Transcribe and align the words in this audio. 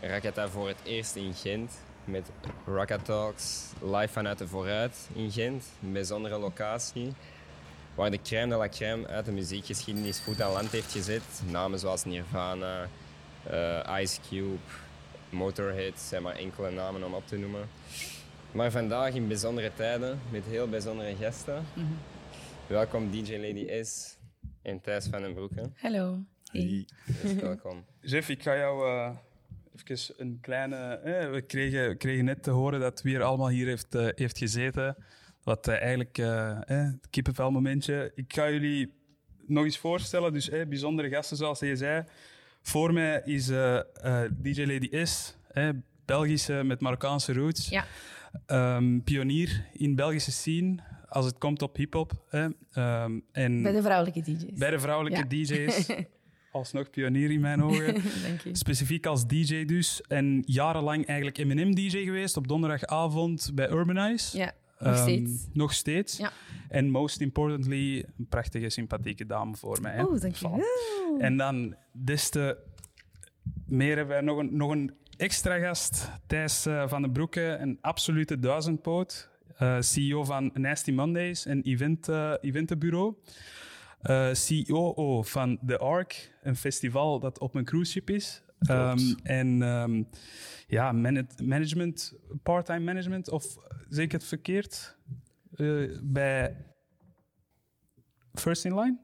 Rakata 0.00 0.48
voor 0.48 0.68
het 0.68 0.76
eerst 0.84 1.16
in 1.16 1.34
Gent. 1.34 1.72
Met 2.04 2.30
Rocket 2.66 3.04
Talks 3.04 3.72
live 3.82 4.08
vanuit 4.08 4.38
de 4.38 4.48
Vooruit 4.48 5.08
in 5.14 5.30
Gent. 5.30 5.64
Een 5.82 5.92
bijzondere 5.92 6.38
locatie. 6.38 7.12
Waar 7.94 8.10
de 8.10 8.22
crème 8.22 8.48
de 8.48 8.56
la 8.56 8.68
crème 8.68 9.06
uit 9.06 9.24
de 9.24 9.32
muziekgeschiedenis 9.32 10.20
voet 10.20 10.42
aan 10.42 10.52
land 10.52 10.70
heeft 10.70 10.92
gezet. 10.92 11.42
Namen 11.50 11.78
zoals 11.78 12.04
Nirvana, 12.04 12.88
eh, 13.42 14.00
Ice 14.00 14.20
Cube, 14.28 14.58
Motorhead 15.30 16.00
zijn 16.00 16.22
maar 16.22 16.36
enkele 16.36 16.70
namen 16.70 17.04
om 17.04 17.14
op 17.14 17.26
te 17.26 17.36
noemen. 17.36 17.68
Maar 18.52 18.70
vandaag 18.70 19.14
in 19.14 19.28
bijzondere 19.28 19.70
tijden 19.74 20.20
met 20.30 20.44
heel 20.44 20.68
bijzondere 20.68 21.16
gasten. 21.16 21.64
Welkom 22.66 23.10
DJ 23.10 23.36
Lady 23.36 23.82
S 23.84 24.16
en 24.62 24.80
Thijs 24.80 25.06
van 25.06 25.22
den 25.22 25.34
Broeke. 25.34 25.70
Hallo. 25.76 26.18
Hey. 26.44 26.88
Dus 27.22 27.34
welkom. 27.34 27.84
Jeff, 28.00 28.28
ik 28.28 28.42
ga 28.42 28.56
jou 28.56 28.88
eh, 28.88 29.16
even 29.88 30.14
een 30.16 30.38
kleine... 30.40 30.76
eh, 30.76 31.30
we, 31.30 31.40
kregen, 31.42 31.88
we 31.88 31.94
kregen 31.94 32.24
net 32.24 32.42
te 32.42 32.50
horen 32.50 32.80
dat 32.80 33.02
wie 33.02 33.14
er 33.16 33.22
allemaal 33.22 33.48
hier 33.48 33.66
heeft, 33.66 33.94
eh, 33.94 34.06
heeft 34.14 34.38
gezeten. 34.38 34.96
Wat 35.42 35.68
eh, 35.68 35.74
eigenlijk 35.78 36.18
eh, 36.18 36.50
eh, 36.50 36.60
het 36.66 37.06
kippenvelmomentje. 37.10 38.12
Ik 38.14 38.34
ga 38.34 38.50
jullie 38.50 38.92
nog 39.46 39.64
eens 39.64 39.78
voorstellen. 39.78 40.32
Dus 40.32 40.48
eh, 40.48 40.66
bijzondere 40.66 41.08
gasten, 41.08 41.36
zoals 41.36 41.58
je 41.58 41.76
zei. 41.76 42.04
Voor 42.62 42.92
mij 42.92 43.22
is 43.24 43.48
eh, 43.48 43.76
eh, 43.76 44.30
DJ 44.42 44.64
Lady 44.64 45.04
S, 45.04 45.36
eh, 45.52 45.68
Belgische 46.04 46.62
met 46.64 46.80
Marokkaanse 46.80 47.32
roots. 47.32 47.68
Ja. 47.68 47.84
Ehm, 48.46 49.00
pionier 49.00 49.64
in 49.72 49.94
Belgische 49.94 50.32
scene 50.32 50.78
als 51.08 51.26
het 51.26 51.38
komt 51.38 51.62
op 51.62 51.76
hip-hop. 51.76 52.12
hè. 52.28 52.48
Ehm, 52.72 53.18
en 53.32 53.62
Bij 53.62 53.72
de 53.72 53.82
vrouwelijke 53.82 54.20
DJ's. 54.22 54.58
bij 54.58 54.70
de 54.70 54.78
vrouwelijke 54.80 55.26
DJ's. 55.26 55.86
Alsnog 56.50 56.90
pionier 56.90 57.30
in 57.30 57.40
mijn 57.40 57.62
ogen. 57.62 58.02
Specifiek 58.52 59.06
als 59.06 59.26
DJ 59.26 59.64
dus. 59.64 60.00
En 60.08 60.42
jarenlang 60.46 61.06
eigenlijk 61.06 61.38
Eminem-DJ 61.38 62.04
geweest 62.04 62.36
op 62.36 62.48
donderdagavond 62.48 63.50
bij 63.54 63.70
Urbanize. 63.70 64.36
Ja, 64.38 64.52
nog 64.78 64.92
Ehm, 64.94 65.02
steeds. 65.02 65.46
Nog 65.52 65.72
steeds. 65.72 66.16
Ja. 66.16 66.32
En 66.68 66.90
most 66.90 67.20
importantly, 67.20 68.04
een 68.18 68.26
prachtige, 68.28 68.68
sympathieke 68.70 69.26
dame 69.26 69.56
voor 69.56 69.78
mij. 69.82 70.02
Oh, 70.02 70.20
dank 70.20 70.34
je 70.34 70.48
Voilà. 70.48 70.50
wel. 70.50 71.18
En 71.18 71.36
dan 71.36 71.74
des 71.92 72.28
te 72.30 72.56
meer 73.66 73.96
hebben 73.96 74.14
wij 74.14 74.20
nog 74.24 74.38
een, 74.38 74.56
nog 74.56 74.70
een 74.70 74.92
extra 75.16 75.58
gast, 75.58 76.10
Thijs 76.26 76.66
eh, 76.66 76.88
van 76.88 77.02
den 77.02 77.12
Broeke, 77.12 77.56
een 77.60 77.78
absolute 77.80 78.38
duizendpoot. 78.38 79.28
eh, 79.56 79.80
CEO 79.80 80.24
van 80.24 80.50
Nasty 80.54 80.90
Mondays, 80.90 81.44
een 81.44 81.62
event, 81.62 82.08
eh, 82.08 82.32
eventenbureau. 82.40 83.14
Eh 84.02 84.30
COO 84.66 85.22
van 85.22 85.58
The 85.66 85.78
Ark, 85.78 86.38
een 86.42 86.56
festival 86.56 87.18
dat 87.20 87.38
op 87.38 87.54
een 87.54 87.64
cruise 87.64 87.90
ship 87.92 88.10
is. 88.10 88.42
Ehm, 88.58 88.98
en 89.22 89.62
ehm, 89.62 90.02
ja, 90.66 90.92
mana- 90.92 91.26
management, 91.42 92.14
part-time 92.42 92.80
management, 92.84 93.30
of 93.30 93.56
zeg 93.88 94.04
ik 94.04 94.12
het 94.12 94.24
verkeerd? 94.24 94.96
Eh, 95.54 95.98
bij 96.02 96.56
First 98.34 98.64
in 98.64 98.74
Line? 98.80 98.98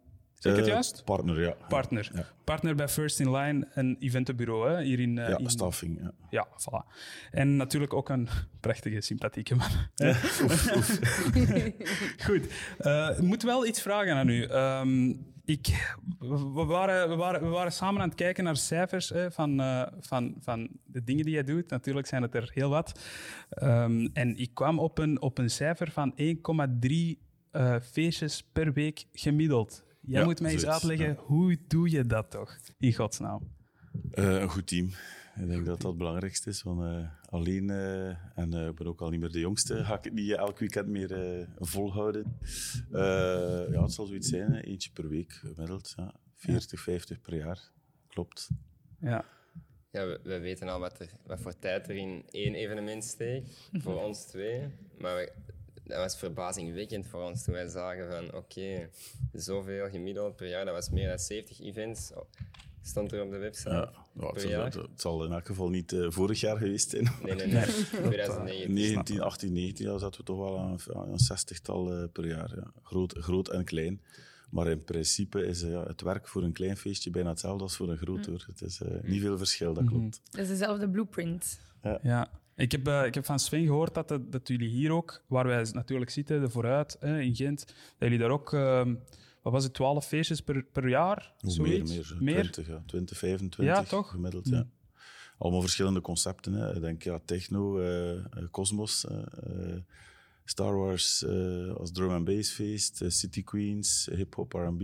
Zeg 0.46 0.52
ik 0.54 0.58
het 0.58 0.66
Eh, 0.66 0.72
juist? 0.72 1.04
Partner, 1.04 1.40
ja. 1.40 1.54
Partner. 1.68 2.10
Ja. 2.14 2.24
Partner 2.44 2.74
bij 2.74 2.88
First 2.88 3.20
in 3.20 3.30
Line, 3.36 3.68
een 3.74 3.96
eventenbureau 3.98 4.70
hè, 4.70 4.82
hier 4.82 5.00
in... 5.00 5.18
eh, 5.18 5.28
Ja, 5.28 5.38
in- 5.38 5.50
staffing. 5.50 5.98
Ja. 6.02 6.12
Ja, 6.30 6.46
voilà. 6.48 6.96
En 7.30 7.56
natuurlijk 7.56 7.92
ook 7.94 8.08
een 8.08 8.28
prachtige, 8.60 9.00
sympathieke 9.00 9.54
man. 9.54 9.68
Goed. 12.26 12.46
Eh, 12.78 13.10
ik 13.16 13.22
moet 13.22 13.42
wel 13.42 13.66
iets 13.66 13.82
vragen 13.82 14.14
aan 14.14 14.28
u. 14.28 14.42
Ehm, 14.44 15.08
ik, 15.44 15.94
we, 16.18 16.64
waren, 16.64 17.08
we, 17.08 17.14
waren, 17.16 17.42
we 17.42 17.48
waren 17.48 17.72
samen 17.72 18.00
aan 18.02 18.08
het 18.08 18.16
kijken 18.16 18.44
naar 18.44 18.56
cijfers 18.56 19.08
hè, 19.08 19.30
van, 19.30 19.62
van, 20.00 20.34
van 20.40 20.68
de 20.84 21.04
dingen 21.04 21.24
die 21.24 21.34
jij 21.34 21.44
doet. 21.44 21.70
Natuurlijk 21.70 22.06
zijn 22.06 22.22
het 22.22 22.34
er 22.34 22.50
heel 22.54 22.68
wat. 22.70 23.00
Ehm, 23.50 24.08
en 24.12 24.36
ik 24.36 24.50
kwam 24.54 24.78
op 24.78 24.98
een, 24.98 25.20
op 25.20 25.38
een 25.38 25.50
cijfer 25.50 25.90
van 25.90 26.14
1,3 26.16 26.90
eh, 27.50 27.76
feestjes 27.92 28.42
per 28.52 28.72
week 28.72 29.04
gemiddeld. 29.12 29.84
Jij 30.06 30.20
Ja, 30.20 30.24
moet 30.26 30.40
mij 30.40 30.52
eens 30.52 30.60
zoiets, 30.62 30.82
uitleggen, 30.84 31.14
ja. 31.14 31.20
hoe 31.22 31.58
doe 31.66 31.90
je 31.90 32.04
dat 32.06 32.30
toch, 32.30 32.56
in 32.78 32.94
godsnaam? 32.94 33.54
Eh, 34.10 34.40
een 34.40 34.48
goed 34.48 34.66
team. 34.66 34.86
Ik 35.40 35.48
denk 35.48 35.66
dat 35.66 35.80
dat 35.80 35.82
het 35.90 35.96
belangrijkste 35.98 36.50
is. 36.50 36.62
Want 36.62 36.80
eh, 36.82 37.08
alleen, 37.28 37.70
eh, 37.70 38.08
en 38.38 38.52
eh, 38.54 38.66
ik 38.66 38.74
ben 38.74 38.86
ook 38.86 39.00
al 39.00 39.10
niet 39.10 39.20
meer 39.20 39.32
de 39.32 39.38
jongste, 39.40 39.74
ga 39.84 39.98
ik 39.98 40.04
het 40.04 40.12
niet 40.12 40.30
elk 40.32 40.58
weekend 40.58 40.88
meer 40.88 41.12
eh, 41.38 41.46
volhouden. 41.58 42.38
Eh, 42.92 43.00
ja, 43.72 43.82
het 43.82 43.92
zal 43.92 44.06
zoiets 44.06 44.28
zijn, 44.28 44.52
hè. 44.52 44.60
eentje 44.60 44.90
per 44.92 45.08
week 45.08 45.32
gemiddeld. 45.32 45.92
Ja. 45.96 46.14
40, 46.34 46.80
50 46.80 47.20
per 47.20 47.36
jaar. 47.36 47.70
Klopt. 48.08 48.48
Ja. 49.00 49.24
Ja, 49.90 50.06
we, 50.06 50.20
we 50.22 50.38
weten 50.38 50.68
al 50.68 50.80
wat, 50.80 51.00
er, 51.00 51.10
wat 51.26 51.40
voor 51.40 51.58
tijd 51.58 51.88
er 51.88 51.96
in 51.96 52.24
één 52.30 52.54
evenement 52.54 53.04
steekt, 53.04 53.70
voor 53.72 54.02
ons 54.02 54.24
twee. 54.26 54.68
Maar 54.98 55.14
we- 55.16 55.32
dat 55.86 55.98
was 55.98 56.16
verbazingwekkend 56.18 57.06
voor 57.06 57.22
ons 57.22 57.44
toen 57.44 57.54
wij 57.54 57.68
zagen 57.68 58.10
van 58.10 58.34
oké, 58.34 58.88
zoveel 59.32 59.88
gemiddeld 59.88 60.36
per 60.36 60.48
jaar, 60.48 60.64
dat 60.64 60.74
was 60.74 60.90
meer 60.90 61.08
dan 61.08 61.18
70 61.18 61.60
events, 61.60 62.12
oh, 62.14 62.24
stond 62.82 63.12
er 63.12 63.22
op 63.22 63.30
de 63.30 63.36
website 63.38 63.70
Ja, 63.70 63.92
ja, 64.12 64.24
het, 64.24 64.32
per 64.32 64.40
zal, 64.40 64.50
jaar. 64.50 64.64
het, 64.64 64.74
het 64.74 65.00
zal 65.00 65.24
in 65.24 65.32
elk 65.32 65.46
geval 65.46 65.68
niet 65.68 65.92
eh, 65.92 66.06
vorig 66.10 66.40
jaar 66.40 66.56
geweest 66.56 66.90
zijn. 66.90 67.08
Nee, 67.22 67.34
nee, 67.34 67.46
nee, 67.46 67.64
2019. 67.64 68.74
19, 68.74 69.20
18, 69.20 69.52
19 69.52 69.86
jaar 69.86 69.98
zaten 69.98 70.20
we 70.20 70.26
toch 70.26 70.38
wel 70.38 70.58
aan, 70.58 70.78
aan 70.94 71.12
een 71.12 71.18
zestigtal 71.18 71.92
eh, 71.92 72.04
per 72.12 72.26
jaar. 72.26 72.52
Ja. 72.56 72.72
Groot, 72.82 73.14
groot 73.18 73.48
en 73.48 73.64
klein. 73.64 74.00
Maar 74.50 74.68
in 74.68 74.84
principe 74.84 75.46
is 75.46 75.62
eh, 75.62 75.70
ja, 75.70 75.82
het 75.82 76.00
werk 76.00 76.28
voor 76.28 76.42
een 76.42 76.52
klein 76.52 76.76
feestje 76.76 77.10
bijna 77.10 77.28
hetzelfde 77.28 77.62
als 77.62 77.76
voor 77.76 77.88
een 77.88 77.96
groot. 77.96 78.26
Hoor. 78.26 78.44
Het 78.46 78.62
is 78.62 78.80
eh, 78.80 79.02
niet 79.02 79.20
veel 79.20 79.38
verschil, 79.38 79.74
dat 79.74 79.84
klopt. 79.84 80.20
Dat 80.30 80.40
is 80.40 80.48
dezelfde 80.48 80.88
blueprint. 80.88 81.58
Ja, 82.02 82.30
ik 82.56 82.72
heb, 82.72 82.86
eh, 82.86 83.04
ik 83.06 83.14
heb 83.14 83.24
van 83.24 83.38
Sven 83.38 83.64
gehoord 83.66 83.94
dat, 83.94 84.08
het- 84.08 84.32
dat 84.32 84.48
jullie 84.48 84.68
hier 84.68 84.90
ook, 84.92 85.22
waar 85.26 85.46
wij 85.46 85.68
natuurlijk 85.72 86.10
zitten, 86.10 86.40
de 86.40 86.50
Vooruit 86.50 86.96
hè, 87.00 87.20
in 87.20 87.34
Gent, 87.34 87.66
dat 87.66 87.74
jullie 87.98 88.18
daar 88.18 88.30
ook, 88.30 88.52
ehm, 88.52 88.94
wat 89.42 89.52
was 89.52 89.64
het, 89.64 89.74
12 89.74 90.06
feestjes 90.06 90.40
per, 90.40 90.64
per 90.64 90.88
jaar? 90.88 91.32
Hoe 91.40 91.62
meer, 91.62 91.86
Zoiets? 91.86 91.92
meer, 91.92 92.22
Meer? 92.22 92.34
20, 92.50 92.66
ja. 92.66 92.82
20, 92.86 93.18
25 93.18 93.76
Ja, 93.76 93.82
toch? 93.82 94.10
gemiddeld. 94.10 94.48
Ja. 94.48 94.66
Allemaal 95.38 95.60
verschillende 95.60 96.00
concepten. 96.00 96.52
Hè. 96.52 96.74
Ik 96.74 96.80
denk 96.80 97.02
ja, 97.02 97.20
techno, 97.24 97.78
eh, 97.80 98.14
eh, 98.16 98.24
Cosmos, 98.50 99.06
eh, 99.06 99.16
eh, 99.18 99.76
Star 100.44 100.76
Wars 100.76 101.24
eh, 101.24 101.74
als 101.74 101.92
drum 101.92 102.10
and 102.10 102.24
bass 102.24 102.50
feest, 102.52 103.02
eh, 103.02 103.08
City 103.08 103.42
Queens, 103.44 104.08
hip-hop, 104.14 104.52
RB. 104.52 104.82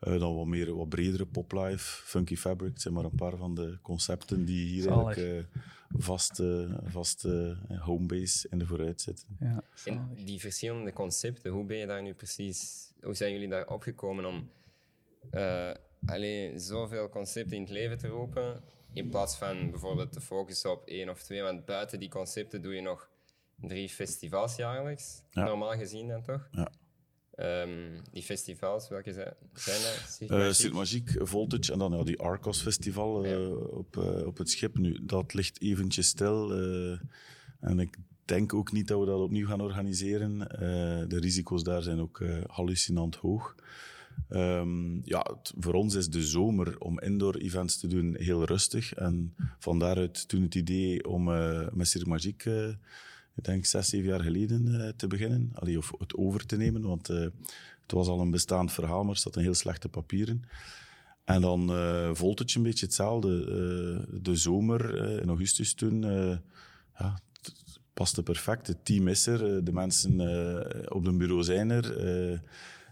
Eh, 0.00 0.18
dan 0.18 0.34
wat 0.36 0.46
meer, 0.46 0.74
wat 0.76 0.88
bredere 0.88 1.26
poplife, 1.26 2.02
Funky 2.04 2.36
Fabric. 2.36 2.72
Het 2.72 2.80
zijn 2.82 2.94
maar 2.94 3.04
een 3.04 3.14
paar 3.14 3.36
van 3.36 3.54
de 3.54 3.78
concepten 3.82 4.44
die 4.44 4.66
hier 4.66 4.82
Zalig. 4.82 5.16
eigenlijk 5.16 5.46
eh, 5.54 5.60
vast, 6.00 6.40
eh, 6.40 6.74
vast 6.84 7.24
eh, 7.24 7.56
homebase 7.80 8.46
in 8.50 8.58
de 8.58 8.66
vooruit 8.66 9.00
zitten. 9.00 9.26
Ja, 9.40 9.62
En 9.84 10.10
die 10.24 10.40
verschillende 10.40 10.92
concepten, 10.92 11.50
hoe 11.52 11.64
ben 11.64 11.76
je 11.76 11.86
daar 11.86 12.02
nu 12.02 12.14
precies, 12.14 12.90
hoe 13.02 13.14
zijn 13.14 13.32
jullie 13.32 13.48
daar 13.48 13.66
opgekomen 13.68 14.24
om 14.24 14.50
eh 15.30 15.70
alleen 16.06 16.60
zoveel 16.60 17.08
concepten 17.08 17.56
in 17.56 17.62
het 17.62 17.70
leven 17.70 17.98
te 17.98 18.08
roepen, 18.08 18.62
in 18.92 19.08
plaats 19.08 19.36
van 19.36 19.70
bijvoorbeeld 19.70 20.12
te 20.12 20.20
focussen 20.20 20.70
op 20.70 20.86
één 20.86 21.08
of 21.08 21.22
twee, 21.22 21.42
want 21.42 21.64
buiten 21.64 22.00
die 22.00 22.08
concepten 22.08 22.62
doe 22.62 22.74
je 22.74 22.80
nog 22.80 23.08
drie 23.56 23.88
festivals 23.88 24.56
jaarlijks, 24.56 25.22
Ja. 25.30 25.44
normaal 25.44 25.76
gezien 25.76 26.08
dan 26.08 26.22
toch? 26.22 26.48
Ja. 26.52 26.70
Ehm, 27.40 28.00
die 28.12 28.22
festivals, 28.22 28.88
welke 28.88 29.12
zijn, 29.12 29.34
zijn 29.54 29.80
dat? 29.82 30.54
Cirque 30.56 31.20
Eh 31.20 31.26
Voltage 31.26 31.72
en 31.72 31.78
dan 31.78 31.92
ja, 31.92 32.02
die 32.04 32.18
Arcos 32.18 32.62
Festival 32.62 33.24
eh, 33.24 33.30
Ja. 33.30 33.38
op, 33.48 33.96
eh, 33.96 34.26
op 34.26 34.38
het 34.38 34.50
schip. 34.50 34.78
Nu, 34.78 34.98
dat 35.02 35.34
ligt 35.34 35.60
eventjes 35.60 36.06
stil. 36.06 36.52
en 37.60 37.78
ik 37.78 37.96
denk 38.24 38.54
ook 38.54 38.72
niet 38.72 38.88
dat 38.88 39.00
we 39.00 39.06
dat 39.06 39.20
opnieuw 39.20 39.46
gaan 39.46 39.60
organiseren. 39.60 40.38
De 41.08 41.18
risico's 41.20 41.62
daar 41.62 41.82
zijn 41.82 42.00
ook 42.00 42.22
hallucinant 42.46 43.16
hoog. 43.16 43.54
Ehm, 44.28 44.94
ja, 45.04 45.26
het- 45.34 45.52
voor 45.58 45.74
ons 45.74 45.94
is 45.94 46.08
de 46.08 46.22
zomer 46.22 46.78
om 46.78 47.00
indoor 47.00 47.34
events 47.36 47.78
te 47.80 47.86
doen 47.86 48.16
heel 48.18 48.44
rustig. 48.44 48.94
En 48.94 49.34
van 49.58 49.78
daaruit 49.78 50.28
toen 50.28 50.42
het 50.42 50.54
idee 50.54 51.08
om 51.08 51.24
met 51.72 52.06
Magique, 52.06 52.50
eh, 52.66 52.74
ik 53.34 53.44
denk 53.44 53.64
zes, 53.64 53.88
zeven 53.88 54.08
jaar 54.08 54.20
geleden, 54.20 54.80
eh, 54.80 54.88
te 54.96 55.06
beginnen. 55.06 55.50
Allee, 55.54 55.78
of 55.78 55.92
het 55.98 56.16
over 56.16 56.46
te 56.46 56.56
nemen, 56.56 56.82
want 56.82 57.08
eh, 57.08 57.20
het 57.82 57.92
was 57.92 58.08
al 58.08 58.20
een 58.20 58.30
bestaand 58.30 58.72
verhaal, 58.72 59.04
maar 59.04 59.14
er 59.14 59.20
zat 59.20 59.34
heel 59.34 59.54
slechte 59.54 59.88
papieren. 59.88 60.42
En 61.24 61.40
dan 61.40 61.72
eh 61.72 62.10
Voltage 62.12 62.56
een 62.56 62.62
beetje 62.62 62.86
hetzelfde. 62.86 63.44
De 64.22 64.36
zomer 64.36 64.96
in 65.22 65.28
augustus 65.28 65.74
toen, 65.74 66.02
ja, 66.98 67.18
paste 67.94 68.22
perfect. 68.22 68.66
Het 68.66 68.84
team 68.84 69.08
is 69.08 69.26
er, 69.26 69.64
de 69.64 69.72
mensen 69.72 70.12
op 70.92 71.04
het 71.04 71.18
bureau 71.18 71.42
zijn 71.42 71.70
er. 71.70 71.96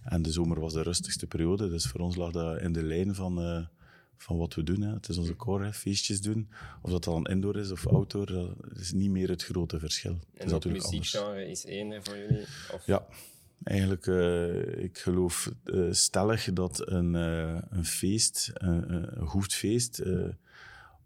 en 0.04 0.22
de 0.22 0.32
zomer 0.32 0.60
was 0.60 0.72
de 0.72 0.82
rustigste 0.82 1.26
periode, 1.26 1.68
dus 1.68 1.86
voor 1.86 2.00
ons 2.00 2.16
lag 2.16 2.32
dat 2.32 2.60
in 2.60 2.72
de 2.72 2.82
lijn 2.82 3.14
van, 3.14 3.68
van 4.18 4.36
wat 4.36 4.54
we 4.54 4.62
doen. 4.62 4.80
Hè. 4.80 4.92
Het 4.92 5.08
is 5.08 5.18
onze 5.18 5.36
core, 5.36 5.64
hè, 5.64 5.72
feestjes 5.72 6.20
doen. 6.20 6.48
Of 6.82 6.90
dat 6.90 7.04
dan 7.04 7.26
indoor 7.26 7.56
is 7.56 7.70
of 7.70 7.86
outdoor, 7.86 8.26
dat 8.26 8.78
is 8.78 8.92
niet 8.92 9.10
meer 9.10 9.28
het 9.28 9.44
grote 9.44 9.78
verschil. 9.78 10.12
Het 10.12 10.20
is 10.22 10.38
En 10.38 10.44
het 10.44 10.50
natuurlijk 10.50 10.84
anders. 10.84 11.12
muziekgenre 11.12 11.50
is 11.50 11.64
één 11.64 12.04
voor 12.04 12.16
jullie? 12.16 12.44
Of? 12.72 12.86
Ja, 12.86 13.06
eigenlijk, 13.62 14.06
eh, 14.06 14.84
ik 14.84 14.98
geloof 14.98 15.52
eh, 15.64 15.86
stellig 15.90 16.52
dat 16.52 16.90
een, 16.90 17.14
eh, 17.14 17.58
een 17.70 17.84
feest, 17.84 18.50
een, 18.54 18.92
een 19.20 19.26
goed 19.26 19.54
feest, 19.54 20.02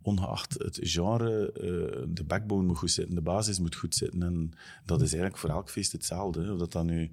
ongeacht 0.03 0.53
het 0.59 0.79
genre, 0.83 1.53
eh, 1.53 2.07
de 2.09 2.25
backbone 2.25 2.67
moet 2.67 2.79
goed 2.79 2.91
zitten, 2.91 3.15
de 3.15 3.21
basis 3.21 3.59
moet 3.59 3.75
goed 3.75 3.95
zitten. 3.95 4.23
En 4.23 4.53
dat 4.85 5.01
is 5.01 5.13
eigenlijk 5.13 5.37
voor 5.37 5.51
elk 5.51 5.71
feest 5.71 5.93
hetzelfde. 5.93 6.43
hè. 6.43 6.53
Of 6.53 6.59
dat 6.59 6.73
dan 6.73 6.87
nu 6.87 7.11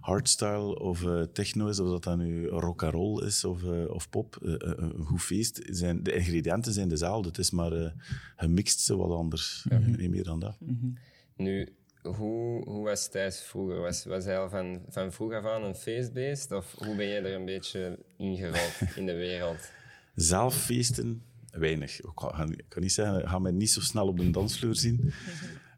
hardstyle 0.00 0.78
of 0.78 1.04
eh, 1.04 1.22
techno 1.22 1.66
is, 1.68 1.80
of 1.80 1.88
dat 1.88 2.04
dan 2.04 2.18
nu 2.18 2.48
rock 2.48 2.82
and 2.82 2.92
roll 2.92 3.24
is 3.24 3.44
of, 3.44 3.62
eh, 3.64 3.90
of 3.90 4.10
pop. 4.10 4.36
Een 4.40 5.04
goed 5.04 5.22
feest, 5.22 5.60
zijn, 5.70 6.02
de 6.02 6.12
ingrediënten 6.12 6.72
zijn 6.72 6.88
dezelfde. 6.88 7.28
Het 7.28 7.38
is 7.38 7.50
maar 7.50 7.72
eh, 7.72 7.90
gemixt 8.36 8.80
ze 8.80 8.96
wat 8.96 9.10
anders. 9.10 9.66
Niet 9.96 10.10
meer 10.10 10.24
dan 10.24 10.40
dat. 10.40 10.58
Nu, 11.36 11.68
hoe, 12.02 12.64
hoe 12.64 12.84
was 12.84 13.08
Thijs 13.08 13.40
vroeger? 13.40 13.80
Was, 13.80 14.04
was 14.04 14.24
hij 14.24 14.38
al 14.38 14.48
van, 14.48 14.82
van 14.88 15.12
vroeg 15.12 15.32
af 15.32 15.44
aan 15.44 15.64
een 15.64 15.74
feestbeest? 15.74 16.52
Of 16.52 16.74
hoe 16.78 16.96
ben 16.96 17.08
jij 17.08 17.24
er 17.24 17.34
een 17.34 17.44
beetje 17.44 17.98
ingerold 18.16 18.74
in 18.96 19.06
de 19.06 19.14
wereld? 19.14 19.70
Zelf 20.14 20.56
feesten, 20.56 21.22
weinig. 21.52 22.00
Ik 22.00 22.10
kan, 22.14 22.52
ik 22.52 22.64
kan 22.68 22.82
niet 22.82 22.92
zeggen, 22.92 23.18
ik 23.18 23.28
ga 23.28 23.38
mij 23.38 23.52
niet 23.52 23.70
zo 23.70 23.80
snel 23.80 24.06
op 24.06 24.18
de 24.18 24.30
dansvloer 24.30 24.76
zien. 24.76 25.12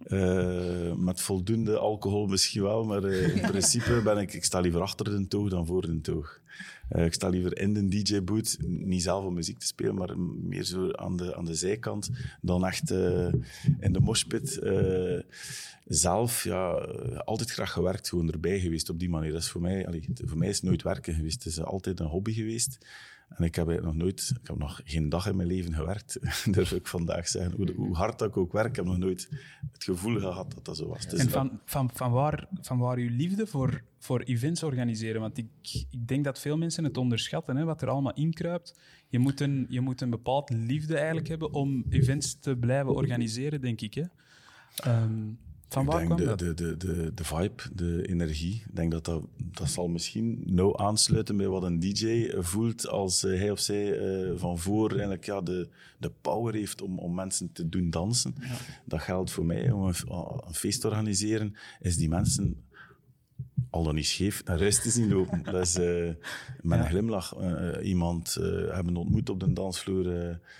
Eh, 0.04 0.92
met 0.92 1.20
voldoende 1.20 1.78
alcohol 1.78 2.26
misschien 2.26 2.62
wel, 2.62 2.84
maar 2.84 3.04
eh, 3.04 3.36
in 3.36 3.42
principe 3.52 4.00
ben 4.04 4.18
ik, 4.18 4.32
ik 4.32 4.44
sta 4.44 4.60
liever 4.60 4.80
achter 4.80 5.04
de 5.04 5.28
toog 5.28 5.48
dan 5.48 5.66
voor 5.66 5.82
de 5.82 6.00
toog. 6.00 6.40
Eh, 6.88 7.04
ik 7.04 7.14
sta 7.14 7.28
liever 7.28 7.58
in 7.58 7.72
de 7.72 7.88
DJ-boot, 7.88 8.56
niet 8.66 9.02
zelf 9.02 9.24
om 9.24 9.34
muziek 9.34 9.58
te 9.58 9.66
spelen, 9.66 9.94
maar 9.94 10.18
meer 10.18 10.64
zo 10.64 10.90
aan 10.92 11.16
de, 11.16 11.36
aan 11.36 11.44
de 11.44 11.54
zijkant, 11.54 12.10
dan 12.40 12.66
echt 12.66 12.90
in 13.80 13.92
de 13.92 14.00
moshpit. 14.00 14.60
zelf, 15.84 16.44
ja, 16.44 16.70
altijd 17.24 17.50
graag 17.50 17.72
gewerkt, 17.72 18.08
gewoon 18.08 18.32
erbij 18.32 18.60
geweest 18.60 18.90
op 18.90 18.98
die 18.98 19.10
manier. 19.10 19.32
Dat 19.32 19.42
is 19.42 19.50
voor 19.50 19.60
mij, 19.60 19.86
allee, 19.86 20.04
voor 20.24 20.38
mij 20.38 20.48
is 20.48 20.56
het 20.56 20.64
nooit 20.64 20.82
werken 20.82 21.14
geweest. 21.14 21.44
Het 21.44 21.52
is 21.52 21.62
altijd 21.62 22.00
een 22.00 22.06
hobby 22.06 22.32
geweest. 22.32 22.78
En 23.36 23.44
ik 23.44 23.54
heb 23.54 23.68
eigenlijk 23.68 23.96
nog 23.96 24.04
nooit, 24.04 24.32
ik 24.42 24.46
heb 24.46 24.58
nog 24.58 24.80
geen 24.84 25.08
dag 25.08 25.26
in 25.26 25.36
mijn 25.36 25.48
leven 25.48 25.74
gewerkt, 25.74 26.18
durf 26.54 26.72
ik 26.72 26.86
vandaag 26.86 27.28
zeggen. 27.28 27.52
Hoe, 27.56 27.72
hoe 27.76 27.96
hard 27.96 28.18
dat 28.18 28.28
ik 28.28 28.36
ook 28.36 28.52
werk, 28.52 28.68
ik 28.68 28.76
heb 28.76 28.84
nog 28.84 28.98
nooit 28.98 29.28
het 29.72 29.84
gevoel 29.84 30.20
gehad 30.20 30.54
dat 30.54 30.64
dat 30.64 30.76
zo 30.76 30.88
was. 30.88 31.06
Is 31.06 31.18
En 31.18 31.30
van, 31.30 31.60
van, 31.64 31.90
van, 31.92 32.12
waar, 32.12 32.48
van 32.60 32.78
waar 32.78 32.96
uw 32.96 33.10
liefde 33.10 33.46
voor, 33.46 33.82
voor 33.98 34.20
events 34.20 34.62
organiseren? 34.62 35.20
Want 35.20 35.38
ik, 35.38 35.48
ik 35.90 36.08
denk 36.08 36.24
dat 36.24 36.40
veel 36.40 36.56
mensen 36.56 36.84
het 36.84 36.96
onderschatten, 36.96 37.56
hè, 37.56 37.64
wat 37.64 37.82
er 37.82 37.88
allemaal 37.88 38.14
inkruipt. 38.14 38.80
Je 39.08 39.18
moet, 39.18 39.40
een, 39.40 39.66
je 39.68 39.80
moet 39.80 40.00
een 40.00 40.10
bepaald 40.10 40.50
liefde 40.50 40.96
eigenlijk 40.96 41.28
hebben 41.28 41.52
om 41.52 41.84
events 41.88 42.38
te 42.40 42.56
blijven 42.56 42.94
organiseren, 42.94 43.60
denk 43.60 43.80
ik. 43.80 43.94
Hè? 43.94 44.04
Ehm, 44.76 45.32
van 45.74 45.84
ik 45.84 45.90
denk 45.90 46.04
kwam 46.04 46.16
de, 46.16 46.24
dat? 46.24 46.38
De, 46.38 46.54
de, 46.54 46.76
de, 46.76 47.14
de 47.14 47.24
vibe, 47.24 47.62
de 47.72 48.08
energie. 48.08 48.62
Ik 48.68 48.76
denk 48.76 48.90
dat 48.90 49.04
dat, 49.04 49.22
dat 49.36 49.68
zal 49.68 49.88
misschien 49.88 50.42
nauw 50.44 50.76
aansluiten 50.76 51.36
bij 51.36 51.48
wat 51.48 51.62
een 51.62 51.80
DJ 51.80 52.32
voelt 52.38 52.88
als 52.88 53.24
eh, 53.24 53.38
hij 53.38 53.50
of 53.50 53.58
zij 53.58 53.98
eh, 53.98 54.32
van 54.36 54.58
voor 54.58 54.90
eigenlijk, 54.90 55.24
ja, 55.24 55.40
de, 55.40 55.68
de 55.98 56.10
power 56.20 56.54
heeft 56.54 56.82
om, 56.82 56.98
om 56.98 57.14
mensen 57.14 57.52
te 57.52 57.68
doen 57.68 57.90
dansen. 57.90 58.34
Dat 58.84 59.00
geldt 59.00 59.30
voor 59.30 59.44
mij 59.44 59.70
om 59.70 59.82
een, 59.82 59.94
een 60.46 60.54
feest 60.54 60.80
te 60.80 60.86
organiseren. 60.86 61.54
Is 61.80 61.96
die 61.96 62.08
mensen 62.08 62.63
al 63.74 63.82
dan 63.82 63.94
niet 63.94 64.06
scheef 64.06 64.44
naar 64.44 64.58
huis 64.58 64.82
te 64.82 64.90
zien 64.90 65.12
lopen. 65.12 65.42
Dat 65.52 65.66
is 65.66 65.76
eh, 65.76 66.10
met 66.62 66.78
een 66.78 66.86
glimlach 66.86 67.36
eh, 67.36 67.68
eh, 67.68 67.86
iemand 67.86 68.34
hebben 68.70 68.96
ontmoet 68.96 69.30
op 69.30 69.40
de 69.40 69.52
dansvloer. 69.52 70.06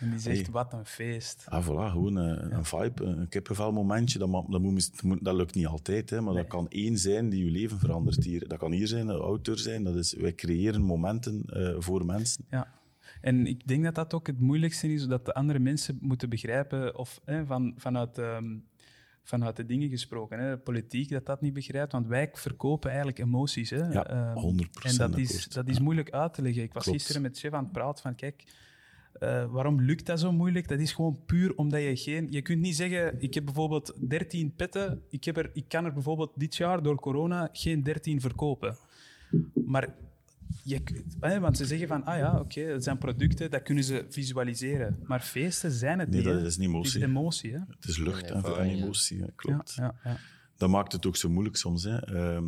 En 0.00 0.10
die 0.10 0.18
zegt, 0.18 0.42
hey. 0.42 0.46
wat 0.50 0.72
een 0.72 0.86
feest. 0.86 1.44
Ah, 1.48 1.66
voilà, 1.66 1.90
gewoon 1.90 2.16
een 2.16 2.64
vibe, 2.64 3.04
een 3.04 3.28
kippenvel 3.28 3.72
momentje. 3.72 4.18
Dat, 4.18 4.30
dat, 4.48 4.60
moet, 4.60 4.90
dat, 4.92 5.02
moet- 5.02 5.24
dat 5.24 5.34
lukt 5.34 5.54
niet 5.54 5.66
altijd, 5.66 6.10
hè, 6.10 6.20
maar 6.20 6.34
dat 6.34 6.46
kan 6.46 6.68
één 6.68 6.98
zijn 6.98 7.28
die 7.28 7.44
je 7.44 7.50
leven 7.50 7.78
verandert 7.78 8.24
hier. 8.24 8.48
Dat 8.48 8.58
kan 8.58 8.72
hier 8.72 8.86
zijn, 8.86 9.08
een 9.08 9.20
auteur 9.20 9.58
zijn. 9.58 9.84
Dat 9.84 9.96
is, 9.96 10.14
wij 10.14 10.34
creëren 10.34 10.82
momenten 10.82 11.44
voor 11.78 12.04
mensen. 12.04 12.44
Ja. 12.50 12.72
En 13.20 13.46
ik 13.46 13.66
denk 13.66 13.84
dat 13.84 13.94
dat 13.94 14.14
ook 14.14 14.26
het 14.26 14.40
moeilijkste 14.40 14.92
is, 14.92 15.06
dat 15.06 15.24
de 15.24 15.34
andere 15.34 15.58
mensen 15.58 15.98
moeten 16.00 16.28
begrijpen, 16.28 16.98
of 16.98 17.20
hè, 17.24 17.46
van, 17.46 17.74
vanuit, 17.76 18.18
ehm, 18.18 18.56
vanuit 19.24 19.56
de 19.56 19.66
dingen 19.66 19.88
gesproken, 19.88 20.38
hè, 20.38 20.50
de 20.50 20.58
politiek, 20.58 21.10
dat 21.10 21.26
dat 21.26 21.40
niet 21.40 21.52
begrijpt, 21.52 21.92
want 21.92 22.06
wij 22.06 22.30
verkopen 22.32 22.88
eigenlijk 22.88 23.18
emoties. 23.18 23.70
Hè. 23.70 23.76
Ja, 23.92 24.06
Ehm, 24.06 24.36
100% 24.36 24.98
En 25.00 25.10
dat 25.10 25.18
is, 25.18 25.48
dat 25.48 25.68
is 25.68 25.78
moeilijk 25.80 26.10
uit 26.10 26.34
te 26.34 26.42
leggen. 26.42 26.62
Ik 26.62 26.72
was 26.72 26.82
Klopt. 26.82 26.98
gisteren 26.98 27.22
met 27.22 27.38
chef 27.38 27.52
aan 27.52 27.62
het 27.64 27.72
praten 27.72 28.02
van, 28.02 28.14
kijk, 28.14 28.44
eh, 29.14 29.44
waarom 29.50 29.80
lukt 29.80 30.06
dat 30.06 30.20
zo 30.20 30.32
moeilijk? 30.32 30.68
Dat 30.68 30.78
is 30.78 30.92
gewoon 30.92 31.18
puur 31.26 31.54
omdat 31.56 31.82
je 31.82 31.96
geen... 31.96 32.26
Je 32.30 32.42
kunt 32.42 32.60
niet 32.60 32.76
zeggen, 32.76 33.22
ik 33.22 33.34
heb 33.34 33.44
bijvoorbeeld 33.44 33.94
13 34.08 34.54
petten, 34.56 35.02
ik, 35.10 35.24
heb 35.24 35.36
er, 35.36 35.50
ik 35.52 35.64
kan 35.68 35.84
er 35.84 35.92
bijvoorbeeld 35.92 36.32
dit 36.34 36.56
jaar 36.56 36.82
door 36.82 37.00
corona 37.00 37.48
geen 37.52 37.82
13 37.82 38.20
verkopen. 38.20 38.76
Maar 39.66 39.94
je, 40.62 40.80
hè, 41.20 41.40
want 41.40 41.56
ze 41.56 41.64
zeggen 41.66 41.88
van, 41.88 42.04
ah 42.04 42.18
ja, 42.18 42.38
oké, 42.40 42.68
dat 42.68 42.84
zijn 42.84 42.98
producten, 42.98 43.50
dat 43.50 43.62
kunnen 43.62 43.84
ze 43.84 44.06
visualiseren. 44.08 44.98
Maar 45.02 45.20
feesten 45.20 45.70
zijn 45.70 45.98
het 45.98 46.08
Nee, 46.08 46.16
niet. 46.20 46.28
dat 46.28 46.40
hè. 46.40 46.46
is 46.46 46.56
niet 46.56 46.72
Het 46.74 46.84
is 46.86 46.94
emotie. 46.94 47.02
emotie, 47.02 47.52
hè? 47.52 47.58
Het 47.68 47.84
is 47.88 47.98
lucht 47.98 48.22
en, 48.22 48.28
en 48.36 48.44
ervaring, 48.44 48.76
ja. 48.78 48.82
emotie, 48.82 49.18
ja, 49.18 49.24
Ja, 49.24 49.32
klopt. 49.36 49.74
ja, 49.74 49.94
ja. 50.04 50.16
Dat 50.56 50.68
maakt 50.68 50.92
het 50.92 51.06
ook 51.06 51.16
zo 51.16 51.28
moeilijk 51.28 51.56
soms. 51.56 51.84
Hè. 51.84 51.96
Ehm, 51.96 52.44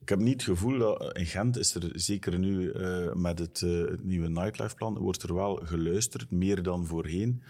ik 0.00 0.08
heb 0.08 0.18
niet 0.18 0.32
het 0.32 0.42
gevoel 0.42 0.78
dat 0.78 1.16
in 1.18 1.26
Gent 1.26 1.56
is 1.56 1.74
er 1.74 1.90
zeker 1.94 2.38
nu 2.38 2.70
eh, 2.70 3.12
met 3.14 3.38
het, 3.38 3.62
eh, 3.62 3.70
het 3.78 4.04
nieuwe 4.04 4.28
nightlife-plan 4.28 4.98
wordt 4.98 5.22
er 5.22 5.34
wel 5.34 5.54
geluisterd, 5.64 6.30
meer 6.30 6.62
dan 6.62 6.86
voorheen. 6.86 7.42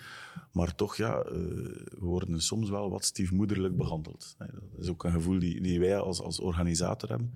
Maar 0.53 0.75
toch, 0.75 0.97
ja, 0.97 1.17
eh, 1.19 1.33
we 1.33 1.97
worden 1.99 2.41
soms 2.43 2.71
wel 2.71 2.91
wat 2.91 3.05
stiefmoederlijk 3.05 3.77
behandeld. 3.77 4.35
hè. 4.39 4.47
Dat 4.47 4.81
is 4.85 4.89
ook 4.89 5.05
een 5.05 5.13
gevoel 5.13 5.39
die, 5.39 5.61
die 5.61 5.81
wij 5.81 5.99
als, 5.99 6.21
als 6.21 6.41
organisator 6.41 7.09
hebben. 7.09 7.35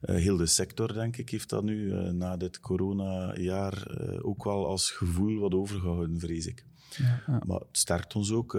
Eh, 0.00 0.14
heel 0.14 0.36
de 0.36 0.46
sector, 0.46 0.92
denk 0.92 1.16
ik, 1.16 1.30
heeft 1.30 1.48
dat 1.48 1.64
nu 1.64 1.92
eh, 1.92 2.10
na 2.10 2.36
dit 2.36 2.60
corona-jaar 2.60 3.86
eh, 3.86 4.26
ook 4.26 4.44
wel 4.44 4.66
als 4.66 4.90
gevoel 4.90 5.38
wat 5.38 5.54
overgehouden, 5.54 6.20
vrees 6.20 6.46
ik. 6.46 6.64
Ja, 6.96 7.22
ja. 7.26 7.42
Maar 7.46 7.58
het 7.58 7.78
sterkt 7.78 8.14
ons 8.14 8.32
ook. 8.32 8.58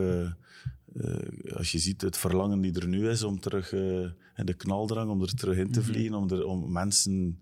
als 1.56 1.72
je 1.72 1.80
ziet 1.80 2.02
het 2.02 2.18
verlangen 2.18 2.62
die 2.62 2.80
er 2.80 2.88
nu 2.88 3.10
is 3.10 3.24
om 3.24 3.40
terug, 3.40 3.74
en 4.34 4.46
de 4.46 4.54
knaldrang 4.54 5.10
om 5.10 5.22
er 5.22 5.36
terug 5.36 5.58
in 5.58 5.72
te 5.72 5.84
vliegen, 5.84 6.14
om, 6.14 6.30
er, 6.30 6.46
om 6.46 6.72
mensen 6.72 7.42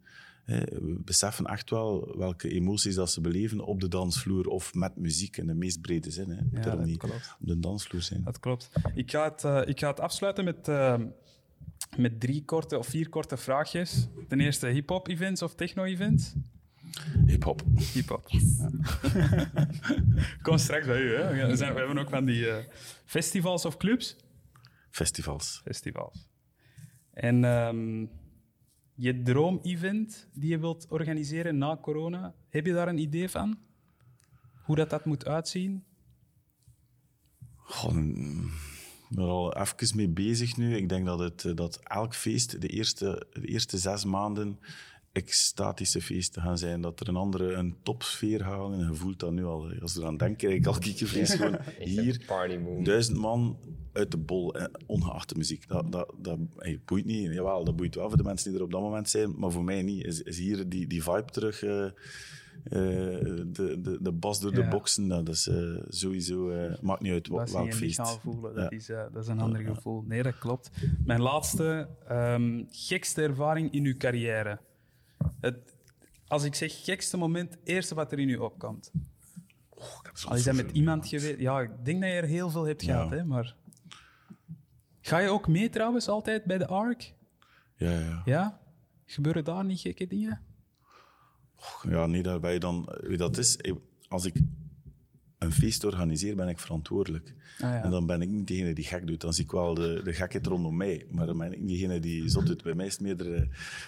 eh, 0.50 0.62
beseffen 0.82 1.46
echt 1.46 1.70
wel 1.70 2.18
welke 2.18 2.50
emoties 2.50 2.96
dat 2.96 3.12
ze 3.12 3.22
beleven 3.22 3.60
op 3.60 3.80
de 3.80 3.88
dansvloer 3.88 4.48
of 4.48 4.74
met 4.74 4.96
muziek 4.96 5.38
in 5.38 5.48
de 5.48 5.54
meest 5.54 5.82
brede 5.82 6.12
zin. 6.12 6.30
Hè. 6.30 6.60
Ja, 6.60 6.76
dat 6.76 6.86
niet 6.86 6.98
klopt. 6.98 7.36
op 7.40 7.48
de 7.48 7.60
dansvloer 7.60 8.02
zijn. 8.02 8.24
Dat 8.24 8.40
klopt. 8.40 8.70
Ik 8.94 9.12
ga 9.12 9.24
het, 9.24 9.68
ik 9.68 9.80
ga 9.80 9.88
het 9.88 10.00
afsluiten 10.00 10.44
met, 10.44 10.68
met 11.98 12.20
drie 12.20 12.46
korte 12.46 12.78
of 12.78 12.88
vier 12.88 13.10
korte 13.10 13.38
vraagjes. 13.38 14.08
Ten 14.28 14.40
eerste 14.40 14.68
hip-hop-events 14.68 15.42
of 15.42 15.56
techno-events? 15.56 16.34
Hip-hop. 17.26 17.64
Hip-hop. 17.94 18.26
Kom 20.42 20.58
straks 20.58 20.86
bij 20.86 21.02
u. 21.02 21.16
Hè. 21.16 21.48
We, 21.48 21.56
zijn, 21.56 21.74
we 21.74 21.80
hebben 21.80 21.98
ook 21.98 22.10
van 22.10 22.26
die 22.26 22.50
eh, 22.50 22.66
festivals 23.06 23.66
of 23.66 23.78
clubs. 23.78 24.16
Festivals. 24.90 25.62
Festivals. 25.64 26.30
En 27.14 27.44
ehm, 27.44 28.06
je 28.94 29.22
droom-event 29.22 30.30
die 30.34 30.50
je 30.50 30.60
wilt 30.60 30.88
organiseren 30.90 31.58
na 31.58 31.78
corona, 31.82 32.36
heb 32.50 32.66
je 32.66 32.74
daar 32.74 32.88
een 32.88 32.98
idee 32.98 33.30
van? 33.30 33.60
Hoe 34.64 34.76
dat, 34.76 34.90
dat 34.90 35.06
moet 35.06 35.26
uitzien? 35.26 35.84
Goh, 37.56 37.92
mm, 37.92 38.52
ik 39.10 39.16
ben 39.16 39.26
er 39.26 39.32
al 39.32 39.56
even 39.58 39.96
mee 39.96 40.10
bezig 40.10 40.58
nu. 40.58 40.76
Ik 40.76 40.90
denk 40.90 41.06
dat, 41.06 41.20
het, 41.20 41.46
eh, 41.46 41.56
dat 41.56 41.80
elk 41.84 42.16
feest 42.16 42.62
de 42.62 42.68
eerste, 42.68 43.28
de 43.32 43.48
eerste 43.48 43.78
zes 43.78 44.06
maanden 44.06 44.60
extatische 45.12 46.02
feesten 46.02 46.42
gaan 46.42 46.58
zijn. 46.58 46.82
Dat 46.82 47.00
er 47.00 47.08
een 47.08 47.16
andere 47.16 47.54
een 47.54 47.76
topsfeer 47.84 48.40
gaan. 48.40 48.74
En 48.74 48.80
je 48.80 48.94
voelt 48.94 49.20
dat 49.20 49.32
nu 49.32 49.46
al. 49.46 49.72
Als 49.82 49.94
je 49.94 50.00
eraan 50.00 50.18
denkt, 50.18 50.38
krijg 50.38 50.56
ik 50.56 50.66
al 50.66 50.78
kiekenvlees. 50.80 51.34
Gewoon 51.34 51.58
hier, 51.80 52.26
duizend 52.84 53.18
man 53.18 53.58
uit 53.94 54.12
de 54.12 54.18
bol, 54.18 54.56
eh, 54.56 54.66
ongeacht 54.86 55.30
de 55.30 55.36
muziek. 55.36 55.68
Dat, 55.68 55.92
dat, 55.92 56.14
dat 56.18 56.40
hey, 56.58 56.80
boeit 56.86 57.06
niet. 57.06 57.34
Jawel, 57.34 57.64
dat 57.64 57.76
boeit 57.76 57.96
wel 57.96 58.08
voor 58.08 58.18
de 58.18 58.24
mensen 58.24 58.50
die 58.50 58.60
er 58.60 58.66
op 58.66 58.72
dat 58.72 58.82
moment 58.82 59.10
zijn. 59.10 59.34
Maar 59.38 59.52
voor 59.52 59.64
mij 59.64 59.82
niet. 59.82 60.06
Is, 60.06 60.22
is 60.22 60.38
hier 60.38 60.70
die, 60.70 60.88
die 60.88 61.04
vibe 61.04 61.32
terug... 61.32 61.64
eh, 61.64 61.86
de, 62.64 63.50
de, 63.82 63.98
de 64.02 64.12
bas 64.12 64.40
door 64.40 64.52
de 64.54 64.68
boksen, 64.68 65.08
dat 65.08 65.30
is 65.30 65.48
eh, 65.48 65.76
sowieso... 65.88 66.50
eh, 66.50 66.80
maakt 66.82 67.02
niet 67.02 67.12
uit 67.12 67.28
wa- 67.28 67.38
Dat 67.38 67.52
welk 67.52 67.74
feest. 67.74 67.82
lichaam 68.00 68.20
voelen, 68.20 68.54
dat, 68.56 68.64
Ja. 68.64 68.70
is, 68.78 68.90
eh, 68.90 69.04
dat 69.12 69.24
is 69.24 69.28
een 69.30 69.40
ander 69.40 69.62
gevoel. 69.62 70.02
Nee, 70.08 70.24
dat 70.24 70.38
klopt. 70.38 70.70
Mijn 71.06 71.22
laatste, 71.22 71.90
ehm, 72.08 72.64
gekste 72.70 73.22
ervaring 73.22 73.72
in 73.72 73.86
uw 73.86 73.98
carrière. 73.98 74.60
Het, 75.40 75.76
als 76.28 76.44
ik 76.44 76.56
zeg 76.56 76.84
gekste 76.84 77.18
moment, 77.18 77.58
eerste 77.64 77.96
wat 77.96 78.12
er 78.12 78.20
in 78.20 78.30
u 78.30 78.36
opkomt. 78.38 78.92
Al 80.28 80.36
is 80.36 80.44
dat 80.44 80.56
met 80.56 80.72
iemand 80.72 81.08
geweest? 81.08 81.40
Ja, 81.40 81.62
ik 81.62 81.72
denk 81.84 82.02
dat 82.02 82.10
je 82.10 82.16
er 82.16 82.24
heel 82.24 82.50
veel 82.50 82.64
hebt 82.66 82.84
Ja. 82.84 82.94
gehad, 82.94 83.10
hè, 83.12 83.24
maar... 83.24 83.56
Ga 85.02 85.18
je 85.20 85.30
ook 85.30 85.48
mee 85.48 85.70
trouwens 85.70 86.08
altijd 86.08 86.44
bij 86.46 86.58
de 86.58 86.68
ARC? 86.68 87.14
Ja, 87.76 87.92
ja. 87.92 88.22
Ja? 88.26 88.60
Gebeuren 89.06 89.44
daar 89.44 89.66
niet 89.66 89.80
gekke 89.80 90.08
dingen? 90.08 90.42
Ja, 91.90 92.06
nee, 92.06 92.24
daarbij 92.24 92.60
dan... 92.60 92.90
Wie 93.02 93.18
dat 93.18 93.38
is, 93.38 93.58
als 94.08 94.26
ik 94.26 94.36
een 95.38 95.52
feest 95.52 95.84
organiseer, 95.84 96.36
ben 96.36 96.48
ik 96.48 96.60
verantwoordelijk. 96.60 97.34
Ah, 97.60 97.60
ja. 97.70 97.84
En 97.84 97.92
dan 97.92 98.06
ben 98.06 98.22
ik 98.22 98.30
niet 98.30 98.48
degene 98.48 98.74
die 98.74 98.86
gek 98.86 99.08
doet. 99.08 99.22
Dan 99.22 99.34
zie 99.34 99.44
ik 99.44 99.52
wel 99.52 99.74
de, 99.74 100.02
de 100.04 100.14
gekheid 100.14 100.46
rondom 100.48 100.78
mij. 100.78 101.06
Maar 101.12 101.26
dan 101.26 101.38
ben 101.38 101.52
ik 101.54 101.60
niet 101.60 101.70
degene 101.70 102.00
die 102.00 102.30
zot 102.30 102.46
doet. 102.46 102.64
Bij 102.64 102.74
mij 102.74 102.86
is 102.86 102.92
het 102.92 103.02
meerdere 103.02 103.48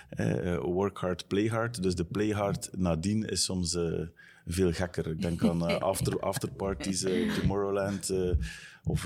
eh, 0.09 0.57
work 0.57 0.97
hard, 0.97 1.27
play 1.27 1.47
hard. 1.47 1.83
Dus 1.83 1.95
de 1.95 2.05
play 2.05 2.29
hard 2.29 2.69
nadien 2.77 3.25
is 3.29 3.43
soms 3.43 3.75
eh, 3.75 4.01
veel 4.45 4.71
gekker. 4.71 5.07
Ik 5.07 5.21
denk 5.21 5.43
aan 5.43 5.67
eh, 5.67 5.77
after, 5.91 6.19
afterparties, 6.19 7.03
eh, 7.03 7.33
Tomorrowland 7.39 8.11
of 8.83 9.05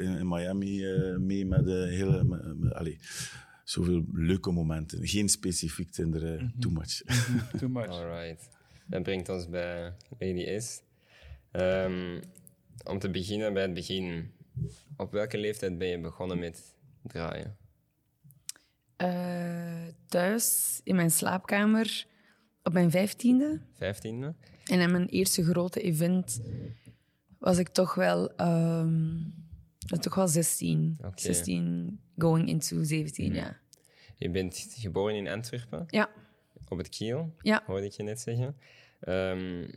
in, 0.00 0.16
in 0.18 0.28
Miami 0.28 0.84
mee 1.18 1.46
met 1.46 1.64
de 1.64 1.86
hele... 1.90 2.24
Met, 2.24 2.58
met- 2.58 2.74
allee, 2.74 2.98
zoveel 3.64 4.04
leuke 4.12 4.50
momenten. 4.50 5.06
Geen 5.06 5.28
specifiek 5.28 5.90
Tinder, 5.90 6.34
eh, 6.34 6.44
too 6.60 6.70
much. 6.70 7.02
Too 7.58 7.68
much. 7.68 7.88
Alright. 7.98 8.48
Dat 8.86 9.02
brengt 9.02 9.28
ons 9.28 9.48
bij 9.48 9.92
Lady 10.18 10.40
Is. 10.40 10.82
Ehm, 11.50 12.20
om 12.84 12.98
te 12.98 13.10
beginnen 13.10 13.52
bij 13.52 13.62
het 13.62 13.74
begin. 13.74 14.30
Op 14.96 15.12
welke 15.12 15.38
leeftijd 15.38 15.78
ben 15.78 15.88
je 15.88 16.00
begonnen 16.00 16.38
met 16.38 16.74
draaien? 17.02 17.56
Eh, 18.96 19.86
thuis 20.06 20.80
in 20.84 20.96
mijn 20.96 21.10
slaapkamer 21.10 22.06
op 22.62 22.72
mijn 22.72 22.90
vijftiende. 22.90 23.60
Vijftiende? 23.72 24.34
En 24.64 24.80
in 24.80 24.90
mijn 24.90 25.06
eerste 25.06 25.44
grote 25.44 25.80
event 25.80 26.40
was 27.38 27.58
ik 27.58 27.68
toch 27.68 27.94
wel, 27.94 28.36
toch 29.86 30.14
wel 30.14 30.28
16. 30.28 30.98
Oké. 31.04 31.20
16 31.20 32.00
going 32.18 32.48
into 32.48 32.82
17, 32.82 33.34
ja. 33.34 33.60
Je 34.16 34.30
bent 34.30 34.74
geboren 34.78 35.14
in 35.14 35.28
Antwerpen, 35.28 35.84
Ja, 35.88 36.10
op 36.68 36.78
het 36.78 36.88
Kiel, 36.88 37.34
ja. 37.40 37.62
hoorde 37.66 37.86
ik 37.86 37.92
je 37.92 38.02
net 38.02 38.20
zeggen. 38.20 38.56
Ehm, 39.00 39.68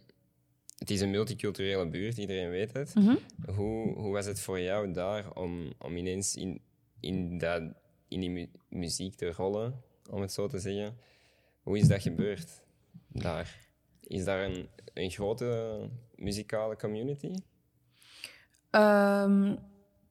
het 0.77 0.89
is 0.89 1.01
een 1.01 1.09
multiculturele 1.09 1.87
buurt, 1.89 2.17
iedereen 2.17 2.49
weet 2.49 2.73
het. 2.73 2.95
Mhm. 2.95 3.15
hoe, 3.55 3.93
hoe 3.93 4.11
was 4.11 4.25
het 4.25 4.39
voor 4.39 4.59
jou 4.59 4.91
daar 4.91 5.31
om, 5.33 5.73
om 5.79 5.97
ineens 5.97 6.35
in, 6.35 6.61
in, 6.99 7.37
dat, 7.37 7.61
in 8.07 8.19
die 8.19 8.29
mu- 8.29 8.51
muziek 8.69 9.15
te 9.15 9.31
rollen, 9.31 9.81
om 10.09 10.21
het 10.21 10.31
zo 10.31 10.47
te 10.47 10.59
zeggen? 10.59 10.97
Hoe 11.61 11.77
is 11.77 11.87
dat 11.87 12.01
gebeurd 12.01 12.61
daar? 13.07 13.63
Is 14.01 14.23
daar 14.23 14.43
een, 14.45 14.67
een 14.93 15.09
grote 15.11 15.79
muzikale 16.15 16.75
community? 16.75 17.31
Ehm, 18.69 19.55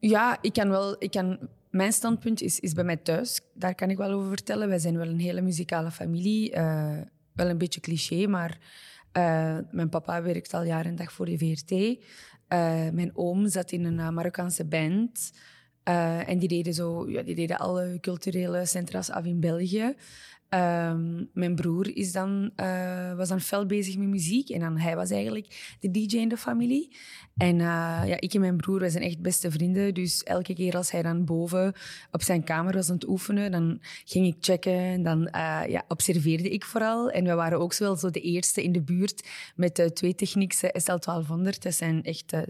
ja, 0.08 0.38
ik 0.40 0.52
kan 0.52 0.68
wel. 0.68 0.96
Ik 0.98 1.10
kan, 1.10 1.38
mijn 1.70 1.92
standpunt 1.92 2.42
is, 2.42 2.60
is 2.60 2.72
bij 2.72 2.84
mij 2.84 2.96
thuis. 2.96 3.40
Daar 3.54 3.74
kan 3.74 3.90
ik 3.90 3.96
wel 3.96 4.10
over 4.10 4.28
vertellen. 4.28 4.68
Wij 4.68 4.78
zijn 4.78 4.96
wel 4.96 5.08
een 5.08 5.20
hele 5.20 5.40
muzikale 5.40 5.90
familie. 5.90 6.52
Eh, 6.52 6.98
wel 7.32 7.48
een 7.48 7.58
beetje 7.58 7.80
cliché, 7.80 8.26
maar 8.26 8.58
eh, 9.12 9.58
mijn 9.70 9.88
papa 9.88 10.22
werkt 10.22 10.54
al 10.54 10.62
jaren 10.62 10.90
en 10.90 10.96
dag 10.96 11.12
voor 11.12 11.26
de 11.26 11.38
VRT. 11.38 11.70
Eh, 11.70 12.88
mijn 12.92 13.10
oom 13.14 13.48
zat 13.48 13.72
in 13.72 13.84
een 13.84 14.14
Marokkaanse 14.14 14.64
band. 14.64 15.32
En 16.26 16.38
die 16.38 16.48
deden, 16.48 16.74
zo, 16.74 17.10
ja, 17.10 17.22
die 17.22 17.34
deden 17.34 17.58
alle 17.58 17.98
culturele 18.00 18.66
centra's 18.66 19.10
af 19.10 19.24
in 19.24 19.40
België. 19.40 19.94
Ehm, 20.54 21.24
mijn 21.32 21.54
broer 21.54 21.96
is 21.96 22.12
dan, 22.12 22.50
eh, 22.56 23.14
was 23.14 23.28
dan 23.28 23.40
fel 23.40 23.66
bezig 23.66 23.96
met 23.96 24.08
muziek. 24.08 24.48
En 24.48 24.60
dan, 24.60 24.78
hij 24.78 24.96
was 24.96 25.10
eigenlijk 25.10 25.76
de 25.80 25.90
DJ 25.90 26.16
in 26.16 26.28
de 26.28 26.36
familie. 26.36 26.96
En 27.36 27.60
eh, 27.60 28.02
ja, 28.06 28.16
ik 28.20 28.34
en 28.34 28.40
mijn 28.40 28.56
broer 28.56 28.80
wij 28.80 28.90
zijn 28.90 29.02
echt 29.02 29.20
beste 29.20 29.50
vrienden. 29.50 29.94
Dus 29.94 30.22
elke 30.22 30.54
keer 30.54 30.76
als 30.76 30.90
hij 30.90 31.02
dan 31.02 31.24
boven 31.24 31.72
op 32.10 32.22
zijn 32.22 32.44
kamer 32.44 32.74
was 32.74 32.88
aan 32.88 32.94
het 32.94 33.08
oefenen, 33.08 33.50
dan 33.50 33.78
ging 34.04 34.26
ik 34.26 34.36
checken. 34.40 34.78
En 34.78 35.02
dan 35.02 35.26
eh, 35.26 35.60
ja, 35.68 35.84
observeerde 35.88 36.50
ik 36.50 36.64
vooral. 36.64 37.10
En 37.10 37.24
we 37.24 37.34
waren 37.34 37.58
ook 37.58 37.76
wel 37.76 37.96
zo 37.96 38.10
de 38.10 38.20
eerste 38.20 38.62
in 38.62 38.72
de 38.72 38.82
buurt 38.82 39.28
met 39.56 39.76
de 39.76 39.92
twee 39.92 40.14
Technics 40.14 40.62
eh, 40.62 40.82
SL1200. 40.82 41.58
Dat 41.58 41.74
zijn 41.74 42.02
echt 42.02 42.30
de, 42.30 42.48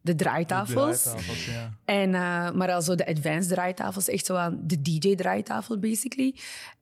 de 0.00 0.14
draaitafels. 0.14 1.02
Draaitafels, 1.02 1.46
ja. 1.46 1.78
En, 1.84 2.10
maar 2.56 2.72
al 2.72 2.82
zo 2.82 2.94
de 2.94 3.06
advanced 3.06 3.48
draaitafels, 3.48 4.08
echt 4.08 4.26
zo 4.26 4.34
aan 4.34 4.60
de 4.62 4.82
DJ-draaitafel, 4.82 5.78
basically. 5.78 6.34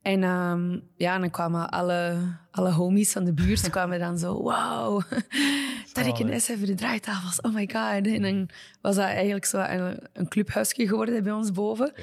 En 0.05 0.23
ehm, 0.23 0.79
ja, 0.95 1.19
dan 1.19 1.29
kwamen 1.29 1.69
alle, 1.69 2.17
alle 2.51 2.71
homies 2.71 3.11
van 3.11 3.23
de 3.23 3.33
buurt 3.33 3.69
kwamen 3.69 3.99
dan 3.99 4.17
zo, 4.17 4.43
wauw, 4.43 5.01
dat 5.93 6.05
ik 6.05 6.19
een 6.19 6.41
S 6.41 6.47
heb 6.47 6.57
voor 6.57 6.67
de 6.67 6.73
draaitafels, 6.73 7.41
oh 7.41 7.53
my 7.53 7.69
god. 7.71 8.07
En 8.07 8.21
dan 8.21 8.49
was 8.81 8.95
dat 8.95 9.05
eigenlijk 9.05 9.45
zo 9.45 9.57
een, 9.59 9.99
een 10.13 10.27
clubhuisje 10.27 10.87
geworden 10.87 11.23
bij 11.23 11.31
ons 11.33 11.51
boven. 11.51 11.93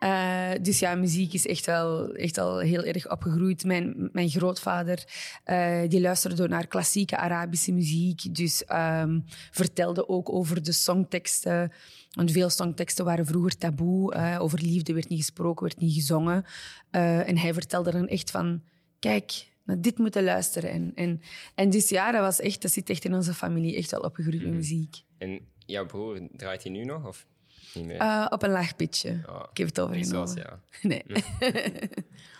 Eh, 0.00 0.50
dus 0.62 0.78
ja, 0.78 0.94
muziek 0.94 1.32
is 1.32 1.46
echt 1.46 1.66
wel, 1.66 2.14
echt 2.14 2.38
al 2.38 2.58
heel 2.58 2.84
erg 2.84 3.10
opgegroeid. 3.10 3.64
Mijn, 3.64 4.08
mijn 4.12 4.28
grootvader 4.28 5.04
eh, 5.44 5.80
die 5.88 6.00
luisterde 6.00 6.48
naar 6.48 6.66
klassieke 6.66 7.16
Arabische 7.16 7.72
muziek. 7.72 8.34
Dus 8.34 8.64
ehm, 8.64 9.20
vertelde 9.50 10.08
ook 10.08 10.32
over 10.32 10.62
de 10.62 10.72
songteksten. 10.72 11.72
Want 12.10 12.32
veel 12.32 12.50
songteksten 12.50 13.04
waren 13.04 13.26
vroeger 13.26 13.58
taboe. 13.58 14.14
eh, 14.14 14.38
over 14.40 14.62
liefde 14.62 14.92
werd 14.92 15.08
niet 15.08 15.18
gesproken, 15.18 15.62
werd 15.62 15.80
niet 15.80 15.94
gezongen. 15.94 16.44
En 16.90 17.38
hij 17.38 17.54
vertelde 17.54 17.90
dan 17.90 18.08
echt 18.08 18.30
van... 18.30 18.62
Kijk, 18.98 19.46
naar 19.64 19.80
dit 19.80 19.98
moeten 19.98 20.24
luisteren. 20.24 20.70
En, 20.70 20.92
en, 20.94 21.20
en 21.54 21.70
dus 21.70 21.88
ja, 21.88 22.12
dat, 22.12 22.20
was 22.20 22.40
echt, 22.40 22.62
dat 22.62 22.72
zit 22.72 22.90
echt 22.90 23.04
in 23.04 23.14
onze 23.14 23.34
familie. 23.34 23.76
Echt 23.76 23.90
wel 23.90 24.00
opgegroeid 24.00 24.42
met 24.42 24.52
muziek. 24.52 25.02
En 25.18 25.40
jouw 25.58 25.86
broer, 25.86 26.28
draait 26.32 26.62
hij 26.62 26.72
nu 26.72 26.84
nog 26.84 27.06
of 27.06 27.26
Eh, 27.74 28.26
op 28.30 28.42
een 28.42 28.50
laag 28.50 28.76
pitje. 28.76 29.10
Ik 29.50 29.56
heb 29.56 29.66
het 29.66 29.80
overgenomen. 29.80 30.28
Zoals 30.28 30.34
ja. 30.34 30.60
Nee, 30.88 31.02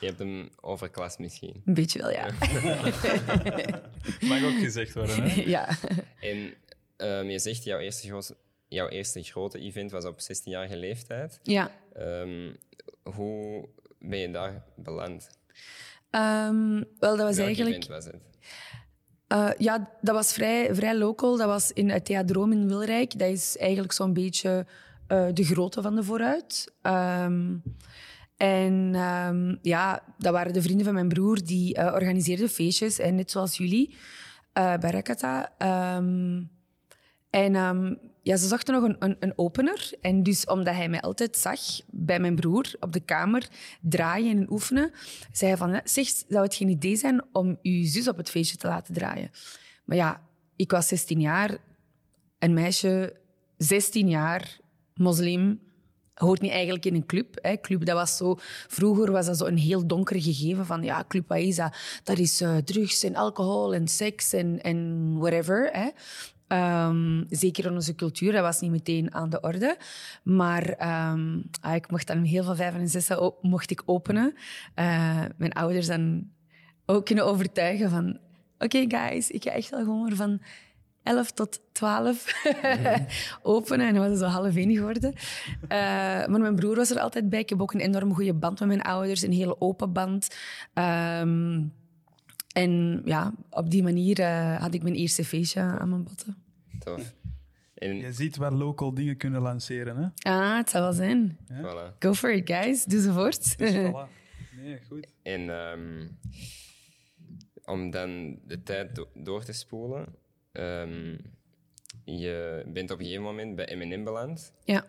Je 0.01 0.07
hebt 0.07 0.19
hem 0.19 0.49
overklast 0.61 1.19
misschien. 1.19 1.63
een 1.65 1.75
beetje 1.75 1.99
wel, 1.99 2.11
ja. 2.11 2.27
Mag 4.29 4.45
ook 4.45 4.59
gezegd 4.59 4.95
worden, 4.95 5.23
hè? 5.23 5.41
ja. 5.57 5.69
En 6.21 6.55
ehm, 6.97 7.25
je 7.27 7.39
zegt 7.39 7.65
jouw 7.65 7.79
eerste, 7.79 8.07
grote, 8.09 8.37
jouw 8.69 8.89
eerste 8.89 9.23
grote 9.23 9.59
event 9.59 9.91
was 9.91 10.05
op 10.05 10.21
16-jarige 10.21 10.77
leeftijd. 10.77 11.41
ja. 11.43 11.71
Ehm, 11.95 12.53
hoe 13.03 13.69
ben 13.99 14.19
je 14.19 14.31
daar 14.31 14.65
beland? 14.77 15.31
Ehm, 16.11 16.83
wel, 16.99 17.17
dat 17.17 17.27
was 17.27 17.37
Welk 17.37 17.47
eigenlijk... 17.47 17.77
event 17.77 17.87
was 17.89 18.05
het? 18.05 18.23
Eh, 19.27 19.51
ja, 19.59 19.91
dat 20.01 20.15
was 20.15 20.33
vrij, 20.33 20.75
vrij 20.75 20.97
local. 20.97 21.37
Dat 21.37 21.47
was 21.47 21.73
in 21.73 21.91
het 21.91 22.05
Theadroom 22.05 22.53
in 22.53 22.69
Wilrijk. 22.69 23.19
Dat 23.19 23.29
is 23.29 23.57
eigenlijk 23.57 23.93
zo'n 23.93 24.13
beetje 24.13 24.67
eh, 25.11 25.27
de 25.33 25.45
grootte 25.45 25.83
van 25.83 25.95
de 25.95 26.05
vooruit. 26.05 26.75
Ehm, 26.83 27.57
en 28.37 28.91
ehm, 28.95 29.57
ja, 29.63 30.03
dat 30.19 30.33
waren 30.33 30.53
de 30.53 30.63
vrienden 30.63 30.85
van 30.85 30.95
mijn 30.95 31.09
broer 31.09 31.45
die 31.45 31.75
eh, 31.75 31.93
organiseerden 31.95 32.49
feestjes. 32.49 32.99
En 32.99 33.15
net 33.15 33.31
zoals 33.31 33.57
jullie, 33.57 33.97
eh, 34.53 34.77
bij 34.77 34.91
Rakata. 34.91 35.53
Ehm, 35.59 36.43
en 37.31 37.53
ja, 38.23 38.37
ze 38.37 38.47
zochten 38.47 38.75
nog 38.75 38.83
een, 38.83 38.97
een, 38.99 39.17
een 39.21 39.33
opener. 39.37 39.93
En 40.01 40.23
dus 40.23 40.45
omdat 40.45 40.75
hij 40.75 40.89
mij 40.89 41.01
altijd 41.01 41.37
zag 41.37 41.61
bij 41.87 42.21
mijn 42.21 42.35
broer 42.35 42.75
op 42.81 42.93
de 42.93 43.01
kamer 43.01 43.49
draaien 43.81 44.39
en 44.39 44.53
oefenen, 44.53 44.91
zei 45.33 45.51
hij 45.51 45.59
van, 45.59 45.81
zeg, 45.85 46.07
zou 46.07 46.43
het 46.43 46.55
geen 46.55 46.69
idee 46.69 46.97
zijn 46.97 47.25
om 47.33 47.59
uw 47.63 47.85
zus 47.85 48.09
op 48.09 48.17
het 48.17 48.31
feestje 48.31 48.57
te 48.57 48.67
laten 48.67 48.95
draaien? 48.95 49.31
Maar 49.85 49.97
ja, 49.97 50.23
ik 50.57 50.71
was 50.71 50.89
16 50.89 51.21
jaar, 51.21 51.57
een 52.39 52.55
meisje, 52.55 53.17
16 53.57 54.09
jaar, 54.09 54.61
moslim, 55.01 55.61
hoort 56.15 56.41
niet 56.41 56.51
eigenlijk 56.51 56.85
in 56.85 56.95
een 56.95 57.07
club. 57.07 57.39
Hè. 57.43 57.57
Club, 57.57 57.85
dat 57.85 57.97
was 57.97 58.17
zo, 58.17 58.37
vroeger 58.69 59.13
was 59.13 59.27
dat 59.27 59.37
zo 59.37 59.45
een 59.45 59.59
heel 59.59 59.87
donker 59.87 60.23
gegeven 60.23 60.67
van, 60.67 60.83
ja, 60.83 61.05
club, 61.09 61.33
is 61.33 61.57
dat? 61.57 62.19
Is 62.19 62.41
eh, 62.41 62.57
drugs 62.57 63.03
en 63.03 63.17
alcohol 63.17 63.75
en 63.75 63.89
seks 63.89 64.33
en, 64.33 64.63
en 64.63 65.09
whatever. 65.19 65.71
Hè. 65.73 65.89
Ehm, 66.47 67.25
zeker 67.29 67.67
in 67.67 67.73
onze 67.73 67.95
cultuur, 67.95 68.33
dat 68.33 68.43
was 68.43 68.61
niet 68.61 68.71
meteen 68.71 69.15
aan 69.15 69.31
de 69.31 69.41
orde. 69.41 69.77
Maar 70.23 70.77
ah, 70.77 71.75
ik 71.75 71.91
mocht 71.91 72.07
dan 72.07 72.23
heel 72.23 72.45
veel 72.45 72.55
vijf 72.55 72.75
en 72.75 72.89
zes 72.89 73.11
mocht 73.41 73.71
ik 73.71 73.83
openen. 73.87 74.35
Eh, 74.75 75.25
mijn 75.37 75.53
ouders 75.53 75.87
dan 75.87 76.31
ook 76.87 77.05
kunnen 77.07 77.27
overtuigen 77.27 77.91
van... 77.91 78.19
Oké, 78.59 78.85
guys, 78.89 79.31
ik 79.31 79.43
ga 79.43 79.51
echt 79.51 79.71
wel 79.71 79.81
gewoon 79.81 80.17
van 80.17 80.41
11 81.03 81.31
tot 81.33 81.61
12 81.73 82.33
openen. 83.43 83.87
En 83.87 83.95
dan 83.95 84.03
was 84.03 84.11
het 84.11 84.19
zo 84.21 84.25
half 84.27 84.57
één 84.57 84.73
geworden. 84.75 85.13
Eh, 85.69 85.79
maar 86.27 86.41
mijn 86.41 86.55
broer 86.55 86.77
was 86.77 86.91
er 86.91 87.01
altijd 87.01 87.29
bij. 87.29 87.39
Ik 87.41 87.49
heb 87.49 87.61
ook 87.63 87.73
een 87.75 87.81
enorm 87.81 88.15
goede 88.15 88.35
band 88.35 88.59
met 88.59 88.69
mijn 88.69 88.83
ouders. 88.83 89.23
Een 89.23 89.33
hele 89.33 89.61
open 89.61 89.93
band. 89.93 90.37
Ehm, 90.75 91.63
en 92.53 93.03
ja, 93.05 93.33
op 93.51 93.71
die 93.71 93.83
manier 93.83 94.19
eh, 94.21 94.57
had 94.61 94.75
ik 94.75 94.83
mijn 94.83 94.95
eerste 94.95 95.25
feestje 95.25 95.61
aan 95.61 95.89
mijn 95.89 96.03
botten. 96.05 96.37
Tof. 96.79 97.15
En 97.75 97.97
Je 97.97 98.13
ziet 98.13 98.37
waar 98.37 98.53
local 98.53 98.95
dingen 98.95 99.17
kunnen 99.17 99.43
lanceren, 99.43 99.97
hè? 99.97 100.31
Ah, 100.33 100.57
het 100.57 100.71
zal 100.71 100.81
wel 100.83 100.93
zijn. 100.93 101.39
voilà. 101.53 101.99
Go 101.99 102.15
for 102.15 102.33
it, 102.33 102.51
guys. 102.51 102.85
Doe 102.85 103.01
ze 103.01 103.13
voort. 103.13 103.59
Dus 103.59 103.73
voilà. 103.73 104.09
Nee, 104.57 104.81
goed. 104.89 105.07
En 105.23 105.51
ehm, 105.51 106.07
om 107.65 107.91
dan 107.91 108.39
de 108.47 108.63
tijd 108.63 108.95
do- 108.95 109.09
door 109.15 109.45
te 109.45 109.53
spoelen. 109.53 110.07
Ehm, 110.53 111.17
je 112.05 112.65
bent 112.67 112.91
op 112.91 112.99
een 112.99 113.05
gegeven 113.05 113.25
moment 113.25 113.57
bij 113.57 113.77
M&M 113.77 114.05
beland. 114.05 114.53
ja. 114.65 114.85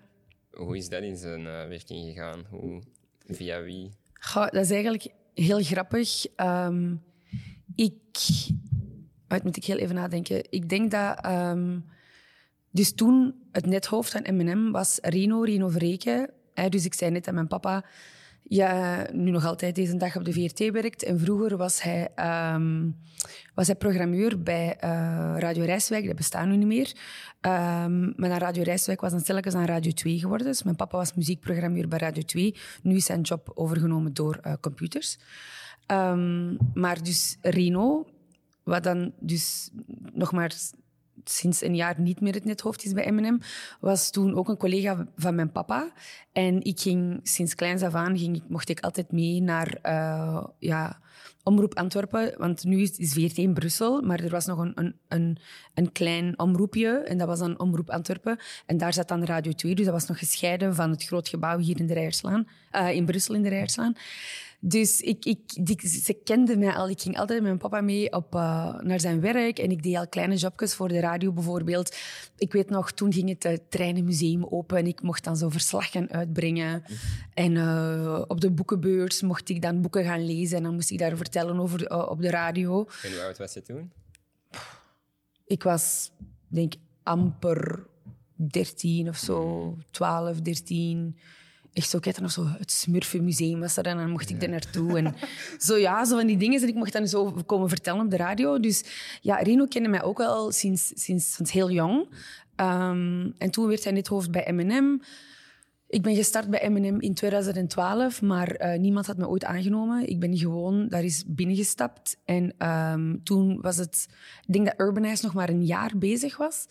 Hoe 0.51 0.77
is 0.77 0.89
dat 0.89 1.01
in 1.03 1.17
zijn 1.17 1.39
eh, 1.39 1.67
werking 1.67 2.05
gegaan? 2.05 2.45
Hoe, 2.49 2.81
via 3.27 3.61
wie? 3.61 3.91
Goh, 4.13 4.49
dat 4.49 4.63
is 4.63 4.71
eigenlijk 4.71 5.07
heel 5.33 5.63
grappig. 5.63 6.25
Ehm, 6.35 6.95
ik 7.75 7.93
Uit 9.31 9.43
moet 9.43 9.57
ik 9.57 9.65
heel 9.65 9.77
even 9.77 9.95
nadenken. 9.95 10.43
Ik 10.49 10.69
denk 10.69 10.91
dat... 10.91 11.19
ehm, 11.21 11.79
dus 12.71 12.93
toen, 12.93 13.35
het 13.51 13.65
nethoofd 13.65 14.11
van 14.11 14.35
M&M 14.35 14.71
was 14.71 14.99
Rino, 15.01 15.41
Rino 15.41 15.67
Verreken. 15.67 16.29
Hè, 16.53 16.69
dus 16.69 16.85
ik 16.85 16.93
zei 16.93 17.11
net 17.11 17.27
aan 17.27 17.33
mijn 17.33 17.47
papa... 17.47 17.85
Ja, 18.43 19.05
nu 19.11 19.31
nog 19.31 19.45
altijd 19.45 19.75
deze 19.75 19.97
dag 19.97 20.15
op 20.15 20.25
de 20.25 20.33
VRT 20.33 20.71
werkt. 20.71 21.03
En 21.03 21.19
vroeger 21.19 21.57
was 21.57 21.81
hij, 21.81 22.09
ehm, 22.15 22.89
was 23.53 23.67
hij 23.67 23.75
programmeur 23.75 24.41
bij 24.41 24.75
eh, 24.79 24.89
Radio 25.37 25.63
Rijswijk. 25.63 26.05
Dat 26.05 26.15
bestaat 26.15 26.47
nu 26.47 26.57
niet 26.57 26.67
meer. 26.67 26.95
Ehm, 27.41 28.01
maar 28.15 28.29
na 28.29 28.37
Radio 28.37 28.63
Rijswijk 28.63 29.01
was 29.01 29.11
dan 29.11 29.19
stilletjes 29.19 29.53
aan 29.53 29.65
Radio 29.65 29.91
2 29.91 30.19
geworden. 30.19 30.47
Dus 30.47 30.63
mijn 30.63 30.75
papa 30.75 30.97
was 30.97 31.13
muziekprogrammeur 31.13 31.87
bij 31.87 31.99
Radio 31.99 32.23
2. 32.23 32.55
Nu 32.83 32.95
is 32.95 33.05
zijn 33.05 33.21
job 33.21 33.51
overgenomen 33.53 34.13
door 34.13 34.39
eh, 34.41 34.53
computers. 34.61 35.17
Ehm, 35.85 36.55
maar 36.73 37.03
dus 37.03 37.37
Reno, 37.41 38.07
wat 38.63 38.83
dan 38.83 39.13
dus 39.19 39.69
nog 40.13 40.31
maar 40.31 40.53
sinds 41.23 41.61
een 41.61 41.75
jaar 41.75 41.99
niet 41.99 42.21
meer 42.21 42.33
het 42.33 42.45
nethoofd 42.45 42.85
is 42.85 42.93
bij 42.93 43.11
M&M, 43.11 43.39
was 43.79 44.11
toen 44.11 44.35
ook 44.35 44.49
een 44.49 44.57
collega 44.57 45.07
van 45.15 45.35
mijn 45.35 45.51
papa. 45.51 45.91
En 46.31 46.61
ik 46.63 46.79
ging 46.79 47.19
sinds 47.23 47.55
kleins 47.55 47.81
af 47.81 47.93
aan, 47.93 48.17
ging, 48.17 48.43
mocht 48.47 48.69
ik 48.69 48.79
altijd 48.79 49.11
mee 49.11 49.41
naar 49.41 49.77
eh, 49.81 50.43
ja, 50.59 50.99
Omroep 51.43 51.77
Antwerpen. 51.77 52.33
Want 52.37 52.63
nu 52.63 52.81
is, 52.81 52.97
is 52.97 53.13
VRT 53.13 53.37
in 53.37 53.53
Brussel, 53.53 54.01
maar 54.01 54.19
er 54.19 54.29
was 54.29 54.45
nog 54.45 54.57
een, 54.59 54.71
een, 54.75 54.95
een, 55.07 55.37
een 55.73 55.91
klein 55.91 56.39
omroepje. 56.39 56.89
En 56.89 57.17
dat 57.17 57.27
was 57.27 57.39
dan 57.39 57.59
Omroep 57.59 57.89
Antwerpen. 57.89 58.39
En 58.65 58.77
daar 58.77 58.93
zat 58.93 59.07
dan 59.07 59.23
Radio 59.23 59.51
2, 59.51 59.75
dus 59.75 59.85
dat 59.85 59.93
was 59.93 60.07
nog 60.07 60.19
gescheiden 60.19 60.75
van 60.75 60.89
het 60.89 61.03
groot 61.03 61.27
gebouw 61.27 61.57
hier 61.57 61.79
in 61.79 61.87
de 61.87 61.93
Rijerslaan. 61.93 62.47
eh, 62.71 62.91
in 62.91 63.05
Brussel 63.05 63.35
in 63.35 63.41
de 63.41 63.49
Rijerslaan. 63.49 63.95
Dus 64.63 65.01
ik, 65.01 65.25
ik, 65.25 65.65
die- 65.65 65.87
ze 65.89 66.13
kenden 66.13 66.59
mij 66.59 66.73
al. 66.73 66.89
Ik 66.89 67.01
ging 67.01 67.17
altijd 67.17 67.39
met 67.39 67.47
mijn 67.47 67.57
papa 67.57 67.81
mee 67.81 68.11
op, 68.13 68.35
eh, 68.35 68.79
naar 68.79 68.99
zijn 68.99 69.21
werk. 69.21 69.59
En 69.59 69.71
ik 69.71 69.83
deed 69.83 69.95
al 69.95 70.07
kleine 70.07 70.35
jobjes 70.35 70.73
voor 70.75 70.87
de 70.87 70.99
radio 70.99 71.31
bijvoorbeeld. 71.31 71.95
Ik 72.37 72.51
weet 72.53 72.69
nog, 72.69 72.91
toen 72.91 73.13
ging 73.13 73.29
het 73.29 73.45
eh, 73.45 73.57
Treinenmuseum 73.69 74.45
open. 74.45 74.77
En 74.77 74.87
ik 74.87 75.01
mocht 75.01 75.23
dan 75.23 75.37
zo 75.37 75.49
verslag 75.49 75.91
gaan 75.91 76.11
uitbrengen. 76.11 76.83
En 77.33 77.57
eh, 77.57 78.21
op 78.27 78.41
de 78.41 78.51
boekenbeurs 78.51 79.21
mocht 79.21 79.49
ik 79.49 79.61
dan 79.61 79.81
boeken 79.81 80.03
gaan 80.03 80.25
lezen. 80.25 80.57
En 80.57 80.63
dan 80.63 80.73
moest 80.73 80.91
ik 80.91 80.97
daar 80.99 81.17
vertellen 81.17 81.59
over 81.59 82.09
op 82.09 82.21
de 82.21 82.29
radio. 82.29 82.87
En 83.03 83.11
hoe 83.11 83.21
oud 83.23 83.37
was 83.37 83.53
je 83.53 83.61
toen? 83.61 83.91
Ik 85.45 85.63
was, 85.63 86.11
denk 86.47 86.73
amper 87.03 87.87
13 88.35 89.07
of 89.09 89.17
zo. 89.17 89.77
12, 89.91 90.39
13. 90.41 91.17
Echt 91.73 91.89
zo, 91.89 91.99
er 92.01 92.21
nog 92.21 92.31
zo 92.31 92.45
het 92.57 92.71
Smurfenmuseum 92.71 93.59
was 93.59 93.77
er 93.77 93.85
en 93.85 93.97
dan 93.97 94.09
mocht 94.09 94.29
ik 94.29 94.41
er 94.41 94.49
naartoe. 94.49 94.97
En 94.97 95.15
zo 95.59 95.77
ja, 95.77 96.05
zo 96.05 96.17
van 96.17 96.27
die 96.27 96.37
dingen. 96.37 96.61
En 96.61 96.67
ik 96.67 96.75
mocht 96.75 96.93
dan 96.93 97.07
zo 97.07 97.31
komen 97.45 97.69
vertellen 97.69 98.05
op 98.05 98.11
de 98.11 98.17
radio. 98.17 98.59
Dus 98.59 98.83
ja, 99.21 99.35
Reno 99.35 99.65
kende 99.65 99.89
mij 99.89 100.03
ook 100.03 100.19
al 100.19 100.51
sinds, 100.51 100.91
sinds, 100.95 101.33
sinds 101.33 101.51
heel 101.51 101.71
jong. 101.71 102.07
Ehm, 102.55 103.29
en 103.37 103.51
toen 103.51 103.67
werd 103.67 103.83
hij 103.83 103.93
net 103.93 104.07
hoofd 104.07 104.31
bij 104.31 104.51
M&M. 104.51 104.99
Ik 105.87 106.01
ben 106.01 106.15
gestart 106.15 106.49
bij 106.49 106.69
M&M 106.69 106.99
in 106.99 107.13
2012, 107.13 108.21
maar 108.21 108.47
eh, 108.47 108.79
niemand 108.79 109.07
had 109.07 109.17
me 109.17 109.27
ooit 109.27 109.43
aangenomen. 109.43 110.09
Ik 110.09 110.19
ben 110.19 110.37
gewoon 110.37 110.87
daar 110.87 111.01
eens 111.01 111.23
binnengestapt. 111.27 112.17
En 112.25 112.53
ehm, 112.57 113.15
toen 113.23 113.61
was 113.61 113.77
het... 113.77 114.07
Ik 114.47 114.53
denk 114.53 114.65
dat 114.65 114.79
Urbanize 114.79 115.25
nog 115.25 115.33
maar 115.33 115.49
een 115.49 115.65
jaar 115.65 115.91
bezig 115.97 116.37
was. 116.37 116.67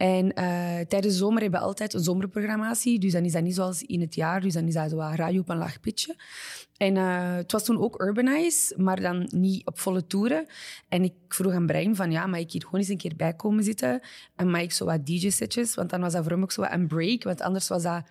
En 0.00 0.32
eh, 0.32 0.80
tijdens 0.88 1.12
de 1.12 1.18
zomer 1.18 1.42
hebben 1.42 1.60
we 1.60 1.66
altijd 1.66 1.94
een 1.94 2.02
zomerprogrammatie. 2.02 2.98
Dus 2.98 3.12
dan 3.12 3.24
is 3.24 3.32
dat 3.32 3.42
niet 3.42 3.54
zoals 3.54 3.82
in 3.82 4.00
het 4.00 4.14
jaar. 4.14 4.40
Dus 4.40 4.52
dan 4.52 4.66
is 4.66 4.74
dat 4.74 4.90
zo 4.90 4.96
radio 4.96 5.40
op 5.40 5.48
een 5.48 5.56
laag 5.56 5.80
pitje. 5.80 6.16
En 6.76 6.96
eh, 6.96 7.34
het 7.34 7.52
was 7.52 7.64
toen 7.64 7.80
ook 7.80 8.02
Urbanize, 8.02 8.74
maar 8.76 9.00
dan 9.00 9.28
niet 9.34 9.66
op 9.66 9.78
volle 9.78 10.06
toeren. 10.06 10.46
En 10.88 11.04
ik 11.04 11.12
vroeg 11.28 11.52
aan 11.52 11.66
Brian 11.66 11.96
van, 11.96 12.10
ja, 12.10 12.26
mag 12.26 12.40
ik 12.40 12.52
hier 12.52 12.62
gewoon 12.62 12.80
eens 12.80 12.88
een 12.88 12.96
keer 12.96 13.16
bij 13.16 13.34
komen 13.34 13.64
zitten? 13.64 14.00
En 14.36 14.50
mag 14.50 14.60
ik 14.60 14.72
zo 14.72 14.84
wat 14.84 15.06
DJ-setjes? 15.06 15.74
Want 15.74 15.90
dan 15.90 16.00
was 16.00 16.12
dat 16.12 16.22
voor 16.22 16.32
hem 16.32 16.42
ook 16.42 16.52
zo 16.52 16.60
wat 16.60 16.72
een 16.72 16.86
break. 16.86 17.22
Want 17.22 17.40
anders 17.40 17.68
was 17.68 17.82
dat 17.82 18.02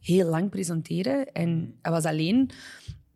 heel 0.00 0.28
lang 0.28 0.50
presenteren. 0.50 1.32
En 1.32 1.78
hij 1.82 1.92
was 1.92 2.04
alleen. 2.04 2.50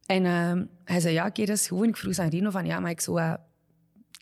En 0.07 0.25
eh, 0.25 0.63
hij 0.85 1.01
zei, 1.01 1.15
ja, 1.15 1.27
oké, 1.27 1.45
dat 1.45 1.57
is. 1.57 1.71
En 1.71 1.85
ik 1.85 1.97
vroeg 1.97 2.19
aan 2.19 2.29
Rino 2.29 2.51
van, 2.51 2.67
ja, 2.67 2.81
mag 2.81 2.91
ik 2.91 3.01
zo 3.01 3.13
wat 3.13 3.41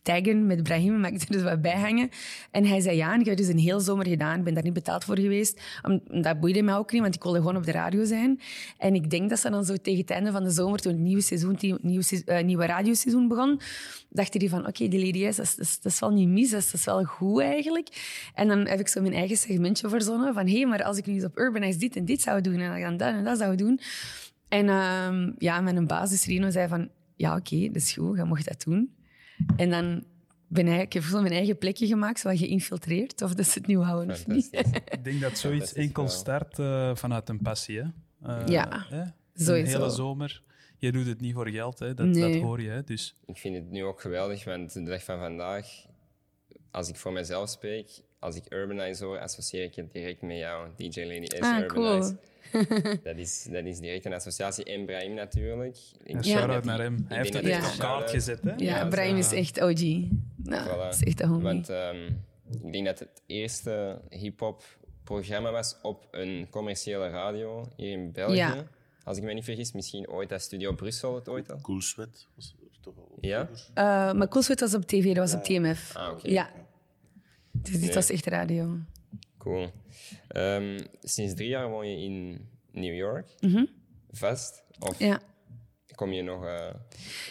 taggen 0.07 0.45
met 0.45 0.63
Brahim, 0.63 0.99
mag 0.99 1.11
ik 1.11 1.21
er 1.21 1.31
dus 1.31 1.41
wat 1.43 1.61
bij 1.61 1.77
hangen? 1.77 2.09
En 2.51 2.65
hij 2.65 2.79
zei 2.79 2.95
ja, 2.95 3.13
en 3.13 3.19
ik 3.19 3.25
heb 3.25 3.37
dus 3.37 3.47
een 3.47 3.57
heel 3.57 3.79
zomer 3.79 4.07
gedaan. 4.07 4.37
Ik 4.37 4.43
ben 4.43 4.53
daar 4.53 4.63
niet 4.63 4.73
betaald 4.73 5.03
voor 5.03 5.19
geweest. 5.19 5.61
Dat 6.21 6.39
boeide 6.39 6.61
mij 6.61 6.75
ook 6.75 6.91
niet, 6.91 7.01
want 7.01 7.15
ik 7.15 7.23
wilde 7.23 7.37
gewoon 7.37 7.55
op 7.55 7.65
de 7.65 7.71
radio 7.71 8.05
zijn. 8.05 8.39
En 8.77 8.95
ik 8.95 9.09
denk 9.09 9.29
dat 9.29 9.39
ze 9.39 9.49
dan 9.49 9.65
zo 9.65 9.75
tegen 9.75 9.99
het 9.99 10.09
einde 10.09 10.31
van 10.31 10.43
de 10.43 10.49
zomer, 10.49 10.79
toen 10.79 10.91
het 10.91 11.01
nieuwe, 11.01 11.21
seizoen, 11.21 11.57
nieuwe, 11.81 12.23
eh, 12.25 12.43
nieuwe 12.43 12.65
radioseizoen 12.65 13.27
begon, 13.27 13.59
dachten 14.09 14.39
die 14.39 14.49
van, 14.49 14.67
oké, 14.67 14.87
die 14.87 15.05
Lady 15.05 15.31
S, 15.31 15.35
dat 15.35 15.55
is, 15.57 15.79
dat, 15.81 15.91
is, 15.91 15.99
wel 15.99 16.11
niet 16.11 16.29
mis, 16.29 16.49
dat 16.49 16.59
is, 16.59 16.71
dat 16.71 16.79
is 16.79 16.85
wel 16.85 17.03
goed 17.03 17.41
eigenlijk. 17.41 17.87
En 18.33 18.47
dan 18.47 18.67
heb 18.67 18.79
ik 18.79 18.87
zo 18.87 19.01
mijn 19.01 19.13
eigen 19.13 19.37
segmentje 19.37 19.89
verzonnen 19.89 20.33
van, 20.33 20.47
hé, 20.47 20.57
hey, 20.57 20.65
maar 20.65 20.83
als 20.83 20.97
ik 20.97 21.05
nu 21.05 21.13
eens 21.13 21.23
op 21.23 21.37
Urbanize 21.37 21.79
dit 21.79 21.95
en 21.95 22.05
dit 22.05 22.21
zou 22.21 22.41
doen, 22.41 22.59
en 22.59 22.81
dan 22.81 22.97
dat 22.97 23.13
en 23.13 23.23
dat 23.23 23.37
zou 23.37 23.55
doen. 23.55 23.79
En 24.47 24.69
ehm, 24.69 25.31
ja, 25.37 25.61
mijn 25.61 25.87
basis 25.87 26.25
Rino 26.25 26.49
zei 26.49 26.67
van, 26.67 26.89
ja, 27.15 27.35
oké, 27.35 27.67
dat 27.67 27.75
is 27.75 27.91
goed, 27.91 28.17
je 28.17 28.23
mocht 28.23 28.47
dat 28.47 28.63
doen. 28.63 28.96
En 29.55 29.69
dan 29.69 30.03
ben 30.47 30.67
ik, 30.67 30.81
ik 30.81 30.93
heb 30.93 31.03
zo 31.03 31.21
mijn 31.21 31.33
eigen 31.33 31.57
plekje 31.57 31.87
gemaakt, 31.87 32.19
zo 32.19 32.29
wat 32.29 32.37
geïnfiltreerd. 32.37 33.21
Of 33.21 33.33
dat 33.33 33.45
ze 33.45 33.57
het 33.59 33.67
nu 33.67 33.77
houden 33.77 34.15
of 34.15 34.27
niet. 34.27 34.47
Ik 34.91 35.03
denk 35.03 35.21
dat 35.21 35.37
zoiets 35.37 35.73
enkel 35.73 36.07
start 36.07 36.59
eh, 36.59 36.95
vanuit 36.95 37.29
een 37.29 37.41
passie. 37.41 37.77
Hè? 37.79 37.85
Eh, 38.39 38.47
Ja, 38.47 38.85
hè? 38.89 39.03
sowieso. 39.33 39.51
Een 39.75 39.81
hele 39.81 39.89
zomer. 39.89 40.41
Je 40.77 40.91
doet 40.91 41.05
het 41.05 41.21
niet 41.21 41.33
voor 41.33 41.49
geld, 41.49 41.79
hè? 41.79 41.93
Dat, 41.93 42.13
dat 42.13 42.35
hoor 42.35 42.61
je. 42.61 42.69
Hè? 42.69 42.83
Dus 42.83 43.15
Ik 43.25 43.37
vind 43.37 43.55
het 43.55 43.69
nu 43.69 43.83
ook 43.83 44.01
geweldig, 44.01 44.43
want 44.43 44.73
de 44.73 44.83
dag 44.83 45.03
van 45.03 45.19
vandaag, 45.19 45.67
als 46.71 46.89
ik 46.89 46.95
voor 46.95 47.11
mezelf 47.11 47.49
spreek, 47.49 47.89
als 48.19 48.35
ik 48.35 48.43
Urbanize 48.53 49.05
hoor, 49.05 49.19
associeer 49.19 49.63
ik 49.63 49.75
het 49.75 49.91
direct 49.91 50.21
met 50.21 50.37
jou, 50.37 50.67
DJ 50.77 51.03
Lady 51.03 51.25
S. 51.35 51.39
Ah, 51.39 51.59
Urbanize. 51.59 52.15
dat, 53.03 53.15
is, 53.17 53.47
dat 53.51 53.65
is 53.65 53.79
direct 53.79 54.05
een 54.05 54.13
associatie. 54.13 54.63
En 54.63 54.85
Brahim 54.85 55.13
natuurlijk. 55.13 55.77
Ik 56.03 56.23
shout-out 56.23 56.63
naar 56.63 56.79
hem. 56.79 57.05
Hij 57.07 57.17
heeft 57.17 57.33
dat 57.33 57.41
echt 57.43 57.61
die 57.61 57.71
op 57.71 57.79
kaart 57.79 58.09
gezet. 58.09 58.39
Hè? 58.43 58.49
Ja, 58.49 58.55
Ja, 58.57 58.85
Brian 58.87 59.23
zo. 59.23 59.35
is 59.35 59.39
echt 59.39 59.61
OG. 59.61 59.81
Nou, 60.35 60.67
Voilà. 60.67 60.77
dat 60.77 60.93
is 60.93 61.03
echt 61.03 61.21
een 61.21 61.27
homie. 61.27 61.43
Want 61.43 61.69
ehm, 61.69 62.05
ik 62.63 62.71
denk 62.71 62.85
dat 62.85 62.99
het 62.99 63.21
eerste 63.25 64.01
hip-hop 64.09 64.63
programma 65.03 65.51
was 65.51 65.75
op 65.81 66.07
een 66.11 66.47
commerciële 66.49 67.09
radio 67.09 67.65
hier 67.75 67.91
in 67.91 68.11
België. 68.11 68.35
Ja. 68.35 68.63
Als 69.03 69.17
ik 69.17 69.23
me 69.23 69.33
niet 69.33 69.43
vergis, 69.43 69.71
misschien 69.71 70.09
ooit 70.09 70.29
dat 70.29 70.41
Studio 70.41 70.73
Brussel 70.73 71.15
het 71.15 71.29
ooit 71.29 71.51
al. 71.51 71.61
Cool 71.61 71.81
Sweat 71.81 72.27
was 72.35 72.55
er 72.59 72.79
toch 72.81 72.97
al. 72.97 73.17
Ja? 73.21 73.49
Eh, 73.73 74.13
maar 74.13 74.27
Coolsweat 74.27 74.59
was 74.59 74.73
op 74.73 74.85
tv, 74.85 75.05
dat 75.05 75.17
was 75.17 75.33
op 75.33 75.43
TMF. 75.43 75.95
Ah, 75.95 76.11
oké. 76.11 76.29
Ja. 76.29 76.49
Dus 77.61 77.71
dit 77.71 77.81
Nee. 77.81 77.93
was 77.93 78.09
echt 78.09 78.25
radio. 78.25 78.77
Cool. 79.37 79.71
Ehm, 80.27 80.79
sinds 81.01 81.33
drie 81.33 81.49
jaar 81.49 81.69
woon 81.69 81.89
je 81.89 81.97
in 82.03 82.47
New 82.71 82.95
York. 82.95 83.27
Vast? 84.11 84.63
Of 84.79 84.99
Ja. 84.99 85.19
kom 85.95 86.11
je 86.13 86.21
nog... 86.21 86.45
eh, 86.45 86.73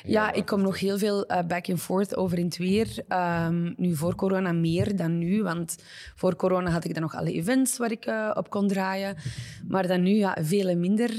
Ja, 0.05 0.33
ik 0.33 0.47
kom 0.47 0.63
nog 0.63 0.81
heel 0.81 0.99
veel 0.99 1.27
eh, 1.27 1.47
back 1.47 1.69
and 1.69 1.81
forth 1.81 2.17
over 2.17 2.39
in 2.39 2.45
het 2.45 2.57
weer. 2.57 3.05
Ehm, 3.09 3.73
nu 3.77 3.95
voor 3.97 4.15
corona 4.15 4.53
meer 4.53 4.97
dan 4.97 5.19
nu, 5.19 5.43
want 5.43 5.77
voor 6.15 6.37
corona 6.37 6.71
had 6.71 6.85
ik 6.85 6.93
dan 6.95 7.03
nog 7.03 7.15
alle 7.15 7.33
events 7.33 7.77
waar 7.79 7.91
ik 7.91 8.05
eh, 8.07 8.31
op 8.35 8.51
kon 8.51 8.69
draaien. 8.69 9.17
Maar 9.69 9.87
dan 9.87 10.03
nu 10.03 10.11
ja, 10.11 10.37
vele 10.41 10.75
minder. 10.75 11.11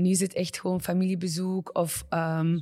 Nu 0.00 0.10
is 0.10 0.20
het 0.20 0.32
echt 0.32 0.60
gewoon 0.60 0.82
familiebezoek 0.82 1.70
of, 1.78 2.04
ehm, 2.08 2.58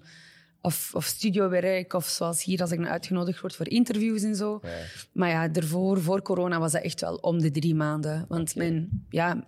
of, 0.61 0.95
of 0.95 1.05
studiowerk. 1.05 1.93
Of 1.93 2.07
zoals 2.07 2.45
hier, 2.45 2.61
als 2.61 2.71
ik 2.71 2.79
nou 2.79 2.91
uitgenodigd 2.91 3.41
word 3.41 3.57
voor 3.57 3.69
interviews 3.69 4.23
en 4.23 4.37
zo. 4.37 4.59
Ja. 4.63 4.69
Maar 5.13 5.29
ja, 5.29 5.49
daarvoor, 5.49 6.01
voor 6.01 6.23
corona, 6.23 6.59
was 6.59 6.73
dat 6.73 6.83
echt 6.83 7.01
wel 7.01 7.15
om 7.15 7.39
de 7.39 7.51
drie 7.51 7.75
maanden. 7.75 8.25
Want 8.29 8.57
mijn, 8.57 9.07
ja, 9.09 9.45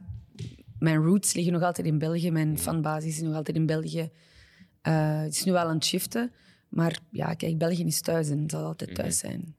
mijn 0.78 1.04
roots 1.04 1.32
liggen 1.32 1.52
nog 1.52 1.62
altijd 1.62 1.86
in 1.86 1.98
België. 1.98 2.30
Mijn 2.30 2.58
fanbasis 2.58 3.16
is 3.16 3.22
nog 3.22 3.34
altijd 3.34 3.56
in 3.56 3.66
België. 3.66 4.10
Eh, 4.82 5.20
het 5.20 5.34
is 5.34 5.44
nu 5.44 5.52
wel 5.52 5.66
aan 5.66 5.74
het 5.74 5.84
shiften. 5.84 6.32
Maar 6.68 6.98
ja, 7.10 7.34
kijk, 7.34 7.58
België 7.58 7.84
is 7.84 8.00
thuis 8.00 8.28
en 8.28 8.38
het 8.38 8.50
zal 8.50 8.64
altijd 8.64 8.94
thuis 8.94 9.18
zijn. 9.18 9.54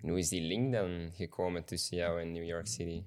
En 0.00 0.08
hoe 0.08 0.18
is 0.18 0.28
die 0.28 0.40
link 0.40 0.72
dan 0.72 1.10
gekomen 1.14 1.64
tussen 1.64 1.96
jou 1.96 2.20
en 2.20 2.32
New 2.32 2.44
York 2.44 2.66
City? 2.66 3.02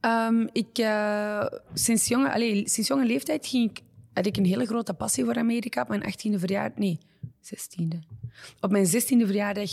Ehm, 0.00 0.46
ik, 0.52 0.78
eh, 0.78 1.46
sinds, 1.74 2.08
jonge, 2.08 2.32
allee, 2.32 2.68
sinds 2.68 2.88
jonge 2.88 3.04
leeftijd 3.04 3.46
ging 3.46 3.70
ik, 3.70 3.80
had 4.12 4.26
ik 4.26 4.36
een 4.36 4.44
hele 4.44 4.66
grote 4.66 4.94
passie 4.94 5.24
voor 5.24 5.34
Amerika. 5.34 5.82
Op 5.82 5.88
mijn 5.88 6.02
18e 6.02 6.38
verjaardag, 6.38 6.78
nee, 6.78 6.98
16e. 7.42 7.98
Op 8.60 8.70
mijn 8.70 8.86
16e 8.86 9.26
verjaardag 9.26 9.70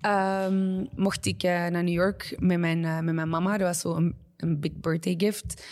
ehm, 0.00 0.84
mocht 0.94 1.26
ik 1.26 1.42
eh, 1.42 1.50
naar 1.50 1.82
New 1.82 1.94
York 1.94 2.36
met 2.38 2.58
mijn, 2.58 2.84
eh, 2.84 3.00
met 3.00 3.14
mijn 3.14 3.28
mama. 3.28 3.58
Dat 3.58 3.66
was 3.66 3.80
zo 3.80 3.94
een, 3.94 4.16
een 4.36 4.60
big 4.60 4.72
birthday 4.72 5.14
gift. 5.18 5.66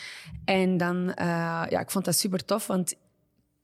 En 0.45 0.77
dan, 0.77 1.15
eh, 1.15 1.27
ja, 1.69 1.81
ik 1.81 1.91
vond 1.91 2.05
dat 2.05 2.15
super 2.15 2.45
tof, 2.45 2.67
want 2.67 2.95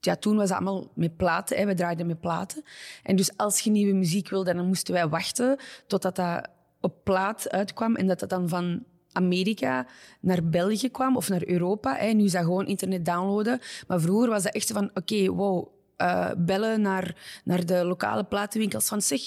ja, 0.01 0.17
toen 0.17 0.37
was 0.37 0.49
het 0.49 0.59
allemaal 0.59 0.91
met 0.95 1.17
platen. 1.17 1.57
Hè. 1.57 1.67
We 1.67 1.75
draaiden 1.75 2.07
met 2.07 2.21
platen. 2.21 2.63
En 3.03 3.17
dus 3.17 3.37
als 3.37 3.61
je 3.61 3.71
nieuwe 3.71 3.93
muziek 3.93 4.29
wilde, 4.29 4.55
dan 4.55 4.67
moesten 4.67 4.95
wij 4.95 5.09
wachten 5.09 5.59
totdat 5.87 6.17
dat 6.17 6.49
op 6.81 7.05
plaat 7.05 7.51
uitkwam. 7.51 7.97
En 7.97 8.07
dat 8.07 8.19
dat 8.21 8.29
dan 8.29 8.49
van 8.49 8.85
Amerika 9.13 9.87
naar 10.21 10.45
België 10.45 10.91
kwam 10.91 11.17
of 11.17 11.29
naar 11.29 11.47
Europa. 11.47 11.97
Hè. 11.97 12.13
Nu 12.13 12.25
is 12.25 12.33
dat 12.33 12.43
gewoon 12.43 12.67
internet 12.67 13.05
downloaden. 13.05 13.61
Maar 13.87 14.01
vroeger 14.01 14.29
was 14.29 14.43
dat 14.43 14.55
echt 14.55 14.73
van, 14.73 14.91
oké, 14.95 15.29
wow, 15.31 15.69
eh, 15.97 16.31
bellen 16.37 16.81
naar, 16.81 17.17
naar 17.45 17.67
de 17.67 17.85
lokale 17.85 18.25
platenwinkels 18.25 18.89
van 18.89 19.03
zeg... 19.03 19.21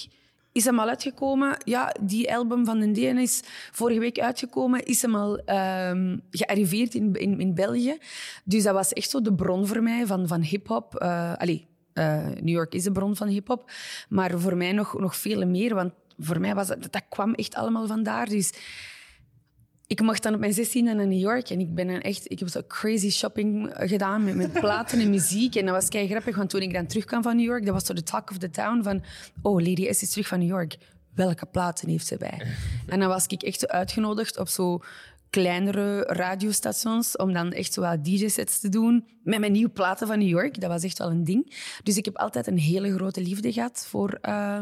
Is 0.51 0.65
hem 0.65 0.79
al 0.79 0.87
uitgekomen? 0.87 1.57
Ja, 1.63 1.95
die 2.01 2.35
album 2.35 2.65
van 2.65 2.79
de 2.79 2.91
DN 2.91 3.17
is 3.17 3.41
vorige 3.71 3.99
week 3.99 4.19
uitgekomen. 4.19 4.85
Is 4.85 5.01
hem 5.01 5.15
al 5.15 5.37
ehm, 5.37 6.17
gearriveerd 6.31 6.93
in, 6.93 7.13
in, 7.13 7.39
in 7.39 7.53
België. 7.55 7.97
Dus 8.43 8.63
dat 8.63 8.73
was 8.73 8.93
echt 8.93 9.09
zo 9.09 9.21
de 9.21 9.33
bron 9.33 9.67
voor 9.67 9.83
mij 9.83 10.05
van, 10.05 10.27
van 10.27 10.41
hip-hop. 10.41 10.95
Eh, 10.95 11.33
allee, 11.37 11.67
eh, 11.93 12.25
New 12.25 12.55
York 12.55 12.73
is 12.73 12.83
de 12.83 12.91
bron 12.91 13.15
van 13.15 13.27
hip-hop. 13.27 13.71
Maar 14.09 14.39
voor 14.39 14.57
mij 14.57 14.71
nog, 14.71 14.99
nog 14.99 15.15
veel 15.15 15.45
meer. 15.45 15.75
Want 15.75 15.93
voor 16.17 16.39
mij 16.39 16.55
was 16.55 16.67
dat, 16.67 16.81
dat 16.81 17.03
kwam 17.09 17.33
echt 17.33 17.55
allemaal 17.55 17.87
vandaar. 17.87 18.29
Dus 18.29 18.53
ik 19.89 20.01
mocht 20.01 20.23
dan 20.23 20.33
op 20.33 20.39
mijn 20.39 20.53
16 20.53 20.83
naar 20.83 20.95
New 20.95 21.19
York 21.19 21.49
en 21.49 21.59
ik 21.59 21.75
ben 21.75 22.01
echt, 22.01 22.31
ik 22.31 22.39
heb 22.39 22.47
zo 22.47 22.61
crazy 22.67 23.09
shopping 23.09 23.71
gedaan 23.73 24.23
met, 24.23 24.35
met 24.35 24.51
platen 24.53 24.99
en 24.99 25.09
muziek. 25.09 25.55
En 25.55 25.65
dat 25.65 25.75
was 25.75 25.89
kei 25.89 26.07
grappig, 26.07 26.35
want 26.35 26.49
toen 26.49 26.61
ik 26.61 26.73
dan 26.73 26.85
terugkwam 26.85 27.21
van 27.23 27.35
New 27.35 27.45
York, 27.45 27.65
dat 27.65 27.73
was 27.73 27.85
zo 27.85 27.93
de 27.93 28.03
talk 28.03 28.29
of 28.29 28.37
the 28.37 28.49
town 28.49 28.83
van, 28.83 29.03
oh, 29.41 29.61
Lady 29.61 29.91
S 29.91 30.01
is 30.01 30.09
terug 30.09 30.27
van 30.27 30.39
New 30.39 30.47
York. 30.47 30.77
Welke 31.13 31.45
platen 31.45 31.89
heeft 31.89 32.07
ze 32.07 32.17
bij? 32.17 32.41
En 32.87 32.99
dan 32.99 33.09
was 33.09 33.25
ik 33.25 33.41
echt 33.41 33.67
uitgenodigd 33.67 34.37
op 34.37 34.47
zo 34.47 34.79
kleinere 35.29 36.01
radiostations 36.01 37.15
om 37.15 37.33
dan 37.33 37.51
echt 37.51 37.73
zo 37.73 37.81
wat 37.81 38.05
DJ-sets 38.05 38.59
te 38.59 38.69
doen 38.69 39.07
met 39.23 39.39
mijn 39.39 39.51
nieuwe 39.51 39.69
platen 39.69 40.07
van 40.07 40.19
New 40.19 40.27
York. 40.27 40.61
Dat 40.61 40.69
was 40.69 40.83
echt 40.83 40.97
wel 40.97 41.09
een 41.09 41.23
ding. 41.23 41.55
Dus 41.83 41.97
ik 41.97 42.05
heb 42.05 42.17
altijd 42.17 42.47
een 42.47 42.57
hele 42.57 42.93
grote 42.93 43.21
liefde 43.21 43.53
gehad 43.53 43.85
voor 43.87 44.17
uh, 44.21 44.61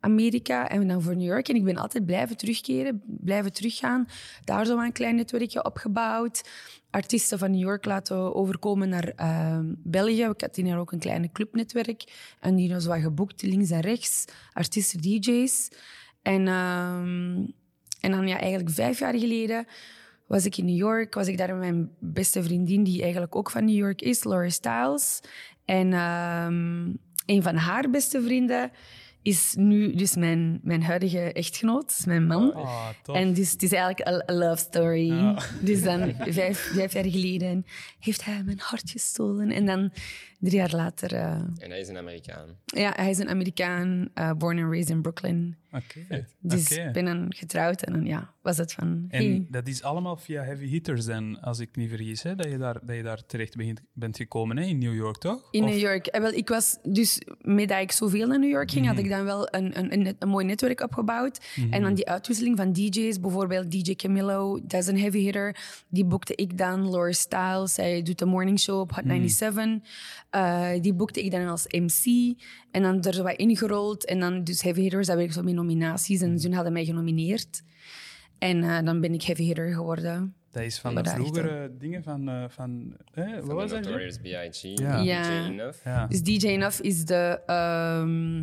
Amerika 0.00 0.68
en 0.68 0.88
dan 0.88 1.02
voor 1.02 1.16
New 1.16 1.26
York. 1.26 1.48
En 1.48 1.54
ik 1.54 1.64
ben 1.64 1.76
altijd 1.76 2.06
blijven 2.06 2.36
terugkeren, 2.36 3.02
blijven 3.06 3.52
teruggaan. 3.52 4.06
Daar 4.44 4.66
zo 4.66 4.78
een 4.78 4.92
klein 4.92 5.14
netwerkje 5.14 5.64
opgebouwd. 5.64 6.42
Artiesten 6.90 7.38
van 7.38 7.50
New 7.50 7.60
York 7.60 7.84
laten 7.84 8.34
overkomen 8.34 8.88
naar 8.88 9.12
uh, 9.16 9.58
België. 9.78 10.24
Ik 10.24 10.40
had 10.40 10.56
hier 10.56 10.78
ook 10.78 10.92
een 10.92 10.98
kleine 10.98 11.32
clubnetwerk. 11.32 12.04
En 12.40 12.56
die 12.56 12.72
was 12.72 12.86
wat 12.86 13.00
geboekt, 13.00 13.42
links 13.42 13.70
en 13.70 13.80
rechts. 13.80 14.24
Artiesten, 14.52 15.00
DJ's. 15.00 15.68
En, 16.22 16.46
uh, 16.46 16.94
en 18.00 18.10
dan 18.10 18.28
ja, 18.28 18.38
eigenlijk 18.38 18.70
vijf 18.70 18.98
jaar 18.98 19.18
geleden 19.18 19.66
was 20.30 20.44
ik 20.44 20.56
in 20.56 20.64
New 20.64 20.76
York. 20.76 21.14
Was 21.14 21.28
ik 21.28 21.38
daar 21.38 21.48
met 21.48 21.58
mijn 21.58 21.90
beste 21.98 22.42
vriendin, 22.42 22.84
die 22.84 23.02
eigenlijk 23.02 23.36
ook 23.36 23.50
van 23.50 23.64
New 23.64 23.76
York 23.76 24.02
is, 24.02 24.24
Laurie 24.24 24.50
Styles. 24.50 25.20
En 25.64 25.92
um, 25.92 26.98
een 27.26 27.42
van 27.42 27.56
haar 27.56 27.90
beste 27.90 28.22
vrienden 28.22 28.70
is 29.22 29.54
nu 29.54 29.94
dus 29.94 30.16
mijn, 30.16 30.60
mijn 30.62 30.82
huidige 30.82 31.32
echtgenoot, 31.32 32.02
mijn 32.06 32.26
man. 32.26 32.54
Oh, 32.56 32.88
en 33.12 33.32
dus 33.32 33.50
het 33.50 33.62
is 33.62 33.72
eigenlijk 33.72 34.26
een 34.28 34.36
love 34.36 34.56
story. 34.56 35.36
Dus 35.70 35.82
dan 35.82 36.14
vijf, 36.18 36.58
vijf 36.58 36.92
jaar 36.92 37.10
geleden 37.10 37.66
heeft 37.98 38.24
hij 38.24 38.42
mijn 38.44 38.60
hart 38.60 38.90
gestolen. 38.90 39.50
En 39.50 39.66
dan 39.66 39.92
drie 40.38 40.56
jaar 40.56 40.74
later... 40.74 41.12
Uh, 41.12 41.20
en 41.30 41.70
hij 41.70 41.80
is 41.80 41.88
een 41.88 41.96
Amerikaan? 41.96 42.48
Ja, 42.64 42.92
hij 42.96 43.10
is 43.10 43.18
een 43.18 43.28
Amerikaan, 43.28 44.08
uh, 44.14 44.32
born 44.32 44.58
and 44.58 44.72
raised 44.72 44.90
in 44.90 45.02
Brooklyn. 45.02 45.56
Oké. 45.72 45.84
Okay. 46.04 46.26
Dus 46.40 46.72
okay. 46.72 46.86
ik 46.86 46.92
ben 46.92 47.04
dan 47.04 47.26
getrouwd 47.28 47.82
en 47.82 47.92
dan 47.92 48.06
ja, 48.06 48.34
was 48.42 48.56
het 48.56 48.72
van... 48.72 49.04
En 49.08 49.24
hey. 49.24 49.46
dat 49.50 49.68
is 49.68 49.82
allemaal 49.82 50.16
via 50.16 50.42
Heavy 50.42 50.66
Hitters 50.66 51.04
dan, 51.04 51.40
als 51.40 51.58
ik 51.58 51.76
niet 51.76 51.88
vergis, 51.88 52.22
hè, 52.22 52.34
dat, 52.34 52.50
je 52.50 52.58
daar, 52.58 52.78
dat 52.82 52.96
je 52.96 53.02
daar 53.02 53.26
terecht 53.26 53.56
begint, 53.56 53.80
bent 53.92 54.16
gekomen 54.16 54.56
hè, 54.56 54.64
in 54.64 54.78
New 54.78 54.94
York, 54.94 55.16
toch? 55.16 55.48
In 55.50 55.64
Of- 55.64 55.70
New 55.70 55.78
York. 55.78 56.06
En 56.06 56.22
wel, 56.22 56.32
ik 56.32 56.48
was 56.48 56.78
dus, 56.82 57.20
met 57.40 57.68
dat 57.68 57.80
ik 57.80 57.92
zoveel 57.92 58.26
naar 58.26 58.38
New 58.38 58.50
York 58.50 58.70
ging, 58.70 58.86
had 58.86 58.98
ik 58.98 59.08
dan 59.08 59.24
wel 59.24 59.54
een, 59.54 59.78
een, 59.78 59.92
een, 59.92 60.16
een 60.18 60.28
mooi 60.28 60.44
netwerk 60.44 60.80
opgebouwd. 60.80 61.46
En 61.70 61.82
dan 61.82 61.94
die 61.94 62.08
uitwisseling 62.08 62.56
van 62.56 62.72
DJ's, 62.72 63.20
bijvoorbeeld 63.20 63.70
DJ 63.70 63.94
Camilo, 63.94 64.60
dat 64.62 64.80
is 64.80 64.86
een 64.86 64.98
heavy 64.98 65.18
hitter. 65.18 65.56
Die 65.88 66.04
boekte 66.04 66.34
ik 66.34 66.58
dan. 66.58 66.90
Laura 66.90 67.12
Styles, 67.12 67.74
zij 67.74 68.02
doet 68.02 68.18
de 68.18 68.26
morning 68.26 68.60
show 68.60 68.80
op 68.80 68.92
Hot 68.94 69.04
97. 69.06 69.88
Eh, 70.30 70.70
die 70.80 70.94
boekte 70.94 71.24
ik 71.24 71.30
dan 71.30 71.46
als 71.46 71.66
MC. 71.66 72.34
En 72.70 72.82
dan 72.82 73.02
er 73.02 73.14
zo 73.14 73.22
wat 73.22 73.36
ingerold. 73.36 74.04
En 74.04 74.20
dan 74.20 74.44
dus 74.44 74.62
heavy 74.62 74.80
hitters, 74.80 75.06
dat 75.06 75.16
werk 75.16 75.32
zo 75.32 75.42
met 75.42 75.54
nominaties. 75.60 76.20
En 76.20 76.38
ze 76.38 76.54
hadden 76.54 76.72
mij 76.72 76.84
genomineerd. 76.84 77.62
En 78.38 78.62
eh, 78.62 78.78
dan 78.84 79.00
ben 79.00 79.14
ik 79.14 79.22
heavy 79.22 79.42
hitter 79.42 79.72
geworden. 79.72 80.34
Dat 80.52 80.62
is 80.62 80.78
van 80.78 80.94
de 80.94 81.04
vroegere 81.04 81.70
dingen 81.78 82.02
van... 82.02 82.28
eh, 82.28 82.44
van 82.48 82.96
hè, 83.12 83.40
wat 83.40 83.54
was 83.56 83.70
dat? 83.70 83.82
Notorious 83.84 84.18
B.I.G. 84.18 84.78
Ja. 84.78 85.00
Ja. 85.00 85.22
DJ 85.22 85.50
Enough. 85.50 85.84
Ja. 85.84 86.06
Dus 86.06 86.22
DJ 86.22 86.46
Enough 86.46 86.80
is 86.82 87.04
de, 87.04 87.40
ehm, 87.46 88.42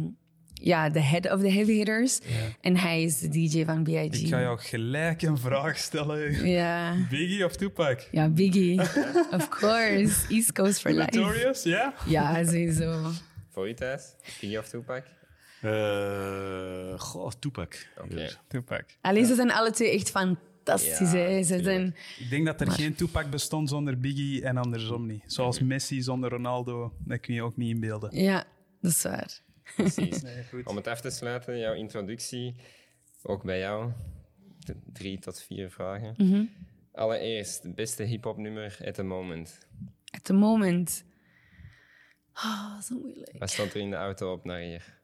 ja, 0.53 0.89
de 0.89 1.01
head 1.01 1.31
of 1.31 1.39
the 1.41 1.49
heavy 1.51 1.71
hitters. 1.73 2.19
En 2.61 2.77
hij 2.77 3.03
is 3.03 3.19
de 3.19 3.29
DJ 3.29 3.65
van 3.65 3.83
B.I.G. 3.83 4.21
Ik 4.21 4.27
ga 4.27 4.39
jou 4.39 4.59
gelijk 4.59 5.21
een 5.21 5.37
vraag 5.37 5.77
stellen. 5.77 6.45
Ja. 6.47 6.95
Biggie 7.09 7.45
of 7.45 7.55
Tupac? 7.55 8.07
ja, 8.11 8.29
Biggie. 8.29 8.79
of 9.37 9.49
course. 9.49 10.33
East 10.33 10.51
Coast 10.51 10.79
for 10.81 10.91
life. 10.91 11.17
Notorious, 11.19 11.63
ja? 11.63 11.93
Ja, 12.05 12.43
sowieso. 12.43 13.11
Voor 13.49 13.69
u 13.69 13.73
thuis? 13.73 14.03
Biggie 14.39 14.59
of 14.59 14.67
Tupac? 14.67 15.03
Eh 15.61 16.99
goh, 16.99 17.31
Tupac. 17.39 17.87
Oké. 18.03 18.29
Tupac. 18.47 18.85
Alleen 19.01 19.25
ze 19.25 19.35
zijn 19.35 19.51
alle 19.51 19.71
twee 19.71 19.91
echt 19.91 20.09
fantastisch. 20.09 21.11
Ja, 21.11 21.17
hè. 21.17 21.43
Ze 21.43 21.63
zijn, 21.63 21.95
Ik 22.19 22.29
denk 22.29 22.45
dat 22.45 22.61
er 22.61 22.71
geen 22.71 22.95
Tupac 22.95 23.29
bestond 23.29 23.69
zonder 23.69 23.99
Biggie 23.99 24.43
en 24.43 24.57
andersom 24.57 25.05
niet. 25.05 25.23
Zoals 25.25 25.59
Messi 25.59 26.01
zonder 26.01 26.29
Ronaldo, 26.29 26.93
dat 26.99 27.19
kun 27.19 27.33
je 27.33 27.41
ook 27.43 27.57
niet 27.57 27.69
inbeelden. 27.73 28.15
ja, 28.21 28.43
dat 28.81 28.91
is 28.91 29.03
waar. 29.03 29.39
Precies. 29.75 30.21
goed. 30.51 30.65
Om 30.65 30.75
het 30.75 30.87
af 30.87 31.01
te 31.01 31.09
sluiten, 31.09 31.57
jouw 31.59 31.73
introductie, 31.73 32.55
ook 33.23 33.43
bij 33.43 33.59
jou. 33.59 33.91
Drie 34.93 35.19
tot 35.19 35.41
vier 35.41 35.69
vragen. 35.71 36.13
Mhm. 36.17 36.43
Allereerst, 36.93 37.63
het 37.63 37.75
beste 37.75 38.03
hip-hop 38.03 38.37
nummer 38.37 38.77
at 38.85 38.93
the 38.93 39.03
moment. 39.03 39.57
At 40.11 40.23
the 40.23 40.33
moment. 40.33 41.03
Ah, 42.33 42.81
zo 42.81 42.99
moeilijk. 42.99 43.35
Wat 43.39 43.49
stond 43.49 43.73
er 43.73 43.81
in 43.81 43.89
de 43.89 43.95
auto 43.95 44.31
op 44.31 44.45
naar 44.45 44.59
hier? 44.59 44.96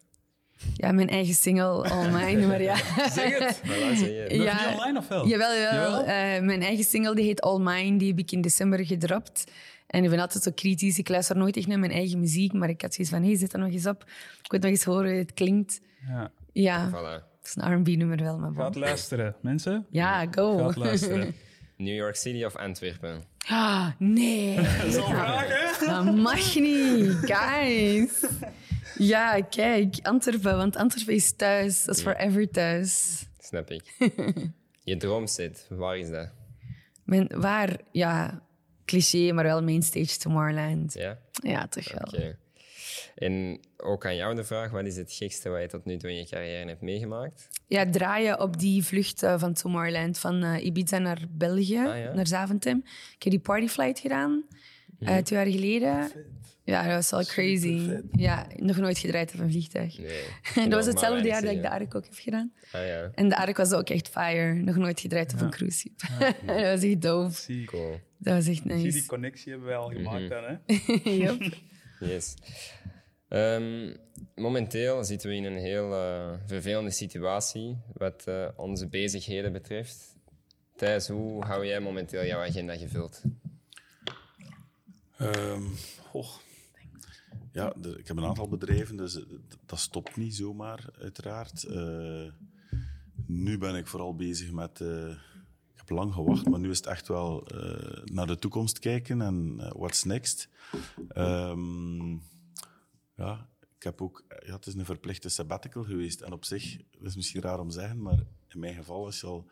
Ja, 0.73 0.91
mijn 0.91 1.09
eigen 1.09 1.33
single, 1.33 1.89
All 1.89 2.09
Mine. 2.25 2.47
Maar 2.47 2.61
ja. 2.61 2.75
Zeg 3.09 3.37
het! 3.37 3.61
Ja. 4.31 4.53
niet 4.67 4.75
online 4.77 4.97
of 4.99 5.07
wel? 5.07 5.27
Jawel, 5.27 5.55
jawel. 5.55 5.81
Jawel? 5.81 5.99
Eh, 5.99 6.41
mijn 6.41 6.61
eigen 6.61 6.83
single 6.85 7.15
die 7.15 7.25
heet 7.25 7.41
All 7.41 7.59
Mine. 7.59 7.97
Die 7.97 8.07
heb 8.09 8.19
ik 8.19 8.31
in 8.31 8.41
december 8.41 8.85
gedropt. 8.85 9.43
En 9.87 10.03
ik 10.03 10.09
ben 10.09 10.19
altijd 10.19 10.43
zo 10.43 10.51
kritisch. 10.55 10.97
Ik 10.97 11.09
luister 11.09 11.37
nooit 11.37 11.57
echt 11.57 11.67
naar 11.67 11.79
mijn 11.79 11.91
eigen 11.91 12.19
muziek. 12.19 12.53
Maar 12.53 12.69
ik 12.69 12.81
had 12.81 12.93
zoiets 12.93 13.13
van, 13.13 13.23
hey, 13.23 13.37
zet 13.37 13.51
dat 13.51 13.61
nog 13.61 13.71
eens 13.71 13.85
op. 13.87 14.03
Ik 14.43 14.51
wil 14.51 14.59
nog 14.59 14.69
eens 14.69 14.83
horen 14.83 15.09
hoe 15.09 15.19
het 15.19 15.33
klinkt. 15.33 15.81
Ja. 16.07 16.31
Ja, 16.53 16.89
Voilà. 16.89 17.23
het 17.41 17.47
is 17.47 17.55
een 17.55 17.73
R&B-nummer 17.77 18.17
wel, 18.17 18.37
maar 18.37 18.51
Gaat 18.55 18.75
luisteren, 18.75 19.35
mensen. 19.41 19.85
Ja, 19.89 20.25
go. 20.31 20.57
Gaat 20.57 20.75
luisteren. 20.75 21.35
New 21.77 21.95
York 21.95 22.15
City 22.15 22.43
of 22.43 22.55
Antwerpen? 22.55 23.23
Ah, 23.47 23.87
nee. 23.97 24.55
Dat 25.85 26.15
mag 26.15 26.55
niet, 26.55 27.17
guys. 27.21 28.11
Ja, 28.97 29.41
kijk, 29.41 29.95
Antwerpen, 30.01 30.57
want 30.57 30.75
Antwerpen 30.75 31.13
is 31.13 31.35
thuis. 31.35 31.83
Dat 31.83 31.95
is 31.95 32.01
forever 32.01 32.49
thuis. 32.49 33.23
Snap 33.39 33.71
ik. 33.71 33.95
Je 34.83 34.97
droomset, 34.97 35.65
waar 35.69 35.97
is 35.97 36.09
dat? 36.09 36.29
Mijn, 37.03 37.27
waar, 37.35 37.77
ja, 37.91 38.43
cliché, 38.85 39.31
maar 39.31 39.43
wel 39.43 39.63
mainstage 39.63 40.17
Tomorrowland. 40.17 40.93
Ja? 40.93 41.17
Ja, 41.33 41.67
toch 41.67 41.91
wel. 41.91 42.07
Oké. 42.21 42.37
En 43.15 43.59
ook 43.77 44.05
aan 44.05 44.15
jou 44.15 44.35
de 44.35 44.43
vraag, 44.43 44.71
wat 44.71 44.85
is 44.85 44.95
het 44.97 45.11
gekste 45.13 45.49
wat 45.49 45.61
je 45.61 45.67
tot 45.67 45.85
nu 45.85 45.97
toe 45.97 46.09
in 46.09 46.15
je 46.15 46.25
carrière 46.25 46.67
hebt 46.67 46.81
meegemaakt? 46.81 47.49
Ja, 47.67 47.89
draaien 47.89 48.39
op 48.39 48.59
die 48.59 48.83
vlucht 48.83 49.23
eh, 49.23 49.39
van 49.39 49.53
Tomorrowland, 49.53 50.17
van 50.19 50.43
eh, 50.43 50.65
Ibiza 50.65 50.97
naar 50.97 51.21
België, 51.29 51.77
Ah, 51.77 51.97
ja. 51.97 52.13
naar 52.13 52.27
Zaventem. 52.27 52.77
Ik 53.15 53.23
heb 53.23 53.31
die 53.31 53.41
partyflight 53.41 53.99
gedaan, 53.99 54.43
eh, 55.05 55.17
twee 55.17 55.39
jaar 55.39 55.51
geleden. 55.51 56.11
Ja, 56.65 56.83
dat 56.83 56.93
was 56.93 57.09
wel 57.09 57.23
crazy. 57.23 57.99
Ja, 58.11 58.47
nog 58.55 58.77
nooit 58.77 58.97
gedraaid 58.97 59.33
op 59.33 59.39
een 59.39 59.51
vliegtuig. 59.51 59.97
Nee. 59.97 60.23
dat 60.69 60.73
was 60.73 60.85
hetzelfde 60.85 61.27
jaar 61.27 61.41
dat 61.41 61.51
ik 61.51 61.61
de. 61.61 61.69
ARK 61.69 61.95
ook 61.95 62.03
heb 62.03 62.13
gedaan. 62.15 62.53
Ah 62.71 62.85
ja, 62.85 63.11
En 63.15 63.29
de 63.29 63.37
ARK 63.37 63.57
was 63.57 63.71
ook 63.71 63.89
echt 63.89 64.09
fire. 64.09 64.53
Nog 64.53 64.75
nooit 64.75 64.99
gedraaid 64.99 65.33
op 65.33 65.41
een 65.41 65.49
cruise 65.49 65.77
ship. 65.77 65.99
dat 66.47 66.61
was 66.61 66.83
echt 66.83 67.01
doof. 67.01 67.35
Zie, 67.35 67.65
cool. 67.65 67.99
Dat 68.17 68.33
was 68.33 68.47
echt 68.47 68.61
zie 68.61 68.75
die 68.75 68.91
nice. 68.91 69.05
connectie 69.05 69.51
hebben 69.51 69.69
wij 69.69 69.77
al 69.77 69.89
gemaakt 69.89 70.29
dan, 70.29 70.43
hè? 70.43 70.55
Yes. 72.07 72.35
Ehm, 73.27 73.95
momenteel 74.35 75.03
zitten 75.03 75.29
we 75.29 75.35
in 75.35 75.43
een 75.43 75.57
heel 75.57 75.93
eh, 75.93 76.33
vervelende 76.45 76.91
situatie 76.91 77.77
wat 77.93 78.23
eh, 78.27 78.47
onze 78.55 78.87
bezigheden 78.87 79.51
betreft. 79.51 80.15
Thijs, 80.75 81.07
hoe 81.07 81.45
hou 81.45 81.65
jij 81.65 81.79
momenteel 81.79 82.25
jouw 82.25 82.41
agenda 82.41 82.75
gevuld? 82.75 83.21
Ehm. 85.31 85.63
Ja, 87.51 87.75
ik 87.75 88.07
heb 88.07 88.17
een 88.17 88.25
aantal 88.25 88.47
bedrijven, 88.47 88.95
dus 88.97 89.15
eh, 89.15 89.23
dat 89.65 89.79
stopt 89.79 90.15
niet 90.17 90.35
zomaar, 90.35 90.89
uiteraard. 90.99 91.63
Eh, 91.63 92.31
nu 93.25 93.57
ben 93.57 93.75
ik 93.75 93.87
vooral 93.87 94.15
bezig 94.15 94.51
met... 94.51 94.81
eh, 94.81 95.09
ik 95.73 95.79
heb 95.79 95.89
lang 95.89 96.13
gewacht, 96.13 96.49
maar 96.49 96.59
nu 96.59 96.69
is 96.69 96.77
het 96.77 96.85
echt 96.85 97.07
wel 97.07 97.47
eh, 97.47 98.03
naar 98.03 98.27
de 98.27 98.39
toekomst 98.39 98.79
kijken 98.79 99.21
en 99.21 99.55
what's 99.57 100.03
next. 100.03 100.49
Ehm, 101.07 102.11
ja, 103.15 103.47
ik 103.77 103.83
heb 103.83 104.01
ook... 104.01 104.23
Ja, 104.45 104.53
het 104.55 104.65
is 104.65 104.73
een 104.73 104.85
verplichte 104.85 105.29
sabbatical 105.29 105.83
geweest. 105.83 106.21
En 106.21 106.33
op 106.33 106.45
zich, 106.45 106.77
dat 106.77 107.07
is 107.07 107.15
misschien 107.15 107.41
raar 107.41 107.59
om 107.59 107.69
te 107.69 107.79
zeggen, 107.79 108.01
maar 108.01 108.23
in 108.47 108.59
mijn 108.59 108.75
geval 108.75 109.07
is 109.07 109.21
je 109.21 109.27
al 109.27 109.49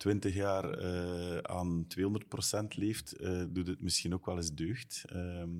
20 0.00 0.34
jaar 0.34 0.70
eh, 0.70 1.38
aan 1.38 1.86
200% 1.86 2.74
leeft, 2.74 3.12
eh, 3.12 3.44
doet 3.48 3.66
het 3.66 3.82
misschien 3.82 4.14
ook 4.14 4.26
wel 4.26 4.36
eens 4.36 4.54
deugd. 4.54 5.04
Ehm, 5.08 5.50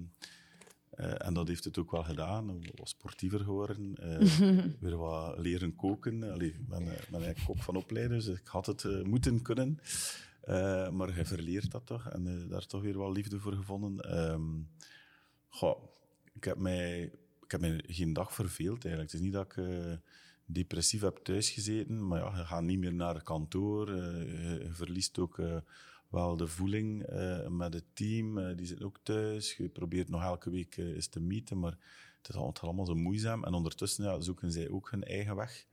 eh, 0.91 1.27
en 1.27 1.35
dat 1.35 1.49
heeft 1.49 1.65
het 1.65 1.79
ook 1.79 1.91
wel 1.91 2.03
gedaan. 2.03 2.61
Wat 2.75 2.89
sportiever 2.89 3.41
geworden. 3.41 3.95
weer 4.81 4.97
wat 4.97 5.39
leren 5.39 5.77
koken. 5.77 6.23
Allee, 6.33 6.49
ik 6.49 6.69
ben, 6.69 6.85
ben 6.85 6.95
eigenlijk 7.11 7.45
kok 7.45 7.63
van 7.63 7.77
opleiding, 7.77 8.23
dus 8.23 8.39
ik 8.39 8.47
had 8.47 8.67
het 8.67 9.05
moeten 9.07 9.43
kunnen. 9.43 9.79
Maar 10.93 11.17
je 11.17 11.25
verleert 11.25 11.71
dat 11.71 11.87
toch 11.87 12.09
en 12.09 12.49
daar 12.49 12.67
toch 12.67 12.83
weer 12.83 12.99
wel 12.99 13.13
liefde 13.13 13.39
voor 13.39 13.53
gevonden. 13.53 13.99
Ehm, 13.99 14.63
goh, 15.49 15.85
ik, 16.33 16.45
heb 16.45 16.57
mij, 16.57 17.03
ik 17.43 17.51
heb 17.51 17.61
mij 17.61 17.85
geen 17.87 18.13
dag 18.13 18.35
verveeld 18.35 18.85
eigenlijk. 18.85 19.13
Het 19.13 19.21
is 19.21 19.27
niet 19.27 19.33
dat 19.33 19.53
ik 19.53 19.65
depressief 20.53 21.01
heb 21.01 21.17
thuisgezeten, 21.17 22.07
maar 22.07 22.21
ja, 22.21 22.39
je 22.39 22.45
gaat 22.45 22.63
niet 22.63 22.79
meer 22.79 22.95
naar 22.95 23.23
kantoor. 23.23 23.89
eh, 23.89 24.63
je, 24.63 24.69
verliest 24.71 25.19
ook 25.19 25.39
eh, 25.39 25.57
wel 26.09 26.37
de 26.37 26.47
voeling 26.47 27.03
eh, 27.03 27.49
met 27.49 27.75
het 27.75 27.85
team. 27.93 28.57
die 28.57 28.67
zitten 28.67 28.87
ook 28.87 28.99
thuis. 29.03 29.57
Je 29.57 29.69
probeert 29.69 30.09
nog 30.09 30.23
elke 30.23 30.51
week 30.51 30.77
eens 30.77 31.07
te 31.07 31.21
meeten, 31.21 31.59
maar 31.59 31.79
het 32.23 32.29
is 32.29 32.35
allemaal, 32.35 32.87
zo 32.87 32.95
moeizaam. 32.95 33.45
En 33.45 33.55
ondertussen 33.55 34.05
ja, 34.05 34.21
zoeken 34.21 34.53
zij 34.53 34.71
ook 34.71 34.91
hun 34.91 35.05
eigen 35.05 35.37
weg. 35.37 35.67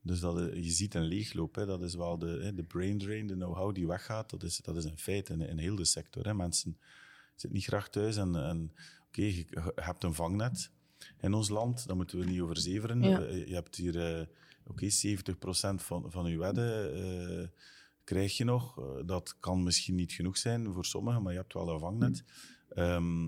Dus 0.00 0.20
dat, 0.20 0.38
je 0.54 0.70
ziet 0.70 0.94
een 0.94 1.06
leegloop. 1.06 1.54
Hè. 1.54 1.66
Dat 1.66 1.82
is 1.82 1.94
wel 1.94 2.18
de, 2.18 2.52
de 2.54 2.62
brain 2.62 2.98
drain, 2.98 3.26
de 3.26 3.34
know-how 3.34 3.74
die 3.74 3.86
weggaat. 3.86 4.30
Dat 4.30 4.42
is, 4.42 4.56
dat 4.56 4.76
is 4.76 4.84
een 4.84 4.98
feit 4.98 5.28
in, 5.28 5.40
in 5.40 5.58
heel 5.58 5.76
de 5.76 5.84
sector. 5.84 6.24
Hè. 6.24 6.34
Mensen 6.34 6.78
zitten 7.30 7.52
niet 7.52 7.66
graag 7.66 7.88
thuis. 7.88 8.16
En, 8.16 8.36
en 8.36 8.72
oké, 9.08 9.22
je 9.22 9.72
hebt 9.74 10.04
een 10.04 10.14
vangnet 10.14 10.70
in 11.20 11.34
ons 11.34 11.48
land. 11.48 11.86
Daar 11.86 11.96
moeten 11.96 12.18
we 12.18 12.24
niet 12.24 12.40
over 12.40 12.56
zeveren. 12.56 13.02
Ja. 13.02 13.20
Eh, 13.20 13.46
Je 13.46 13.54
hebt 13.54 13.76
hier 13.76 14.18
eh 14.18 14.26
oké 14.66 14.86
70% 14.90 15.82
van, 15.82 16.10
van 16.10 16.30
je 16.30 16.38
wedden 16.38 16.94
eh, 16.94 17.48
krijg 18.04 18.36
je 18.36 18.44
nog. 18.44 18.80
Dat 19.04 19.36
kan 19.40 19.62
misschien 19.62 19.94
niet 19.94 20.12
genoeg 20.12 20.36
zijn 20.38 20.72
voor 20.72 20.84
sommigen, 20.84 21.22
maar 21.22 21.32
je 21.32 21.38
hebt 21.38 21.52
wel 21.52 21.68
een 21.68 21.80
vangnet. 21.80 22.24
Ehm, 22.68 23.22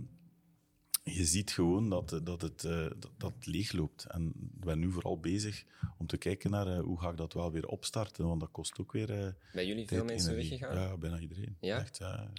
je 1.04 1.24
ziet 1.24 1.50
gewoon 1.50 1.88
dat, 1.90 2.20
dat, 2.22 2.40
het, 2.42 2.64
eh, 2.64 2.86
dat, 2.98 3.10
dat 3.16 3.46
leegloopt. 3.46 4.04
En 4.04 4.26
ik 4.28 4.64
ben 4.64 4.78
nu 4.78 4.90
vooral 4.92 5.20
bezig 5.20 5.64
om 5.98 6.06
te 6.06 6.16
kijken 6.16 6.50
naar 6.50 6.78
hoe 6.78 7.00
ga 7.00 7.10
ik 7.10 7.16
dat 7.16 7.32
wel 7.32 7.52
weer 7.52 7.66
opstarten, 7.66 8.26
want 8.26 8.40
dat 8.40 8.50
kost 8.50 8.78
ook 8.78 8.92
weer 8.92 9.10
eh 9.10 9.32
Bij 9.52 9.66
jullie 9.66 9.86
veel 9.86 10.04
mensen 10.04 10.32
energie. 10.32 10.50
weggegaan? 10.58 10.88
Ja, 10.88 10.96
bijna 10.96 11.18
iedereen. 11.18 11.56
Ja? 11.60 11.78
Echt, 11.78 11.98
ja. 11.98 12.30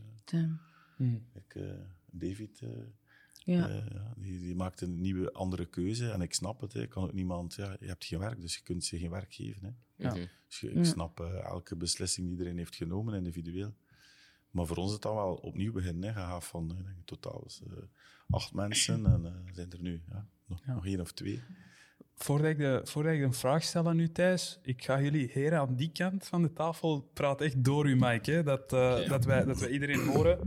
Ik, 1.34 1.56
eh, 1.56 1.64
David, 2.12 2.62
Ja. 3.44 3.70
eh, 3.70 3.86
ja, 3.94 4.14
die, 4.18 4.40
die 4.40 4.56
maakt 4.56 4.82
een 4.82 5.02
nieuwe, 5.02 5.32
andere 5.34 5.66
keuze. 5.66 6.12
En 6.12 6.22
ik 6.22 6.34
snap 6.34 6.62
het. 6.62 6.74
Hè. 6.74 6.82
Ik 6.82 6.90
kan 6.90 7.04
ook 7.04 7.14
niemand... 7.14 7.54
Ja, 7.56 7.76
je 7.80 7.88
hebt 7.88 8.06
geen 8.06 8.20
werk, 8.20 8.42
dus 8.42 8.56
je 8.56 8.62
kunt 8.64 8.84
ze 8.86 8.98
geen 8.98 9.10
werk 9.10 9.34
geven. 9.34 9.64
Hè. 9.64 10.04
Ja. 10.04 10.14
Mhm. 10.14 10.26
Dus 10.48 10.60
je- 10.60 10.70
ik 10.70 10.76
Ja. 10.78 10.84
snap 10.84 11.20
eh, 11.20 11.44
elke 11.46 11.76
beslissing 11.76 12.28
die 12.28 12.38
iedereen 12.38 12.58
heeft 12.58 12.76
genomen, 12.76 13.14
individueel. 13.14 13.74
Maar 14.52 14.66
voor 14.68 14.78
ons 14.78 14.88
is 14.88 14.94
het 14.94 15.02
dan 15.02 15.16
wel 15.16 15.36
opnieuw 15.36 15.72
beginnen. 15.72 16.14
Gaat 16.14 16.46
van 16.46 16.72
eh, 16.72 16.92
totaal 17.06 17.44
is, 17.46 17.62
acht 18.30 18.54
mensen 18.54 19.06
en 19.06 19.26
eh, 19.26 19.54
zijn 19.54 19.72
er 19.72 19.82
nu 19.82 20.02
ja, 20.10 20.28
nog, 20.46 20.66
Ja. 20.66 20.74
nog 20.74 20.86
één 20.86 21.00
of 21.02 21.12
twee. 21.12 21.42
Voordat 22.22 22.50
ik, 22.50 22.58
de, 22.58 22.82
voordat 22.84 23.14
ik 23.14 23.22
een 23.22 23.34
vraag 23.34 23.64
stel 23.64 23.88
aan 23.88 24.00
u, 24.00 24.12
Thijs, 24.12 24.60
ik 24.64 24.84
ga 24.84 25.02
jullie 25.02 25.30
heren 25.34 25.60
aan 25.60 25.76
die 25.76 25.92
kant 25.92 26.28
van 26.28 26.42
de 26.42 26.54
tafel 26.54 27.10
praat 27.14 27.42
echt 27.42 27.64
door 27.64 27.86
uw 27.86 27.96
mic, 27.96 28.26
hè, 28.26 28.44
dat, 28.44 28.74
eh, 28.74 29.10
dat, 29.10 29.26
wij, 29.26 29.46
dat 29.46 29.60
wij 29.60 29.70
iedereen 29.70 30.08
horen. 30.08 30.40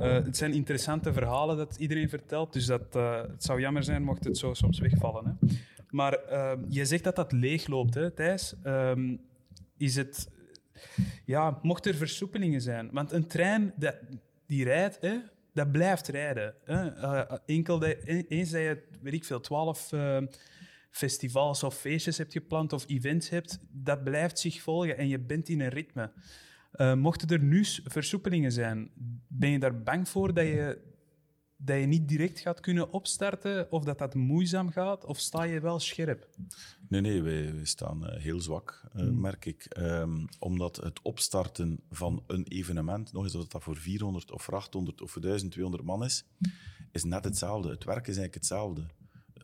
Eh, 0.00 0.12
het 0.12 0.36
zijn 0.36 0.52
interessante 0.52 1.12
verhalen 1.12 1.56
dat 1.56 1.76
iedereen 1.76 2.08
vertelt, 2.08 2.52
dus 2.52 2.66
dat, 2.66 2.96
eh, 2.96 3.20
het 3.20 3.44
zou 3.44 3.60
jammer 3.60 3.84
zijn 3.84 4.02
mocht 4.02 4.24
het 4.24 4.38
zo 4.38 4.54
soms 4.54 4.78
wegvallen. 4.78 5.24
Hè. 5.24 5.46
Maar 5.90 6.12
eh, 6.12 6.52
je 6.68 6.84
zegt 6.84 7.04
dat 7.04 7.16
dat 7.16 7.32
leegloopt, 7.32 7.94
hè, 7.94 8.10
Thijs. 8.10 8.54
Ehm, 8.62 9.16
is 9.76 9.96
het, 9.96 10.28
ja, 11.24 11.58
mocht 11.62 11.86
er 11.86 11.94
versoepelingen 11.94 12.60
zijn? 12.60 12.88
Want 12.92 13.12
een 13.12 13.26
trein 13.26 13.72
dat, 13.76 13.96
die 14.46 14.64
rijdt, 14.64 14.98
hè, 15.00 15.18
dat 15.54 15.72
blijft 15.72 16.08
rijden. 16.08 16.54
Hè. 16.64 16.88
Enkel 17.46 17.78
dat, 17.78 17.96
eens 18.04 18.50
dat 18.50 18.60
je, 18.60 18.82
weet 19.02 19.12
ik 19.12 19.24
veel, 19.24 19.40
twaalf 19.40 19.92
eh, 19.92 20.18
festivals 20.92 21.62
of 21.62 21.74
feestjes 21.74 22.18
hebt 22.18 22.32
gepland 22.32 22.72
of 22.72 22.84
events 22.88 23.28
hebt, 23.28 23.58
dat 23.70 24.04
blijft 24.04 24.38
zich 24.38 24.60
volgen 24.60 24.98
en 24.98 25.08
je 25.08 25.18
bent 25.18 25.48
in 25.48 25.60
een 25.60 25.68
ritme. 25.68 26.12
Eh, 26.72 26.94
mochten 26.94 27.28
er 27.28 27.42
nu 27.42 27.64
versoepelingen 27.84 28.52
zijn, 28.52 28.90
ben 29.28 29.50
je 29.50 29.58
daar 29.58 29.82
bang 29.82 30.08
voor 30.08 30.34
dat 30.34 30.46
je, 30.46 30.78
dat 31.56 31.80
je 31.80 31.86
niet 31.86 32.08
direct 32.08 32.40
gaat 32.40 32.60
kunnen 32.60 32.92
opstarten 32.92 33.72
of 33.72 33.84
dat 33.84 33.98
dat 33.98 34.14
moeizaam 34.14 34.70
gaat? 34.70 35.04
Of 35.04 35.18
sta 35.18 35.42
je 35.42 35.60
wel 35.60 35.80
scherp? 35.80 36.28
Nee, 36.88 37.00
nee, 37.00 37.22
wij, 37.22 37.54
wij 37.54 37.64
staan 37.64 38.06
eh, 38.06 38.22
heel 38.22 38.40
zwak, 38.40 38.84
eh, 38.92 39.08
merk 39.08 39.44
ik. 39.44 39.64
Ehm, 39.64 40.26
omdat 40.38 40.76
het 40.76 41.02
opstarten 41.02 41.80
van 41.90 42.24
een 42.26 42.44
evenement, 42.44 43.12
nog 43.12 43.24
eens 43.24 43.34
of 43.34 43.46
dat 43.46 43.62
voor 43.62 43.76
400 43.76 44.30
of 44.30 44.42
voor 44.42 44.54
800 44.54 45.00
of 45.00 45.10
voor 45.10 45.22
1200 45.22 45.84
man 45.84 46.04
is, 46.04 46.24
is 46.90 47.04
net 47.04 47.24
hetzelfde. 47.24 47.70
Het 47.70 47.84
werk 47.84 48.06
is 48.06 48.16
eigenlijk 48.16 48.34
hetzelfde. 48.34 48.86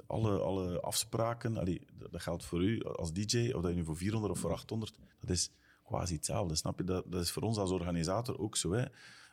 Alle, 0.06 0.38
alle 0.38 0.80
afspraken, 0.80 1.56
allee, 1.56 1.80
dat 2.10 2.22
geldt 2.22 2.44
voor 2.44 2.62
u 2.62 2.84
als 2.84 3.12
DJ, 3.12 3.50
of 3.50 3.62
dat 3.62 3.70
je 3.70 3.76
nu 3.76 3.84
voor 3.84 3.96
400 3.96 4.32
of 4.32 4.38
voor 4.38 4.52
800, 4.52 4.98
dat 5.20 5.30
is 5.30 5.50
quasi 5.84 6.14
hetzelfde. 6.14 6.54
Snap 6.54 6.78
je? 6.78 6.84
Dat, 6.84 7.04
dat 7.06 7.22
is 7.22 7.30
voor 7.30 7.42
ons 7.42 7.56
als 7.56 7.70
organisator 7.70 8.38
ook 8.38 8.56
zo. 8.56 8.72
Hè? 8.72 8.84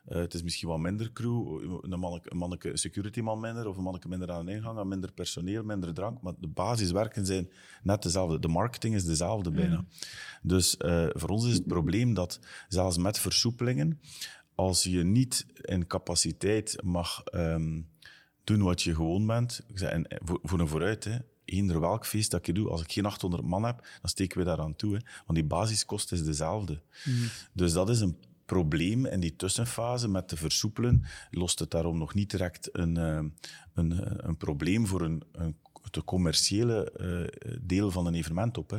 Eh, 0.06 0.18
het 0.18 0.34
is 0.34 0.44
misschien 0.44 0.68
wat 0.68 0.80
minder 0.80 1.12
crew, 1.12 1.62
een 1.82 2.00
manneke, 2.00 2.32
een 2.32 2.38
manneke 2.38 2.78
security 2.78 3.20
man 3.20 3.40
minder, 3.40 3.68
of 3.68 3.78
een 3.78 3.84
manneke 3.84 4.08
minder 4.08 4.32
aan 4.32 4.46
de 4.46 4.52
ingang, 4.52 4.84
minder 4.84 5.12
personeel, 5.12 5.64
minder 5.64 5.94
drank, 5.94 6.22
maar 6.22 6.34
de 6.40 6.48
basiswerken 6.48 7.26
zijn 7.26 7.50
net 7.84 8.04
dezelfde. 8.04 8.40
De 8.40 8.48
marketing 8.48 8.96
is 8.96 9.06
dezelfde 9.06 9.52
bijna. 9.52 9.86
Dus 10.42 10.78
eh, 10.78 11.08
voor 11.10 11.30
ons 11.30 11.46
is 11.46 11.54
het 11.54 11.68
probleem 11.68 12.14
dat 12.14 12.40
zelfs 12.68 12.98
met 12.98 13.20
versoepelingen, 13.20 14.00
als 14.56 14.84
je 14.84 15.04
niet 15.04 15.46
in 15.62 15.88
capaciteit 15.88 16.82
mag 16.84 17.24
ehm, 17.24 17.82
doen 18.46 18.62
wat 18.62 18.82
je 18.82 18.96
gewoon 18.96 19.26
bent, 19.26 19.62
ik 19.68 19.80
en, 19.80 20.08
eh, 20.08 20.18
voor, 20.24 20.40
voor 20.44 20.60
een 20.60 20.68
vooruit, 20.68 21.04
hè, 21.04 21.18
eender 21.46 21.80
welk 21.80 22.06
feest 22.06 22.32
dat 22.32 22.46
je 22.46 22.54
doet, 22.54 22.70
als 22.70 22.82
ik 22.82 22.92
geen 22.92 23.06
800 23.06 23.44
man 23.44 23.64
heb, 23.64 23.78
dan 24.02 24.10
steken 24.10 24.38
we 24.38 24.44
daaraan 24.44 24.76
toe. 24.76 24.94
Hè, 24.94 25.00
want 25.26 25.40
die 25.40 25.44
basiskost 25.44 26.12
is 26.12 26.24
dezelfde. 26.24 26.82
Dus 27.54 27.74
dat 27.74 27.90
is 27.90 28.00
een 28.00 28.18
probleem 28.46 29.06
in 29.06 29.20
die 29.20 29.36
tussenfase 29.36 30.10
met 30.10 30.28
te 30.28 30.38
versoepelen. 30.38 31.06
Lost 31.32 31.60
het 31.60 31.72
daarom 31.72 31.98
nog 31.98 32.14
niet 32.14 32.32
direct 32.32 32.70
een, 32.72 32.98
eh, 32.98 33.24
een, 33.74 33.92
eh, 33.92 34.12
een 34.18 34.38
probleem 34.38 34.88
voor 34.88 35.02
een, 35.02 35.24
een, 35.32 35.56
het 35.92 36.04
commerciële 36.04 36.92
eh, 36.92 37.58
deel 37.62 37.92
van 37.92 38.06
een 38.06 38.14
evenement 38.16 38.58
op. 38.58 38.70
Hè. 38.70 38.78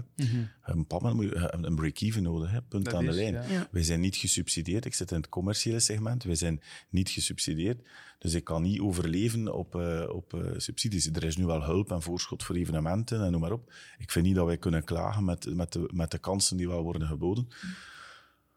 Op 0.88 1.03
een 1.03 1.16
moet 1.16 1.25
je 1.25 1.49
een 1.61 1.75
break-even 1.75 2.23
nodig, 2.23 2.51
hè, 2.51 2.62
punt 2.62 2.85
Dat 2.85 2.95
aan 2.95 3.05
de 3.05 3.12
lijn. 3.12 3.33
ja. 3.33 3.42
Ja. 3.42 3.69
Wij 3.71 3.83
zijn 3.83 4.01
niet 4.01 4.16
gesubsidieerd. 4.16 4.85
Ik 4.85 4.95
zit 4.95 5.11
in 5.11 5.16
het 5.16 5.29
commerciële 5.29 5.81
segment. 5.81 6.23
Wij 6.25 6.35
zijn 6.35 6.62
niet 6.88 7.09
gesubsidieerd. 7.11 7.81
Dus 8.19 8.35
ik 8.35 8.45
kan 8.45 8.62
niet 8.62 8.81
overleven 8.81 9.55
op, 9.55 9.75
eh, 9.75 10.05
op 10.09 10.35
eh, 10.35 10.51
subsidies. 10.57 11.07
Er 11.07 11.25
is 11.25 11.37
nu 11.37 11.45
wel 11.47 11.62
hulp 11.64 11.90
en 11.90 12.03
voorschot 12.03 12.42
voor 12.45 12.55
evenementen 12.57 13.25
en 13.25 13.31
noem 13.33 13.40
maar 13.40 13.53
op. 13.53 13.73
Ik 13.99 14.11
vind 14.11 14.27
niet 14.27 14.35
dat 14.35 14.47
wij 14.47 14.59
kunnen 14.59 14.85
klagen 14.85 15.25
met, 15.25 15.55
met, 15.55 15.73
de, 15.73 15.90
met 15.92 16.11
de 16.11 16.19
kansen 16.19 16.57
die 16.57 16.69
wel 16.69 16.83
worden 16.83 17.09
geboden. 17.09 17.49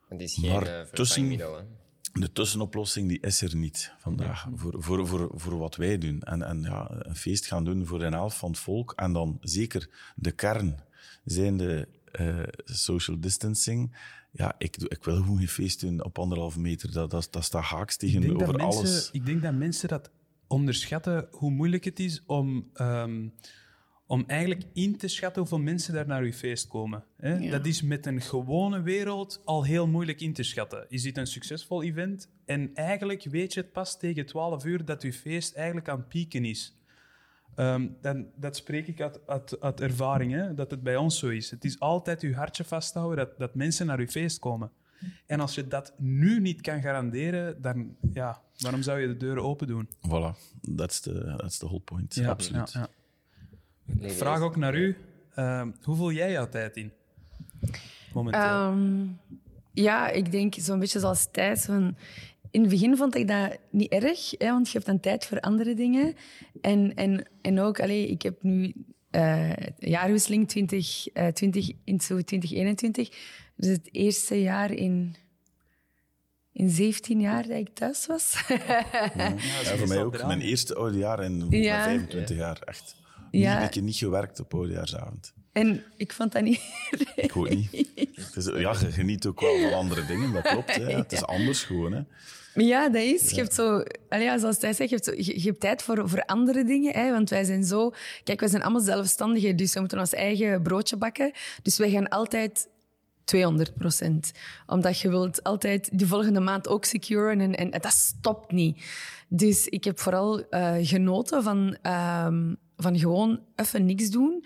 Het 0.07 0.21
is 0.21 0.33
geen 0.33 0.51
Maar 0.51 0.89
tussen- 0.91 1.29
hè. 1.29 1.63
De 2.13 2.32
tussenoplossing 2.32 3.08
die 3.08 3.19
is 3.19 3.41
er 3.41 3.56
niet 3.56 3.93
vandaag 3.98 4.48
voor, 4.56 4.76
voor, 4.78 5.08
voor, 5.08 5.32
voor 5.36 5.58
wat 5.58 5.76
wij 5.76 5.98
doen. 5.98 6.22
En, 6.22 6.41
en 6.43 6.62
ja, 6.62 6.88
een 6.91 7.15
feest 7.15 7.45
gaan 7.45 7.63
doen 7.65 7.86
voor 7.86 8.02
een 8.02 8.13
helft 8.13 8.38
van 8.38 8.50
het 8.50 8.60
volk. 8.60 8.93
En 8.95 9.13
dan 9.13 9.38
zeker 9.41 9.89
de 10.15 10.32
kern 10.32 10.80
zijn 11.26 11.58
de 11.58 11.88
eh, 12.12 12.43
social 12.63 13.19
distancing. 13.19 13.95
Ja, 14.32 14.56
ik, 14.58 14.80
doe- 14.80 14.89
ik 14.89 15.04
wil 15.04 15.15
gewoon 15.15 15.38
geen 15.38 15.48
feest 15.48 15.80
doen 15.80 16.04
op 16.04 16.19
anderhalve 16.19 16.60
meter. 16.60 16.91
Dat, 16.91 17.12
dat, 17.12 17.28
dat 17.32 17.43
staat 17.43 17.63
haaks 17.63 17.98
tegenover 17.98 18.56
mensen, 18.56 18.80
alles. 18.80 19.10
ik 19.12 19.26
denk 19.26 19.41
dat 19.41 19.54
mensen 19.54 19.88
dat 19.89 20.10
onderschatten 20.48 21.28
hoe 21.32 21.52
moeilijk 21.52 21.84
het 21.84 22.00
is 22.00 22.24
om, 22.26 22.69
ehm, 22.74 23.28
om 24.10 24.24
eigenlijk 24.28 24.63
in 24.74 24.98
te 24.98 25.08
schatten 25.08 25.41
hoeveel 25.41 25.60
mensen 25.60 25.93
daar 25.93 26.08
naar 26.08 26.22
uw 26.22 26.32
feest 26.32 26.67
komen. 26.67 27.04
Hè? 27.17 27.38
Ja. 27.38 27.52
Dat 27.52 27.65
is 27.65 27.82
met 27.82 28.06
een 28.06 28.22
gewone 28.22 28.82
wereld 28.82 29.41
al 29.45 29.63
heel 29.63 29.88
moeilijk 29.88 30.22
in 30.22 30.34
te 30.34 30.43
schatten. 30.43 30.86
Is 30.88 31.02
dit 31.02 31.17
een 31.17 31.28
succesvol 31.28 31.84
event? 31.84 32.30
En 32.45 32.72
eigenlijk 32.74 33.24
weet 33.24 33.54
je 33.54 33.60
het 33.60 33.72
pas 33.72 33.98
tegen 33.98 34.26
12 34.26 34.65
uur 34.65 34.86
dat 34.86 35.04
uw 35.04 35.12
feest 35.12 35.56
eigenlijk 35.56 35.89
aan 35.89 35.98
het 35.98 36.08
pieken 36.08 36.45
is. 36.45 36.78
Ehm, 37.56 37.88
dan, 38.02 38.28
dat 38.36 38.56
spreek 38.56 38.88
ik 38.88 39.02
uit, 39.02 39.28
uit, 39.28 39.60
uit 39.60 39.82
ervaring, 39.82 40.32
hè, 40.32 40.54
dat 40.54 40.72
het 40.72 40.84
bij 40.84 40.95
ons 40.95 41.19
zo 41.19 41.28
is. 41.28 41.52
Het 41.52 41.65
is 41.65 41.80
altijd 41.80 42.22
uw 42.22 42.34
hartje 42.34 42.63
vasthouden 42.63 43.17
dat, 43.17 43.38
dat 43.38 43.56
mensen 43.56 43.86
naar 43.86 44.00
uw 44.00 44.08
feest 44.08 44.39
komen. 44.39 44.72
En 45.26 45.39
als 45.39 45.56
je 45.56 45.67
dat 45.67 45.93
nu 45.98 46.39
niet 46.39 46.62
kan 46.62 46.82
garanderen, 46.82 47.62
dan 47.62 47.95
ja, 48.13 48.41
waarom 48.58 48.82
zou 48.82 49.00
je 49.00 49.08
de 49.08 49.17
deuren 49.17 49.43
open 49.43 49.67
doen? 49.67 49.89
Voilà, 50.08 50.60
that's 50.76 51.00
the, 51.00 51.34
that's 51.38 51.58
the 51.58 51.65
whole 51.65 51.82
point. 51.82 52.22
Absoluut. 52.26 52.72
ja, 52.72 52.80
ja. 52.80 52.89
Nee, 53.97 54.10
Ik 54.12 54.17
vraag 54.17 54.41
ook 54.41 54.56
naar 54.56 54.75
u. 54.75 54.97
ehm, 55.36 55.71
hoe 55.84 55.95
vul 55.95 56.12
jij 56.12 56.32
jouw 56.32 56.49
tijd 56.49 56.75
in? 56.78 56.91
Momenteel. 58.13 58.41
Ehm, 58.41 59.06
ja, 59.73 60.10
ik 60.10 60.32
denk 60.32 60.54
zo'n 60.58 60.80
beetje 60.80 60.99
zoals 60.99 61.28
Thijs. 61.32 61.65
Van, 61.65 61.97
in 62.52 62.62
het 62.62 62.69
begin 62.69 62.97
vond 62.97 63.15
ik 63.15 63.28
dat 63.28 63.58
niet 63.71 63.91
erg, 63.91 64.30
hè, 64.38 64.47
want 64.52 64.67
je 64.67 64.73
hebt 64.73 64.86
dan 64.86 64.99
tijd 64.99 65.25
voor 65.25 65.39
andere 65.39 65.73
dingen. 65.73 66.15
En, 66.62 66.93
en, 66.95 67.25
en 67.41 67.60
ook, 67.60 67.80
allee, 67.80 68.08
ik 68.08 68.21
heb 68.21 68.43
nu 68.43 68.73
eh 69.10 69.52
jaarwisseling 69.78 70.47
20, 70.47 71.08
eh 71.08 71.28
20 71.28 71.71
into 71.84 72.21
2021. 72.21 73.10
Dus 73.56 73.69
het 73.71 73.89
eerste 73.91 74.41
jaar 74.41 74.71
in, 74.71 75.15
in 76.52 76.69
17 76.69 77.19
jaar 77.19 77.47
dat 77.47 77.58
ik 77.58 77.69
thuis 77.73 78.06
was. 78.06 78.34
Ja, 78.47 79.75
voor 79.78 79.88
mij 79.88 80.04
ook. 80.04 80.25
Mijn 80.25 80.41
eerste 80.41 80.75
oudejaar 80.75 81.23
in 81.23 81.45
Ja. 81.49 81.84
25 81.84 82.38
jaar. 82.38 82.60
Echt. 82.65 82.95
Ja. 83.31 83.59
Ik 83.59 83.73
heb 83.73 83.83
niet 83.83 83.95
gewerkt 83.95 84.39
op 84.39 84.53
oudejaarsavond. 84.53 85.33
en 85.51 85.83
ik 85.97 86.13
vond 86.13 86.31
dat 86.31 86.43
niet... 86.43 86.61
Ik 87.15 87.37
ook 87.37 87.49
niet. 87.49 87.89
Is, 88.35 88.45
ja, 88.45 88.75
je 88.79 88.91
geniet 88.91 89.25
ook 89.25 89.39
wel 89.39 89.59
van 89.59 89.73
andere 89.73 90.05
dingen, 90.05 90.33
dat 90.33 90.47
klopt. 90.47 90.75
Hè. 90.75 90.95
Het 90.95 91.11
is 91.11 91.25
anders 91.25 91.63
gewoon. 91.63 91.91
Hè. 91.91 92.01
Maar 92.53 92.65
ja, 92.65 92.89
dat 92.89 93.01
is. 93.01 93.29
Je 93.29 93.35
hebt 93.35 93.53
zo, 93.53 93.83
allee, 94.09 94.25
ja, 94.25 94.37
zoals 94.37 94.61
hij 94.61 94.73
zegt, 94.73 94.89
je 94.89 94.95
hebt, 94.95 95.07
zo, 95.07 95.13
je, 95.15 95.41
je 95.41 95.47
hebt 95.47 95.59
tijd 95.59 95.81
voor, 95.81 96.09
voor 96.09 96.25
andere 96.25 96.63
dingen. 96.63 96.93
Hè, 96.93 97.11
want 97.11 97.29
wij 97.29 97.43
zijn 97.43 97.63
zo. 97.63 97.93
Kijk, 98.23 98.39
wij 98.39 98.49
zijn 98.49 98.61
allemaal 98.61 98.81
zelfstandigen, 98.81 99.55
dus 99.55 99.73
we 99.73 99.79
moeten 99.79 99.99
ons 99.99 100.13
eigen 100.13 100.61
broodje 100.61 100.97
bakken. 100.97 101.31
Dus 101.61 101.77
wij 101.77 101.89
gaan 101.89 102.07
altijd 102.07 102.67
200 103.23 103.73
procent. 103.73 104.31
Omdat 104.65 104.99
je 104.99 105.09
wilt 105.09 105.43
altijd 105.43 105.89
die 105.93 106.07
volgende 106.07 106.39
maand 106.39 106.67
ook 106.67 106.85
securen 106.85 107.41
en, 107.41 107.55
en 107.55 107.71
dat 107.71 107.93
stopt 107.93 108.51
niet. 108.51 108.83
Dus 109.27 109.67
ik 109.67 109.83
heb 109.83 109.99
vooral 109.99 110.49
eh, 110.49 110.75
genoten 110.81 111.43
van, 111.43 111.77
ehm, 111.81 112.53
van 112.79 112.99
gewoon 112.99 113.39
even 113.55 113.85
niks 113.85 114.09
doen. 114.09 114.43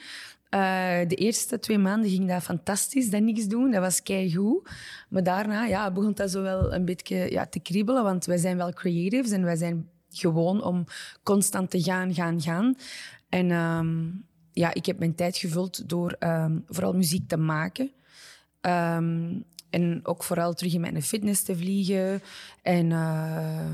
Eh, 0.49 1.07
de 1.07 1.15
eerste 1.15 1.59
twee 1.59 1.77
maanden 1.77 2.09
ging 2.09 2.27
dat 2.27 2.43
fantastisch, 2.43 3.09
dat 3.09 3.21
niks 3.21 3.47
doen. 3.47 3.71
Dat 3.71 3.81
was 3.81 4.03
keigoed. 4.03 4.69
Maar 5.09 5.23
daarna 5.23 5.65
ja, 5.65 5.91
begon 5.91 6.13
dat 6.13 6.31
zo 6.31 6.41
wel 6.41 6.73
een 6.73 6.85
beetje 6.85 7.31
ja, 7.31 7.45
te 7.45 7.59
kriebelen. 7.59 8.03
Want 8.03 8.25
wij 8.25 8.37
zijn 8.37 8.57
wel 8.57 8.73
creatives 8.73 9.31
en 9.31 9.43
wij 9.43 9.55
zijn 9.55 9.89
gewoon 10.09 10.63
om 10.63 10.85
constant 11.23 11.69
te 11.69 11.83
gaan, 11.83 12.13
gaan, 12.13 12.41
gaan. 12.41 12.75
En 13.29 13.51
ehm, 13.51 14.05
ja, 14.51 14.73
ik 14.73 14.85
heb 14.85 14.99
mijn 14.99 15.15
tijd 15.15 15.37
gevuld 15.37 15.89
door 15.89 16.15
ehm, 16.19 16.57
vooral 16.67 16.93
muziek 16.93 17.27
te 17.27 17.37
maken. 17.37 17.91
Ehm, 18.61 19.39
en 19.69 19.99
ook 20.03 20.23
vooral 20.23 20.53
terug 20.53 20.73
in 20.73 20.81
mijn 20.81 21.03
fitness 21.03 21.43
te 21.43 21.57
vliegen. 21.57 22.21
En, 22.61 22.91
eh, 22.91 23.69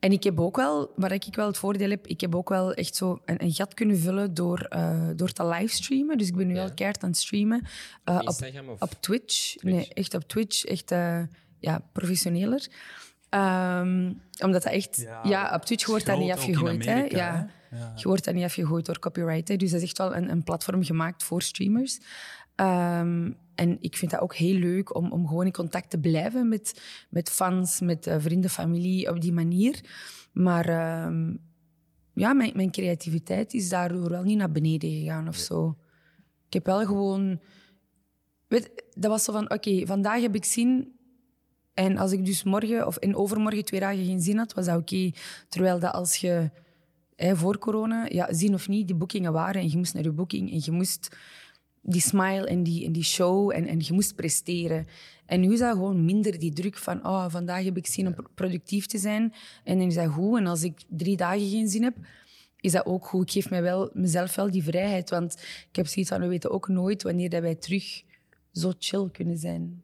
en 0.00 0.12
ik 0.12 0.22
heb 0.24 0.40
ook 0.40 0.56
wel, 0.56 0.92
waar 0.96 1.12
ik 1.12 1.34
wel 1.34 1.46
het 1.46 1.56
voordeel 1.58 1.90
heb, 1.90 2.06
ik 2.06 2.20
heb 2.20 2.34
ook 2.34 2.48
wel 2.48 2.72
echt 2.74 2.96
zo 2.96 3.20
een, 3.24 3.42
een 3.44 3.52
gat 3.52 3.74
kunnen 3.74 3.98
vullen 3.98 4.34
door, 4.34 4.60
eh, 4.60 5.08
door 5.16 5.32
te 5.32 5.46
livestreamen. 5.46 6.18
Dus 6.18 6.28
ik 6.28 6.36
ben 6.36 6.46
nu 6.46 6.54
Ja. 6.54 6.60
wel 6.64 6.74
keihard 6.74 7.02
aan 7.02 7.08
het 7.10 7.18
streamen. 7.18 7.66
Eh, 8.04 8.14
op, 8.16 8.22
Instagram 8.22 8.68
of 8.68 8.82
op 8.82 8.90
Twitch. 9.00 9.54
Twitch? 9.56 9.62
Nee, 9.62 9.88
echt 9.94 10.14
op 10.14 10.22
Twitch. 10.28 10.64
Echt 10.64 10.90
eh, 10.90 11.22
ja, 11.58 11.80
professioneler. 11.92 12.66
Ehm, 13.28 14.12
omdat 14.42 14.62
dat 14.62 14.72
echt... 14.72 14.96
Ja, 14.96 15.20
Ja, 15.24 15.54
op 15.54 15.64
Twitch 15.64 15.86
wordt 15.86 16.06
dat 16.06 16.18
niet 16.18 16.32
afgegooid. 16.32 16.84
Hè? 16.84 16.92
Amerika, 16.92 17.16
Ja. 17.16 17.32
hè? 17.70 17.76
Ja. 17.78 17.92
Je 17.96 18.08
wordt 18.08 18.24
dat 18.24 18.34
niet 18.34 18.44
afgegooid 18.44 18.86
door 18.86 18.98
copyright. 18.98 19.48
Hè? 19.48 19.56
Dus 19.56 19.70
dat 19.70 19.80
is 19.80 19.86
echt 19.86 19.98
wel 19.98 20.16
een, 20.16 20.30
een 20.30 20.42
platform 20.44 20.84
gemaakt 20.84 21.22
voor 21.22 21.42
streamers. 21.42 21.98
Ehm, 22.54 23.30
en 23.60 23.76
ik 23.80 23.96
vind 23.96 24.10
dat 24.10 24.20
ook 24.20 24.34
heel 24.34 24.54
leuk 24.54 24.94
om, 24.94 25.12
om 25.12 25.26
gewoon 25.26 25.46
in 25.46 25.52
contact 25.52 25.90
te 25.90 25.98
blijven 25.98 26.48
met, 26.48 26.80
met 27.10 27.30
fans, 27.30 27.80
met 27.80 28.06
eh, 28.06 28.16
vrienden, 28.18 28.50
familie, 28.50 29.10
op 29.10 29.20
die 29.20 29.32
manier. 29.32 29.80
Maar 30.32 30.68
ehm, 30.68 31.34
ja, 32.14 32.32
mijn, 32.32 32.52
mijn 32.54 32.70
creativiteit 32.70 33.54
is 33.54 33.68
daardoor 33.68 34.08
wel 34.08 34.22
niet 34.22 34.36
naar 34.36 34.50
beneden 34.50 34.90
gegaan 34.90 35.28
of 35.28 35.36
zo. 35.36 35.76
Ik 36.46 36.52
heb 36.52 36.66
wel 36.66 36.86
gewoon... 36.86 37.40
Weet, 38.46 38.84
dat 38.94 39.10
was 39.10 39.24
zo 39.24 39.32
van, 39.32 39.50
oké, 39.50 39.86
vandaag 39.86 40.20
heb 40.20 40.34
ik 40.34 40.44
zin... 40.44 40.98
En 41.74 41.96
als 41.96 42.12
ik 42.12 42.24
dus 42.24 42.42
morgen 42.42 42.86
of 42.86 42.98
in 42.98 43.16
overmorgen 43.16 43.64
twee 43.64 43.80
dagen 43.80 44.04
geen 44.04 44.20
zin 44.20 44.38
had, 44.38 44.54
was 44.54 44.66
dat 44.66 44.78
oké. 44.78 45.10
Terwijl 45.48 45.78
dat 45.78 45.92
als 45.92 46.16
je 46.16 46.50
hè, 47.16 47.36
voor 47.36 47.58
corona, 47.58 48.06
ja, 48.08 48.32
zin 48.32 48.54
of 48.54 48.68
niet, 48.68 48.86
die 48.86 48.96
boekingen 48.96 49.32
waren 49.32 49.60
en 49.60 49.70
je 49.70 49.76
moest 49.76 49.94
naar 49.94 50.02
je 50.02 50.12
boeking 50.12 50.52
en 50.52 50.60
je 50.64 50.70
moest 50.70 51.16
die 51.82 52.00
smile 52.00 52.46
en 52.46 52.62
die, 52.62 52.84
en 52.86 52.92
die 52.92 53.02
show 53.04 53.50
en, 53.50 53.66
en 53.66 53.78
je 53.80 53.92
moest 53.92 54.14
presteren. 54.14 54.86
En 55.26 55.40
nu 55.40 55.52
is 55.52 55.58
dat 55.58 55.72
gewoon 55.72 56.04
minder 56.04 56.38
die 56.38 56.52
druk 56.52 56.76
van, 56.76 57.06
oh, 57.06 57.24
vandaag 57.28 57.64
heb 57.64 57.76
ik 57.76 57.86
zin 57.86 58.06
om 58.06 58.14
pro- 58.14 58.26
productief 58.34 58.86
te 58.86 58.98
zijn 58.98 59.32
en 59.64 59.78
dan 59.78 59.86
is 59.86 59.94
dat 59.94 60.08
goed. 60.08 60.38
En 60.38 60.46
als 60.46 60.62
ik 60.62 60.80
drie 60.88 61.16
dagen 61.16 61.48
geen 61.48 61.68
zin 61.68 61.82
heb, 61.82 61.96
is 62.60 62.72
dat 62.72 62.86
ook 62.86 63.06
goed. 63.06 63.22
Ik 63.26 63.30
geef 63.32 63.50
mij 63.50 63.62
wel, 63.62 63.90
mezelf 63.92 64.34
wel 64.34 64.50
die 64.50 64.62
vrijheid, 64.62 65.10
want 65.10 65.32
ik 65.70 65.76
heb 65.76 65.86
zoiets 65.86 66.10
van, 66.10 66.20
we 66.20 66.26
weten 66.26 66.50
ook 66.50 66.68
nooit 66.68 67.02
wanneer 67.02 67.30
dat 67.30 67.40
wij 67.42 67.54
terug 67.54 68.02
zo 68.52 68.72
chill 68.78 69.08
kunnen 69.12 69.38
zijn. 69.38 69.82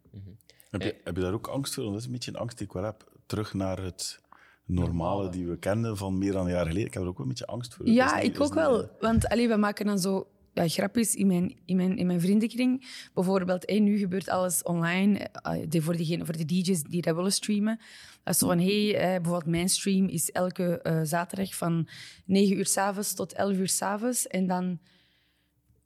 Heb 0.71 0.83
je, 0.83 0.97
heb 1.05 1.17
je 1.17 1.23
daar 1.23 1.33
ook 1.33 1.47
angst 1.47 1.75
voor? 1.75 1.83
Want 1.83 1.95
dat 1.95 2.03
is 2.03 2.09
een 2.09 2.15
beetje 2.15 2.31
een 2.31 2.39
angst 2.39 2.59
die 2.59 2.67
ik 2.67 2.73
wel 2.73 2.85
heb. 2.85 3.13
Terug 3.27 3.55
naar 3.55 3.83
het 3.83 4.21
normale 4.65 5.29
die 5.29 5.47
we 5.47 5.59
kenden 5.59 5.97
van 5.97 6.19
meer 6.19 6.33
dan 6.33 6.45
een 6.47 6.53
jaar 6.53 6.67
geleden. 6.67 6.87
Ik 6.87 6.95
heb 6.95 7.03
er 7.03 7.09
ook 7.09 7.17
wel 7.17 7.23
een 7.27 7.33
beetje 7.33 7.47
angst 7.47 7.75
voor. 7.75 7.89
Ja, 7.89 8.15
niet- 8.17 8.25
ik 8.25 8.41
ook 8.41 8.47
niet- 8.47 8.55
wel. 8.55 8.91
Want 9.01 9.29
allee, 9.29 9.49
we 9.49 9.57
maken 9.57 9.87
dan 9.87 9.99
zo 9.99 10.27
ja, 10.57 10.69
grapjes 10.69 11.15
in 11.15 11.27
mijn, 11.27 11.57
in, 11.65 11.77
mijn, 11.77 11.97
in 11.97 12.07
mijn 12.07 12.21
vriendenkring. 12.21 12.85
Bijvoorbeeld, 13.15 13.67
hey, 13.67 13.81
nu 13.81 13.99
gebeurt 13.99 14.29
alles 14.29 14.63
online. 14.63 15.31
Die- 15.69 15.83
voor, 15.83 15.97
diegene, 15.97 16.25
voor 16.25 16.37
de 16.37 16.45
DJ's 16.45 16.83
die 16.83 17.03
dat 17.03 17.15
willen 17.15 17.33
streamen. 17.33 17.81
Dat 18.23 18.35
is 18.35 18.41
zo 18.41 18.47
van, 18.47 18.59
hey, 18.59 18.97
eh, 18.97 19.21
bijvoorbeeld 19.21 19.47
mijn 19.47 19.69
stream 19.69 20.07
is 20.09 20.31
elke 20.31 20.81
eh, 20.83 21.01
zaterdag 21.03 21.55
van 21.55 21.89
9 22.25 22.57
uur 22.57 22.67
s'avonds 22.67 23.15
tot 23.15 23.33
11 23.33 23.57
uur 23.57 23.69
s'avonds. 23.69 24.27
En 24.27 24.47
dan... 24.47 24.79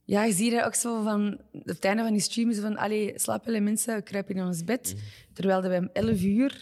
Ja, 0.04 0.24
je 0.24 0.32
ziet 0.32 0.52
dat 0.52 0.64
ook 0.64 0.74
zo 0.74 1.02
van... 1.02 1.40
Op 1.52 1.66
het 1.66 1.84
einde 1.84 2.02
van 2.02 2.12
die 2.12 2.20
stream 2.20 2.50
is 2.50 2.58
van... 2.58 2.76
Allee, 2.76 3.12
slapen 3.16 3.64
mensen, 3.64 4.02
kruipen 4.02 4.34
in 4.34 4.44
ons 4.44 4.64
bed. 4.64 4.96
Terwijl 5.32 5.62
dat 5.62 5.70
we 5.70 5.76
om 5.76 5.90
11 5.92 6.22
uur 6.22 6.60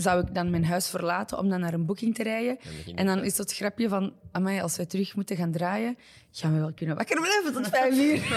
zou 0.00 0.26
ik 0.26 0.34
dan 0.34 0.50
mijn 0.50 0.64
huis 0.64 0.88
verlaten 0.88 1.38
om 1.38 1.48
dan 1.48 1.60
naar 1.60 1.74
een 1.74 1.86
boeking 1.86 2.14
te 2.14 2.22
rijden. 2.22 2.58
En 2.94 3.06
dan 3.06 3.24
is 3.24 3.36
dat 3.36 3.54
grapje 3.54 3.88
van, 3.88 4.12
amai, 4.32 4.60
als 4.60 4.76
wij 4.76 4.86
terug 4.86 5.14
moeten 5.14 5.36
gaan 5.36 5.52
draaien, 5.52 5.98
gaan 6.32 6.54
we 6.54 6.58
wel 6.58 6.72
kunnen 6.72 6.96
wakker 6.96 7.20
blijven 7.20 7.52
tot 7.52 7.68
vijf 7.68 7.94
uur. 8.08 8.28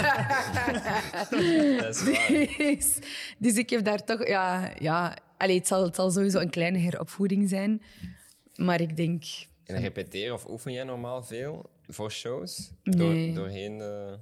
Dat 1.80 1.94
is 1.94 2.56
dus, 2.56 2.98
dus 3.38 3.54
ik 3.54 3.70
heb 3.70 3.84
daar 3.84 4.04
toch, 4.04 4.26
ja, 4.26 4.72
ja 4.78 5.16
allee, 5.36 5.56
het, 5.56 5.66
zal, 5.66 5.84
het 5.84 5.94
zal 5.94 6.10
sowieso 6.10 6.38
een 6.38 6.50
kleine 6.50 6.78
heropvoeding 6.78 7.48
zijn. 7.48 7.82
Maar 8.56 8.80
ik 8.80 8.96
denk, 8.96 9.24
En 9.64 9.80
repeteren 9.80 10.34
of 10.34 10.48
oefen 10.48 10.72
jij 10.72 10.84
normaal 10.84 11.22
veel 11.22 11.70
voor 11.88 12.12
shows? 12.12 12.70
Nee. 12.82 13.32
Door, 13.32 13.42
doorheen 13.42 13.78
de... 13.78 14.18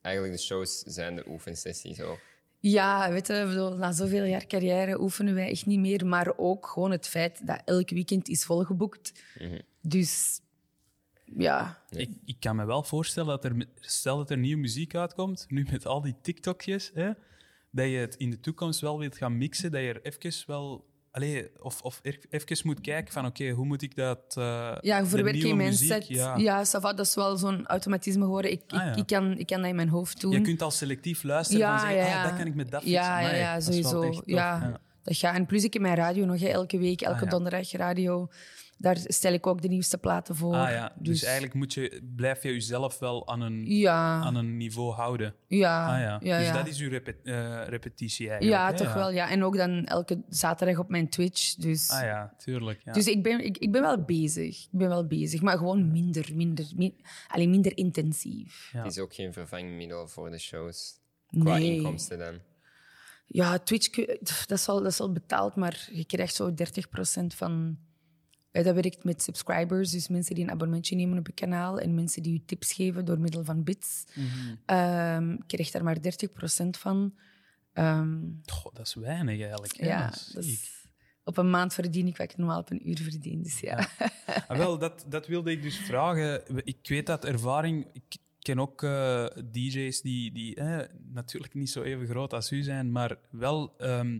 Eigenlijk 0.00 0.36
de 0.36 0.42
shows 0.42 0.78
zijn 0.78 1.16
de 1.16 1.24
oefensessies 1.28 2.00
ook. 2.00 2.20
Ja, 2.58 3.10
weet 3.10 3.26
je, 3.26 3.44
bedoel, 3.48 3.76
na 3.76 3.92
zoveel 3.92 4.24
jaar 4.24 4.46
carrière 4.46 5.00
oefenen 5.00 5.34
wij 5.34 5.50
echt 5.50 5.66
niet 5.66 5.78
meer. 5.78 6.06
Maar 6.06 6.32
ook 6.36 6.66
gewoon 6.66 6.90
het 6.90 7.08
feit 7.08 7.46
dat 7.46 7.62
elk 7.64 7.90
weekend 7.90 8.28
is 8.28 8.44
volgeboekt. 8.44 9.22
Dus 9.80 10.40
ja, 11.36 11.82
Ik, 11.90 12.10
ik 12.24 12.36
kan 12.40 12.56
me 12.56 12.64
wel 12.64 12.82
voorstellen 12.82 13.28
dat 13.28 13.44
er, 13.44 13.66
stel 13.74 14.16
dat 14.16 14.30
er 14.30 14.38
nieuwe 14.38 14.60
muziek 14.60 14.94
uitkomt, 14.94 15.46
nu 15.48 15.66
met 15.70 15.86
al 15.86 16.00
die 16.00 16.16
TikTokjes, 16.22 16.90
hè, 16.94 17.10
dat 17.70 17.86
je 17.86 17.96
het 17.96 18.14
in 18.14 18.30
de 18.30 18.40
toekomst 18.40 18.80
wel 18.80 18.98
wilt 18.98 19.16
gaan 19.16 19.36
mixen, 19.36 19.70
dat 19.70 19.80
je 19.80 19.88
er 19.88 20.02
even 20.02 20.46
wel, 20.46 20.87
allee, 21.18 21.50
of, 21.60 21.82
of 21.82 22.00
even 22.30 22.56
moet 22.64 22.80
kijken 22.80 23.12
van 23.12 23.26
oké, 23.26 23.50
hoe 23.50 23.66
moet 23.66 23.82
ik 23.82 23.96
dat. 23.96 24.18
eh, 24.34 24.76
Ja, 24.80 25.06
verwerk 25.06 25.36
in 25.36 25.56
mijn 25.56 25.68
muziek, 25.68 25.88
set. 25.92 26.08
Ja. 26.08 26.36
Ja, 26.36 26.64
dat 26.96 27.06
is 27.06 27.14
wel 27.14 27.36
zo'n 27.36 27.66
automatisme 27.66 28.22
geworden. 28.24 28.50
Ik, 28.50 28.62
Ah, 28.68 28.78
ja. 28.84 28.90
ik, 28.90 28.96
ik, 28.96 29.06
kan, 29.06 29.38
ik 29.38 29.46
kan 29.46 29.60
dat 29.60 29.68
in 29.70 29.76
mijn 29.76 29.88
hoofd 29.88 30.20
doen. 30.20 30.32
Je 30.32 30.40
kunt 30.40 30.62
al 30.62 30.70
selectief 30.70 31.22
luisteren 31.22 31.60
ja, 31.62 31.70
van 31.78 31.80
zeggen, 31.88 32.06
ja, 32.06 32.06
ja. 32.12 32.22
ah, 32.22 32.28
dat 32.28 32.38
kan 32.38 32.46
ik 32.46 32.54
met 32.54 32.70
dat 32.70 32.82
Ja, 32.84 33.20
ja, 33.20 33.34
ja, 33.34 33.54
dat 33.54 33.64
sowieso. 33.64 34.02
tof. 34.10 34.22
Ja, 34.24 34.80
Dat 35.02 35.16
gaat. 35.16 35.34
En 35.34 35.46
plus 35.46 35.64
ik 35.64 35.72
heb 35.72 35.82
mijn 35.82 35.94
radio 35.96 36.24
nog, 36.24 36.40
hè, 36.40 36.48
elke 36.48 36.78
week, 36.78 37.00
elke 37.00 37.16
Ah, 37.18 37.22
ja. 37.24 37.28
donderdag 37.30 37.72
radio. 37.72 38.28
Daar 38.80 38.96
stel 39.04 39.32
ik 39.32 39.46
ook 39.46 39.62
de 39.62 39.68
nieuwste 39.68 39.98
platen 39.98 40.36
voor. 40.36 40.54
Ah, 40.54 40.70
ja. 40.70 40.92
Dus, 40.98 41.22
eigenlijk 41.22 41.54
moet 41.54 41.74
je, 41.74 42.02
blijf 42.16 42.42
je 42.42 42.52
jezelf 42.52 42.98
wel 42.98 43.28
aan 43.28 43.40
een, 43.40 43.66
Ja, 43.66 44.20
aan 44.20 44.34
een 44.34 44.56
niveau 44.56 44.92
houden. 44.92 45.34
ja, 45.46 45.84
Ah, 45.94 46.00
ja. 46.00 46.18
ja, 46.22 46.38
dus 46.38 46.46
ja. 46.46 46.52
dat 46.52 46.66
is 46.68 46.80
uw 46.80 46.90
eh, 46.90 47.02
repetitie 47.66 48.28
eigenlijk. 48.30 48.60
Ja, 48.60 48.70
hè? 48.70 48.76
toch 48.76 48.94
wel. 48.94 49.10
Ja. 49.10 49.30
En 49.30 49.44
ook 49.44 49.56
dan 49.56 49.84
elke 49.84 50.22
zaterdag 50.28 50.78
op 50.78 50.88
mijn 50.88 51.08
Twitch. 51.08 51.54
Dus, 51.54 51.90
Ah 51.90 52.02
ja, 52.02 52.34
tuurlijk. 52.38 52.80
Ja. 52.84 52.92
dus 52.92 53.06
ik, 53.06 53.22
ben, 53.22 53.44
ik, 53.44 53.58
ik 53.58 53.72
ben 53.72 53.82
wel 53.82 54.02
bezig. 54.04 54.62
Ik 54.62 54.78
ben 54.78 54.88
wel 54.88 55.06
bezig. 55.06 55.42
Maar 55.42 55.58
gewoon 55.58 55.92
minder, 55.92 56.30
minder, 56.34 56.66
mi- 56.76 56.96
alleen 57.28 57.50
minder 57.50 57.76
intensief. 57.76 58.70
Ja. 58.72 58.82
Het 58.82 58.92
is 58.92 58.98
ook 58.98 59.14
geen 59.14 59.32
vervangmiddel 59.32 60.08
voor 60.08 60.30
de 60.30 60.38
shows. 60.38 61.00
Qua 61.38 61.56
Nee. 61.56 61.74
inkomsten 61.76 62.18
dan. 62.18 62.38
Ja, 63.26 63.58
Twitch, 63.58 63.90
dat 64.46 64.58
is, 64.58 64.66
wel, 64.66 64.82
dat 64.82 64.92
is 64.92 64.98
wel 64.98 65.12
betaald, 65.12 65.54
maar 65.54 65.88
je 65.92 66.04
krijgt 66.04 66.34
zo 66.34 66.54
30% 66.54 66.54
van... 67.26 67.78
eh, 68.58 68.64
Dat 68.64 68.74
werkt 68.74 69.04
met 69.04 69.22
subscribers, 69.22 69.90
dus 69.90 70.08
mensen 70.08 70.34
die 70.34 70.44
een 70.44 70.50
abonnementje 70.50 70.96
nemen 70.96 71.18
op 71.18 71.26
je 71.26 71.32
kanaal 71.32 71.78
en 71.78 71.94
mensen 71.94 72.22
die 72.22 72.32
je 72.32 72.44
tips 72.44 72.72
geven 72.72 73.04
door 73.04 73.18
middel 73.18 73.44
van 73.44 73.64
bits. 73.64 74.04
Ehm, 74.66 75.30
je 75.30 75.42
krijgt 75.46 75.72
daar 75.72 75.84
maar 75.84 76.00
30% 76.00 76.76
van. 76.78 77.14
Ehm, 77.72 78.18
Goh, 78.46 78.74
dat 78.74 78.86
is 78.86 78.94
weinig 78.94 79.40
eigenlijk. 79.40 79.76
hè. 79.76 79.86
ja, 79.86 80.06
Dat 80.32 80.44
is 80.44 80.86
op 81.24 81.36
een 81.36 81.50
maand 81.50 81.74
verdien 81.74 82.06
ik 82.06 82.16
wat 82.16 82.30
ik 82.30 82.36
normaal 82.36 82.60
op 82.60 82.70
een 82.70 82.88
uur 82.88 82.98
verdien. 82.98 83.42
Dus 83.42 83.60
ja. 83.60 83.88
Ah, 84.48 84.56
wel, 84.56 84.78
dat, 84.78 85.04
dat 85.08 85.26
wilde 85.26 85.50
ik 85.50 85.62
dus 85.62 85.76
vragen. 85.76 86.42
Ik 86.64 86.78
weet 86.82 87.06
dat 87.06 87.24
ervaring. 87.24 87.86
Ik 87.92 88.16
ken 88.38 88.58
ook 88.58 88.82
eh, 88.82 89.26
DJ's 89.50 90.00
die, 90.00 90.32
die 90.32 90.54
eh, 90.54 90.88
natuurlijk 91.12 91.54
niet 91.54 91.70
zo 91.70 91.82
even 91.82 92.06
groot 92.06 92.32
als 92.32 92.52
u 92.52 92.62
zijn, 92.62 92.92
maar 92.92 93.16
wel 93.30 93.74
ehm, 93.78 94.18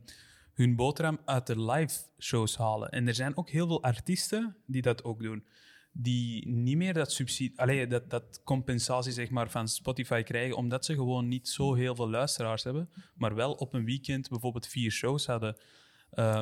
hun 0.59 0.77
boterham 0.77 1.19
uit 1.25 1.47
de 1.47 1.61
live 1.61 2.01
shows 2.19 2.57
halen. 2.57 2.91
En 2.91 3.09
er 3.09 3.15
zijn 3.15 3.37
ook 3.37 3.51
heel 3.51 3.67
veel 3.67 3.83
artiesten 3.83 4.57
die 4.67 4.83
dat 4.83 5.05
ook 5.05 5.23
doen. 5.23 5.45
Die 5.93 6.49
niet 6.49 6.77
meer 6.77 6.95
dat, 6.95 7.13
subsidie, 7.13 7.61
allee, 7.61 7.87
dat, 7.87 8.11
dat 8.11 8.41
compensatie 8.45 9.13
zeg 9.13 9.31
maar, 9.31 9.51
van 9.51 9.69
Spotify 9.69 10.23
krijgen, 10.23 10.57
omdat 10.57 10.85
ze 10.85 10.95
gewoon 10.95 11.29
niet 11.29 11.49
zo 11.49 11.75
heel 11.75 11.95
veel 11.95 12.11
luisteraars 12.11 12.65
hebben, 12.65 12.91
maar 13.15 13.35
wel 13.35 13.53
op 13.53 13.75
een 13.75 13.85
weekend 13.85 14.29
bijvoorbeeld 14.29 14.67
vier 14.67 14.91
shows 14.91 15.27
hadden. 15.27 15.57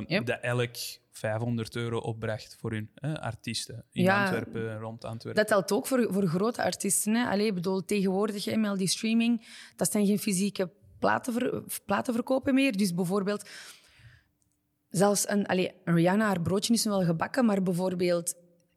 Yep. 0.07 0.27
dat 0.27 0.41
elk 0.41 0.75
500 1.11 1.77
euro 1.77 1.99
opbracht 1.99 2.57
voor 2.61 2.71
hun 2.71 2.91
hè, 2.95 3.21
artiesten 3.21 3.85
in 3.93 4.03
Ja. 4.03 4.23
Antwerpen, 4.23 4.79
rond 4.79 5.05
Antwerpen. 5.05 5.45
Dat 5.45 5.53
telt 5.53 5.73
ook 5.73 5.87
voor, 5.87 6.13
voor 6.13 6.27
grote 6.27 6.63
artiesten. 6.63 7.15
Hè. 7.15 7.29
Allee, 7.29 7.53
bedoel, 7.53 7.85
tegenwoordig, 7.85 8.45
die 8.77 8.89
streaming, 8.89 9.47
dat 9.77 9.93
zijn 9.93 10.07
geen 10.07 10.19
fysieke 10.19 10.71
platenver, 10.99 11.63
platenverkopen 11.87 12.55
meer. 12.55 12.77
Dus 12.77 12.95
bijvoorbeeld, 12.95 13.49
zelfs 14.91 15.29
een, 15.29 15.71
Rihanna, 15.85 16.27
haar 16.27 16.41
broodje 16.41 16.73
is 16.73 16.85
nu 16.85 16.91
wel 16.91 17.05
gebakken, 17.05 17.45
maar 17.45 17.63
bijvoorbeeld, 17.63 18.35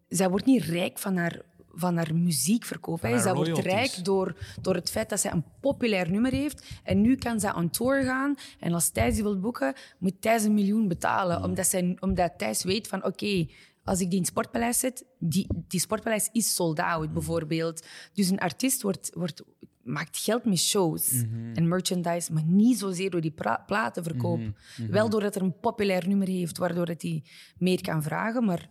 zij 0.08 0.30
wordt 0.30 0.46
niet 0.46 0.64
rijk 0.64 1.00
van 1.00 1.18
haar, 1.18 1.42
van 1.74 1.98
haar 1.98 2.16
muziekverkoop. 2.16 3.00
Van 3.00 3.10
haar 3.10 3.20
Zij 3.20 3.34
wordt 3.34 3.58
rijk 3.58 4.06
door, 4.06 4.36
door 4.62 4.76
het 4.76 4.90
feit 4.90 5.10
dat 5.10 5.20
zij 5.20 5.32
een 5.32 5.46
populair 5.62 6.12
nummer 6.12 6.32
heeft. 6.32 6.80
En 6.84 7.02
nu 7.02 7.16
kan 7.16 7.40
zij 7.40 7.54
on 7.54 7.70
tour 7.70 8.04
gaan. 8.04 8.36
En 8.60 8.74
als 8.74 8.90
Thijs 8.90 9.14
die 9.14 9.24
wil 9.24 9.40
boeken, 9.40 9.74
moet 10.00 10.22
Thijs 10.22 10.44
een 10.44 10.54
miljoen 10.54 10.88
betalen. 10.88 11.44
Omdat, 11.44 11.68
zij, 11.68 11.98
omdat 12.00 12.38
Thijs 12.38 12.64
weet 12.64 12.88
van, 12.88 13.06
oké, 13.06 13.48
als 13.84 14.00
ik 14.00 14.06
die 14.06 14.16
in 14.16 14.24
het 14.24 14.28
Sportpaleis 14.28 14.80
zet, 14.80 15.06
die, 15.20 15.48
die 15.68 15.80
Sportpaleis 15.80 16.30
is 16.32 16.56
sold 16.56 16.80
out, 16.80 17.14
bijvoorbeeld. 17.14 17.86
Dus 18.14 18.30
een 18.30 18.40
artiest 18.40 18.82
wordt, 18.82 19.12
wordt, 19.14 19.44
maakt 19.90 20.18
geld 20.18 20.46
met 20.46 20.58
shows 20.58 21.24
en 21.54 21.68
merchandise, 21.68 22.34
maar 22.34 22.44
niet 22.44 22.80
zozeer 22.80 23.10
door 23.10 23.22
die 23.22 23.34
platenverkoop. 23.66 24.42
Wel 24.90 25.10
doordat 25.10 25.36
er 25.36 25.42
een 25.42 25.60
populair 25.60 26.08
nummer 26.08 26.28
heeft, 26.28 26.58
waardoor 26.58 26.88
het 26.88 27.02
hij 27.02 27.24
meer 27.58 27.82
kan 27.82 28.04
vragen. 28.04 28.46
Maar 28.46 28.70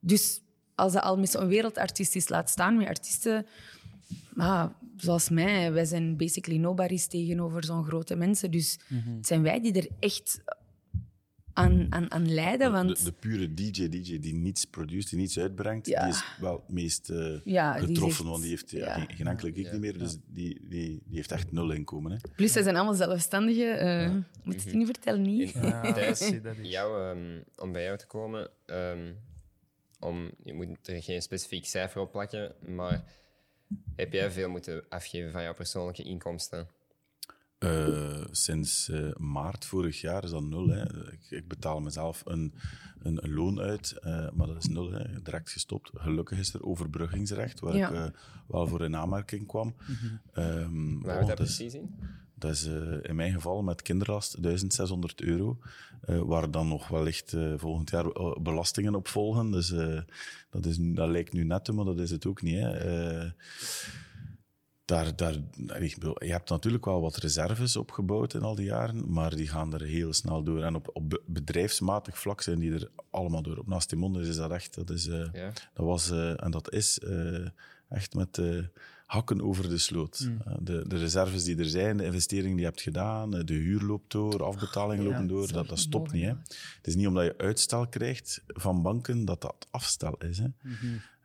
dus 0.00 0.40
als 0.74 0.92
dat 0.92 1.02
al 1.02 1.18
met 1.18 1.30
zo'n 1.30 1.48
wereldartiest 1.48 2.16
is, 2.16 2.28
laat 2.28 2.50
staan 2.50 2.76
met 2.76 2.88
artiesten... 2.88 3.46
Ah, 4.36 4.66
zoals 4.96 5.28
mij, 5.28 5.72
wij 5.72 5.84
zijn 5.84 6.16
basically 6.16 6.58
nobodies 6.58 7.06
tegenover 7.06 7.64
zo'n 7.64 7.84
grote 7.84 8.16
mensen. 8.16 8.50
Dus 8.50 8.78
het 9.16 9.26
zijn 9.26 9.42
wij 9.42 9.60
die 9.60 9.72
er 9.72 9.88
echt 9.98 10.42
aan, 11.56 11.86
aan, 11.92 12.10
aan 12.12 12.32
lijden. 12.32 12.72
Want 12.72 12.98
De, 12.98 13.04
de 13.04 13.12
pure 13.12 13.54
DJ, 13.54 13.88
DJ 13.88 14.18
die 14.18 14.34
niets 14.34 14.64
produceert, 14.64 15.10
die 15.10 15.18
niets 15.18 15.38
uitbrengt, 15.38 15.86
Ja. 15.86 16.00
die 16.04 16.12
is 16.12 16.24
wel 16.40 16.52
het 16.66 16.68
meest 16.74 17.10
eh, 17.10 17.40
Ja, 17.44 17.78
die 17.78 17.86
getroffen, 17.86 18.16
zegt- 18.16 18.28
want 18.28 18.40
die 18.42 18.50
heeft 18.50 18.70
ja, 18.70 18.78
ja. 18.78 18.92
geen, 18.94 19.16
geen 19.16 19.26
enkele 19.26 19.52
gig 19.52 19.72
meer, 19.72 19.98
dus 19.98 20.16
die, 20.26 20.60
die, 20.68 21.02
die 21.06 21.16
heeft 21.16 21.32
echt 21.32 21.52
nul 21.52 21.70
inkomen. 21.70 22.12
Hè. 22.12 22.18
plus, 22.36 22.52
zij 22.52 22.62
zijn 22.62 22.76
allemaal 22.76 22.94
zelfstandigen. 22.94 23.78
eh 23.78 24.10
Moet 24.44 24.62
je 24.62 24.68
het 24.68 24.78
niet 24.78 24.86
vertellen, 24.86 25.22
niet? 25.22 25.52
Ja, 25.52 25.92
Thijs, 25.92 26.20
is- 26.30 26.40
jou, 26.62 27.02
ehm, 27.10 27.40
om 27.56 27.72
bij 27.72 27.82
jou 27.84 27.98
te 27.98 28.06
komen, 28.06 28.50
ehm, 28.66 29.12
om, 30.00 30.30
je 30.44 30.52
moet 30.54 30.68
er 30.88 31.02
geen 31.02 31.22
specifiek 31.22 31.66
cijfer 31.66 32.00
op 32.00 32.10
plakken, 32.10 32.52
maar 32.66 33.04
heb 33.96 34.12
jij 34.12 34.30
veel 34.30 34.48
moeten 34.48 34.84
afgeven 34.88 35.32
van 35.32 35.42
jouw 35.42 35.54
persoonlijke 35.54 36.02
inkomsten? 36.02 36.68
Eh, 37.58 38.24
sinds 38.30 38.88
eh, 38.88 39.14
maart 39.16 39.64
vorig 39.64 40.00
jaar 40.00 40.24
is 40.24 40.30
dat 40.30 40.42
nul. 40.42 40.68
Hè. 40.68 40.82
Ik, 41.12 41.26
ik 41.30 41.48
betaal 41.48 41.80
mezelf 41.80 42.22
een, 42.24 42.54
een, 43.02 43.24
een 43.24 43.34
loon 43.34 43.60
uit, 43.60 43.92
eh, 44.02 44.30
maar 44.32 44.46
dat 44.46 44.56
is 44.56 44.66
nul. 44.68 44.90
Hè. 44.92 45.22
Direct 45.22 45.50
gestopt. 45.50 45.90
Gelukkig 45.94 46.38
is 46.38 46.54
er 46.54 46.62
overbruggingsrecht, 46.64 47.60
waar 47.60 47.76
Ja. 47.76 48.04
ik 48.04 48.14
wel 48.46 48.66
voor 48.66 48.84
in 48.84 48.96
aanmerking 48.96 49.46
kwam. 49.46 49.74
Ehm, 50.32 50.98
Waar 51.00 51.20
oh, 51.20 51.26
dat 51.26 51.34
precies 51.34 51.74
in? 51.74 51.94
Dat 52.38 52.50
is 52.50 52.64
in 53.02 53.16
mijn 53.16 53.32
geval 53.32 53.62
met 53.62 53.82
kinderlast 53.82 54.42
1600 54.42 55.20
euro, 55.20 55.58
eh, 56.00 56.20
waar 56.20 56.50
dan 56.50 56.68
nog 56.68 56.88
wellicht 56.88 57.32
eh, 57.32 57.52
volgend 57.56 57.90
jaar 57.90 58.06
belastingen 58.42 58.94
op 58.94 59.08
volgen. 59.08 59.50
Dus 59.50 59.70
eh, 59.70 60.00
dat, 60.50 60.66
is, 60.66 60.76
dat 60.80 61.08
lijkt 61.08 61.32
nu 61.32 61.44
net, 61.44 61.72
maar 61.72 61.84
dat 61.84 61.98
is 61.98 62.10
het 62.10 62.26
ook 62.26 62.42
niet. 62.42 62.58
Hè. 62.58 63.30
Daar, 64.86 65.16
daar, 65.16 65.34
ik 65.82 65.94
bedoel, 65.98 66.24
je 66.24 66.30
hebt 66.30 66.50
natuurlijk 66.50 66.84
wel 66.84 67.00
wat 67.00 67.16
reserves 67.16 67.76
opgebouwd 67.76 68.34
in 68.34 68.42
al 68.42 68.54
die 68.54 68.64
jaren, 68.66 69.12
maar 69.12 69.36
die 69.36 69.48
gaan 69.48 69.74
er 69.74 69.82
heel 69.82 70.12
snel 70.12 70.42
door. 70.42 70.62
En 70.62 70.74
op, 70.74 70.90
op 70.92 71.10
be- 71.10 71.22
bedrijfsmatig 71.26 72.18
vlak 72.18 72.40
zijn 72.42 72.58
die 72.58 72.72
er 72.72 72.90
allemaal 73.10 73.42
door. 73.42 73.56
Op 73.58 73.66
Nastimondes 73.66 74.28
is 74.28 74.36
dat 74.36 74.50
echt, 74.50 74.74
dat, 74.74 74.90
is, 74.90 75.06
eh, 75.06 75.28
Ja. 75.32 75.52
dat 75.74 75.86
was 75.86 76.10
eh, 76.10 76.42
en 76.44 76.50
dat 76.50 76.72
is 76.72 76.98
eh, 76.98 77.46
echt 77.88 78.14
met 78.14 78.40
hakken 79.06 79.42
over 79.42 79.68
de 79.68 79.78
sloot. 79.78 80.28
Eh, 80.44 80.54
de, 80.60 80.84
de 80.88 80.96
reserves 80.96 81.44
die 81.44 81.58
er 81.58 81.68
zijn, 81.68 81.96
de 81.96 82.04
investeringen 82.04 82.50
die 82.56 82.60
je 82.64 82.70
hebt 82.70 82.80
gedaan, 82.80 83.30
de 83.30 83.54
huur 83.54 83.80
loopt 83.82 84.10
door, 84.12 84.42
afbetalingen 84.44 85.04
Ja, 85.04 85.10
lopen 85.10 85.26
door, 85.26 85.52
dat 85.52 85.68
dat, 85.68 85.78
stopt 85.78 86.12
niet. 86.12 86.24
Hè. 86.24 86.28
Het 86.76 86.86
is 86.86 86.94
niet 86.94 87.06
omdat 87.06 87.24
je 87.24 87.38
uitstel 87.38 87.88
krijgt 87.88 88.42
van 88.46 88.82
banken 88.82 89.24
dat 89.24 89.40
dat 89.40 89.66
afstel 89.70 90.16
is. 90.18 90.38
Hè. 90.38 90.46
Dus 90.62 91.15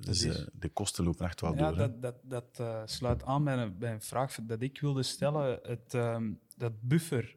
is- 0.00 0.24
eh, 0.24 0.46
de 0.52 0.68
kosten 0.68 1.04
lopen 1.04 1.26
echt 1.26 1.40
wel 1.40 1.54
Ja, 1.54 1.68
door. 1.68 1.76
dat, 1.76 2.02
dat, 2.02 2.14
dat 2.22 2.46
eh, 2.58 2.82
sluit 2.84 3.24
aan 3.24 3.44
bij 3.44 3.56
een, 3.56 3.78
bij 3.78 3.92
een 3.92 4.02
vraag 4.02 4.38
dat 4.42 4.60
ik 4.62 4.80
wilde 4.80 5.02
stellen. 5.02 5.58
Het, 5.62 5.94
ehm, 5.94 6.30
dat 6.56 6.72
buffer, 6.80 7.36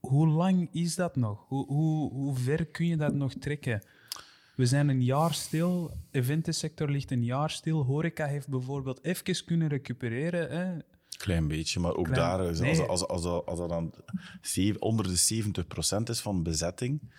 hoe 0.00 0.28
lang 0.28 0.68
is 0.72 0.94
dat 0.94 1.16
nog? 1.16 1.44
Hoe, 1.48 1.66
hoe, 1.66 2.12
hoe 2.12 2.36
ver 2.36 2.66
kun 2.66 2.86
je 2.86 2.96
dat 2.96 3.14
nog 3.14 3.32
trekken? 3.34 3.82
We 4.56 4.66
zijn 4.66 4.88
een 4.88 5.02
jaar 5.04 5.34
stil, 5.34 5.96
eventensector 6.10 6.90
ligt 6.90 7.10
een 7.10 7.24
jaar 7.24 7.50
stil. 7.50 7.82
Horeca 7.84 8.26
heeft 8.26 8.48
bijvoorbeeld 8.48 9.04
even 9.04 9.44
kunnen 9.44 9.68
recupereren. 9.68 10.50
Hè? 10.50 10.78
Klein 11.16 11.48
beetje, 11.48 11.80
maar 11.80 11.94
ook 11.94 12.04
Klein- 12.04 12.20
daar, 12.20 12.46
als, 12.48 12.60
Nee. 12.60 12.80
als, 12.80 13.06
als, 13.06 13.24
als, 13.46 13.58
dat- 13.58 13.68
dan 13.68 13.92
onder 14.78 15.06
de 15.08 15.16
70% 15.16 16.08
is 16.08 16.20
van 16.20 16.42
bezetting, 16.42 17.12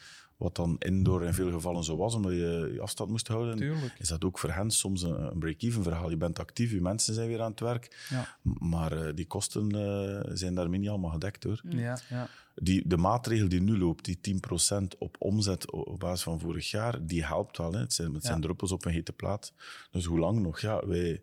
wat 0.44 0.56
dan 0.56 0.76
indoor 0.80 1.24
in 1.24 1.34
veel 1.34 1.52
gevallen 1.52 1.84
zo 1.84 1.98
was, 1.98 2.16
omdat 2.16 2.32
je 2.32 2.72
je 2.74 2.82
afstand 2.82 3.10
moest 3.10 3.28
houden, 3.28 3.56
Tuurlijk. 3.58 3.96
is 4.00 4.08
dat 4.08 4.24
ook 4.24 4.40
voor 4.40 4.50
hen 4.52 4.72
soms 4.72 5.02
een, 5.02 5.22
een 5.32 5.40
break-even 5.40 5.84
verhaal. 5.84 6.10
Je 6.10 6.18
bent 6.18 6.40
actief, 6.40 6.72
je 6.72 6.82
mensen 6.82 7.14
zijn 7.14 7.28
weer 7.28 7.42
aan 7.42 7.52
het 7.52 7.60
werk, 7.60 8.08
Ja. 8.10 8.38
maar 8.60 8.92
eh, 8.92 9.14
die 9.16 9.28
kosten 9.28 9.72
eh, 9.72 10.32
zijn 10.34 10.56
daarmee 10.56 10.80
niet 10.80 10.90
allemaal 10.90 11.12
gedekt 11.12 11.44
hoor. 11.44 11.62
Ja, 11.70 11.98
ja. 12.10 12.28
Die, 12.56 12.88
de 12.88 12.98
maatregel 12.98 13.50
die 13.50 13.62
nu 13.62 13.78
loopt, 13.78 14.06
die 14.06 14.40
10% 14.74 14.98
op 14.98 15.16
omzet 15.20 15.72
op 15.72 16.00
basis 16.00 16.24
van 16.24 16.40
vorig 16.40 16.70
jaar, 16.72 17.06
die 17.06 17.26
helpt 17.26 17.58
wel. 17.58 17.74
Hè. 17.74 17.80
Het, 17.80 17.94
zijn, 17.94 18.14
het 18.14 18.24
zijn 18.24 18.36
Ja. 18.36 18.42
druppels 18.42 18.72
op 18.72 18.86
een 18.86 18.92
hete 18.92 19.14
plaat. 19.14 19.54
Dus 19.92 20.06
hoe 20.06 20.20
lang 20.20 20.40
nog? 20.40 20.60
Ja, 20.60 20.88
wij, 20.88 21.22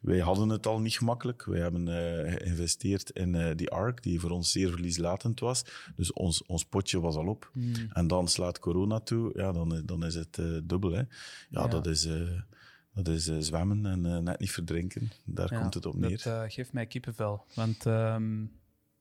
wij 0.00 0.18
hadden 0.18 0.48
het 0.48 0.66
al 0.66 0.80
niet 0.80 0.96
gemakkelijk. 0.98 1.44
Wij 1.44 1.60
hebben 1.60 1.88
eh, 1.88 2.32
geïnvesteerd 2.32 3.10
in 3.10 3.34
eh, 3.34 3.56
die 3.56 3.70
ARC, 3.70 4.02
die 4.02 4.20
voor 4.20 4.30
ons 4.30 4.50
zeer 4.50 4.70
verlieslatend 4.70 5.40
was. 5.40 5.64
Dus 5.96 6.12
ons, 6.12 6.42
ons 6.46 6.64
potje 6.64 7.00
was 7.00 7.14
al 7.14 7.26
op. 7.26 7.50
Hmm. 7.52 7.72
En 7.92 8.06
dan 8.06 8.28
slaat 8.28 8.58
corona 8.58 9.00
toe, 9.00 9.30
ja, 9.34 9.52
dan, 9.52 9.82
dan 9.84 10.04
is 10.04 10.14
het 10.14 10.38
eh, 10.38 10.46
dubbel. 10.64 10.90
Hè. 10.92 10.98
Ja, 11.00 11.06
Ja. 11.50 11.66
dat 11.66 11.86
is, 11.86 12.04
eh, 12.04 12.40
dat 12.94 13.08
is 13.08 13.28
eh, 13.28 13.36
zwemmen 13.38 13.86
en 13.86 14.06
eh, 14.06 14.18
net 14.18 14.38
niet 14.40 14.50
verdrinken. 14.52 15.10
Daar 15.24 15.52
Ja, 15.52 15.60
komt 15.60 15.74
het 15.74 15.86
op 15.86 15.94
neer. 15.96 16.10
Dat 16.10 16.20
eh, 16.26 16.42
geeft 16.46 16.72
mij 16.72 16.86
kippenvel. 16.86 17.44
Want 17.54 17.86
ehm, 17.86 18.44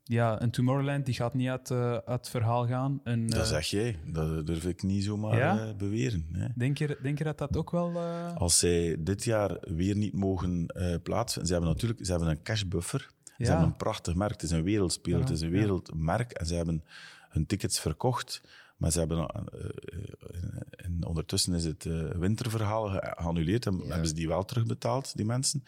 ja, 0.08 0.42
een 0.42 0.52
Tomorrowland 0.52 1.06
die 1.06 1.16
gaat 1.16 1.34
niet 1.34 1.50
uit, 1.50 1.72
eh, 1.72 1.92
uit 1.92 2.04
het 2.06 2.30
verhaal 2.30 2.68
gaan. 2.68 3.00
Een, 3.04 3.28
dat 3.28 3.40
eh, 3.40 3.46
zeg 3.46 3.66
jij. 3.66 4.00
Dat 4.06 4.48
durf 4.48 4.66
ik 4.66 4.84
niet 4.84 5.04
zomaar 5.04 5.38
Ja? 5.38 5.60
eh, 5.68 5.76
beweren. 5.76 6.26
Hè. 6.32 6.48
denk, 6.56 6.78
je, 6.78 6.98
denk 7.02 7.18
je 7.18 7.24
dat 7.24 7.38
dat 7.38 7.58
ook 7.58 7.72
wel... 7.72 8.00
Als 8.36 8.60
zij 8.60 8.96
dit 9.00 9.24
jaar 9.24 9.58
weer 9.62 9.96
niet 9.96 10.14
mogen 10.14 10.66
plaatsen, 11.04 11.46
ze 11.46 11.52
hebben 11.52 11.70
natuurlijk 11.72 12.06
ze 12.06 12.12
hebben 12.12 12.30
een 12.30 12.42
cashbuffer. 12.44 13.10
Ze 13.38 13.44
hebben 13.44 13.66
een 13.66 13.76
prachtig 13.76 14.16
merk, 14.16 14.32
het 14.32 14.44
is 14.44 14.52
een 14.52 14.64
wereldspeel, 14.64 15.16
Ja, 15.16 15.20
het 15.22 15.30
is 15.30 15.42
een 15.42 15.50
wereldmerk 15.50 16.32
en 16.32 16.46
ze 16.46 16.56
hebben 16.56 16.84
hun 17.30 17.46
tickets 17.46 17.80
verkocht. 17.80 18.42
Maar 18.78 18.92
ze 18.92 19.00
hebben, 19.00 19.28
en 20.72 21.06
ondertussen 21.06 21.54
is 21.54 21.64
het 21.66 21.84
winterverhaal 22.20 22.88
ge- 22.90 23.14
geannuleerd 23.18 23.66
en 23.66 23.80
hebben 23.88 24.08
ze 24.08 24.14
die 24.14 24.28
wel 24.28 24.46
terugbetaald, 24.46 25.16
die 25.16 25.26
mensen. 25.26 25.64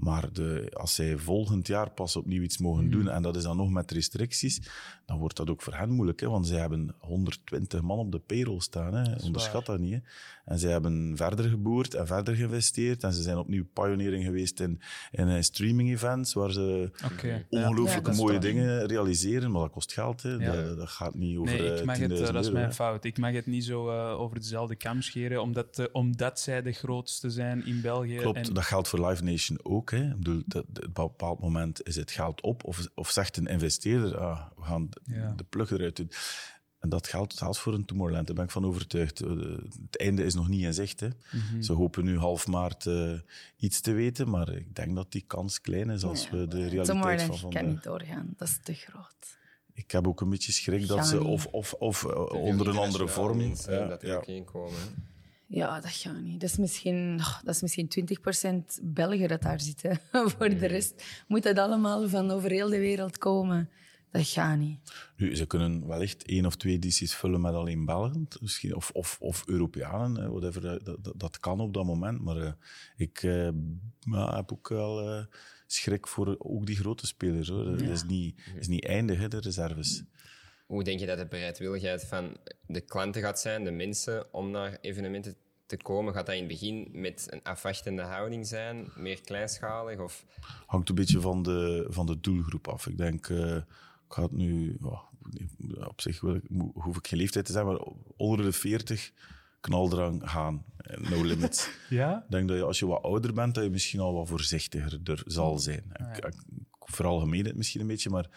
Maar 0.00 0.32
de, 0.32 0.70
als 0.72 0.94
zij 0.94 1.16
volgend 1.16 1.66
jaar 1.66 1.90
pas 1.90 2.16
opnieuw 2.16 2.42
iets 2.42 2.58
mogen 2.58 2.82
Hmm. 2.82 2.90
doen, 2.90 3.08
en 3.08 3.22
dat 3.22 3.36
is 3.36 3.42
dan 3.42 3.56
nog 3.56 3.70
met 3.70 3.90
restricties, 3.90 4.60
dan 5.06 5.18
wordt 5.18 5.36
dat 5.36 5.50
ook 5.50 5.62
voor 5.62 5.74
hen 5.74 5.90
moeilijk. 5.90 6.20
Hè? 6.20 6.28
Want 6.28 6.46
zij 6.46 6.58
hebben 6.58 6.94
120 6.98 7.80
man 7.82 7.98
op 7.98 8.12
de 8.12 8.18
payroll 8.18 8.60
staan. 8.60 8.94
Hè? 8.94 9.14
Onderschat 9.24 9.66
dat 9.66 9.78
niet. 9.78 9.92
Hè? 9.92 9.98
En 10.44 10.58
zij 10.58 10.70
hebben 10.70 11.16
verder 11.16 11.48
geboerd 11.48 11.94
en 11.94 12.06
verder 12.06 12.34
geïnvesteerd. 12.34 13.02
En 13.02 13.12
ze 13.12 13.22
zijn 13.22 13.36
opnieuw 13.38 13.64
pioneering 13.72 14.24
geweest 14.24 14.60
in, 14.60 14.80
in 15.10 15.28
eh, 15.28 15.42
streaming-events, 15.42 16.32
waar 16.32 16.52
ze 16.52 16.90
ongelooflijke 17.48 18.10
Ja, 18.10 18.16
mooie 18.16 18.38
dingen 18.38 18.86
realiseren. 18.86 19.50
Maar 19.50 19.62
dat 19.62 19.70
kost 19.70 19.92
geld. 19.92 20.22
Hè? 20.22 20.30
Ja. 20.30 20.52
Dat, 20.52 20.76
dat 20.76 20.88
gaat 20.88 21.14
niet 21.14 21.36
over 21.36 21.54
Nee, 21.54 21.70
eh, 21.72 21.78
ik 21.78 21.84
mag 21.84 21.98
het, 21.98 22.10
10.000 22.10 22.16
eh, 22.26 22.32
dat 22.32 22.44
is 22.44 22.50
mijn 22.50 22.72
fout. 22.74 23.04
Ik 23.04 23.18
mag 23.18 23.32
het 23.32 23.46
niet 23.46 23.64
zo 23.64 23.90
eh, 23.90 24.20
over 24.20 24.40
dezelfde 24.40 24.76
kam 24.76 25.02
scheren, 25.02 25.42
omdat, 25.42 25.78
eh, 25.78 25.86
omdat 25.92 26.40
zij 26.40 26.62
de 26.62 26.72
grootste 26.72 27.30
zijn 27.30 27.66
in 27.66 27.80
België. 27.80 28.16
Klopt, 28.16 28.48
En, 28.48 28.54
dat 28.54 28.64
geldt 28.64 28.88
voor 28.88 29.06
Live 29.08 29.24
Nation 29.24 29.58
ook. 29.62 29.89
Hè. 29.90 30.04
Ik 30.10 30.16
bedoel, 30.16 30.42
dat, 30.46 30.64
dat- 30.68 30.84
op 30.86 30.98
een 30.98 31.04
bepaald 31.06 31.40
moment 31.40 31.86
is 31.86 31.96
het 31.96 32.10
geld 32.10 32.40
op, 32.42 32.64
of, 32.64 32.86
of 32.94 33.10
zegt 33.10 33.36
een 33.36 33.46
investeerder, 33.46 34.18
ah, 34.18 34.40
we 34.56 34.62
gaan 34.62 34.86
de, 34.90 35.00
Ja. 35.14 35.32
de 35.36 35.44
plug 35.44 35.70
eruit 35.70 35.96
doen. 35.96 36.10
En 36.78 36.88
dat 36.88 37.06
geldt 37.08 37.34
zelfs 37.34 37.58
voor 37.58 37.74
een 37.74 37.84
Tomorrowland, 37.84 38.26
daar 38.26 38.36
ben 38.36 38.44
ik 38.44 38.50
van 38.50 38.64
overtuigd. 38.66 39.20
Eh, 39.20 39.30
Het 39.90 39.96
einde 39.98 40.24
is 40.24 40.34
nog 40.34 40.48
niet 40.48 40.62
in 40.62 40.74
zicht. 40.74 41.00
Hè. 41.00 41.08
Mhm. 41.32 41.62
Ze 41.62 41.72
hopen 41.72 42.04
nu 42.04 42.18
half 42.18 42.46
maart 42.46 42.86
eh, 42.86 43.12
iets 43.56 43.80
te 43.80 43.92
weten, 43.92 44.30
maar 44.30 44.48
ik 44.48 44.74
denk 44.74 44.94
dat 44.94 45.12
die 45.12 45.24
kans 45.26 45.60
klein 45.60 45.90
is 45.90 46.04
als 46.04 46.30
we 46.30 46.46
de 46.48 46.56
realiteit 46.56 46.86
van 46.86 46.96
Tomorrowland 46.96 47.28
kan 47.30 47.38
vandaag... 47.38 47.62
niet 47.64 47.82
doorgaan, 47.82 48.34
dat 48.36 48.48
is 48.48 48.58
te 48.62 48.74
groot. 48.74 49.38
Ik 49.72 49.90
heb 49.90 50.06
ook 50.06 50.20
een 50.20 50.30
beetje 50.30 50.52
schrik 50.52 50.86
dat 50.86 51.06
ze, 51.06 51.24
of, 51.24 51.46
of, 51.46 51.72
of 51.72 52.04
onder 52.32 52.68
een 52.68 52.76
andere 52.76 53.08
vorm... 53.08 53.40
Ja, 53.40 53.86
dat 53.86 54.02
er 54.02 54.08
ja. 54.08 54.14
ook 54.16 54.26
in 54.26 54.44
komen. 54.44 54.72
hè. 54.80 54.86
Ja, 55.52 55.80
dat 55.80 55.90
gaat 55.90 56.20
niet. 56.20 56.40
Dat 56.40 56.50
is 56.50 56.56
misschien, 56.56 57.16
oh, 57.20 57.42
dat 57.44 57.54
is 57.54 57.62
misschien 57.62 57.88
20% 58.80 58.82
Belgen 58.82 59.28
dat 59.28 59.42
daar 59.42 59.60
zitten. 59.60 60.00
Voor 60.36 60.48
de 60.48 60.66
rest 60.66 61.04
moet 61.28 61.42
dat 61.42 61.58
allemaal 61.58 62.08
van 62.08 62.30
over 62.30 62.50
heel 62.50 62.68
de 62.68 62.78
wereld 62.78 63.18
komen. 63.18 63.70
Dat 64.10 64.26
gaat 64.26 64.58
niet. 64.58 64.78
Nu, 65.16 65.36
ze 65.36 65.46
kunnen 65.46 65.86
wellicht 65.86 66.24
één 66.24 66.46
of 66.46 66.56
twee 66.56 66.74
edities 66.74 67.14
vullen 67.14 67.40
met 67.40 67.54
alleen 67.54 67.84
Belgen, 67.84 68.28
misschien, 68.40 68.74
of, 68.74 68.90
of, 68.90 69.16
of 69.20 69.42
Europeanen, 69.46 70.30
whatever, 70.30 70.84
dat, 70.84 71.04
dat, 71.04 71.14
dat 71.16 71.40
kan 71.40 71.60
op 71.60 71.74
dat 71.74 71.84
moment. 71.84 72.20
Maar 72.20 72.36
uh, 72.36 72.52
ik 72.96 73.22
uh, 73.22 73.48
ja, 74.00 74.36
heb 74.36 74.52
ook 74.52 74.68
wel 74.68 75.18
uh, 75.18 75.24
schrik 75.66 76.06
voor 76.06 76.34
ook 76.38 76.66
die 76.66 76.76
grote 76.76 77.06
spelers. 77.06 77.48
Hoor. 77.48 77.64
Dat 77.64 77.80
is 77.80 78.04
niet, 78.04 78.40
is 78.58 78.68
niet 78.68 78.84
eindig, 78.84 79.18
hè, 79.18 79.28
de 79.28 79.40
reserves. 79.40 80.02
Hoe 80.70 80.84
denk 80.84 81.00
je 81.00 81.06
dat 81.06 81.18
de 81.18 81.26
bereidwilligheid 81.26 82.04
van 82.04 82.36
de 82.66 82.80
klanten 82.80 83.22
gaat 83.22 83.40
zijn, 83.40 83.64
de 83.64 83.70
mensen, 83.70 84.34
om 84.34 84.50
naar 84.50 84.78
evenementen 84.80 85.34
te 85.66 85.76
komen? 85.76 86.14
Gaat 86.14 86.26
dat 86.26 86.34
in 86.34 86.40
het 86.40 86.50
begin 86.50 86.88
met 86.92 87.26
een 87.30 87.42
afwachtende 87.42 88.02
houding 88.02 88.46
zijn, 88.46 88.88
meer 88.96 89.20
kleinschalig? 89.20 89.98
Of? 89.98 90.24
Hangt 90.66 90.88
een 90.88 90.94
beetje 90.94 91.20
van 91.20 91.42
de, 91.42 91.86
van 91.88 92.06
de 92.06 92.20
doelgroep 92.20 92.68
af. 92.68 92.86
Ik 92.86 92.98
denk, 92.98 93.28
uh, 93.28 93.56
ik 93.56 93.64
ga 94.08 94.22
het 94.22 94.32
nu, 94.32 94.76
oh, 94.82 95.00
op 95.88 96.00
zich 96.00 96.20
wil 96.20 96.34
ik, 96.34 96.42
hoef 96.74 96.96
ik 96.96 97.06
geen 97.06 97.18
leeftijd 97.18 97.44
te 97.44 97.52
zijn, 97.52 97.66
maar 97.66 97.80
onder 98.16 98.44
de 98.44 98.52
40 98.52 99.12
knaldrang 99.60 100.30
gaan. 100.30 100.64
No 100.98 101.22
limits. 101.22 101.70
ja? 101.88 102.22
Ik 102.24 102.30
denk 102.30 102.48
dat 102.48 102.56
je 102.56 102.62
als 102.62 102.78
je 102.78 102.86
wat 102.86 103.02
ouder 103.02 103.32
bent, 103.32 103.54
dat 103.54 103.64
je 103.64 103.70
misschien 103.70 104.00
al 104.00 104.14
wat 104.14 104.28
voorzichtiger 104.28 105.00
er 105.04 105.22
zal 105.26 105.58
zijn. 105.58 105.84
Ja. 105.98 106.16
Ik, 106.16 106.24
ik, 106.24 106.34
vooral 106.78 107.18
gemeen 107.18 107.46
het 107.46 107.56
misschien 107.56 107.80
een 107.80 107.86
beetje, 107.86 108.10
maar 108.10 108.28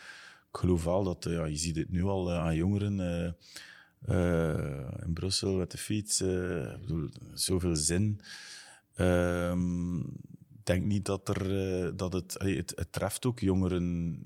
ik 0.53 0.59
geloof 0.59 0.83
wel 0.83 1.03
dat, 1.03 1.23
ja, 1.29 1.45
je 1.45 1.55
ziet 1.55 1.75
het 1.75 1.89
nu 1.89 2.03
al 2.03 2.31
uh, 2.31 2.37
aan 2.37 2.55
jongeren 2.55 2.99
uh, 4.09 5.05
in 5.05 5.13
Brussel 5.13 5.55
met 5.55 5.71
de 5.71 5.77
fiets. 5.77 6.21
ik 6.21 6.79
bedoel, 6.81 7.09
zoveel 7.33 7.75
zin. 7.75 8.21
Ehm, 8.95 9.97
ik 9.99 10.63
denk 10.63 10.85
niet 10.85 11.05
dat, 11.05 11.29
er, 11.29 11.97
dat 11.97 12.13
het, 12.13 12.35
het, 12.37 12.73
het 12.75 12.91
treft 12.91 13.25
ook 13.25 13.39
jongeren 13.39 14.17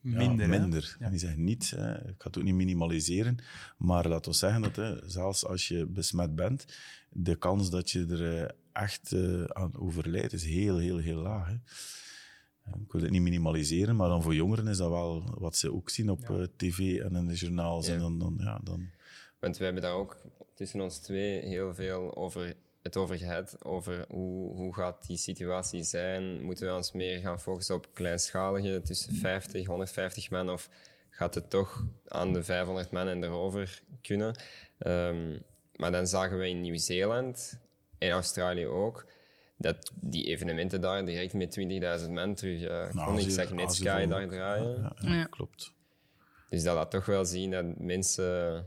minder. 0.00 0.50
Ja, 0.50 0.58
minder. 0.58 0.96
Ja. 0.98 1.10
Die 1.10 1.18
zeggen 1.18 1.44
niet, 1.44 1.70
hè, 1.70 1.94
ik 1.94 2.14
ga 2.18 2.26
het 2.26 2.38
ook 2.38 2.44
niet 2.44 2.54
minimaliseren, 2.54 3.38
maar 3.76 4.08
laten 4.08 4.30
we 4.30 4.36
zeggen 4.36 4.62
dat 4.62 4.76
hè, 4.76 5.08
zelfs 5.10 5.46
als 5.46 5.68
je 5.68 5.86
besmet 5.86 6.34
bent, 6.34 6.66
de 7.08 7.36
kans 7.36 7.70
dat 7.70 7.90
je 7.90 8.06
er 8.06 8.54
echt 8.72 9.14
aan 9.48 9.78
overlijdt 9.78 10.32
is 10.32 10.44
heel, 10.44 10.78
heel, 10.78 10.98
heel 10.98 11.22
laag. 11.22 11.46
Hè. 11.46 11.56
Ik 12.66 12.92
wil 12.92 13.02
het 13.02 13.10
niet 13.10 13.22
minimaliseren, 13.22 13.96
maar 13.96 14.08
dan 14.08 14.22
voor 14.22 14.34
jongeren 14.34 14.66
is 14.66 14.76
dat 14.76 14.90
wel 14.90 15.24
wat 15.38 15.56
ze 15.56 15.72
ook 15.72 15.90
zien 15.90 16.10
op 16.10 16.20
ja. 16.28 16.34
uh, 16.34 16.46
tv 16.56 17.00
en 17.00 17.16
in 17.16 17.26
de 17.26 17.34
journaals. 17.34 17.86
Ja. 17.86 17.92
En 17.92 18.00
dan, 18.00 18.18
dan, 18.18 18.34
ja, 18.38 18.60
dan... 18.64 18.90
Want 19.38 19.56
we 19.56 19.64
hebben 19.64 19.82
daar 19.82 19.94
ook 19.94 20.16
tussen 20.54 20.80
ons 20.80 20.98
twee 20.98 21.40
heel 21.40 21.74
veel 21.74 22.16
over 22.16 22.54
het 22.82 22.96
over 22.96 23.18
gehad. 23.18 23.64
Over 23.64 24.04
hoe, 24.08 24.54
hoe 24.54 24.74
gaat 24.74 25.06
die 25.06 25.16
situatie 25.16 25.82
zijn? 25.82 26.42
Moeten 26.42 26.66
we 26.66 26.74
ons 26.74 26.92
meer 26.92 27.18
gaan 27.18 27.40
focussen 27.40 27.74
op 27.74 27.88
kleinschalige, 27.92 28.80
tussen 28.84 29.14
50, 29.14 29.66
150 29.66 30.30
man? 30.30 30.50
Of 30.50 30.68
gaat 31.10 31.34
het 31.34 31.50
toch 31.50 31.86
aan 32.08 32.32
de 32.32 32.42
500 32.42 32.90
man 32.90 33.08
en 33.08 33.24
erover 33.24 33.82
kunnen? 34.02 34.36
Um, 34.86 35.42
maar 35.76 35.92
dan 35.92 36.06
zagen 36.06 36.38
we 36.38 36.48
in 36.48 36.60
Nieuw-Zeeland 36.60 37.58
en 37.98 38.10
Australië 38.10 38.66
ook 38.66 39.06
dat 39.62 39.92
die 39.94 40.24
evenementen 40.24 40.80
daar 40.80 41.04
direct 41.04 41.34
met 41.34 41.58
20.000 42.04 42.10
man 42.10 42.34
terug 42.34 42.60
uh, 42.60 42.94
nou, 42.94 43.08
kon. 43.08 43.18
Ik 43.18 43.30
zag 43.30 43.52
net 43.52 43.74
Sky 43.74 44.06
daar 44.06 44.28
draaien. 44.28 44.82
Ja, 44.82 44.92
ja, 45.00 45.14
ja, 45.14 45.24
klopt. 45.24 45.72
Dus 46.48 46.62
dat 46.62 46.74
laat 46.74 46.90
toch 46.90 47.04
wel 47.04 47.24
zien 47.24 47.50
dat 47.50 47.78
mensen 47.78 48.66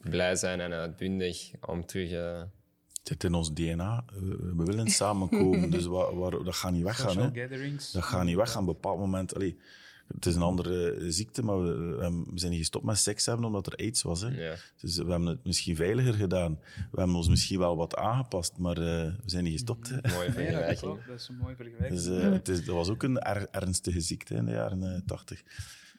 blij 0.00 0.36
zijn 0.36 0.60
en 0.60 0.72
uitbundig 0.72 1.50
om 1.66 1.86
terug... 1.86 2.10
Uh, 2.10 2.38
het 2.38 3.08
zit 3.08 3.24
in 3.24 3.34
ons 3.34 3.52
DNA. 3.52 4.04
We, 4.12 4.54
we 4.56 4.64
willen 4.64 4.88
samenkomen, 4.88 5.70
dus 5.76 5.86
waar, 5.86 6.18
waar, 6.18 6.30
dat 6.30 6.54
gaat 6.54 6.72
niet 6.72 6.82
weggaan. 6.82 7.18
Hè. 7.18 7.48
Dat 7.92 8.02
gaat 8.02 8.24
niet 8.24 8.36
weggaan. 8.36 8.62
Op 8.62 8.68
een 8.68 8.74
bepaald 8.74 8.98
moment... 8.98 9.34
Allee, 9.34 9.58
het 10.06 10.26
is 10.26 10.34
een 10.34 10.42
andere 10.42 10.96
ziekte, 11.10 11.42
maar 11.42 11.62
we, 11.62 11.74
we, 11.96 12.38
zijn 12.38 12.50
niet 12.50 12.60
gestopt 12.60 12.84
met 12.84 12.98
seks 12.98 13.26
hebben 13.26 13.44
omdat 13.44 13.66
er 13.66 13.76
aids 13.76 14.02
was. 14.02 14.20
Hè. 14.20 14.28
Ja. 14.28 14.54
Dus 14.76 14.96
we 14.96 15.10
hebben 15.10 15.28
het 15.28 15.44
misschien 15.44 15.76
veiliger 15.76 16.14
gedaan. 16.14 16.58
We 16.90 16.98
hebben 16.98 17.16
ons 17.16 17.28
misschien 17.28 17.58
wel 17.58 17.76
wat 17.76 17.96
aangepast, 17.96 18.58
maar 18.58 18.78
uh, 18.78 18.84
we 18.84 19.22
zijn 19.26 19.44
niet 19.44 19.52
gestopt. 19.52 19.88
Hè. 19.88 20.10
Mooie 20.14 20.32
vergelijking. 20.32 20.98
Ja, 20.98 21.06
dat 21.06 21.20
is 21.20 21.28
een 21.28 21.36
mooie 21.36 21.56
vergelijking. 21.56 21.90
Dus, 21.90 22.06
uh, 22.06 22.32
het 22.32 22.48
is, 22.48 22.64
dat 22.64 22.74
was 22.74 22.88
ook 22.88 23.02
een 23.02 23.18
er, 23.18 23.46
ernstige 23.50 24.00
ziekte 24.00 24.34
in 24.34 24.44
de 24.44 24.52
jaren 24.52 25.02
tachtig. 25.06 25.42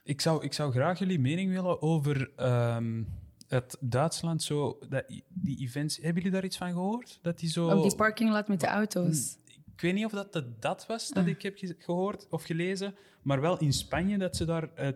ik, 0.04 0.22
zou, 0.22 0.44
ik 0.44 0.54
zou 0.54 0.72
graag 0.72 1.00
jullie 1.00 1.20
mening 1.20 1.52
willen 1.52 1.82
over 1.82 2.32
um, 2.76 3.08
het 3.48 3.78
Duitsland. 3.80 4.44
Zo, 4.44 4.80
dat, 4.90 5.04
die 5.28 5.60
events, 5.60 5.96
hebben 5.96 6.16
jullie 6.16 6.32
daar 6.32 6.46
iets 6.46 6.58
van 6.58 6.72
gehoord? 6.72 7.20
Dat 7.22 7.40
die 7.40 7.50
zo... 7.50 7.68
Op 7.68 7.84
die 7.84 7.96
parkinglot 7.96 8.48
met 8.48 8.60
de 8.60 8.68
auto's. 8.68 9.38
Ik 9.74 9.82
weet 9.82 9.94
niet 9.94 10.06
of 10.06 10.12
dat 10.12 10.34
de, 10.34 10.54
dat 10.60 10.86
was 10.88 11.10
dat 11.10 11.26
ik 11.26 11.42
heb 11.42 11.58
gehoord 11.78 12.28
of 12.30 12.44
gelezen, 12.44 12.96
maar 13.22 13.42
wel 13.42 13.60
in 13.60 13.74
Spanje 13.74 14.18
dat 14.18 14.36
ze 14.36 14.46
daar 14.46 14.70
uh, 14.80 14.88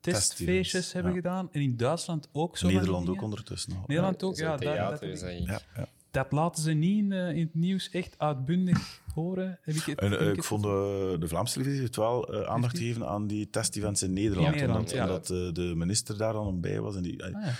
testfeestjes 0.00 0.92
hebben 0.92 1.12
ja. 1.12 1.16
gedaan. 1.16 1.48
En 1.52 1.60
in 1.60 1.76
Duitsland 1.76 2.28
ook 2.32 2.56
zo. 2.56 2.66
Nederland 2.66 3.08
ook 3.08 3.22
ondertussen. 3.22 3.72
Nederland 3.86 4.22
ook, 4.22 4.36
ja. 4.36 4.56
Theater, 4.56 5.08
dat, 5.08 5.20
dat, 5.20 5.38
ja, 5.44 5.60
ja. 5.74 5.88
dat, 6.10 6.32
laten 6.32 6.62
ze 6.62 6.72
niet 6.72 6.98
in, 6.98 7.10
uh, 7.10 7.28
in, 7.28 7.40
het 7.40 7.54
nieuws 7.54 7.90
echt 7.90 8.18
uitbundig 8.18 9.00
horen. 9.14 9.58
Heb 9.62 9.74
ik 9.74 9.82
het, 9.82 9.98
en, 9.98 10.12
uh, 10.12 10.32
ik 10.32 10.44
vond 10.44 10.62
de, 10.62 11.16
de 11.18 11.28
Vlaamse 11.28 11.52
televisie 11.52 11.80
heeft 11.80 11.96
wel 11.96 12.34
uh, 12.34 12.42
aandacht 12.42 12.78
gegeven 12.78 13.08
aan 13.08 13.26
die 13.26 13.50
testevents 13.50 14.02
in 14.02 14.12
Nederland. 14.12 14.46
Ja, 14.46 14.50
Nederland 14.50 14.92
omdat, 14.92 15.30
omdat 15.30 15.54
de 15.54 15.72
minister 15.76 16.16
daar 16.16 16.32
dan 16.32 16.60
bij 16.60 16.80
was. 16.80 16.96
En 16.96 17.02
die, 17.02 17.24
ah, 17.24 17.30
ja. 17.30 17.54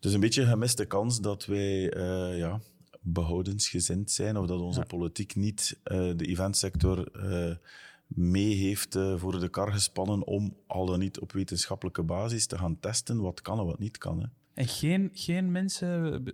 Dus 0.00 0.12
een 0.12 0.20
beetje 0.20 0.42
een 0.42 0.48
gemiste 0.48 0.84
kans 0.84 1.20
dat 1.20 1.46
wij 1.46 1.92
ja, 2.36 2.60
behoudensgezind 3.12 4.10
zijn 4.10 4.36
of 4.36 4.46
dat 4.46 4.60
onze 4.60 4.80
Ja. 4.80 4.86
politiek 4.86 5.34
niet 5.36 5.78
uh, 5.84 5.98
de 6.16 6.26
eventsector 6.26 7.08
uh, 7.16 7.54
mee 8.06 8.54
heeft 8.54 8.96
uh, 8.96 9.18
voor 9.18 9.40
de 9.40 9.48
kar 9.48 9.72
gespannen 9.72 10.26
om 10.26 10.56
al 10.66 10.86
dan 10.86 10.98
niet 10.98 11.18
op 11.18 11.32
wetenschappelijke 11.32 12.02
basis 12.02 12.46
te 12.46 12.58
gaan 12.58 12.80
testen 12.80 13.20
wat 13.20 13.40
kan 13.42 13.58
en 13.58 13.64
wat 13.64 13.78
niet 13.78 13.98
kan. 13.98 14.20
Hè. 14.20 14.26
En 14.54 14.68
geen, 14.68 15.10
geen 15.12 15.52
mensen 15.52 16.24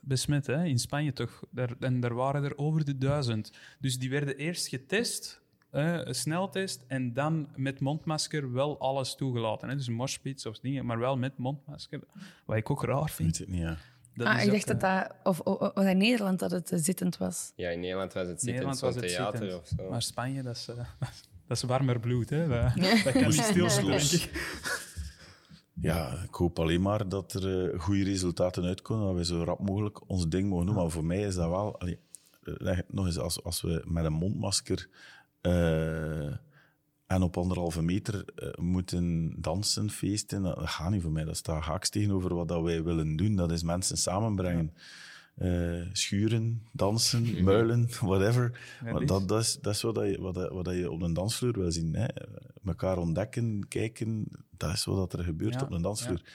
besmet, 0.00 0.46
hè? 0.46 0.64
in 0.64 0.78
Spanje 0.78 1.12
toch? 1.12 1.42
Daar, 1.50 1.74
en 1.80 2.00
daar 2.00 2.14
waren 2.14 2.44
er 2.44 2.58
over 2.58 2.84
de 2.84 2.98
duizend. 2.98 3.52
Dus 3.80 3.98
die 3.98 4.10
werden 4.10 4.36
eerst 4.36 4.68
getest, 4.68 5.40
een 5.70 6.14
sneltest, 6.14 6.84
en 6.86 7.12
dan 7.12 7.48
met 7.56 7.80
mondmasker 7.80 8.52
wel 8.52 8.78
alles 8.78 9.14
toegelaten. 9.14 9.68
Hè? 9.68 9.76
Dus 9.76 9.88
moshpits 9.88 10.46
of 10.46 10.58
dingen, 10.58 10.86
maar 10.86 10.98
wel 10.98 11.16
met 11.16 11.38
mondmasker. 11.38 12.00
Wat 12.44 12.56
ik 12.56 12.70
ook 12.70 12.84
raar 12.84 13.10
vind. 13.10 13.38
Weet 13.38 13.46
het 13.46 13.48
niet, 13.48 13.60
ja. 13.60 13.76
Dat 14.16 14.26
ah, 14.26 14.42
ik 14.42 14.50
dacht 14.50 14.66
dat 14.66 14.80
dat... 14.80 15.14
Of, 15.22 15.40
of, 15.40 15.60
of, 15.74 15.84
in 15.84 15.96
Nederland 15.96 16.38
dat 16.38 16.50
het 16.50 16.72
uh, 16.72 16.78
zittend 16.82 17.16
was. 17.16 17.52
Ja, 17.56 17.70
in 17.70 17.80
Nederland 17.80 18.12
was 18.12 18.26
het 18.26 18.40
zittend, 18.40 18.50
Nederland 18.50 18.78
zo'n 18.78 18.88
was 18.88 18.96
het 19.02 19.08
theater 19.08 19.38
zittend. 19.38 19.60
of 19.60 19.68
zo. 19.78 19.90
Maar 19.90 20.02
Spanje, 20.02 20.42
dat 20.42 20.56
is, 20.56 20.68
uh, 20.68 20.76
dat 21.48 21.56
is 21.56 21.62
warmer 21.62 22.00
bloed. 22.00 22.30
Hè? 22.30 22.48
Dat, 22.48 22.74
dat 23.04 23.12
kan 23.12 23.22
niet 23.22 23.42
stilstaan. 23.42 24.30
Ja, 25.80 26.22
ik 26.24 26.34
hoop 26.34 26.58
alleen 26.58 26.82
maar 26.82 27.08
dat 27.08 27.32
er 27.32 27.72
uh, 27.72 27.80
goede 27.80 28.04
resultaten 28.04 28.64
uitkomen, 28.64 29.06
dat 29.06 29.14
wij 29.14 29.24
zo 29.24 29.44
rap 29.44 29.60
mogelijk 29.60 30.10
ons 30.10 30.28
ding 30.28 30.48
mogen 30.48 30.66
doen. 30.66 30.74
Maar 30.74 30.90
voor 30.90 31.04
mij 31.04 31.20
is 31.20 31.34
dat 31.34 31.48
wel... 31.48 31.80
Allee, 31.80 31.98
nog 32.88 33.06
eens, 33.06 33.18
als, 33.18 33.42
als 33.42 33.62
we 33.62 33.82
met 33.86 34.04
een 34.04 34.12
mondmasker 34.12 34.88
en 37.06 37.22
op 37.22 37.36
anderhalve 37.36 37.82
meter 37.82 38.24
uh, 38.36 38.48
moeten 38.54 39.34
dansen, 39.36 39.90
feesten, 39.90 40.42
dat, 40.42 40.58
gaat 40.58 40.90
niet 40.90 41.02
voor 41.02 41.12
mij. 41.12 41.24
Dat 41.24 41.36
staat 41.36 41.62
haaks 41.62 41.88
tegenover 41.88 42.34
wat 42.34 42.48
dat 42.48 42.62
wij 42.62 42.82
willen 42.82 43.16
doen. 43.16 43.36
Dat 43.36 43.50
is 43.50 43.62
mensen 43.62 43.96
samenbrengen. 43.96 44.74
Uh, 45.42 45.86
schuren, 45.92 46.62
dansen, 46.72 47.34
muilen, 47.44 47.88
whatever. 48.00 48.60
Ja, 48.84 48.98
dat, 48.98 49.28
dat, 49.28 49.40
is, 49.40 49.58
dat 49.60 49.74
is 49.74 49.82
wat, 49.82 49.96
je, 49.96 50.20
wat, 50.20 50.48
wat 50.48 50.74
je 50.74 50.90
op 50.90 51.02
een 51.02 51.12
dansvloer 51.12 51.52
wil 51.52 51.72
zien. 51.72 51.94
Hè. 51.94 52.06
Mekaar 52.60 52.98
ontdekken, 52.98 53.68
kijken, 53.68 54.26
dat 54.56 54.72
is 54.72 54.84
wat 54.84 55.12
er 55.12 55.24
gebeurt 55.24 55.54
Ja, 55.54 55.60
op 55.60 55.70
een 55.70 55.82
dansvloer. 55.82 56.20
ja. 56.24 56.30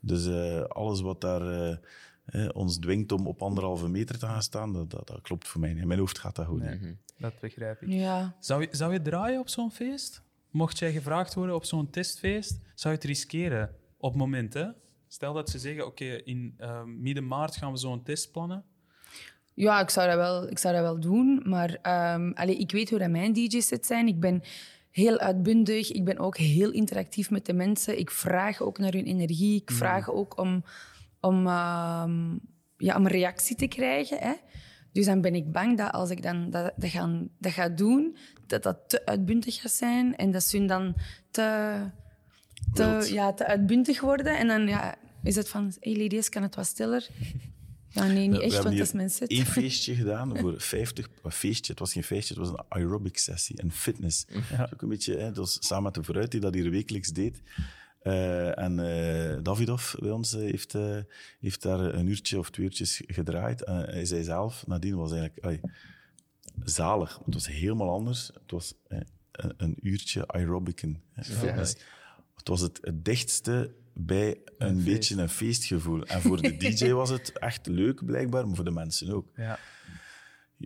Dus 0.00 0.26
uh, 0.26 0.60
alles 0.60 1.00
wat 1.00 1.20
daar 1.20 1.78
uh, 2.26 2.48
ons 2.52 2.78
dwingt 2.78 3.12
om 3.12 3.26
op 3.26 3.42
anderhalve 3.42 3.88
meter 3.88 4.18
te 4.18 4.26
gaan 4.26 4.42
staan, 4.42 4.72
dat, 4.72 4.90
dat, 4.90 5.06
dat 5.06 5.20
klopt 5.20 5.48
voor 5.48 5.60
mij. 5.60 5.70
In 5.70 5.86
mijn 5.86 5.98
hoofd 5.98 6.18
gaat 6.18 6.36
dat 6.36 6.46
goed. 6.46 6.62
Nee. 6.62 6.96
Dat 7.24 7.40
begrijp 7.40 7.82
ik. 7.82 7.88
Ja. 7.88 8.36
Zou 8.40 8.60
je, 8.60 8.68
zou 8.70 8.92
je 8.92 9.02
draaien 9.02 9.40
op 9.40 9.48
zo'n 9.48 9.70
feest? 9.70 10.22
Mocht 10.50 10.78
jij 10.78 10.92
gevraagd 10.92 11.34
worden 11.34 11.54
op 11.54 11.64
zo'n 11.64 11.90
testfeest, 11.90 12.60
zou 12.74 12.94
je 12.94 13.00
het 13.00 13.08
riskeren 13.08 13.76
op 13.96 14.10
het 14.10 14.20
moment, 14.20 14.54
hè? 14.54 14.66
Stel 15.08 15.32
dat 15.32 15.50
ze 15.50 15.58
zeggen, 15.58 15.86
oké, 15.86 16.04
in 16.04 16.54
uh, 16.60 16.82
midden 16.82 17.26
maart 17.26 17.56
gaan 17.56 17.72
we 17.72 17.78
zo'n 17.78 18.02
test 18.02 18.32
plannen. 18.32 18.64
Ja, 19.54 19.80
ik 19.80 19.90
zou 19.90 20.08
dat 20.08 20.16
wel, 20.16 20.50
ik 20.50 20.58
zou 20.58 20.74
dat 20.74 20.82
wel 20.82 21.00
doen. 21.00 21.42
Maar 21.44 21.70
um, 22.14 22.32
allee, 22.32 22.56
ik 22.56 22.70
weet 22.70 22.90
hoe 22.90 22.98
dat 22.98 23.10
mijn 23.10 23.32
DJ-sets 23.32 23.86
zijn. 23.86 24.06
Ik 24.06 24.20
ben 24.20 24.42
heel 24.90 25.18
uitbundig. 25.18 25.92
Ik 25.92 26.04
ben 26.04 26.18
ook 26.18 26.36
heel 26.36 26.70
interactief 26.70 27.30
met 27.30 27.46
de 27.46 27.52
mensen. 27.52 27.98
Ik 27.98 28.10
vraag 28.10 28.60
ook 28.60 28.78
naar 28.78 28.92
hun 28.92 29.04
energie. 29.04 29.60
Ik 29.60 29.70
vraag 29.70 30.10
ook 30.10 30.38
om, 30.38 30.64
om, 31.20 31.36
um, 31.36 32.40
ja, 32.76 32.96
om 32.96 33.04
een 33.04 33.08
reactie 33.08 33.56
te 33.56 33.66
krijgen. 33.66 34.18
Hè. 34.18 34.32
Dus 34.94 35.06
dan 35.06 35.20
ben 35.20 35.34
ik 35.34 35.52
bang 35.52 35.78
dat 35.78 35.92
als 35.92 36.10
ik 36.10 36.22
dan 36.22 36.50
dat, 36.50 36.72
dat, 36.76 36.90
gaan, 36.90 37.28
dat 37.38 37.52
ga 37.52 37.68
doen, 37.68 38.16
dat 38.46 38.62
dat 38.62 38.78
te 38.86 39.06
uitbundig 39.06 39.60
gaat 39.60 39.72
zijn. 39.72 40.16
En 40.16 40.30
dat 40.30 40.42
ze 40.42 40.64
dan 40.64 40.94
te, 41.30 41.76
te, 42.72 43.08
ja, 43.12 43.32
te 43.32 43.46
uitbundig 43.46 44.00
worden. 44.00 44.38
En 44.38 44.46
dan 44.46 44.66
ja, 44.66 44.94
is 45.22 45.36
het 45.36 45.48
van, 45.48 45.72
hey 45.80 45.96
ladies, 45.96 46.28
kan 46.28 46.42
het 46.42 46.54
wat 46.54 46.66
stiller? 46.66 47.08
Ja, 47.88 48.06
nee, 48.06 48.28
niet 48.28 48.36
We 48.36 48.44
echt, 48.44 48.62
want 48.62 48.76
dat 48.76 48.86
is 48.86 48.92
mijn 48.92 49.10
set. 49.10 49.34
feestje 49.48 49.94
gedaan 49.94 50.36
voor 50.38 50.60
50... 50.60 51.08
Een 51.22 51.30
feestje, 51.30 51.70
het 51.70 51.80
was 51.80 51.92
geen 51.92 52.04
feestje, 52.04 52.34
het 52.34 52.42
was 52.42 52.52
een 52.58 52.64
aerobic 52.68 53.18
sessie, 53.18 53.62
een 53.62 53.72
fitness. 53.72 54.26
Dat 54.26 54.42
is 54.50 54.72
ook 54.72 54.82
een 54.82 54.88
beetje, 54.88 55.16
hè, 55.16 55.26
dat 55.26 55.36
was 55.36 55.56
samen 55.60 55.84
met 55.84 55.94
de 55.94 56.02
Vooruit 56.02 56.30
die 56.30 56.40
dat 56.40 56.54
hier 56.54 56.70
wekelijks 56.70 57.08
deed. 57.08 57.42
Eh, 58.04 58.58
en 58.58 58.78
uh, 58.78 59.42
Davidov 59.42 59.94
bij 59.94 60.10
ons 60.10 60.32
heeft, 60.32 60.74
uh, 60.74 60.96
heeft 61.40 61.62
daar 61.62 61.80
een 61.80 62.06
uurtje 62.06 62.38
of 62.38 62.50
twee 62.50 62.66
uurtjes 62.66 63.02
gedraaid. 63.06 63.64
En 63.64 63.76
hij 63.76 64.04
zei 64.04 64.24
zelf, 64.24 64.66
nadien 64.66 64.96
was 64.96 65.12
eigenlijk 65.12 65.46
ay, 65.46 65.60
zalig. 66.64 67.20
Het 67.24 67.34
was 67.34 67.46
helemaal 67.46 67.90
anders. 67.90 68.30
Het 68.42 68.50
was 68.50 68.74
een, 68.88 69.06
een, 69.56 69.76
uurtje 69.82 70.28
aerobicen. 70.28 71.02
Ja. 71.14 71.54
Het 72.34 72.48
was 72.48 72.60
het, 72.60 72.78
het 72.82 73.04
dichtste 73.04 73.74
bij 73.92 74.38
een, 74.58 74.68
een 74.68 74.84
beetje 74.84 75.16
een 75.16 75.28
feestgevoel. 75.28 76.04
En 76.04 76.20
voor 76.20 76.42
de 76.42 76.56
DJ 76.62 76.90
was 76.90 77.10
het 77.10 77.38
echt 77.38 77.66
leuk, 77.66 78.04
blijkbaar, 78.04 78.46
maar 78.46 78.56
voor 78.56 78.64
de 78.64 78.70
mensen 78.70 79.14
ook. 79.14 79.28
Ja. 79.36 79.58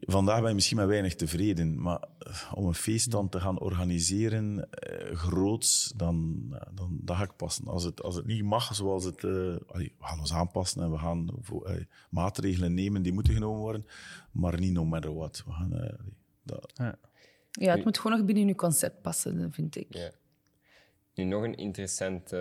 Vandaag 0.07 0.41
ben 0.41 0.49
je 0.49 0.55
misschien 0.55 0.77
maar 0.77 0.87
weinig 0.87 1.15
tevreden, 1.15 1.81
maar 1.81 2.05
eh, 2.19 2.53
om 2.55 2.67
een 2.67 2.75
feest 2.75 3.11
dan 3.11 3.29
te 3.29 3.41
gaan 3.41 3.61
organiseren, 3.61 4.71
eh, 4.71 5.17
groots, 5.17 5.93
dan, 5.97 6.47
dan 6.75 6.99
dat 7.03 7.17
ga 7.17 7.23
ik 7.23 7.37
passen. 7.37 7.67
Als 7.67 7.85
het, 7.85 8.03
als 8.03 8.15
het 8.15 8.27
niet 8.27 8.43
mag 8.45 8.75
zoals 8.75 9.05
het... 9.05 9.23
Uh, 9.23 9.31
we 9.67 9.91
gaan 10.01 10.19
ons 10.19 10.33
aanpassen 10.33 10.83
en 10.83 10.91
we 10.91 10.99
gaan 10.99 11.29
uh, 11.53 11.71
maatregelen 12.11 12.75
nemen 12.75 13.03
die 13.03 13.13
moeten 13.13 13.33
genomen 13.33 13.61
worden, 13.61 13.87
maar 14.33 14.61
niet 14.61 14.73
no 14.73 14.85
matter 14.85 15.15
what. 15.15 15.43
We 15.47 15.53
gaan, 15.53 15.99
dat. 16.43 16.73
Ja. 16.75 16.99
ja, 17.51 17.75
het 17.75 17.85
moet 17.85 17.99
gewoon 17.99 18.17
nog 18.17 18.27
binnen 18.27 18.47
je 18.47 18.55
concept 18.55 19.03
passen, 19.03 19.53
vind 19.53 19.77
ik. 19.77 19.95
Ja. 19.95 20.11
Nu, 21.15 21.25
nog 21.25 21.43
een 21.43 21.57
interessant 21.57 22.33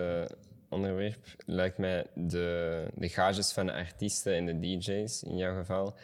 onderwerp 0.68 1.34
lijkt 1.46 1.78
mij 1.78 2.06
de, 2.14 2.88
de 2.94 3.08
gages 3.08 3.52
van 3.52 3.66
de 3.66 3.72
artiesten 3.72 4.34
en 4.34 4.46
de 4.46 4.58
DJ's 4.60 5.22
in 5.22 5.36
jouw 5.36 5.56
geval. 5.56 5.96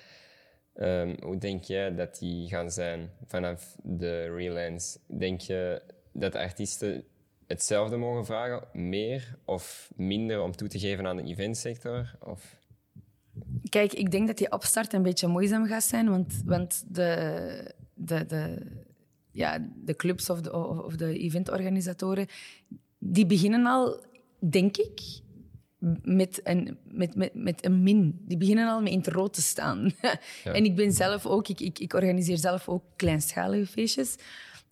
Um, 0.76 1.16
hoe 1.22 1.38
denk 1.38 1.64
jij 1.64 1.94
dat 1.94 2.18
die 2.18 2.48
gaan 2.48 2.70
zijn 2.70 3.10
vanaf 3.26 3.76
de 3.82 4.34
relance? 4.34 4.98
Denk 5.06 5.40
je 5.40 5.82
dat 6.12 6.32
de 6.32 6.38
artiesten 6.38 7.04
hetzelfde 7.46 7.96
mogen 7.96 8.24
vragen, 8.24 8.68
meer 8.72 9.36
of 9.44 9.90
minder 9.96 10.42
om 10.42 10.56
toe 10.56 10.68
te 10.68 10.78
geven 10.78 11.06
aan 11.06 11.16
de 11.16 11.22
eventsector? 11.22 12.16
Of? 12.20 12.56
Kijk, 13.68 13.92
ik 13.92 14.10
denk 14.10 14.26
dat 14.26 14.38
die 14.38 14.52
opstart 14.52 14.92
een 14.92 15.02
beetje 15.02 15.26
moeizaam 15.26 15.66
gaat 15.66 15.84
zijn, 15.84 16.08
want, 16.08 16.42
want 16.44 16.84
de, 16.88 17.74
de, 17.94 18.26
de, 18.26 18.58
ja, 19.30 19.68
de 19.84 19.96
clubs 19.96 20.30
of 20.30 20.40
de, 20.40 20.52
of 20.84 20.96
de 20.96 21.18
eventorganisatoren, 21.18 22.26
die 22.98 23.26
beginnen 23.26 23.66
al 23.66 24.04
denk 24.38 24.76
ik, 24.76 25.00
met 26.03 26.41
een, 26.45 26.78
met, 26.91 27.14
met, 27.14 27.35
met 27.35 27.64
een 27.64 27.82
min. 27.82 28.20
Die 28.26 28.37
beginnen 28.37 28.68
al 28.68 28.82
met 28.82 28.93
in 28.93 28.99
het 28.99 29.07
rood 29.07 29.32
te 29.32 29.43
staan. 29.43 29.93
En 30.45 30.64
ik 30.64 30.76
ben 30.76 30.93
zelf 30.93 31.26
ook, 31.26 31.49
ik, 31.49 31.61
ik, 31.61 31.78
ik 31.78 31.93
organiseer 31.93 32.39
zelf 32.39 32.68
ook 32.68 32.85
kleinschalige 32.97 33.66
feestjes. 33.66 34.16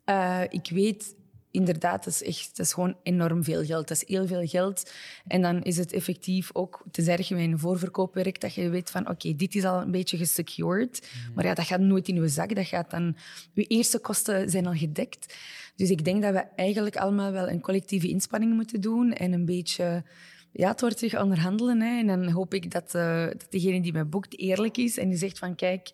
Uh, 0.06 0.40
ik 0.48 0.68
weet 0.70 1.14
inderdaad, 1.50 2.04
dat 2.04 2.12
is, 2.12 2.22
echt, 2.22 2.56
dat 2.56 2.66
is 2.66 2.72
gewoon 2.72 2.96
enorm 3.02 3.44
veel 3.44 3.64
geld. 3.64 3.88
Dat 3.88 3.96
is 3.96 4.08
heel 4.08 4.26
veel 4.26 4.46
geld. 4.46 4.92
En 5.26 5.42
dan 5.42 5.62
is 5.62 5.76
het 5.76 5.92
effectief 5.92 6.50
ook 6.52 6.84
te 6.90 7.02
zeggen 7.02 7.36
bij 7.36 7.44
een 7.44 7.58
voorverkoopwerk 7.58 8.40
dat 8.40 8.54
je 8.54 8.68
weet 8.68 8.90
van 8.90 9.08
oké, 9.08 9.34
dit 9.36 9.54
is 9.54 9.64
al 9.64 9.80
een 9.80 9.90
beetje 9.90 10.16
gesecured. 10.16 11.10
Mm. 11.26 11.34
Maar 11.34 11.44
ja, 11.44 11.54
dat 11.54 11.66
gaat 11.66 11.80
nooit 11.80 12.08
in 12.08 12.14
je 12.14 12.28
zak. 12.28 12.54
Dat 12.54 12.66
gaat 12.66 12.90
dan... 12.90 13.16
Je 13.52 13.64
eerste 13.64 13.98
kosten 13.98 14.50
zijn 14.50 14.66
al 14.66 14.74
gedekt. 14.74 15.36
Dus 15.76 15.90
ik 15.90 16.04
denk 16.04 16.22
dat 16.22 16.32
we 16.32 16.44
eigenlijk 16.56 16.96
allemaal 16.96 17.32
wel 17.32 17.48
een 17.48 17.60
collectieve 17.60 18.08
inspanning 18.08 18.54
moeten 18.54 18.80
doen 18.80 19.12
en 19.12 19.32
een 19.32 19.44
beetje 19.44 20.04
ja, 20.52 20.68
het 20.68 20.80
wordt 20.80 20.96
terug 20.96 21.20
onderhandelen. 21.20 21.80
Hè. 21.80 21.98
En 21.98 22.06
dan 22.06 22.28
hoop 22.28 22.54
ik 22.54 22.70
dat, 22.70 22.94
uh, 22.94 23.26
dat 23.26 23.46
degene 23.50 23.80
die 23.80 23.92
mij 23.92 24.06
boekt 24.06 24.38
eerlijk 24.38 24.76
is 24.76 24.98
en 24.98 25.08
die 25.08 25.18
zegt 25.18 25.38
van 25.38 25.54
kijk, 25.54 25.88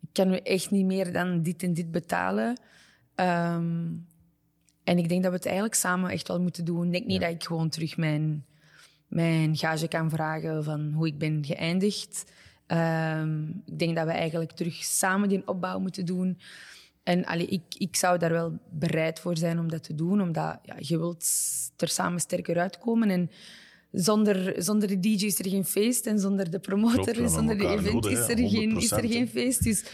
ik 0.00 0.08
kan 0.12 0.32
echt 0.32 0.70
niet 0.70 0.86
meer 0.86 1.12
dan 1.12 1.42
dit 1.42 1.62
en 1.62 1.74
dit 1.74 1.90
betalen. 1.90 2.60
Um, 3.14 4.06
en 4.84 4.98
ik 4.98 5.08
denk 5.08 5.22
dat 5.22 5.30
we 5.30 5.36
het 5.36 5.46
eigenlijk 5.46 5.74
samen 5.74 6.10
echt 6.10 6.28
wel 6.28 6.40
moeten 6.40 6.64
doen. 6.64 6.86
Ik 6.86 6.92
denk 6.92 7.06
niet 7.06 7.20
dat 7.20 7.30
ik 7.30 7.44
gewoon 7.44 7.68
terug 7.68 7.96
mijn, 7.96 8.44
mijn 9.06 9.56
gage 9.56 9.88
kan 9.88 10.10
vragen 10.10 10.64
van 10.64 10.92
hoe 10.92 11.06
ik 11.06 11.18
ben 11.18 11.44
geëindigd. 11.44 12.32
Um, 12.66 13.62
ik 13.66 13.78
denk 13.78 13.96
dat 13.96 14.06
we 14.06 14.12
eigenlijk 14.12 14.52
terug 14.52 14.74
samen 14.74 15.28
die 15.28 15.48
opbouw 15.48 15.78
moeten 15.78 16.06
doen. 16.06 16.38
En 17.02 17.24
allee, 17.24 17.46
ik, 17.46 17.62
ik 17.78 17.96
zou 17.96 18.18
daar 18.18 18.32
wel 18.32 18.58
bereid 18.70 19.20
voor 19.20 19.36
zijn 19.36 19.58
om 19.58 19.68
dat 19.68 19.82
te 19.82 19.94
doen, 19.94 20.20
omdat 20.20 20.58
ja, 20.62 20.74
je 20.78 20.98
wilt 20.98 21.26
er 21.76 21.88
samen 21.88 22.20
sterker 22.20 22.58
uitkomen. 22.58 23.10
En 23.10 23.30
zonder, 23.92 24.62
zonder 24.62 24.88
de 24.88 25.00
DJ 25.00 25.24
is 25.24 25.38
er 25.38 25.48
geen 25.48 25.64
feest 25.64 26.06
en 26.06 26.18
zonder 26.18 26.50
de 26.50 26.58
promotor, 26.58 27.12
Klopt, 27.12 27.30
zonder 27.30 27.58
de 27.58 27.66
event 27.66 28.06
is, 28.06 28.28
er 28.28 28.48
geen, 28.48 28.76
is 28.76 28.90
er 28.90 29.08
geen 29.08 29.28
feest. 29.28 29.62
Dus 29.62 29.84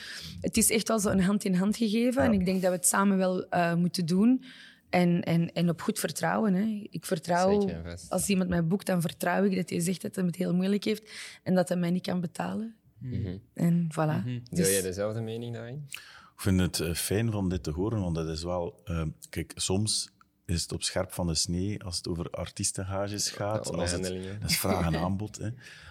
het 0.40 0.56
is 0.56 0.70
echt 0.70 0.88
wel 0.88 0.98
zo 0.98 1.08
een 1.08 1.22
hand 1.22 1.44
in 1.44 1.54
hand 1.54 1.76
gegeven. 1.76 2.22
En 2.22 2.32
ik 2.32 2.44
denk 2.44 2.62
dat 2.62 2.70
we 2.70 2.76
het 2.76 2.86
samen 2.86 3.16
wel 3.16 3.46
uh, 3.50 3.74
moeten 3.74 4.06
doen. 4.06 4.44
En, 4.90 5.22
en, 5.22 5.52
en 5.52 5.68
op 5.68 5.80
goed 5.80 5.98
vertrouwen. 5.98 6.54
Hè. 6.54 6.86
Ik 6.90 7.06
vertrouw, 7.06 7.70
als 8.08 8.28
iemand 8.28 8.48
mij 8.48 8.66
boekt, 8.66 8.86
dan 8.86 9.00
vertrouw 9.00 9.44
ik 9.44 9.56
dat 9.56 9.70
hij 9.70 9.80
zegt 9.80 10.02
dat 10.02 10.14
hij 10.14 10.24
het 10.24 10.36
heel 10.36 10.54
moeilijk 10.54 10.84
heeft 10.84 11.10
en 11.42 11.54
dat 11.54 11.68
hij 11.68 11.78
mij 11.78 11.90
niet 11.90 12.02
kan 12.02 12.20
betalen. 12.20 12.74
Mm 12.98 13.24
-hmm. 13.24 13.40
En 13.54 13.88
voilà. 13.92 14.16
Mm 14.16 14.22
-hmm. 14.22 14.42
Deel 14.50 14.70
jij 14.70 14.82
dezelfde 14.82 15.20
mening 15.20 15.54
daarin? 15.54 15.86
Ik 16.34 16.40
vind 16.40 16.60
het 16.60 16.78
uh, 16.78 16.94
fijn 16.94 17.30
van 17.30 17.48
dit 17.48 17.62
te 17.62 17.70
horen, 17.70 18.00
want 18.00 18.14
dat 18.14 18.28
is 18.28 18.42
wel... 18.42 18.82
Uh, 18.84 19.02
kijk, 19.30 19.52
soms 19.54 20.13
is 20.46 20.62
het 20.62 20.72
op 20.72 20.82
scherp 20.82 21.12
van 21.12 21.26
de 21.26 21.34
snee 21.34 21.82
als 21.84 21.96
het 21.96 22.08
over 22.08 22.30
artiestengages 22.30 23.30
gaat. 23.30 23.72
Als 23.72 23.90
het, 23.90 24.02
dat 24.40 24.50
is 24.50 24.58
vraag 24.58 24.86
en 24.86 24.96
aanbod. 25.04 25.38
Hè. 25.38 25.48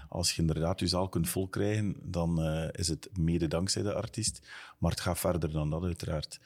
Als 0.09 0.35
je 0.35 0.41
inderdaad 0.41 0.79
je 0.79 0.87
zaal 0.87 1.09
kunt 1.09 1.29
volkrijgen, 1.29 1.95
dan 2.01 2.45
uh, 2.45 2.67
is 2.71 2.87
het 2.87 3.09
mede 3.17 3.47
dankzij 3.47 3.81
de 3.81 3.93
artiest. 3.93 4.47
Maar 4.77 4.91
het 4.91 4.99
gaat 4.99 5.19
verder 5.19 5.51
dan 5.51 5.69
dat, 5.69 5.83
uiteraard. 5.83 6.39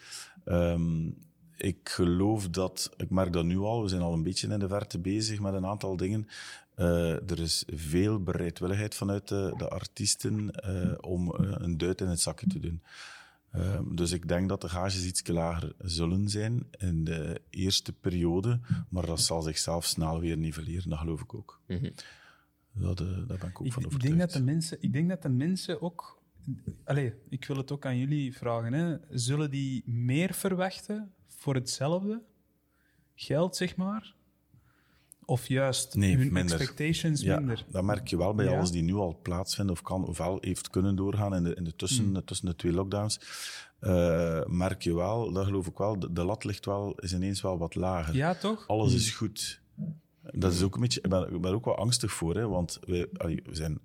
Um, 0.45 1.17
ik 1.57 1.89
geloof 1.89 2.49
dat, 2.49 2.89
ik 2.97 3.09
merk 3.09 3.33
dat 3.33 3.45
nu 3.45 3.57
al, 3.57 3.81
we 3.81 3.87
zijn 3.87 4.01
al 4.01 4.13
een 4.13 4.23
beetje 4.23 4.47
in 4.47 4.59
de 4.59 4.67
verte 4.67 4.99
bezig 4.99 5.39
met 5.39 5.53
een 5.53 5.65
aantal 5.65 5.97
dingen. 5.97 6.27
Uh, 6.75 7.31
er 7.31 7.39
is 7.39 7.63
veel 7.67 8.23
bereidwilligheid 8.23 8.95
vanuit 8.95 9.27
de, 9.27 9.53
de 9.57 9.69
artiesten 9.69 10.51
uh, 10.65 10.93
om 11.01 11.33
een 11.37 11.77
duit 11.77 12.01
in 12.01 12.07
het 12.07 12.19
zakje 12.19 12.47
te 12.47 12.59
doen. 12.59 12.81
Ehm, 13.57 13.95
dus 13.95 14.11
ik 14.11 14.27
denk 14.27 14.49
dat 14.49 14.61
de 14.61 14.69
gages 14.69 15.05
iets 15.05 15.27
lager 15.27 15.73
zullen 15.77 16.29
zijn 16.29 16.67
in 16.77 17.03
de 17.03 17.41
eerste 17.49 17.93
periode, 17.93 18.59
maar 18.89 19.05
dat 19.05 19.21
zal 19.21 19.41
zichzelf 19.41 19.85
snel 19.85 20.19
weer 20.19 20.37
nivelleren, 20.37 20.89
dat 20.89 20.99
geloof 20.99 21.21
ik 21.21 21.33
ook. 21.33 21.61
Mm 21.67 21.77
-hmm. 21.77 21.91
dat, 22.71 22.97
daar 22.97 23.37
ben 23.37 23.49
ik 23.49 23.59
ook 23.59 23.65
ik, 23.65 23.73
van 23.73 23.85
overtuigd. 23.85 23.93
Ik 23.93 24.01
denk, 24.01 24.19
dat 24.19 24.31
de 24.31 24.43
mensen, 24.43 24.77
ik 24.81 24.93
denk 24.93 25.09
dat 25.09 25.21
de 25.21 25.29
mensen 25.29 25.81
ook... 25.81 26.21
Allee, 26.83 27.13
ik 27.29 27.45
wil 27.45 27.57
het 27.57 27.71
ook 27.71 27.85
aan 27.85 27.97
jullie 27.97 28.37
vragen. 28.37 28.73
Hè. 28.73 28.97
Zullen 29.09 29.51
die 29.51 29.83
meer 29.85 30.33
verwachten 30.33 31.13
voor 31.27 31.55
hetzelfde 31.55 32.21
geld, 33.15 33.55
zeg 33.55 33.75
maar? 33.75 34.15
Of 35.29 35.47
juist 35.47 35.95
nee, 35.95 36.15
hun 36.15 36.33
minder. 36.33 36.59
expectations 36.59 37.21
ja, 37.21 37.37
minder? 37.37 37.65
Dat 37.69 37.83
merk 37.83 38.07
je 38.07 38.17
wel 38.17 38.33
bij 38.33 38.45
ja. 38.45 38.55
alles 38.55 38.71
die 38.71 38.83
nu 38.83 38.93
al 38.93 39.19
plaatsvinden 39.21 39.75
of 39.75 39.81
kan 39.81 40.05
of 40.05 40.17
wel 40.17 40.37
heeft 40.41 40.69
kunnen 40.69 40.95
doorgaan 40.95 41.35
in 41.35 41.43
de, 41.43 41.55
in 41.55 41.63
de 41.63 41.75
tussen, 41.75 42.09
mm. 42.09 42.25
tussen 42.25 42.47
de 42.47 42.55
twee 42.55 42.71
lockdowns. 42.71 43.19
Uh, 43.81 44.45
merk 44.45 44.81
je 44.81 44.95
wel, 44.95 45.31
dat 45.31 45.45
geloof 45.45 45.67
ik 45.67 45.77
wel, 45.77 45.99
de, 45.99 46.13
de, 46.13 46.23
lat 46.23 46.43
ligt 46.43 46.65
wel, 46.65 46.95
is 46.95 47.13
ineens 47.13 47.41
wel 47.41 47.57
wat 47.57 47.75
lager. 47.75 48.15
Ja, 48.15 48.35
toch? 48.35 48.67
Alles 48.67 48.91
mm. 48.91 48.97
is 48.97 49.11
goed. 49.11 49.61
Dat 50.21 50.53
is 50.53 50.63
ook 50.63 50.75
een 50.75 50.81
beetje, 50.81 51.01
ik 51.01 51.09
ben, 51.09 51.33
ik 51.33 51.41
ben 51.41 51.53
ook 51.53 51.65
wel 51.65 51.77
angstig 51.77 52.11
voor, 52.11 52.35
hè, 52.35 52.47
want 52.47 52.79
we, 52.85 53.09
we 53.11 53.41
zijn, 53.51 53.79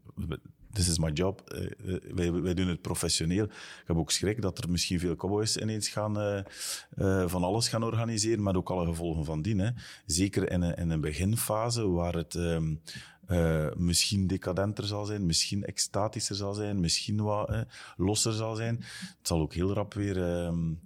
this 0.73 0.89
is 0.89 0.99
my 0.99 1.11
job. 1.11 1.55
Uh, 1.55 1.99
wij, 2.15 2.33
wij, 2.33 2.55
doen 2.55 2.69
het 2.69 2.81
professioneel. 2.81 3.45
Ik 3.45 3.85
heb 3.87 3.97
ook 3.97 4.11
schrik 4.11 4.43
dat 4.43 4.59
er 4.59 4.71
misschien 4.71 5.01
veel 5.01 5.17
cowboys 5.17 5.57
ineens 5.57 5.89
gaan 5.89 6.19
uh, 6.19 7.29
van 7.29 7.45
alles 7.45 7.69
gaan 7.69 7.85
organiseren, 7.85 8.43
met 8.43 8.57
ook 8.57 8.71
alle 8.71 8.87
gevolgen 8.87 9.25
van 9.25 9.43
dien. 9.43 9.59
Hè. 9.59 9.71
Zeker 10.07 10.51
in 10.51 10.63
een, 10.63 10.75
in 10.75 10.91
een 10.91 11.01
beginfase 11.01 11.89
waar 11.89 12.15
het 12.15 12.35
um, 12.35 12.81
misschien 13.77 14.27
decadenter 14.27 14.85
zal 14.85 15.05
zijn, 15.05 15.27
misschien 15.27 15.65
extatischer 15.65 16.37
zal 16.37 16.55
zijn, 16.55 16.81
misschien 16.81 17.23
wat 17.23 17.67
losser 17.97 18.33
zal 18.33 18.55
zijn. 18.55 18.77
Het 19.19 19.29
zal 19.29 19.41
ook 19.41 19.55
heel 19.55 19.73
rap 19.73 19.95
weer 19.95 20.17
um, 20.17 20.81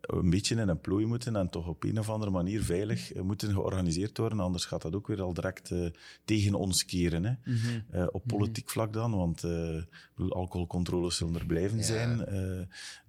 een 0.00 0.30
beetje 0.30 0.54
in 0.56 0.68
een 0.68 0.80
plooi 0.80 1.06
moeten 1.06 1.36
en 1.36 1.48
toch 1.48 1.66
op 1.66 1.84
een 1.84 1.98
of 1.98 2.10
andere 2.10 2.30
manier 2.30 2.62
veilig 2.62 3.12
eh, 3.12 3.22
moeten 3.22 3.52
georganiseerd 3.52 4.18
worden. 4.18 4.40
Anders 4.40 4.64
gaat 4.64 4.82
dat 4.82 4.94
ook 4.94 5.06
weer 5.06 5.22
al 5.22 5.34
direct 5.34 5.70
uh, 5.70 5.90
tegen 6.24 6.54
ons 6.54 6.84
keren. 6.84 7.24
Hè. 7.24 7.30
Mm 7.30 7.56
-hmm. 7.56 7.84
uh, 7.94 8.06
op 8.10 8.24
mhm. 8.26 8.36
politiek 8.36 8.70
vlak 8.70 8.92
dan, 8.92 9.16
want 9.16 9.44
uh, 9.44 9.82
alcoholcontroles 10.28 11.16
zullen 11.16 11.34
er 11.34 11.46
blijven 11.46 11.78
ja. 11.78 11.84
zijn. 11.84 12.26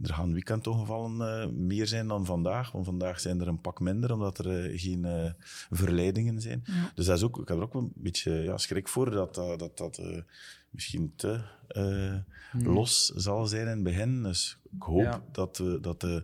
er 0.02 0.14
gaan 0.14 0.34
weekendongevallen 0.34 1.66
meer 1.66 1.88
zijn 1.88 2.08
dan 2.08 2.26
vandaag. 2.26 2.72
Want 2.72 2.86
vandaag 2.86 3.20
zijn 3.20 3.42
er 3.42 3.48
een 3.48 3.62
pak 3.62 3.80
minder, 3.80 4.14
omdat 4.14 4.38
er 4.38 4.80
geen 4.80 5.34
verleidingen 5.70 6.42
zijn. 6.42 6.62
Ja. 6.66 6.92
Dus 6.96 7.06
dat 7.06 7.18
is 7.18 7.24
ook, 7.24 7.40
ik 7.40 7.48
heb 7.48 7.58
er 7.58 7.64
ook 7.64 7.74
een 7.74 7.92
beetje 7.96 8.32
ja, 8.32 8.58
schrik 8.58 8.88
voor 8.88 9.12
dat 9.12 9.36
dat, 9.36 9.78
dat 9.78 10.02
misschien 10.72 11.14
te 11.16 11.42
hmm. 12.52 12.74
los 12.74 13.06
zal 13.08 13.46
zijn 13.46 13.62
in 13.62 13.68
het 13.68 13.84
begin. 13.84 14.24
Dus 14.24 14.58
ik 14.76 14.84
hoop 14.84 15.02
ja. 15.02 15.24
dat, 15.32 15.60
uh, 15.60 15.82
dat 15.82 16.02
de, 16.02 16.24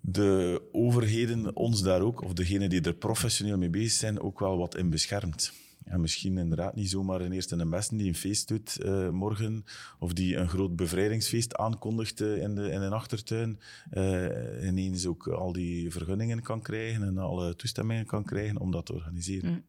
de 0.00 0.62
overheden 0.72 1.56
ons 1.56 1.82
daar 1.82 2.00
ook, 2.00 2.22
of 2.22 2.32
degenen 2.32 2.70
die 2.70 2.80
er 2.80 2.94
professioneel 2.94 3.58
mee 3.58 3.70
bezig 3.70 3.92
zijn, 3.92 4.20
ook 4.20 4.40
wel 4.40 4.58
wat 4.58 4.76
in 4.76 4.90
beschermt. 4.90 5.52
En 5.84 6.00
misschien 6.00 6.38
inderdaad 6.38 6.74
niet 6.74 6.90
zomaar 6.90 7.20
een 7.20 7.32
eerste 7.32 7.56
en 7.56 7.70
beste 7.70 7.96
die 7.96 8.08
een 8.08 8.14
feest 8.14 8.48
doet 8.48 8.80
eh, 8.80 9.08
morgen, 9.08 9.64
of 9.98 10.12
die 10.12 10.36
een 10.36 10.48
groot 10.48 10.76
bevrijdingsfeest 10.76 11.56
aankondigt 11.56 12.20
eh, 12.20 12.36
in, 12.36 12.54
de, 12.54 12.70
in 12.70 12.80
een 12.80 12.92
achtertuin, 12.92 13.60
eh, 13.90 14.66
ineens 14.66 15.06
ook 15.06 15.28
al 15.28 15.52
die 15.52 15.90
vergunningen 15.90 16.42
kan 16.42 16.62
krijgen 16.62 17.02
en 17.02 17.18
alle 17.18 17.56
toestemmingen 17.56 18.06
kan 18.06 18.24
krijgen 18.24 18.58
om 18.58 18.70
dat 18.70 18.86
te 18.86 18.92
organiseren. 18.92 19.50
Mm. 19.50 19.64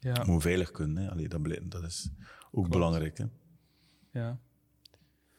Ja, 0.00 0.24
moet 0.26 0.42
veilig 0.42 0.70
kunnen, 0.70 1.02
hè. 1.02 1.10
Allee, 1.10 1.28
dat, 1.28 1.42
blijft- 1.42 1.70
dat 1.70 1.82
is 1.82 2.10
ook 2.52 2.68
belangrijk. 2.68 3.18
Hè. 3.18 3.24
ja. 4.10 4.38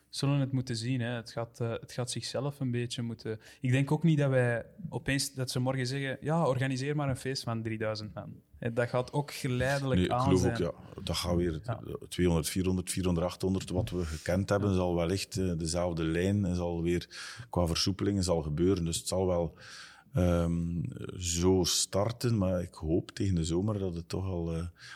Zullen 0.09 0.39
het 0.39 0.51
moeten 0.51 0.75
zien. 0.75 1.01
Hè. 1.01 1.09
Het, 1.09 1.31
gaat, 1.31 1.59
eh, 1.59 1.71
het 1.71 1.91
gaat 1.91 2.11
zichzelf 2.11 2.59
een 2.59 2.71
beetje 2.71 3.01
moeten. 3.01 3.39
Ik 3.61 3.71
denk 3.71 3.91
ook 3.91 4.03
niet 4.03 4.17
dat 4.17 4.29
wij 4.29 4.65
opeens 4.89 5.33
dat 5.33 5.51
ze 5.51 5.59
morgen 5.59 5.87
zeggen: 5.87 6.17
ja, 6.21 6.47
organiseer 6.47 6.95
maar 6.95 7.09
een 7.09 7.17
feest 7.17 7.43
van 7.43 7.61
3000 7.63 8.13
man. 8.13 8.41
Dat 8.73 8.89
gaat 8.89 9.13
ook 9.13 9.33
geleidelijk 9.33 9.95
Nee, 9.99 10.05
ik 10.05 10.11
aan 10.11 10.21
geloof 10.21 10.39
zijn. 10.39 10.53
ook, 10.53 10.59
ja, 10.59 11.01
dat 11.03 11.15
gaat 11.15 11.35
weer 11.35 11.59
Ja. 11.63 11.79
200, 12.09 12.49
400, 12.49 12.89
400, 12.91 13.25
800, 13.25 13.69
wat 13.69 13.89
we 13.89 14.05
gekend 14.05 14.49
hebben, 14.49 14.73
zal 14.73 14.95
wellicht 14.95 15.37
eh, 15.37 15.51
dezelfde 15.57 16.03
lijn, 16.03 16.55
zal 16.55 16.81
weer 16.81 17.09
qua 17.49 17.67
versoepelingen 17.67 18.23
zal 18.23 18.41
gebeuren. 18.41 18.85
Dus 18.85 18.97
het 18.97 19.07
zal 19.07 19.27
wel 19.27 19.57
ehm, 20.17 20.83
zo 21.19 21.63
starten, 21.63 22.37
maar 22.37 22.61
ik 22.61 22.73
hoop 22.73 23.11
tegen 23.11 23.35
de 23.35 23.43
zomer 23.43 23.79
dat 23.79 23.95
het 23.95 24.09
toch 24.09 24.25
al... 24.25 24.53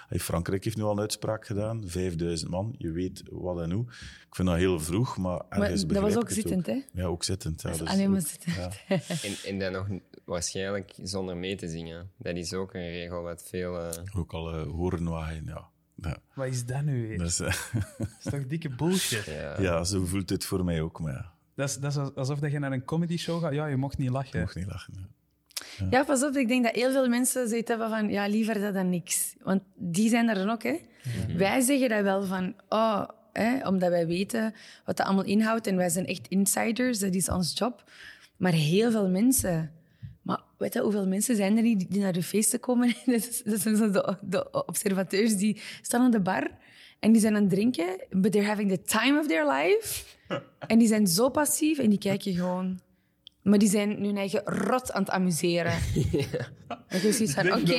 eh, 0.09 0.19
Frankrijk 0.19 0.63
heeft 0.63 0.78
nu 0.78 0.84
al 0.84 0.91
een 0.91 0.99
uitspraak 0.99 1.45
gedaan, 1.45 1.84
5000 1.88 2.51
man, 2.51 2.76
je 2.78 2.91
weet 2.91 3.24
wat 3.30 3.61
en 3.61 3.72
hoe. 3.72 3.86
Ik 4.28 4.36
vind 4.38 4.47
dat 4.47 4.57
heel 4.57 4.80
vroeg, 4.80 5.17
maar 5.17 5.41
Maar 5.49 5.59
ergens 5.61 5.80
dat 5.80 5.88
begrijp 5.89 6.13
was 6.13 6.24
ook 6.24 6.30
zittend, 6.30 6.65
hè? 6.65 6.82
Ja, 6.93 7.05
ook 7.05 7.24
zittend. 7.24 7.61
Ja, 7.61 7.67
Dat 7.69 7.78
is 7.80 7.86
dus 7.86 7.93
alleen 7.93 8.11
maar 8.11 8.22
zittend. 8.22 8.55
ja. 8.55 8.72
En, 9.07 9.36
en 9.45 9.59
dan 9.59 9.72
nog 9.72 9.88
waarschijnlijk 10.26 10.93
zonder 11.03 11.38
mee 11.38 11.55
te 11.55 11.67
zingen. 11.67 12.11
Dat 12.17 12.36
is 12.36 12.53
ook 12.53 12.74
een 12.74 12.89
regel 12.89 13.22
wat 13.22 13.43
veel... 13.49 13.80
eh, 13.80 14.03
Ook 14.15 14.34
al 14.34 14.53
eh, 14.53 14.63
horen 14.67 15.03
waaien, 15.03 15.45
ja. 15.45 15.69
Ja, 15.95 16.17
Wat 16.36 16.47
is 16.47 16.65
dat 16.65 16.82
nu 16.84 17.07
weer? 17.07 17.17
dat 17.17 17.28
is, 17.28 17.39
eh, 17.39 17.53
Dat 17.97 18.07
is 18.24 18.32
toch 18.32 18.47
dikke 18.47 18.69
bullshit? 18.76 19.26
ja. 19.26 19.61
ja, 19.61 19.84
zo 19.84 20.05
voelt 20.05 20.30
het 20.30 20.45
voor 20.45 20.65
mij 20.65 20.82
ook, 20.82 20.99
maar 20.99 21.13
ja, 21.13 21.34
Dat, 21.62 21.70
is, 21.70 21.78
dat 21.78 21.91
is 21.91 22.16
alsof 22.16 22.39
dat 22.39 22.51
je 22.51 22.59
naar 22.59 22.72
een 22.72 22.86
comedy 22.86 23.18
show 23.18 23.41
gaat. 23.43 23.53
Ja, 23.53 23.66
je 23.66 23.76
mocht 23.76 23.97
niet 23.97 24.09
lachen. 24.09 24.39
mag 24.39 24.55
niet 24.55 24.66
lachen. 24.68 24.93
ja. 24.97 25.07
Ja, 25.89 26.03
pas 26.03 26.24
op. 26.24 26.36
Ik 26.36 26.47
denk 26.47 26.64
dat 26.64 26.76
heel 26.76 26.91
veel 26.91 27.07
mensen 27.07 27.47
zoiets 27.49 27.70
hebben 27.70 27.89
van... 27.89 28.09
Ja, 28.09 28.28
liever 28.28 28.59
dat 28.59 28.74
dan 28.74 28.89
niks. 28.89 29.36
Want 29.43 29.62
die 29.76 30.09
zijn 30.09 30.30
er 30.30 30.36
dan 30.36 30.49
ook, 30.49 30.64
hè. 30.64 30.76
Wij 31.38 31.62
zeggen 31.62 31.89
dat 31.89 32.01
wel 32.03 32.24
van... 32.24 32.53
Oh, 32.70 33.03
hè, 33.34 33.68
omdat 33.68 33.89
wij 33.89 34.07
weten 34.07 34.53
wat 34.86 34.97
dat 34.97 35.05
allemaal 35.05 35.26
inhoudt. 35.26 35.68
En 35.68 35.76
wij 35.76 35.89
zijn 35.89 36.05
echt 36.05 36.28
insiders. 36.28 36.99
Dat 36.99 37.14
is 37.16 37.30
ons 37.30 37.57
job. 37.57 37.84
Maar 38.38 38.51
heel 38.53 38.91
veel 38.91 39.09
mensen... 39.09 39.72
Maar 40.22 40.41
weet 40.57 40.74
je 40.74 40.82
hoeveel 40.82 41.07
mensen 41.07 41.36
zijn 41.36 41.57
er 41.57 41.64
die- 41.64 41.88
die 41.89 42.01
naar 42.01 42.14
de 42.14 42.24
feesten 42.24 42.59
komen? 42.59 42.93
dat 43.45 43.59
zijn 43.62 43.76
zo 43.78 43.91
de, 43.91 44.18
de 44.22 44.66
observateurs 44.66 45.36
die 45.38 45.62
staan 45.82 46.01
aan 46.01 46.12
de 46.12 46.20
bar... 46.22 46.51
En 47.02 47.12
die 47.12 47.22
zijn 47.22 47.36
aan 47.36 47.41
het 47.41 47.49
drinken, 47.49 47.86
but 48.10 48.32
they're 48.32 48.47
having 48.47 48.70
the 48.72 48.82
time 48.82 49.20
of 49.20 49.28
their 49.28 49.47
life. 49.52 50.04
En 50.68 50.80
die 50.80 50.88
zijn 50.88 51.08
zo 51.08 51.30
passief 51.30 51.80
en 51.80 51.89
die 51.89 51.99
kijken 51.99 52.34
gewoon... 52.34 52.80
Maar 53.41 53.60
die 53.60 53.70
zijn 53.70 54.04
hun 54.04 54.18
eigen 54.18 54.41
rot 54.45 54.91
aan 54.91 55.02
het 55.02 55.12
amuseren. 55.12 55.74
En 56.88 57.02
je 57.02 57.12
ziet 57.14 57.32
van, 57.34 57.54
oké, 57.54 57.74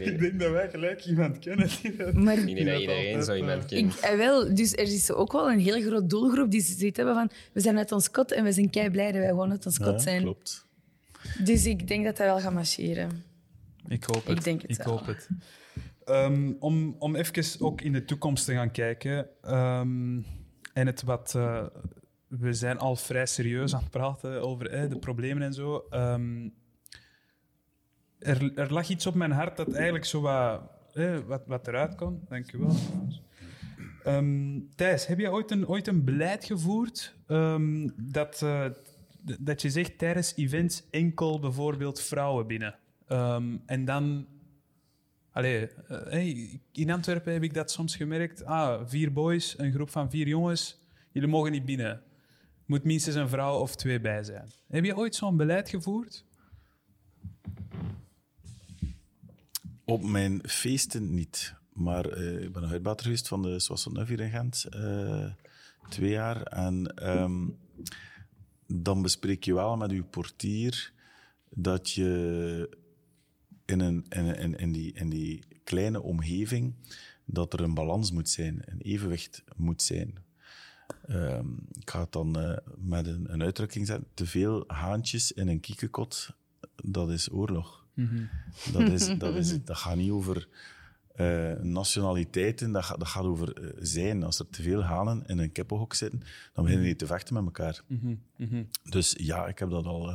Ik 0.00 0.18
denk 0.20 0.40
dat 0.40 0.50
wij 0.50 0.70
gelijk 0.70 1.04
iemand 1.04 1.38
kennen. 1.38 1.68
die 1.82 1.96
dat- 1.96 2.14
maar... 2.14 2.38
Ik 2.38 2.44
denk 2.54 2.66
dat 2.66 2.80
iedereen 2.80 3.22
zo 3.22 3.34
iemand 3.34 3.64
kent. 3.66 3.94
Ik, 3.94 4.00
eh, 4.00 4.16
wel, 4.16 4.54
dus 4.54 4.72
er 4.72 4.78
is 4.92 5.12
ook 5.12 5.32
wel 5.32 5.50
een 5.50 5.58
heel 5.60 5.80
groot 5.80 6.10
doelgroep 6.10 6.50
die 6.50 6.60
zoiets 6.60 6.96
hebben 6.96 7.14
van... 7.14 7.30
We 7.52 7.60
zijn 7.60 7.78
uit 7.78 7.92
ons 7.92 8.10
kot 8.10 8.32
en 8.32 8.44
we 8.44 8.52
zijn 8.52 8.70
kei 8.70 8.90
blij 8.90 9.06
dat 9.12 9.20
wij 9.20 9.28
gewoon 9.28 9.50
uit 9.50 9.66
ons 9.66 9.78
kot 9.78 9.86
Ja, 9.86 9.98
zijn. 9.98 10.22
klopt. 10.22 10.66
Dus 11.44 11.66
ik 11.66 11.88
denk 11.88 12.04
dat 12.04 12.16
dat 12.16 12.26
wel 12.26 12.40
gaat 12.40 12.52
marcheren. 12.52 13.22
Ik 13.88 14.04
hoop 14.04 14.26
het. 14.26 14.36
Ik 14.38 14.44
denk 14.44 14.62
het 14.62 14.70
Ik 14.70 14.76
wel. 14.82 14.96
hoop 14.96 15.06
het. 15.06 15.28
Ehm, 16.08 16.52
om, 16.58 16.96
om 16.98 17.16
even 17.16 17.60
ook 17.60 17.80
in 17.80 17.92
de 17.92 18.04
toekomst 18.04 18.44
te 18.44 18.52
gaan 18.52 18.70
kijken. 18.70 19.28
ehm, 19.42 20.20
en 20.72 20.86
het 20.86 21.02
wat... 21.02 21.34
eh, 21.34 21.66
we 22.28 22.52
zijn 22.52 22.78
al 22.78 22.96
vrij 22.96 23.26
serieus 23.26 23.74
aan 23.74 23.80
het 23.80 23.90
praten 23.90 24.42
over 24.42 24.70
eh, 24.70 24.90
de 24.90 24.98
problemen 24.98 25.42
en 25.42 25.52
zo. 25.52 25.86
Ehm, 25.90 26.48
er, 28.18 28.52
er 28.54 28.72
lag 28.72 28.88
iets 28.88 29.06
op 29.06 29.14
mijn 29.14 29.30
hart 29.30 29.56
dat 29.56 29.72
eigenlijk 29.72 30.04
zo 30.04 30.20
wat, 30.20 30.60
eh, 30.94 31.18
wat, 31.26 31.42
wat 31.46 31.68
eruit 31.68 31.94
kon. 31.94 32.20
Dank 32.28 32.52
u 32.52 32.58
wel. 32.58 32.76
Ehm, 34.02 34.60
Thijs, 34.74 35.06
heb 35.06 35.18
je 35.18 35.30
ooit 35.30 35.50
een, 35.50 35.68
ooit 35.68 35.86
een 35.86 36.04
beleid 36.04 36.44
gevoerd 36.44 37.14
dat, 37.96 38.42
eh, 38.42 38.64
dat 39.40 39.62
je 39.62 39.70
zegt 39.70 39.98
tijdens 39.98 40.36
events 40.36 40.86
enkel 40.90 41.40
bijvoorbeeld 41.40 42.00
vrouwen 42.00 42.46
binnen? 42.46 42.78
En 43.66 43.84
dan... 43.84 44.26
Allee, 45.38 45.68
eh, 45.68 45.98
hey, 46.08 46.60
in 46.72 46.90
Antwerpen 46.90 47.32
heb 47.32 47.42
ik 47.42 47.54
dat 47.54 47.70
soms 47.70 47.96
gemerkt. 47.96 48.44
Ah, 48.44 48.82
vier 48.86 49.12
boys, 49.12 49.58
een 49.58 49.72
groep 49.72 49.90
van 49.90 50.10
vier 50.10 50.26
jongens. 50.26 50.78
Jullie 51.12 51.28
mogen 51.28 51.52
niet 51.52 51.64
binnen. 51.64 52.02
Moet 52.66 52.84
minstens 52.84 53.16
een 53.16 53.28
vrouw 53.28 53.58
of 53.58 53.76
twee 53.76 54.00
bij 54.00 54.24
zijn. 54.24 54.50
Heb 54.68 54.84
je 54.84 54.96
ooit 54.96 55.14
zo'n 55.14 55.36
beleid 55.36 55.68
gevoerd? 55.68 56.24
Op 59.84 60.02
mijn 60.02 60.40
feesten 60.48 61.14
niet. 61.14 61.54
Maar 61.72 62.04
eh, 62.04 62.42
ik 62.42 62.52
ben 62.52 62.62
een 62.62 62.70
uitbater 62.70 63.18
van 63.18 63.42
de 63.42 63.60
Soissonneuve 63.60 64.12
hier 64.12 64.20
in 64.20 64.30
Gent. 64.30 64.64
eh, 64.64 65.30
twee 65.88 66.10
jaar. 66.10 66.42
En 66.42 66.94
ehm, 66.94 67.48
dan 68.66 69.02
bespreek 69.02 69.44
je 69.44 69.54
wel 69.54 69.76
met 69.76 69.90
je 69.90 70.02
portier 70.02 70.92
dat 71.50 71.90
je 71.90 72.86
in, 73.68 73.80
een, 73.80 74.04
in, 74.08 74.36
in, 74.36 74.56
in, 74.58 74.72
die, 74.72 74.92
in 74.92 75.08
die 75.08 75.42
kleine 75.64 76.02
omgeving 76.02 76.74
dat 77.24 77.52
er 77.52 77.60
een 77.60 77.74
balans 77.74 78.12
moet 78.12 78.28
zijn, 78.28 78.62
een 78.64 78.80
evenwicht 78.80 79.44
moet 79.56 79.82
zijn. 79.82 80.14
Ehm, 81.08 81.46
ik 81.80 81.90
ga 81.90 82.00
het 82.00 82.12
dan 82.12 82.38
eh, 82.40 82.56
met 82.76 83.06
een, 83.06 83.32
een 83.32 83.42
uitdrukking 83.42 83.86
zetten. 83.86 84.06
Te 84.14 84.26
veel 84.26 84.64
haantjes 84.66 85.32
in 85.32 85.48
een 85.48 85.60
kiekenkot, 85.60 86.30
dat 86.84 87.10
is 87.10 87.30
oorlog. 87.32 87.86
Dat, 88.72 88.82
is, 88.88 89.06
dat, 89.18 89.34
is, 89.34 89.64
dat 89.64 89.76
gaat 89.76 89.96
niet 89.96 90.10
over 90.10 90.48
eh, 91.14 91.52
nationaliteiten, 91.52 92.72
dat, 92.72 92.84
gaat- 92.84 92.98
dat 92.98 93.08
gaat 93.08 93.24
over 93.24 93.62
eh, 93.64 93.70
zijn. 93.80 94.22
Als 94.22 94.38
er 94.38 94.48
te 94.50 94.62
veel 94.62 94.82
hanen 94.82 95.26
in 95.26 95.38
een 95.38 95.52
kippenhok 95.52 95.94
zitten, 95.94 96.22
dan 96.52 96.64
beginnen 96.64 96.86
die 96.86 96.96
te 96.96 97.06
vechten 97.06 97.34
met 97.34 97.44
elkaar. 97.44 97.82
Dus 98.90 99.14
ja, 99.18 99.46
ik 99.46 99.58
heb 99.58 99.70
dat 99.70 99.86
al 99.86 100.12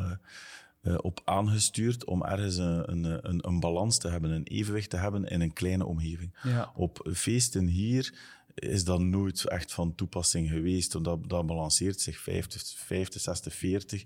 eh, 0.84 0.98
op 1.02 1.22
aangestuurd 1.24 2.06
om 2.06 2.24
ergens 2.24 2.58
een, 2.58 2.92
een, 2.92 3.30
een, 3.30 3.48
een 3.48 3.60
balans 3.60 3.98
te 3.98 4.10
hebben, 4.10 4.32
een 4.32 4.44
evenwicht 4.44 4.90
te 4.90 4.98
hebben 4.98 5.26
in 5.26 5.42
een 5.42 5.54
kleine 5.54 5.86
omgeving. 5.86 6.36
Ja. 6.44 6.72
Op 6.76 7.10
feesten 7.14 7.68
hier 7.68 8.14
is 8.56 8.84
dat 8.84 9.00
nooit 9.00 9.48
echt 9.48 9.74
van 9.74 9.96
toepassing 9.96 10.50
geweest. 10.50 11.04
Dat, 11.04 11.30
dat 11.30 11.46
balanceert 11.46 12.00
zich 12.02 12.20
50, 12.20 12.78
50 12.78 13.22
60, 13.22 13.54
40. 13.54 14.04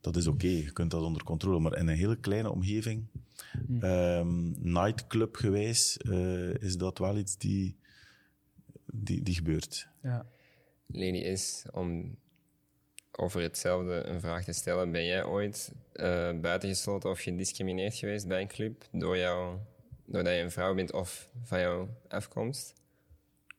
Dat 0.00 0.16
is 0.16 0.26
oké, 0.26 0.46
je 0.46 0.72
kunt 0.72 0.90
dat 0.90 1.02
onder 1.02 1.24
controle. 1.24 1.60
Maar 1.60 1.76
in 1.76 1.88
een 1.88 1.96
hele 1.96 2.16
kleine 2.16 2.50
omgeving, 2.50 3.06
ehm, 3.80 4.50
nightclub 4.72 5.36
gewijs, 5.36 5.96
eh, 5.96 6.54
is 6.54 6.76
dat 6.76 6.98
wel 6.98 7.16
iets 7.16 7.36
die, 7.36 7.76
die, 8.86 9.22
die 9.22 9.34
gebeurt. 9.34 9.88
Ja. 10.02 10.26
Leni 10.86 11.22
is 11.24 11.64
om 11.72 12.16
over 13.12 13.42
hetzelfde 13.42 14.02
een 14.06 14.20
vraag 14.20 14.44
te 14.44 14.52
stellen. 14.52 14.90
Ben 14.90 15.04
jij 15.04 15.24
ooit 15.24 15.72
eh, 15.92 16.30
buitengesloten 16.40 17.10
of 17.10 17.20
gediscrimineerd 17.20 17.94
geweest 17.94 18.28
bij 18.28 18.40
een 18.40 18.48
club 18.48 18.84
door 18.92 19.16
jou, 19.16 19.56
doordat 20.04 20.32
je 20.32 20.38
een 20.40 20.50
vrouw 20.50 20.74
bent 20.74 20.92
of 20.92 21.28
van 21.42 21.60
jouw 21.60 21.88
afkomst? 22.08 22.74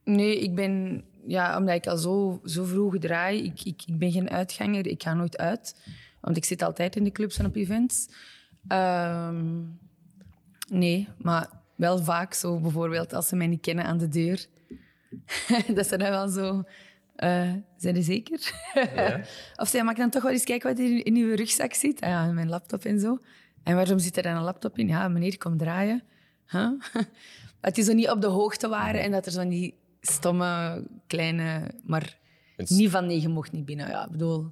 Nee, 0.04 0.40
ik 0.40 0.56
ben... 0.56 1.04
Ja, 1.28 1.58
omdat 1.58 1.76
ik 1.76 1.88
al 1.88 1.98
zo, 1.98 2.42
zo 2.46 2.64
vroeg 2.64 2.98
draai, 2.98 3.44
ik, 3.44 3.64
ik, 3.64 3.82
ik 3.86 3.98
ben 3.98 4.12
geen 4.12 4.30
uitganger. 4.30 4.88
Ik 4.88 5.04
ga 5.04 5.14
nooit 5.14 5.38
uit. 5.38 5.76
Want 6.22 6.38
ik 6.38 6.46
zit 6.46 6.62
altijd 6.62 6.96
in 6.96 7.04
de 7.04 7.12
clubs 7.12 7.38
en 7.38 7.46
op 7.46 7.56
events. 7.56 8.10
Ehm, 8.68 9.62
nee, 10.68 11.08
maar 11.18 11.50
wel 11.76 11.98
vaak 11.98 12.34
zo 12.34 12.60
bijvoorbeeld 12.60 13.14
als 13.14 13.28
ze 13.28 13.36
mij 13.36 13.48
niet 13.48 13.62
kennen 13.62 13.86
aan 13.86 13.98
de 13.98 14.08
deur. 14.08 14.46
dat 15.76 15.88
ze 15.88 15.98
dan 15.98 16.10
wel 16.10 16.28
zo... 16.28 16.64
eh 17.16 17.54
zijn 17.78 17.96
er 17.96 18.04
zeker? 18.04 18.52
of 19.62 19.68
zij 19.68 19.84
mag 19.84 19.96
dan 19.96 20.10
toch 20.10 20.24
wel 20.24 20.32
eens 20.32 20.44
kijken 20.44 20.70
wat 20.70 20.80
er 20.80 21.06
in 21.06 21.16
uw 21.16 21.36
rugzak 21.36 21.74
zit. 21.74 22.02
Ah 22.02 22.10
ja, 22.10 22.26
mijn 22.32 22.50
laptop 22.50 22.86
en 22.86 23.00
zo. 23.00 23.18
En 23.64 23.76
waarom 23.76 24.00
zit 24.00 24.18
er 24.18 24.24
dan 24.24 24.36
een 24.36 24.44
laptop 24.44 24.78
in? 24.78 24.88
Ja, 24.88 25.08
meneer, 25.08 25.38
kom 25.38 25.58
draaien. 25.58 26.04
Huh? 26.48 26.70
dat 27.62 27.76
die 27.76 27.84
zo 27.84 27.94
niet 27.94 28.10
op 28.10 28.22
de 28.22 28.28
hoogte 28.28 28.68
waren 28.68 29.02
en 29.02 29.12
dat 29.12 29.26
er 29.26 29.32
zo 29.32 29.48
die 29.48 29.80
stomme, 30.02 30.84
kleine... 31.08 31.72
Maar 31.84 32.18
Het 32.56 32.70
niet 32.70 32.90
van 32.90 33.06
nee, 33.06 33.22
je 33.22 33.28
mocht 33.28 33.52
niet 33.52 33.66
binnen. 33.66 33.88
Ja, 33.88 34.06
ik 34.06 34.12
bedoel... 34.12 34.48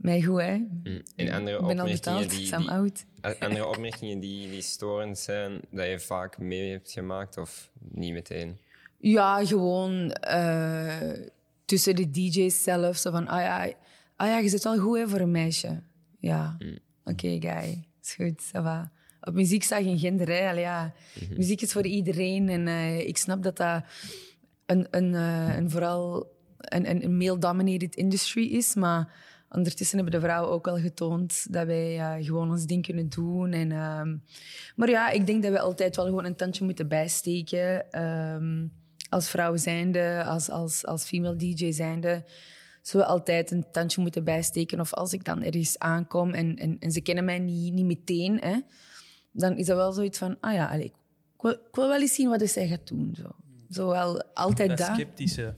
Mij 0.00 0.22
goed, 0.22 0.40
hè. 0.40 0.56
Mm. 0.56 1.02
En 1.16 1.32
andere 1.32 1.58
Ik 1.58 1.66
ben 1.66 1.78
al 1.78 1.84
opmerkingen, 1.84 1.92
betaald, 1.92 2.30
die, 2.30 2.46
Sam 2.46 2.68
oud. 2.68 3.04
andere 3.38 3.66
opmerkingen 3.66 4.20
die, 4.20 4.50
die 4.50 4.62
storend 4.62 5.18
zijn, 5.18 5.60
dat 5.70 5.86
je 5.86 6.00
vaak 6.00 6.38
mee 6.38 6.70
hebt 6.70 6.90
gemaakt 6.90 7.36
of 7.36 7.70
niet 7.78 8.12
meteen? 8.12 8.58
Ja, 8.98 9.44
gewoon 9.44 10.10
eh, 10.10 11.12
tussen 11.70 11.96
de 11.96 12.10
DJ's 12.10 12.62
zelf. 12.62 12.96
Zo 12.96 13.10
van, 13.10 13.26
ah 13.26 13.40
ja, 13.40 13.72
ah 14.16 14.28
ja, 14.28 14.38
je 14.38 14.48
zit 14.48 14.64
wel 14.64 14.78
goed 14.78 14.98
hè, 14.98 15.08
voor 15.08 15.20
een 15.20 15.30
meisje. 15.30 15.82
Ja, 16.18 16.56
oké, 17.04 17.28
guy. 17.40 17.84
Is 18.02 18.14
goed, 18.14 18.42
ça 18.42 18.62
va. 18.62 18.90
op 19.20 19.34
muziek 19.34 19.62
staat 19.62 19.82
geen 19.82 19.98
gender. 19.98 20.28
Hè. 20.28 20.48
Allee, 20.48 20.62
ja. 20.62 20.92
Mhm. 21.20 21.36
Muziek 21.36 21.60
is 21.60 21.72
voor 21.72 21.86
iedereen. 21.86 22.48
En 22.48 22.68
eh, 22.68 23.06
ik 23.06 23.16
snap 23.16 23.42
dat 23.42 23.56
dat 23.56 23.84
een, 24.66 24.86
een, 24.90 25.14
eh, 25.14 25.56
een 25.56 25.70
vooral 25.70 26.32
een, 26.58 27.04
een, 27.04 27.16
male-dominated 27.16 27.96
industry 27.96 28.44
is. 28.44 28.74
Maar 28.74 29.12
ondertussen 29.50 29.98
hebben 29.98 30.20
de 30.20 30.26
vrouwen 30.26 30.50
ook 30.52 30.68
al 30.68 30.78
getoond 30.78 31.46
dat 31.52 31.66
wij 31.66 32.18
gewoon 32.22 32.50
ons 32.50 32.66
ding 32.66 32.86
kunnen 32.86 33.08
doen. 33.08 33.52
En, 33.52 33.72
ehm, 33.72 34.16
maar 34.76 34.90
ja, 34.90 35.10
ik 35.10 35.26
denk 35.26 35.42
dat 35.42 35.52
we 35.52 35.60
altijd 35.60 35.96
wel 35.96 36.04
gewoon 36.04 36.24
een 36.24 36.36
tandje 36.36 36.64
moeten 36.64 36.88
bijsteken. 36.88 37.90
Ehm, 37.90 38.66
als 39.10 39.28
vrouw 39.30 39.56
zijnde, 39.56 40.24
als, 40.24 40.50
als, 40.50 40.86
als 40.86 41.04
female 41.04 41.36
DJ 41.36 41.72
zijnde 41.72 42.24
zullen 42.82 43.06
we 43.06 43.12
altijd 43.12 43.50
een 43.50 43.66
tandje 43.72 44.00
moeten 44.00 44.24
bijsteken. 44.24 44.80
Of 44.80 44.94
als 44.94 45.12
ik 45.12 45.24
dan 45.24 45.42
ergens 45.42 45.78
aankom 45.78 46.30
en, 46.32 46.56
en, 46.56 46.76
en 46.78 46.90
ze 46.92 47.00
kennen 47.00 47.24
mij 47.24 47.38
niet, 47.38 47.72
niet 47.72 47.84
meteen, 47.86 48.38
hè, 48.40 48.56
dan 49.32 49.56
is 49.56 49.66
dat 49.66 49.76
wel 49.76 49.92
zoiets 49.92 50.18
van, 50.18 50.36
ah 50.40 50.54
ja, 50.54 50.66
allee, 50.68 50.84
ik, 50.84 50.92
wil, 51.40 51.52
ik 51.52 51.58
wil 51.74 51.88
wel 51.88 52.00
eens 52.00 52.14
zien 52.14 52.28
wat 52.28 52.48
zij 52.48 52.68
gaat 52.68 52.86
doen. 52.88 53.14
Zo, 53.22 53.28
zo 53.70 53.88
wel 53.88 54.22
altijd 54.34 54.68
Dat 54.68 54.78
dat. 54.78 54.94
sceptische. 54.94 55.54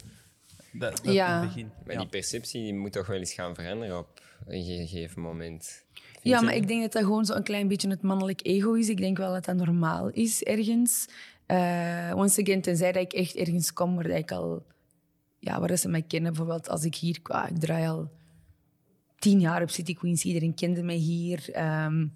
Dat, 0.72 1.00
dat 1.04 1.14
Ja. 1.14 1.26
in 1.36 1.40
het 1.40 1.48
begin. 1.54 1.70
Maar 1.84 1.94
Ja. 1.94 2.00
die 2.00 2.08
perceptie 2.08 2.62
die 2.62 2.74
moet 2.74 2.92
toch 2.92 3.06
wel 3.06 3.18
eens 3.18 3.32
gaan 3.32 3.54
veranderen 3.54 3.98
op 3.98 4.22
een 4.46 4.64
gegeven 4.64 5.22
moment. 5.22 5.84
Vind 5.92 6.34
Ja, 6.34 6.38
je 6.38 6.44
maar 6.44 6.54
ik 6.54 6.68
denk 6.68 6.82
dat 6.82 6.92
dat 6.92 7.02
gewoon 7.02 7.24
zo'n 7.24 7.42
klein 7.42 7.68
beetje 7.68 7.88
het 7.88 8.02
mannelijk 8.02 8.40
ego 8.46 8.72
is. 8.72 8.88
Ik 8.88 8.96
denk 8.96 9.16
wel 9.16 9.32
dat 9.32 9.44
dat 9.44 9.56
normaal 9.56 10.08
is 10.08 10.42
ergens. 10.42 11.06
Eh 11.52 12.12
once 12.16 12.40
again, 12.40 12.60
tenzij 12.60 12.92
dat 12.92 13.02
ik 13.02 13.12
echt 13.12 13.34
ergens 13.34 13.72
kom 13.72 13.94
waar 13.94 14.08
dat 14.08 14.18
ik 14.18 14.32
al... 14.32 14.66
Ja, 15.38 15.60
waar 15.60 15.76
ze 15.76 15.88
mij 15.88 16.02
kennen. 16.02 16.32
Bijvoorbeeld 16.32 16.68
als 16.68 16.84
ik 16.84 16.94
hier... 16.94 17.18
ah, 17.22 17.50
ik 17.50 17.58
draai 17.58 17.88
al 17.88 18.10
tien 19.18 19.40
jaar 19.40 19.62
op 19.62 19.70
City 19.70 19.94
Queens. 19.94 20.24
Iedereen 20.24 20.54
kende 20.54 20.82
mij 20.82 20.96
hier. 20.96 21.50
Ehm, 21.52 22.06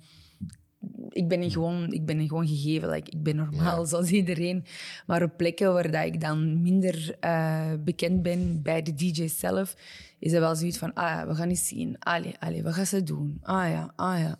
ik 1.10 1.28
ben 1.28 1.42
er 1.42 1.50
gewoon, 1.50 1.92
ik 1.92 2.06
ben 2.06 2.18
er 2.18 2.26
gewoon 2.26 2.46
gegeven. 2.46 2.90
Like, 2.90 3.10
ik 3.10 3.22
ben 3.22 3.36
normaal 3.36 3.86
zoals 3.86 4.10
iedereen. 4.10 4.64
Maar 5.06 5.22
op 5.22 5.36
plekken 5.36 5.72
waar 5.72 5.90
dat 5.90 6.04
ik 6.04 6.20
dan 6.20 6.62
minder 6.62 7.16
eh, 7.20 7.72
bekend 7.84 8.22
ben 8.22 8.62
bij 8.62 8.82
de 8.82 8.94
DJ's 8.94 9.38
zelf, 9.38 9.76
is 10.18 10.32
er 10.32 10.40
wel 10.40 10.56
zoiets 10.56 10.78
van: 10.78 10.94
ah 10.94 11.08
ja, 11.08 11.26
we 11.26 11.34
gaan 11.34 11.48
eens 11.48 11.66
zien. 11.66 11.98
Allee, 11.98 12.34
allee, 12.38 12.62
wat 12.62 12.74
gaan 12.74 12.86
ze 12.86 13.02
doen? 13.02 13.38
Ah 13.42 13.70
ja, 13.70 13.92
ah 13.96 14.18
ja. 14.18 14.38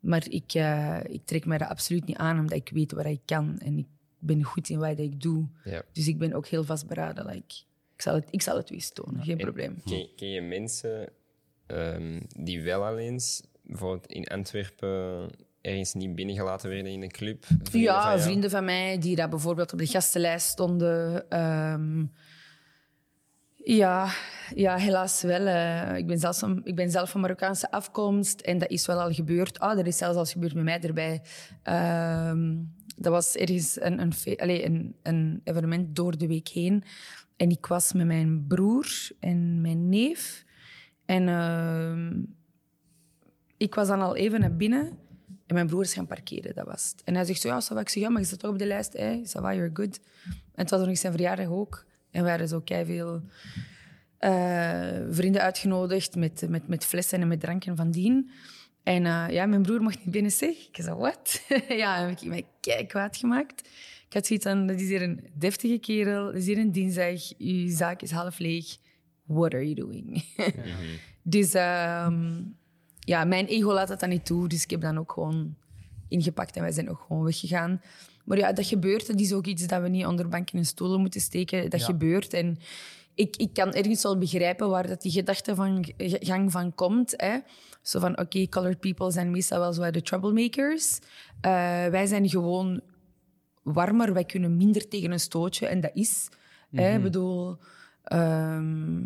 Maar 0.00 0.26
ik, 0.28 0.54
eh, 0.54 0.98
ik 1.08 1.20
trek 1.24 1.46
mij 1.46 1.58
dat 1.58 1.68
absoluut 1.68 2.06
niet 2.06 2.16
aan, 2.16 2.38
omdat 2.38 2.58
ik 2.58 2.70
weet 2.72 2.92
wat 2.92 3.06
ik 3.06 3.20
kan. 3.24 3.58
En 3.58 3.78
ik 3.78 3.86
ben 4.18 4.42
goed 4.42 4.68
in 4.68 4.78
wat 4.78 4.98
ik 4.98 5.20
doe. 5.20 5.46
Ja. 5.64 5.82
Dus 5.92 6.08
ik 6.08 6.18
ben 6.18 6.32
ook 6.32 6.46
heel 6.46 6.64
vastberaden. 6.64 7.26
Like, 7.26 7.54
ik, 7.94 8.02
zal 8.02 8.14
het, 8.14 8.24
ik 8.30 8.42
zal 8.42 8.56
het 8.56 8.70
eens 8.70 8.90
tonen, 8.90 9.24
geen 9.24 9.38
En 9.38 9.44
probleem. 9.44 9.82
Ken, 9.84 10.08
ken 10.16 10.28
je 10.28 10.40
mensen 10.40 11.08
ehm, 11.66 12.20
die 12.36 12.62
wel 12.62 12.84
al 12.84 12.98
eens, 12.98 13.42
bijvoorbeeld 13.62 14.06
in 14.06 14.26
Antwerpen, 14.26 15.30
ergens 15.60 15.94
niet 15.94 16.14
binnengelaten 16.14 16.68
werden 16.70 16.92
in 16.92 17.02
een 17.02 17.10
club? 17.10 17.44
Vrienden 17.44 17.92
ja, 17.92 18.12
van 18.12 18.20
vrienden 18.20 18.50
van 18.50 18.64
mij 18.64 18.98
die 18.98 19.16
daar 19.16 19.28
bijvoorbeeld 19.28 19.72
op 19.72 19.78
de 19.78 19.86
gastenlijst 19.86 20.48
stonden. 20.48 21.30
ehm, 21.30 22.04
ja, 23.64 24.08
ja, 24.54 24.76
helaas 24.76 25.22
wel. 25.22 25.46
eh. 25.46 25.96
ik, 25.96 26.06
ben 26.06 26.60
ik 26.64 26.74
ben 26.74 26.90
zelf 26.90 27.10
van 27.10 27.20
Marokkaanse 27.20 27.70
afkomst 27.70 28.40
en 28.40 28.58
dat 28.58 28.70
is 28.70 28.86
wel 28.86 29.00
al 29.00 29.12
gebeurd. 29.12 29.58
Ah, 29.58 29.76
dat 29.76 29.86
is 29.86 29.96
zelfs 29.96 30.16
al 30.16 30.24
gebeurd 30.24 30.54
met 30.54 30.64
mij 30.64 30.80
erbij. 30.80 31.22
Ehm, 31.62 32.56
dat 32.96 33.12
was 33.12 33.36
ergens 33.36 33.80
een, 33.80 34.00
een, 34.00 34.12
allee, 34.36 34.64
een, 34.64 34.94
een 35.02 35.40
evenement 35.44 35.96
door 35.96 36.18
de 36.18 36.26
week 36.26 36.48
heen. 36.48 36.84
En 37.36 37.50
ik 37.50 37.66
was 37.66 37.92
met 37.92 38.06
mijn 38.06 38.46
broer 38.46 38.86
en 39.20 39.60
mijn 39.60 39.88
neef. 39.88 40.44
En 41.04 41.28
ehm, 41.28 42.22
ik 43.56 43.74
was 43.74 43.88
dan 43.88 44.00
al 44.00 44.16
even 44.16 44.40
naar 44.40 44.56
binnen 44.56 44.98
en 45.46 45.54
mijn 45.54 45.66
broer 45.66 45.82
is 45.82 45.94
gaan 45.94 46.06
parkeren, 46.06 46.54
dat 46.54 46.66
was. 46.66 46.94
En 47.04 47.14
hij 47.14 47.24
zegt 47.24 47.40
zo, 47.40 47.48
ja. 47.48 47.80
Ik 47.80 47.88
zeg, 47.88 48.02
ja, 48.02 48.08
maar 48.08 48.20
je 48.20 48.26
zit 48.26 48.38
toch 48.38 48.50
op 48.50 48.58
de 48.58 48.66
lijst? 48.66 48.92
Hey, 48.92 49.22
ça 49.26 49.40
va, 49.40 49.54
you're 49.54 49.70
good. 49.72 50.00
En 50.24 50.62
het 50.62 50.70
was 50.70 50.86
nog 50.86 50.98
zijn 50.98 51.12
verjaardag 51.12 51.46
ook. 51.46 51.86
En 52.18 52.24
we 52.24 52.30
hadden 52.30 52.48
zo 52.48 52.62
veel 52.64 53.22
vrienden 55.10 55.42
uitgenodigd 55.42 56.16
met, 56.16 56.44
met, 56.48 56.68
met 56.68 56.84
flessen 56.84 57.20
en 57.20 57.28
met 57.28 57.40
dranken 57.40 57.76
van 57.76 57.90
dien. 57.90 58.30
En 58.82 59.06
eh, 59.06 59.26
ja, 59.30 59.46
mijn 59.46 59.62
broer 59.62 59.82
mocht 59.82 59.98
niet 59.98 60.10
binnen, 60.10 60.30
zeg. 60.30 60.68
Ik 60.68 60.78
zei, 60.78 60.96
wat? 60.96 61.42
ja, 61.68 62.00
heb 62.00 62.10
ik 62.10 62.28
mij 62.28 62.46
kei 62.60 62.86
kwaad 62.86 63.16
gemaakt. 63.16 63.60
Ik 64.06 64.14
had 64.14 64.26
zoiets 64.26 64.46
van, 64.46 64.66
dat 64.66 64.80
is 64.80 64.88
hier 64.88 65.02
een 65.02 65.20
deftige 65.34 65.78
kerel, 65.78 66.24
dat 66.24 66.34
is 66.34 66.46
hier 66.46 66.58
een 66.58 66.72
dinsdag, 66.72 67.20
uw 67.38 67.68
zaak 67.70 68.02
is 68.02 68.10
half 68.10 68.38
leeg. 68.38 68.76
What 69.24 69.54
are 69.54 69.70
you 69.70 69.74
doing? 69.74 70.24
dus 71.22 71.54
ehm, 71.54 72.42
ja, 72.98 73.24
mijn 73.24 73.46
ego 73.46 73.72
laat 73.72 73.88
dat 73.88 74.00
dan 74.00 74.08
niet 74.08 74.26
toe, 74.26 74.48
dus 74.48 74.62
ik 74.62 74.70
heb 74.70 74.80
dan 74.80 74.98
ook 74.98 75.12
gewoon 75.12 75.54
ingepakt 76.08 76.56
en 76.56 76.62
wij 76.62 76.72
zijn 76.72 76.90
ook 76.90 77.04
gewoon 77.06 77.24
weggegaan. 77.24 77.80
Maar 78.28 78.38
ja, 78.38 78.52
dat 78.52 78.66
gebeurt. 78.66 79.06
Dat 79.06 79.20
is 79.20 79.32
ook 79.32 79.46
iets 79.46 79.66
dat 79.66 79.82
we 79.82 79.88
niet 79.88 80.06
onder 80.06 80.28
banken 80.28 80.58
en 80.58 80.64
stoelen 80.64 81.00
moeten 81.00 81.20
steken. 81.20 81.70
Dat 81.70 81.80
Ja. 81.80 81.86
gebeurt. 81.86 82.32
En 82.34 82.58
ik, 83.14 83.36
ik 83.36 83.52
kan 83.52 83.72
ergens 83.72 84.02
wel 84.02 84.18
begrijpen 84.18 84.68
waar 84.68 84.86
dat 84.86 85.02
die 85.02 85.12
gedachte 85.12 85.54
van 85.54 85.92
gang 85.98 86.52
van 86.52 86.74
komt. 86.74 87.14
Hè. 87.16 87.38
Zo 87.82 88.00
van, 88.00 88.18
oké, 88.18 88.48
colored 88.48 88.80
people 88.80 89.10
zijn 89.10 89.30
meestal 89.30 89.58
wel 89.58 89.72
zo 89.72 89.90
de 89.90 90.02
troublemakers. 90.02 90.98
Eh, 91.40 91.50
wij 91.86 92.06
zijn 92.06 92.28
gewoon 92.28 92.80
warmer. 93.62 94.12
Wij 94.12 94.24
kunnen 94.24 94.56
minder 94.56 94.88
tegen 94.88 95.10
een 95.10 95.20
stootje. 95.20 95.66
En 95.66 95.80
dat 95.80 95.90
is. 95.94 96.28
hè. 96.70 96.96
Ik 96.96 97.02
bedoel... 97.02 97.56
ehm, 98.04 99.00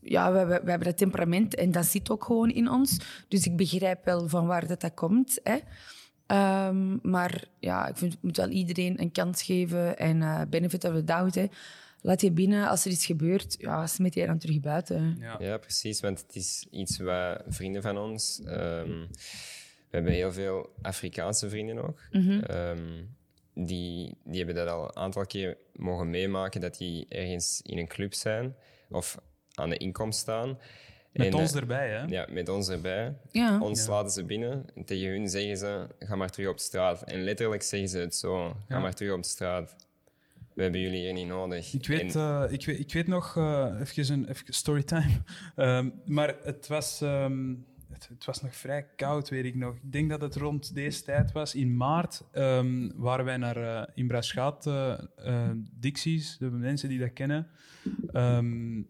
ja, 0.00 0.32
we, 0.32 0.38
we, 0.38 0.60
we 0.64 0.70
hebben 0.70 0.88
dat 0.88 0.96
temperament 0.98 1.54
en 1.54 1.70
dat 1.70 1.86
zit 1.86 2.10
ook 2.10 2.24
gewoon 2.24 2.50
in 2.50 2.70
ons. 2.70 2.98
Dus 3.28 3.46
ik 3.46 3.56
begrijp 3.56 4.04
wel 4.04 4.28
van 4.28 4.46
waar 4.46 4.66
dat, 4.66 4.80
dat 4.80 4.94
komt. 4.94 5.40
Hè. 5.42 5.56
Ehm, 6.26 6.96
maar 7.10 7.44
ja, 7.58 7.88
ik 7.88 7.96
vind, 7.96 8.16
moet 8.22 8.36
wel 8.36 8.48
iedereen 8.48 9.00
een 9.00 9.12
kans 9.12 9.42
geven 9.42 9.98
en 9.98 10.22
eh, 10.22 10.40
benefit 10.50 10.84
of 10.84 10.94
the 10.94 11.04
doubt. 11.04 11.34
Hè. 11.34 11.46
Laat 12.00 12.20
je 12.20 12.30
binnen, 12.32 12.68
als 12.68 12.84
er 12.84 12.90
iets 12.90 13.06
gebeurt, 13.06 13.56
ja, 13.58 13.86
smet 13.86 14.14
je 14.14 14.26
dan 14.26 14.38
terug 14.38 14.60
buiten. 14.60 15.16
Ja. 15.20 15.36
Ja, 15.40 15.56
precies. 15.58 16.00
Want 16.00 16.20
het 16.26 16.36
is 16.36 16.66
iets 16.70 16.98
wat 16.98 17.42
vrienden 17.48 17.82
van 17.82 17.98
ons. 17.98 18.40
ehm, 18.44 19.06
we 19.90 19.98
hebben 19.98 20.12
heel 20.12 20.32
veel 20.32 20.72
Afrikaanse 20.82 21.48
vrienden 21.48 21.82
ook. 21.88 22.00
ehm, 22.46 23.04
die, 23.54 24.16
die 24.24 24.36
hebben 24.36 24.54
dat 24.54 24.68
al 24.68 24.84
een 24.84 24.96
aantal 24.96 25.26
keer 25.26 25.56
mogen 25.72 26.10
meemaken 26.10 26.60
dat 26.60 26.76
die 26.78 27.06
ergens 27.08 27.60
in 27.64 27.78
een 27.78 27.88
club 27.88 28.14
zijn 28.14 28.54
of 28.90 29.18
aan 29.54 29.68
de 29.70 29.76
inkomst 29.76 30.18
staan. 30.18 30.58
Met 31.12 31.26
En, 31.26 31.34
ons 31.34 31.52
eh, 31.52 31.60
erbij, 31.60 31.88
hè? 31.90 32.02
Ja, 32.04 32.26
met 32.30 32.48
ons 32.48 32.68
erbij. 32.68 33.14
Ja. 33.30 33.60
Ons 33.60 33.86
laten 33.86 34.10
ze 34.10 34.24
binnen. 34.24 34.64
En 34.74 34.84
tegen 34.84 35.10
hun 35.10 35.28
zeggen 35.28 35.56
ze, 35.56 35.86
ga 35.98 36.16
maar 36.16 36.30
terug 36.30 36.48
op 36.50 36.58
straat. 36.58 37.02
En 37.02 37.22
letterlijk 37.22 37.62
zeggen 37.62 37.88
ze 37.88 37.98
het 37.98 38.14
zo, 38.14 38.48
ga 38.48 38.54
Ja. 38.68 38.78
maar 38.80 38.94
terug 38.94 39.12
op 39.12 39.24
straat. 39.24 39.76
We 40.54 40.62
hebben 40.62 40.80
jullie 40.80 41.00
hier 41.00 41.12
niet 41.12 41.26
nodig. 41.26 41.72
Ik 41.74 41.86
weet, 41.86 42.14
En- 42.14 42.20
eh, 42.20 42.52
ik 42.52 42.64
weet, 42.66 42.78
ik 42.78 42.92
weet 42.92 43.06
nog, 43.06 43.36
eh 43.36 43.74
even 43.80 44.12
een 44.12 44.28
even 44.28 44.54
storytime. 44.54 45.22
Ehm, 45.56 45.88
maar 46.04 46.36
het 46.42 46.66
was, 46.66 47.00
ehm, 47.00 47.54
het, 47.92 48.08
het 48.08 48.24
was 48.24 48.42
nog 48.42 48.54
vrij 48.56 48.86
koud, 48.96 49.28
weet 49.28 49.44
ik 49.44 49.54
nog. 49.54 49.74
Ik 49.74 49.92
denk 49.92 50.10
dat 50.10 50.20
het 50.20 50.36
rond 50.36 50.74
deze 50.74 51.02
tijd 51.02 51.32
was. 51.32 51.54
In 51.54 51.76
maart 51.76 52.22
ehm, 52.32 52.90
waren 52.96 53.24
wij 53.24 53.36
naar 53.36 53.56
eh 53.56 53.82
in 53.94 54.06
Braschaat, 54.06 54.66
eh 54.66 54.98
eh, 55.16 55.50
Dixies, 55.80 56.36
de 56.38 56.50
mensen 56.50 56.88
die 56.88 56.98
dat 56.98 57.12
kennen. 57.12 57.46
Ehm, 58.12 58.82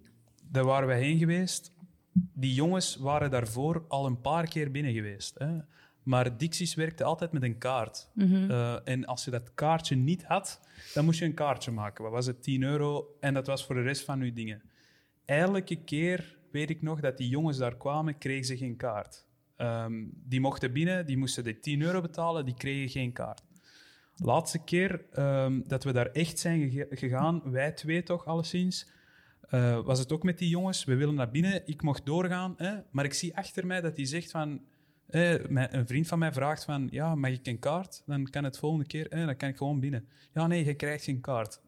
daar 0.51 0.65
waren 0.65 0.89
wij 0.89 1.01
heen 1.01 1.19
geweest. 1.19 1.73
Die 2.13 2.55
jongens 2.55 2.97
waren 2.97 3.31
daarvoor 3.31 3.85
al 3.89 4.07
een 4.07 4.21
paar 4.21 4.49
keer 4.49 4.71
binnen 4.71 4.93
geweest. 4.93 5.39
Hè. 5.39 5.59
Maar 6.03 6.39
Dixies 6.39 6.75
werkte 6.75 7.05
altijd 7.05 7.33
met 7.33 7.43
een 7.43 7.59
kaart. 7.59 8.11
Eh, 8.17 8.89
en 8.89 9.05
als 9.05 9.25
je 9.25 9.31
dat 9.31 9.55
kaartje 9.55 9.97
niet 9.97 10.25
had, 10.25 10.61
dan 10.95 11.05
moest 11.05 11.19
je 11.19 11.25
een 11.25 11.35
kaartje 11.35 11.71
maken. 11.71 12.05
Wat 12.05 12.13
was 12.13 12.27
het? 12.27 12.43
10 12.43 12.63
euro. 12.63 13.17
En 13.21 13.35
dat 13.35 13.47
was 13.47 13.67
voor 13.67 13.75
de 13.75 13.83
rest 13.83 14.05
van 14.05 14.25
je 14.25 14.33
dingen. 14.33 14.63
Elke 15.25 15.77
keer 15.77 16.39
weet 16.51 16.71
ik 16.71 16.83
nog 16.83 17.01
dat 17.01 17.17
die 17.17 17.29
jongens 17.29 17.57
daar 17.59 17.77
kwamen, 17.77 18.19
kregen 18.19 18.45
ze 18.45 18.57
geen 18.57 18.77
kaart. 18.77 19.27
Ehm, 19.57 20.05
die 20.13 20.41
mochten 20.41 20.73
binnen, 20.73 21.07
die 21.07 21.17
moesten 21.17 21.45
de 21.45 21.59
10 21.59 21.83
euro 21.83 22.01
betalen, 22.01 22.45
die 22.45 22.55
kregen 22.55 22.89
geen 22.89 23.13
kaart. 23.13 23.43
Laatste 24.17 24.65
keer 24.65 25.05
ehm, 25.13 25.61
dat 25.67 25.85
we 25.85 25.93
daar 25.93 26.07
echt 26.07 26.39
zijn 26.39 26.87
gegaan, 26.91 27.51
wij 27.51 27.73
twee 27.73 28.03
toch 28.03 28.27
alleszins, 28.27 28.91
eh, 29.53 29.85
was 29.85 29.99
het 29.99 30.13
ook 30.13 30.23
met 30.23 30.39
die 30.39 30.49
jongens. 30.49 30.85
We 30.85 30.95
willen 30.95 31.15
naar 31.15 31.31
binnen, 31.31 31.63
ik 31.67 31.83
mocht 31.83 32.07
doorgaan, 32.07 32.55
hè, 32.57 32.79
maar 32.91 33.05
ik 33.05 33.15
zie 33.15 33.37
achter 33.37 33.67
mij 33.67 33.81
dat 33.81 33.97
hij 33.97 34.07
zegt 34.07 34.31
van... 34.31 34.61
eh, 35.07 35.33
een 35.73 35.87
vriend 35.87 36.07
van 36.07 36.19
mij 36.19 36.33
vraagt 36.33 36.65
van, 36.65 36.89
ja, 36.91 37.15
mag 37.15 37.31
ik 37.31 37.47
een 37.47 37.59
kaart? 37.59 38.03
Dan 38.07 38.31
kan 38.31 38.45
het 38.45 38.59
volgende 38.59 38.87
keer, 38.87 39.09
dan 39.11 39.37
kan 39.37 39.49
ik 39.49 39.57
gewoon 39.57 39.81
binnen. 39.81 40.09
Ja, 40.35 40.47
nee, 40.47 40.65
je 40.65 40.75
krijgt 40.75 41.05
geen 41.05 41.21
kaart. 41.21 41.61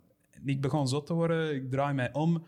Ik 0.45 0.61
begon 0.61 0.89
zot 0.89 1.07
te 1.07 1.14
worden, 1.14 1.55
ik 1.55 1.70
draai 1.70 1.95
mij 1.95 2.12
om, 2.12 2.47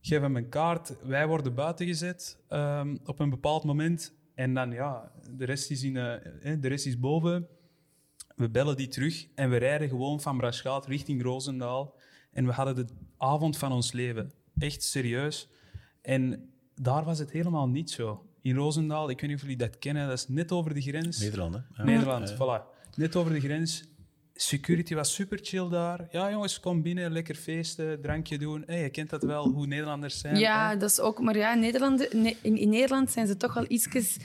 geef 0.00 0.20
hem 0.20 0.36
een 0.36 0.48
kaart. 0.48 0.96
Wij 1.06 1.26
worden 1.26 1.54
buiten 1.54 1.86
gezet 1.86 2.38
ehm, 2.48 2.96
op 3.04 3.20
een 3.20 3.30
bepaald 3.30 3.64
moment. 3.64 4.14
En 4.34 4.54
dan, 4.54 4.70
ja, 4.70 5.12
de 5.36 5.44
rest 5.44 5.70
is, 5.70 5.82
in, 5.82 5.96
eh, 5.96 6.60
de 6.60 6.68
rest 6.68 6.86
is 6.86 6.98
boven. 6.98 7.48
We 8.36 8.50
bellen 8.50 8.76
die 8.76 8.88
terug 8.88 9.26
en 9.34 9.50
we 9.50 9.56
rijden 9.56 9.88
gewoon 9.88 10.20
van 10.20 10.36
Braschaat 10.36 10.86
richting 10.86 11.22
Roosendaal. 11.22 11.94
En 12.32 12.46
we 12.46 12.52
hadden 12.52 12.76
de 12.76 12.86
avond 13.16 13.58
van 13.58 13.72
ons 13.72 13.92
leven. 13.92 14.32
Echt 14.58 14.82
serieus. 14.82 15.48
En 16.02 16.50
daar 16.74 17.04
was 17.04 17.18
het 17.18 17.30
helemaal 17.30 17.68
niet 17.68 17.90
zo. 17.90 18.26
In 18.42 18.54
Roosendaal, 18.56 19.10
ik 19.10 19.20
weet 19.20 19.28
niet 19.30 19.38
of 19.38 19.42
jullie 19.42 19.56
dat 19.56 19.78
kennen, 19.78 20.08
dat 20.08 20.18
is 20.18 20.28
net 20.28 20.52
over 20.52 20.74
de 20.74 20.80
grens. 20.80 21.18
Nederland, 21.20 21.54
hè? 21.54 21.60
Ja. 21.76 21.84
Nederland, 21.84 22.28
Ja. 22.28 22.34
voilà. 22.36 22.94
net 22.96 23.16
over 23.16 23.32
de 23.32 23.40
grens. 23.40 23.84
Security 24.34 24.94
was 24.94 25.14
super 25.14 25.38
chill 25.42 25.68
daar. 25.68 26.08
Ja, 26.10 26.30
jongens, 26.30 26.60
kom 26.60 26.82
binnen, 26.82 27.12
lekker 27.12 27.34
feesten, 27.34 28.00
drankje 28.00 28.38
doen. 28.38 28.62
Hey, 28.66 28.82
je 28.82 28.90
kent 28.90 29.10
dat 29.10 29.22
wel, 29.22 29.48
hoe 29.48 29.66
Nederlanders 29.66 30.18
zijn. 30.18 30.36
Ja, 30.36 30.70
hè? 30.70 30.76
dat 30.76 30.90
is 30.90 31.00
ook. 31.00 31.20
Maar 31.20 31.36
ja, 31.36 31.54
Nederland, 31.54 32.12
ne- 32.12 32.36
in, 32.42 32.56
in 32.56 32.68
Nederland 32.68 33.10
zijn 33.10 33.26
ze 33.26 33.36
toch 33.36 33.54
wel 33.54 33.64
ietsjes 33.68 34.16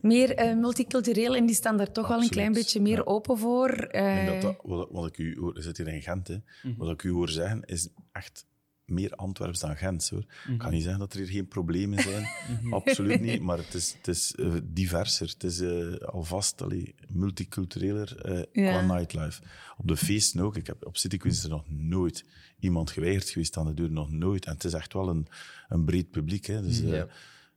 meer 0.00 0.34
eh, 0.34 0.56
multicultureel 0.56 1.34
en 1.36 1.46
die 1.46 1.54
staan 1.54 1.76
daar 1.76 1.92
toch 1.92 2.08
wel 2.08 2.22
een 2.22 2.28
klein 2.28 2.52
beetje 2.52 2.80
meer 2.80 2.96
ja. 2.96 3.02
open 3.02 3.38
voor. 3.38 3.70
Ik 3.72 3.90
Eh, 3.92 4.14
denk 4.14 4.26
dat 4.26 4.42
dat, 4.42 4.56
wat, 4.62 4.88
wat 4.90 5.06
ik 5.06 5.18
u 5.18 5.36
hoor, 5.38 5.62
zit 5.62 5.76
hier 5.76 5.88
in 5.88 6.02
Gent, 6.02 6.28
hè. 6.28 6.36
wat 6.76 6.90
ik 6.90 7.02
u 7.02 7.10
hoor 7.10 7.28
zeggen, 7.28 7.62
is 7.64 7.88
echt 8.12 8.46
meer 8.90 9.10
Antwerps 9.14 9.60
dan 9.60 9.76
Gent. 9.76 10.08
Hoor. 10.08 10.24
Ik 10.52 10.58
kan 10.58 10.70
niet 10.70 10.82
zeggen 10.82 11.00
dat 11.00 11.12
er 11.12 11.18
hier 11.18 11.28
geen 11.28 11.48
problemen 11.48 12.02
zijn, 12.02 12.26
absoluut 12.70 13.20
niet, 13.20 13.40
maar 13.40 13.58
het 13.58 13.74
is, 13.74 13.94
het 13.96 14.08
is 14.08 14.34
eh, 14.34 14.52
diverser. 14.64 15.28
Het 15.28 15.44
is 15.44 15.60
eh, 15.60 15.94
alvast 15.94 16.62
allee, 16.62 16.94
multicultureler 17.08 18.16
eh, 18.24 18.42
Ja. 18.64 18.70
qua 18.84 18.94
nightlife. 18.96 19.42
Op 19.76 19.88
de 19.88 19.96
feesten 19.96 20.40
ook. 20.40 20.56
Ik 20.56 20.66
heb, 20.66 20.86
op 20.86 20.96
City 20.96 21.18
is 21.22 21.42
er 21.44 21.50
nog 21.50 21.64
nooit 21.68 22.24
iemand 22.58 22.90
geweigerd 22.90 23.28
geweest 23.28 23.56
aan 23.56 23.66
de 23.66 23.74
deur, 23.74 23.90
nog 23.90 24.10
nooit. 24.10 24.44
En 24.46 24.52
het 24.52 24.64
is 24.64 24.72
echt 24.72 24.92
wel 24.92 25.08
een, 25.08 25.26
een 25.68 25.84
breed 25.84 26.10
publiek. 26.10 26.46
Hè. 26.46 26.62
Dus, 26.62 26.82
eh, 26.82 26.88
Ja. 26.90 27.02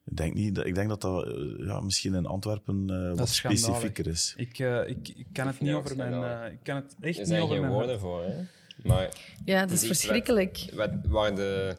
ik, 0.06 0.18
denk 0.18 0.34
niet, 0.34 0.56
dat- 0.56 0.66
ik 0.66 0.76
denk 0.76 0.90
dat 0.90 1.02
dat 1.02 1.28
ja, 1.58 1.80
misschien 1.80 2.14
in 2.14 2.26
Antwerpen 2.26 2.90
eh, 2.90 3.18
wat 3.18 3.28
is 3.28 3.36
specifieker 3.36 4.08
is. 4.08 4.34
Ik, 4.38 4.60
ik, 4.88 5.08
ik 5.16 5.28
kan 5.34 5.48
het 5.48 5.60
niet 5.60 5.72
over 5.74 5.96
mijn... 5.96 6.14
eh, 6.14 6.52
ik 6.52 6.60
kan 6.64 6.76
het 6.76 6.96
echt 7.00 7.14
Er 7.16 7.20
niet 7.20 7.28
zijn 7.28 7.42
over 7.42 7.54
geen 7.54 7.64
mijn... 7.64 7.74
woorden 7.76 8.00
voor, 8.00 8.24
hè. 8.24 8.44
Maar 8.84 9.10
ja, 9.46 9.62
dat 9.66 9.72
is 9.72 9.86
verschrikkelijk. 9.86 10.66
Wat, 10.74 10.90
wat- 10.90 11.12
waar 11.12 11.36
de, 11.36 11.76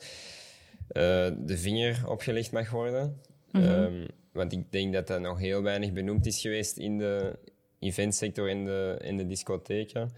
eh, 0.89 1.31
de 1.47 1.59
vinger 1.59 2.09
opgelegd 2.09 2.53
mag 2.53 2.71
worden. 2.71 3.21
Mhm. 3.53 3.65
Ehm, 3.65 4.07
want 4.33 4.53
ik 4.53 4.73
denk 4.73 4.93
dat 4.93 5.07
dat 5.07 5.21
nog 5.21 5.39
heel 5.39 5.63
weinig 5.63 5.93
benoemd 5.93 6.27
is 6.27 6.41
geweest 6.41 6.77
in 6.77 6.99
de 6.99 7.39
eventsector 7.79 8.51
en 8.51 8.65
de, 8.65 8.99
in 9.03 9.17
de 9.17 9.27
discotheken. 9.27 10.11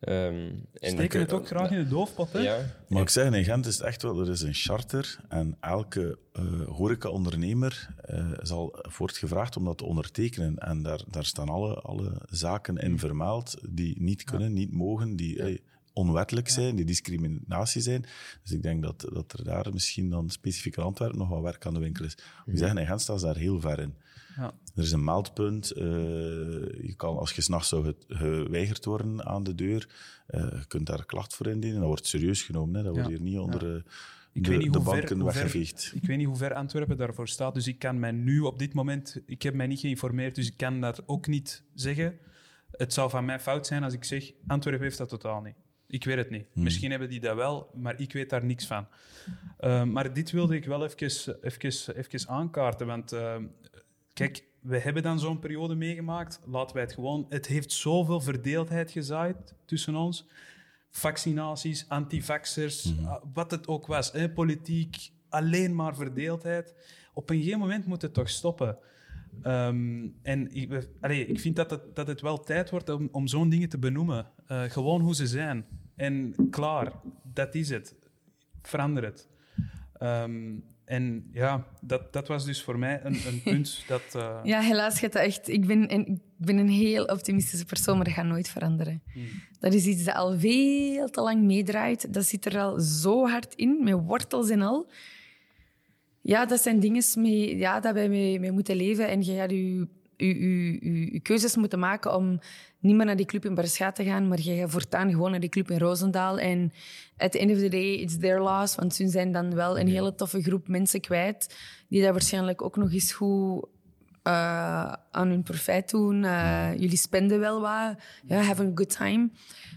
Ehm, 0.00 0.50
en 0.74 0.90
Steken 0.90 1.20
het 1.20 1.32
ook 1.32 1.46
graag 1.46 1.70
in 1.70 1.78
de 1.84 1.88
doofpot, 1.88 2.32
hè? 2.32 2.38
Ja, 2.38 2.58
Maar 2.88 3.02
ik 3.02 3.08
zeg, 3.08 3.32
in 3.32 3.44
Gent 3.44 3.66
is 3.66 3.74
het 3.76 3.86
echt 3.86 4.02
wel, 4.02 4.20
er 4.20 4.30
is 4.30 4.40
een 4.42 4.54
charter 4.54 5.18
en 5.28 5.56
elke 5.60 6.18
eh 6.32 6.42
horeca-ondernemer 6.66 7.88
eh, 8.04 8.30
zal, 8.42 8.84
wordt 8.98 9.16
gevraagd 9.18 9.56
om 9.56 9.64
dat 9.64 9.78
te 9.78 9.84
ondertekenen. 9.84 10.56
En 10.58 10.82
daar, 10.82 11.00
daar 11.10 11.24
staan 11.24 11.48
alle, 11.48 11.74
alle 11.74 12.20
zaken 12.28 12.76
in 12.76 12.98
vermeld 12.98 13.54
die 13.68 14.02
niet 14.02 14.24
kunnen, 14.24 14.52
niet 14.52 14.72
mogen, 14.72 15.16
die 15.16 15.42
eh, 15.42 15.58
onwettelijk 15.96 16.48
zijn, 16.48 16.76
die 16.76 16.84
discriminatie 16.84 17.80
zijn. 17.82 18.04
Dus 18.42 18.52
ik 18.52 18.62
denk 18.62 18.82
dat, 18.82 19.06
dat 19.12 19.32
er 19.32 19.44
daar 19.44 19.72
misschien 19.72 20.10
dan 20.10 20.30
specifiek 20.30 20.76
in 20.76 20.82
Antwerpen 20.82 21.18
nog 21.18 21.28
wat 21.28 21.42
werk 21.42 21.66
aan 21.66 21.74
de 21.74 21.80
winkel 21.80 22.04
is. 22.04 22.16
We 22.46 22.56
zeggen, 22.56 22.78
in 22.78 22.86
Gent 22.86 23.00
staan 23.00 23.18
ze 23.18 23.24
daar 23.26 23.36
heel 23.36 23.60
ver 23.60 23.78
in. 23.80 23.94
Ja. 24.36 24.52
Er 24.74 24.82
is 24.82 24.92
een 24.92 25.04
meldpunt. 25.04 25.70
eh, 25.70 25.84
je 25.84 26.94
kan, 26.96 27.16
als 27.18 27.32
je 27.32 27.42
s'nachts 27.42 27.68
zou 27.68 27.84
ge- 27.84 27.96
geweigerd 28.08 28.84
worden 28.84 29.24
aan 29.26 29.42
de 29.44 29.54
deur, 29.54 29.88
eh, 30.26 30.40
je 30.40 30.64
kunt 30.68 30.86
daar 30.86 31.06
klacht 31.06 31.34
voor 31.34 31.46
indienen. 31.46 31.78
Dat 31.78 31.88
wordt 31.88 32.06
serieus 32.06 32.42
genomen. 32.42 32.74
Hè. 32.76 32.82
Dat 32.82 32.92
wordt 32.94 33.08
Ja. 33.08 33.14
hier 33.16 33.24
niet 33.24 33.38
onder 33.38 33.74
eh, 33.74 33.82
Ik 34.32 34.44
de, 34.44 34.50
weet 34.50 34.58
niet 34.62 34.72
de 34.72 34.78
hoe 34.78 34.86
ver- 34.88 34.96
banken 34.98 35.20
hoe 35.20 35.30
ver- 35.32 35.42
weggeveegd. 35.42 35.92
Ik 35.94 36.04
weet 36.06 36.16
niet 36.16 36.26
hoe 36.26 36.36
ver 36.36 36.54
Antwerpen 36.54 36.96
daarvoor 36.96 37.28
staat, 37.28 37.54
dus 37.54 37.66
ik 37.66 37.78
kan 37.78 37.98
mij 37.98 38.12
nu 38.12 38.40
op 38.40 38.58
dit 38.58 38.72
moment... 38.74 39.20
Ik 39.26 39.42
heb 39.42 39.54
mij 39.54 39.66
niet 39.66 39.80
geïnformeerd, 39.80 40.34
dus 40.34 40.46
ik 40.46 40.56
kan 40.56 40.80
dat 40.80 41.02
ook 41.08 41.26
niet 41.26 41.62
zeggen. 41.74 42.18
Het 42.70 42.92
zou 42.92 43.10
van 43.10 43.24
mij 43.24 43.40
fout 43.40 43.66
zijn 43.66 43.82
als 43.82 43.92
ik 43.94 44.04
zeg, 44.04 44.32
Antwerpen 44.46 44.82
heeft 44.82 44.98
dat 44.98 45.08
totaal 45.08 45.40
niet. 45.40 45.54
Ik 45.88 46.04
weet 46.04 46.16
het 46.16 46.30
niet. 46.30 46.46
Misschien 46.52 46.90
hebben 46.90 47.08
die 47.08 47.20
dat 47.20 47.36
wel, 47.36 47.70
maar 47.74 48.00
ik 48.00 48.12
weet 48.12 48.30
daar 48.30 48.44
niks 48.44 48.66
van. 48.66 48.86
Uh, 49.60 49.82
maar 49.82 50.12
dit 50.12 50.30
wilde 50.30 50.54
ik 50.54 50.64
wel 50.64 50.84
even, 50.84 51.42
even, 51.42 51.96
even 51.96 52.28
aankaarten, 52.28 52.86
want 52.86 53.12
uh, 53.12 53.36
kijk, 54.12 54.44
we 54.60 54.78
hebben 54.78 55.02
dan 55.02 55.18
zo'n 55.18 55.38
periode 55.38 55.74
meegemaakt. 55.74 56.40
Laten 56.46 56.74
wij 56.74 56.84
het 56.84 56.92
gewoon... 56.92 57.26
Het 57.28 57.46
heeft 57.46 57.72
zoveel 57.72 58.20
verdeeldheid 58.20 58.90
gezaaid 58.90 59.54
tussen 59.64 59.94
ons. 59.94 60.26
Vaccinaties, 60.90 61.88
antivaxers, 61.88 62.84
mm 62.84 63.04
-hmm. 63.04 63.20
wat 63.32 63.50
het 63.50 63.68
ook 63.68 63.86
was. 63.86 64.12
Hè? 64.12 64.30
Politiek, 64.30 65.10
alleen 65.28 65.74
maar 65.74 65.94
verdeeldheid. 65.94 66.74
Op 67.14 67.30
een 67.30 67.36
gegeven 67.36 67.58
moment 67.58 67.86
moet 67.86 68.02
het 68.02 68.14
toch 68.14 68.28
stoppen. 68.28 68.78
Um, 69.44 70.14
en 70.22 70.54
ik, 70.54 70.88
allee, 71.00 71.26
ik 71.26 71.40
vind 71.40 71.56
dat 71.56 71.70
het, 71.70 71.94
dat 71.94 72.06
het 72.06 72.20
wel 72.20 72.40
tijd 72.40 72.70
wordt 72.70 72.88
om, 72.88 73.08
om 73.12 73.26
zo'n 73.26 73.48
dingen 73.48 73.68
te 73.68 73.78
benoemen. 73.78 74.26
Uh, 74.48 74.62
gewoon 74.62 75.00
hoe 75.00 75.14
ze 75.14 75.26
zijn. 75.26 75.66
En 75.96 76.34
klaar, 76.50 76.92
dat 77.32 77.54
is 77.54 77.68
het. 77.68 77.94
Verander 78.62 79.04
het. 79.04 79.28
Um, 80.02 80.64
en 80.84 81.28
ja, 81.32 81.66
dat, 81.80 82.12
dat 82.12 82.28
was 82.28 82.44
dus 82.44 82.62
voor 82.62 82.78
mij 82.78 83.00
een, 83.04 83.18
een 83.26 83.42
punt 83.52 83.84
dat... 83.86 84.02
Uh... 84.16 84.40
Ja, 84.42 84.60
helaas 84.60 84.98
gaat 84.98 85.12
dat 85.12 85.22
echt... 85.22 85.48
Ik 85.48 85.66
ben, 85.66 85.92
een, 85.92 86.06
ik 86.06 86.46
ben 86.46 86.56
een 86.56 86.68
heel 86.68 87.04
optimistische 87.04 87.64
persoon, 87.64 87.96
maar 87.96 88.04
dat 88.04 88.14
gaat 88.14 88.24
nooit 88.24 88.48
veranderen. 88.48 89.02
Hmm. 89.12 89.24
Dat 89.60 89.74
is 89.74 89.86
iets 89.86 90.04
dat 90.04 90.14
al 90.14 90.38
veel 90.38 91.08
te 91.08 91.20
lang 91.20 91.42
meedraait. 91.42 92.14
Dat 92.14 92.24
zit 92.24 92.46
er 92.46 92.58
al 92.58 92.80
zo 92.80 93.28
hard 93.28 93.54
in, 93.54 93.84
met 93.84 93.94
wortels 93.94 94.50
en 94.50 94.62
al. 94.62 94.90
Ja, 96.26 96.46
dat 96.46 96.62
zijn 96.62 96.80
dingen 96.80 97.02
mee, 97.16 97.56
ja, 97.56 97.80
dat 97.80 97.94
wij 97.94 98.08
mee, 98.08 98.40
mee 98.40 98.52
moeten 98.52 98.76
leven. 98.76 99.08
En 99.08 99.24
je 99.24 99.34
gaat 99.36 99.50
je, 99.50 99.86
je, 100.16 100.40
je, 100.40 101.12
je, 101.12 101.20
keuzes 101.20 101.56
moeten 101.56 101.78
maken 101.78 102.14
om 102.14 102.38
niet 102.78 102.96
meer 102.96 103.06
naar 103.06 103.16
die 103.16 103.26
club 103.26 103.44
in 103.44 103.54
Berschaat 103.54 103.94
te 103.94 104.04
gaan, 104.04 104.28
maar 104.28 104.40
je 104.40 104.56
gaat 104.56 104.70
voortaan 104.70 105.10
gewoon 105.10 105.30
naar 105.30 105.40
die 105.40 105.48
club 105.48 105.70
in 105.70 105.78
Roosendaal. 105.78 106.38
En 106.38 106.72
at 107.16 107.32
the 107.32 107.38
end 107.38 107.50
of 107.50 107.58
the 107.58 107.68
day, 107.68 107.94
it's 107.94 108.18
their 108.18 108.40
loss. 108.40 108.74
Want 108.74 108.96
hun 108.96 109.08
zijn 109.08 109.32
dan 109.32 109.54
wel 109.54 109.78
een 109.78 109.88
hele 109.88 110.14
toffe 110.14 110.42
groep 110.42 110.68
mensen 110.68 111.00
kwijt, 111.00 111.56
die 111.88 112.02
dat 112.02 112.10
waarschijnlijk 112.12 112.62
ook 112.62 112.76
nog 112.76 112.92
eens 112.92 113.12
goed 113.12 113.64
uh, 114.26 114.92
aan 115.10 115.28
hun 115.28 115.42
profijt 115.42 115.90
doen. 115.90 116.22
Uh, 116.22 116.70
jullie 116.72 116.96
spenden 116.96 117.40
wel 117.40 117.60
wat, 117.60 117.94
ja, 118.26 118.40
have 118.40 118.62
a 118.62 118.70
good 118.74 118.96
time. 118.96 119.30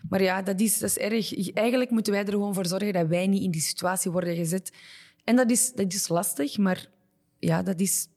Maar 0.09 0.21
ja, 0.21 0.41
dat 0.41 0.59
is, 0.59 0.79
dat 0.79 0.89
is 0.89 0.97
erg. 0.97 1.53
Eigenlijk 1.53 1.89
moeten 1.89 2.13
wij 2.13 2.25
er 2.25 2.31
gewoon 2.31 2.53
voor 2.53 2.65
zorgen 2.65 2.93
dat 2.93 3.07
wij 3.07 3.27
niet 3.27 3.43
in 3.43 3.51
die 3.51 3.61
situatie 3.61 4.11
worden 4.11 4.35
gezet. 4.35 4.71
En 5.29 5.35
dat 5.35 5.49
is, 5.51 5.73
dat 5.73 5.93
is 5.93 6.07
lastig, 6.07 6.57
maar 6.57 6.85
ja, 7.39 7.63
dat 7.63 7.79
is... 7.79 8.07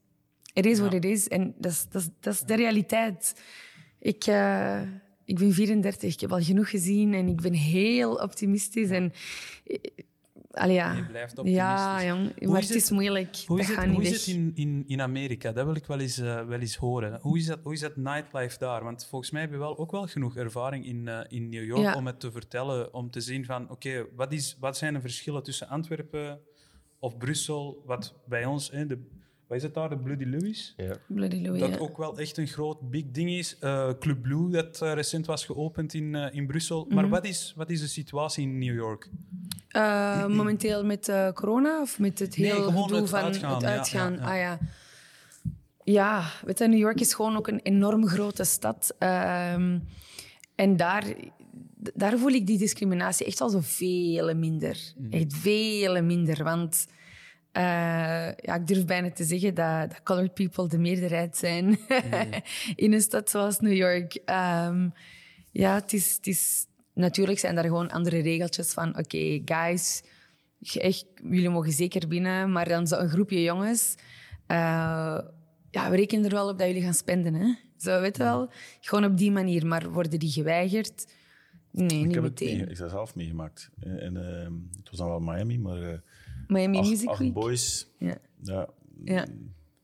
Het 0.53 0.67
is 0.67 0.79
wat 0.79 0.93
het 0.93 1.05
is. 1.05 1.29
En 1.29 1.55
dat 1.59 1.73
is, 1.73 1.87
dat, 1.89 2.03
is, 2.03 2.09
dat 2.21 2.33
is 2.35 2.41
de 2.41 2.55
realiteit. 2.55 3.43
Ik, 3.99 4.27
uh, 4.27 4.81
ik 5.25 5.39
ben 5.39 5.53
34, 5.53 6.15
ik 6.15 6.21
heb 6.21 6.33
al 6.33 6.43
genoeg 6.43 6.71
gezien 6.71 7.15
en 7.15 7.29
ik 7.29 7.41
ben 7.41 7.53
heel 7.53 8.15
optimistisch. 8.15 8.91
En, 8.91 9.13
allee, 10.51 10.75
ja. 10.75 10.93
Je 10.93 11.07
blijft 11.07 11.39
optimistisch. 11.39 11.67
Ja, 11.67 12.05
jong, 12.05 12.41
maar 12.41 12.61
het, 12.61 12.69
het 12.69 12.77
is 12.77 12.91
moeilijk. 12.91 13.37
Hoe 13.47 13.61
is 13.61 13.69
het, 13.69 13.85
hoe 13.85 14.03
is 14.03 14.11
het 14.11 14.37
in, 14.37 14.53
in, 14.55 14.85
in 14.87 15.01
Amerika? 15.01 15.53
Dat 15.53 15.65
wil 15.65 15.75
ik 15.75 15.87
wel 15.87 16.01
eens, 16.01 16.19
uh, 16.19 16.47
wel 16.47 16.61
eens 16.61 16.77
horen. 16.77 17.19
Hoe 17.21 17.39
is, 17.39 17.47
dat, 17.47 17.59
hoe 17.63 17.73
is 17.73 17.81
dat 17.81 17.97
nightlife 17.97 18.59
daar? 18.59 18.85
Want 18.85 19.07
volgens 19.07 19.31
mij 19.31 19.41
heb 19.41 19.51
je 19.51 19.59
wel, 19.59 19.79
ook 19.79 19.91
wel 19.91 20.07
genoeg 20.07 20.37
ervaring 20.37 20.87
in, 20.87 21.07
uh, 21.07 21.21
in 21.29 21.49
New 21.49 21.65
York 21.65 21.83
ja. 21.83 21.95
om 21.95 22.07
het 22.07 22.21
te 22.21 22.33
vertellen, 22.33 22.95
om 22.95 23.11
te 23.11 23.21
zien 23.21 23.45
van, 23.45 23.63
oké, 23.63 23.73
okay, 23.73 24.07
wat, 24.17 24.33
is, 24.33 24.57
wat 24.61 24.77
zijn 24.77 24.95
de 24.95 25.01
verschillen 25.01 25.43
tussen 25.43 25.69
Antwerpen 25.69 26.41
of 27.03 27.17
Brussel, 27.17 27.83
wat 27.87 28.15
bij 28.25 28.45
ons, 28.45 28.71
hè, 28.71 28.87
de, 28.87 28.99
wat 29.47 29.57
is 29.57 29.63
het 29.63 29.75
daar, 29.75 29.89
de 29.89 29.99
Bloody 29.99 30.25
Louis? 30.25 30.75
Ja. 30.77 30.97
Bloody 31.07 31.43
Louis, 31.43 31.61
dat 31.61 31.71
ja. 31.71 31.79
ook 31.79 31.97
wel 31.97 32.19
echt 32.19 32.37
een 32.37 32.47
groot 32.47 32.91
big 32.91 33.05
ding 33.11 33.31
is. 33.31 33.57
Uh, 33.61 33.91
Club 33.99 34.23
Blue, 34.23 34.51
dat 34.51 34.81
uh, 34.83 34.93
recent 34.93 35.27
was 35.27 35.45
geopend 35.45 35.95
in, 35.95 36.15
uh, 36.15 36.35
in 36.35 36.47
Brussel. 36.47 36.79
Mm 36.79 36.87
-hmm. 36.87 36.95
Maar 36.95 37.09
wat 37.09 37.25
is, 37.25 37.53
wat 37.57 37.71
is 37.71 37.81
de 37.81 37.87
situatie 37.87 38.45
in 38.45 38.59
New 38.59 38.75
York? 38.75 39.09
momenteel 40.29 40.85
met 40.85 41.13
corona 41.35 41.81
of 41.81 41.99
met 41.99 42.19
het 42.19 42.37
nee, 42.37 42.53
hele 42.53 42.65
gewoon 42.65 42.89
doel 42.89 43.01
het 43.01 43.09
van 43.09 43.21
uitgaan, 43.21 43.55
het 43.55 43.65
uitgaan? 43.65 44.13
Ja, 44.13 44.19
ja, 44.19 44.31
ah 44.31 44.37
ja. 44.37 44.59
Ja, 45.85 46.25
weet 46.45 46.59
je, 46.59 46.69
New 46.69 46.79
York 46.79 47.01
is 47.01 47.15
gewoon 47.15 47.37
ook 47.37 47.49
een 47.49 47.61
enorm 47.61 48.07
grote 48.07 48.45
stad. 48.45 48.95
Um, 48.99 49.85
en 50.55 50.77
daar, 50.77 51.05
daar 51.95 52.19
voel 52.19 52.31
ik 52.31 52.47
die 52.47 52.59
discriminatie 52.59 53.27
echt 53.27 53.41
al 53.41 53.49
zo 53.49 53.61
veel 53.63 54.35
minder. 54.35 54.93
Mm. 54.97 55.13
Echt 55.13 55.35
veel 55.35 56.03
minder. 56.03 56.45
Want 56.45 56.87
uh, 57.53 57.63
ja, 58.37 58.55
ik 58.55 58.67
durf 58.67 58.85
bijna 58.85 59.11
te 59.11 59.25
zeggen 59.25 59.55
dat, 59.55 59.91
dat 59.91 60.03
colored 60.03 60.35
people 60.35 60.69
de 60.69 60.79
meerderheid 60.79 61.37
zijn 61.37 61.65
mm. 61.65 61.77
in 62.85 62.93
een 62.93 63.01
stad 63.01 63.31
zoals 63.31 63.59
New 63.59 63.75
York. 63.75 64.15
Um, 64.15 64.93
ja, 65.51 65.75
het 65.75 65.93
is, 65.93 66.15
het 66.17 66.27
is, 66.27 66.67
natuurlijk 66.95 67.39
zijn 67.39 67.55
daar 67.55 67.65
gewoon 67.65 67.91
andere 67.91 68.21
regeltjes 68.21 68.73
van... 68.73 68.89
Oké, 68.89 68.99
okay, 68.99 69.43
guys, 69.45 70.03
echt, 70.61 71.07
jullie 71.31 71.49
mogen 71.49 71.73
zeker 71.73 72.09
binnen. 72.09 72.53
Maar 72.53 72.69
dan 72.69 72.87
zo'n 72.87 73.09
groepje 73.09 73.43
jongens... 73.43 73.95
Uh, 74.49 75.19
ja, 75.71 75.91
we 75.91 75.97
rekenen 75.97 76.25
er 76.25 76.31
wel 76.31 76.49
op 76.49 76.59
dat 76.59 76.67
jullie 76.67 76.83
gaan 76.83 76.95
spenden, 76.95 77.35
hè. 77.35 77.55
Zo, 77.77 78.01
weet 78.01 78.17
je 78.17 78.23
wel. 78.23 78.51
Gewoon 78.81 79.05
op 79.05 79.19
die 79.19 79.31
manier. 79.31 79.67
Maar 79.67 79.91
worden 79.91 80.19
die 80.19 80.31
geweigerd? 80.31 81.07
Nee, 81.73 82.01
ik 82.01 82.07
niet 82.07 82.15
heb 82.15 82.23
meteen. 82.25 82.49
Het, 82.49 82.61
ik 82.61 82.69
heb 82.69 82.79
het 82.79 82.91
zelf 82.91 83.15
meegemaakt. 83.15 83.71
En, 83.81 84.15
uh, 84.15 84.77
het 84.77 84.91
was 84.91 84.99
dan 84.99 85.09
wel 85.09 85.21
Miami, 85.21 85.59
maar... 85.59 85.83
Uh, 85.83 85.99
Miami 86.47 86.79
acht, 86.79 86.89
Music 86.89 87.09
acht 87.09 87.19
Week? 87.19 87.33
boys. 87.33 87.89
Ja. 87.99 88.19
ja. 88.43 88.69
ja. 89.05 89.27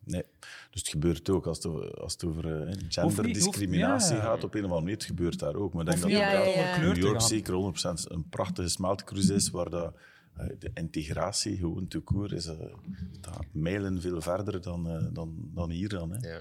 Nee. 0.04 0.22
Dus 0.70 0.80
het 0.80 0.88
gebeurt 0.88 1.30
ook 1.30 1.46
als 1.46 1.56
het 1.56 1.66
over, 1.66 1.94
als 1.94 2.12
het 2.12 2.24
over 2.24 2.68
uh, 2.68 2.74
genderdiscriminatie 2.88 4.16
ja. 4.16 4.22
gaat 4.22 4.44
op 4.44 4.54
een 4.54 4.58
of 4.58 4.64
andere 4.64 4.80
manier. 4.80 4.94
Het 4.94 5.04
gebeurt 5.04 5.38
daar 5.38 5.54
ook. 5.54 5.72
Maar 5.72 5.84
ik 5.84 5.90
denk 5.90 6.02
dat 6.02 6.10
ja, 6.10 6.32
ja, 6.32 6.80
New 6.80 6.96
York 6.96 7.20
zeker 7.20 7.72
100% 8.08 8.12
een 8.12 8.28
prachtige 8.28 8.68
smeltcruise 8.68 9.34
is 9.34 9.50
waar 9.50 9.70
dat, 9.70 9.94
uh, 10.40 10.46
de 10.58 10.70
integratie 10.74 11.56
gewoon 11.56 11.88
te 11.88 11.98
koer 11.98 12.32
is. 12.32 12.46
Uh, 12.46 12.54
mijlen 13.52 14.00
veel 14.00 14.20
verder 14.20 14.62
dan, 14.62 15.10
dan, 15.12 15.50
dan 15.54 15.70
hier 15.70 15.88
dan. 15.88 16.12
Hè. 16.12 16.38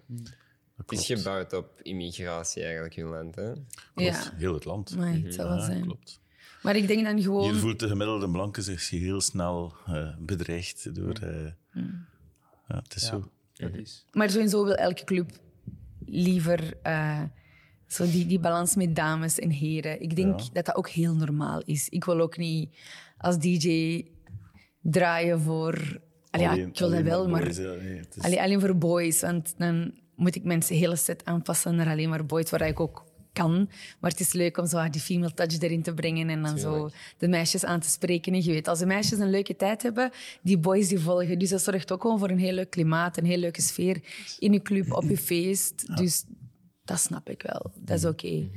Het 0.78 0.92
is 0.92 1.06
gebouwd 1.06 1.54
op 1.54 1.80
immigratie 1.82 2.64
eigenlijk, 2.64 2.96
hun 2.96 3.06
land. 3.06 3.36
Hè? 3.36 3.52
Klopt, 3.52 3.64
Ja. 3.96 4.32
heel 4.36 4.54
het 4.54 4.66
land. 4.66 4.96
Maar 4.96 5.14
het 5.14 5.34
zal 5.34 5.48
wel 5.48 5.58
Ja, 5.58 5.66
zijn. 5.66 5.82
klopt. 5.82 6.20
Maar 6.62 6.76
ik 6.76 6.88
denk 6.88 7.06
dan 7.06 7.22
gewoon... 7.22 7.44
Hier 7.52 7.60
voelt 7.60 7.80
de 7.80 7.88
gemiddelde 7.88 8.30
blanke 8.30 8.62
zich 8.62 8.90
heel 8.90 9.22
snel 9.22 9.74
eh, 9.86 10.16
bedreigd 10.20 10.96
door... 10.96 11.14
eh, 11.22 11.46
ja, 12.68 12.82
het 12.84 12.96
is 12.96 13.02
Ja, 13.02 13.08
zo. 13.08 13.30
dat 13.54 13.74
is. 13.74 14.06
Maar 14.12 14.30
sowieso 14.30 14.64
wil 14.64 14.76
elke 14.76 15.04
club 15.04 15.30
liever 16.06 16.74
eh, 16.84 17.22
zo 17.88 18.06
die, 18.12 18.26
die 18.26 18.40
balans 18.40 18.76
met 18.76 18.96
dames 18.96 19.40
en 19.40 19.50
heren. 19.50 20.02
Ik 20.02 20.16
denk 20.16 20.40
Ja. 20.40 20.46
dat 20.54 20.66
dat 20.66 20.76
ook 20.76 20.90
heel 20.90 21.16
normaal 21.16 21.62
is. 21.66 21.90
Ik 21.90 22.04
wil 22.06 22.20
ook 22.22 22.38
niet 22.38 22.76
als 23.18 23.38
DJ 23.40 24.06
draaien 24.82 25.42
voor... 25.42 26.00
Allee, 26.30 26.46
ja, 26.46 26.52
Alleen- 26.52 26.68
ik 26.68 26.78
wil 26.80 26.88
dat 26.90 26.98
alleen 26.98 27.04
wel, 27.10 27.30
maar 27.30 27.44
boys, 27.44 27.58
ja, 27.58 27.64
nee, 27.74 27.98
het 27.98 28.16
is- 28.16 28.24
allee, 28.24 28.42
alleen 28.42 28.60
voor 28.60 28.76
boys. 28.78 29.22
Want 29.22 29.54
dan 29.58 29.94
moet 30.18 30.36
ik 30.36 30.44
mensen 30.44 30.76
hele 30.76 30.96
set 30.96 31.26
aanpassen 31.26 31.76
naar 31.76 31.88
alleen 31.88 32.10
maar 32.10 32.26
boys, 32.26 32.50
waar 32.50 32.68
ik 32.68 32.80
ook 32.80 33.06
kan. 33.34 33.70
Maar 34.00 34.12
het 34.12 34.20
is 34.20 34.34
leuk 34.34 34.58
om 34.58 34.66
zo 34.66 34.90
die 34.90 35.02
female 35.02 35.34
touch 35.34 35.60
erin 35.62 35.82
te 35.82 35.94
brengen 35.94 36.30
en 36.30 36.42
dan 36.42 36.58
zo 36.58 36.90
de 37.18 37.28
meisjes 37.28 37.64
aan 37.66 37.80
te 37.80 37.90
spreken. 37.90 38.34
En 38.34 38.44
je 38.44 38.52
weet, 38.52 38.68
als 38.68 38.80
de 38.80 38.86
meisjes 38.86 39.20
een 39.20 39.30
leuke 39.30 39.56
tijd 39.56 39.84
hebben, 39.84 40.12
die 40.42 40.58
boys 40.58 40.88
die 40.88 41.00
volgen. 41.00 41.40
Dus 41.40 41.50
dat 41.50 41.62
zorgt 41.62 41.92
ook 41.92 42.02
gewoon 42.02 42.20
voor 42.20 42.30
een 42.30 42.40
heel 42.40 42.54
leuk 42.54 42.70
klimaat, 42.70 43.18
een 43.18 43.26
heel 43.26 43.38
leuke 43.38 43.62
sfeer 43.62 44.02
in 44.40 44.54
je 44.54 44.62
club, 44.62 44.92
op 44.92 45.04
je 45.04 45.18
feest. 45.18 45.98
Dus 45.98 46.26
dat 46.84 47.00
snap 47.00 47.30
ik 47.30 47.42
wel. 47.42 47.72
Dat 47.76 47.98
is 47.98 48.06
oké. 48.06 48.50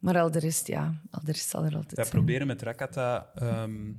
Maar 0.00 0.18
al 0.18 0.30
de 0.30 0.38
rest, 0.38 0.66
ja, 0.66 1.00
al 1.10 1.20
de 1.24 1.32
rest 1.32 1.48
zal 1.48 1.64
er 1.64 1.74
altijd 1.74 1.94
Wij 1.94 2.04
zijn. 2.04 2.16
proberen 2.16 2.46
met 2.46 2.62
Rakata 2.62 3.30
ehm, 3.34 3.92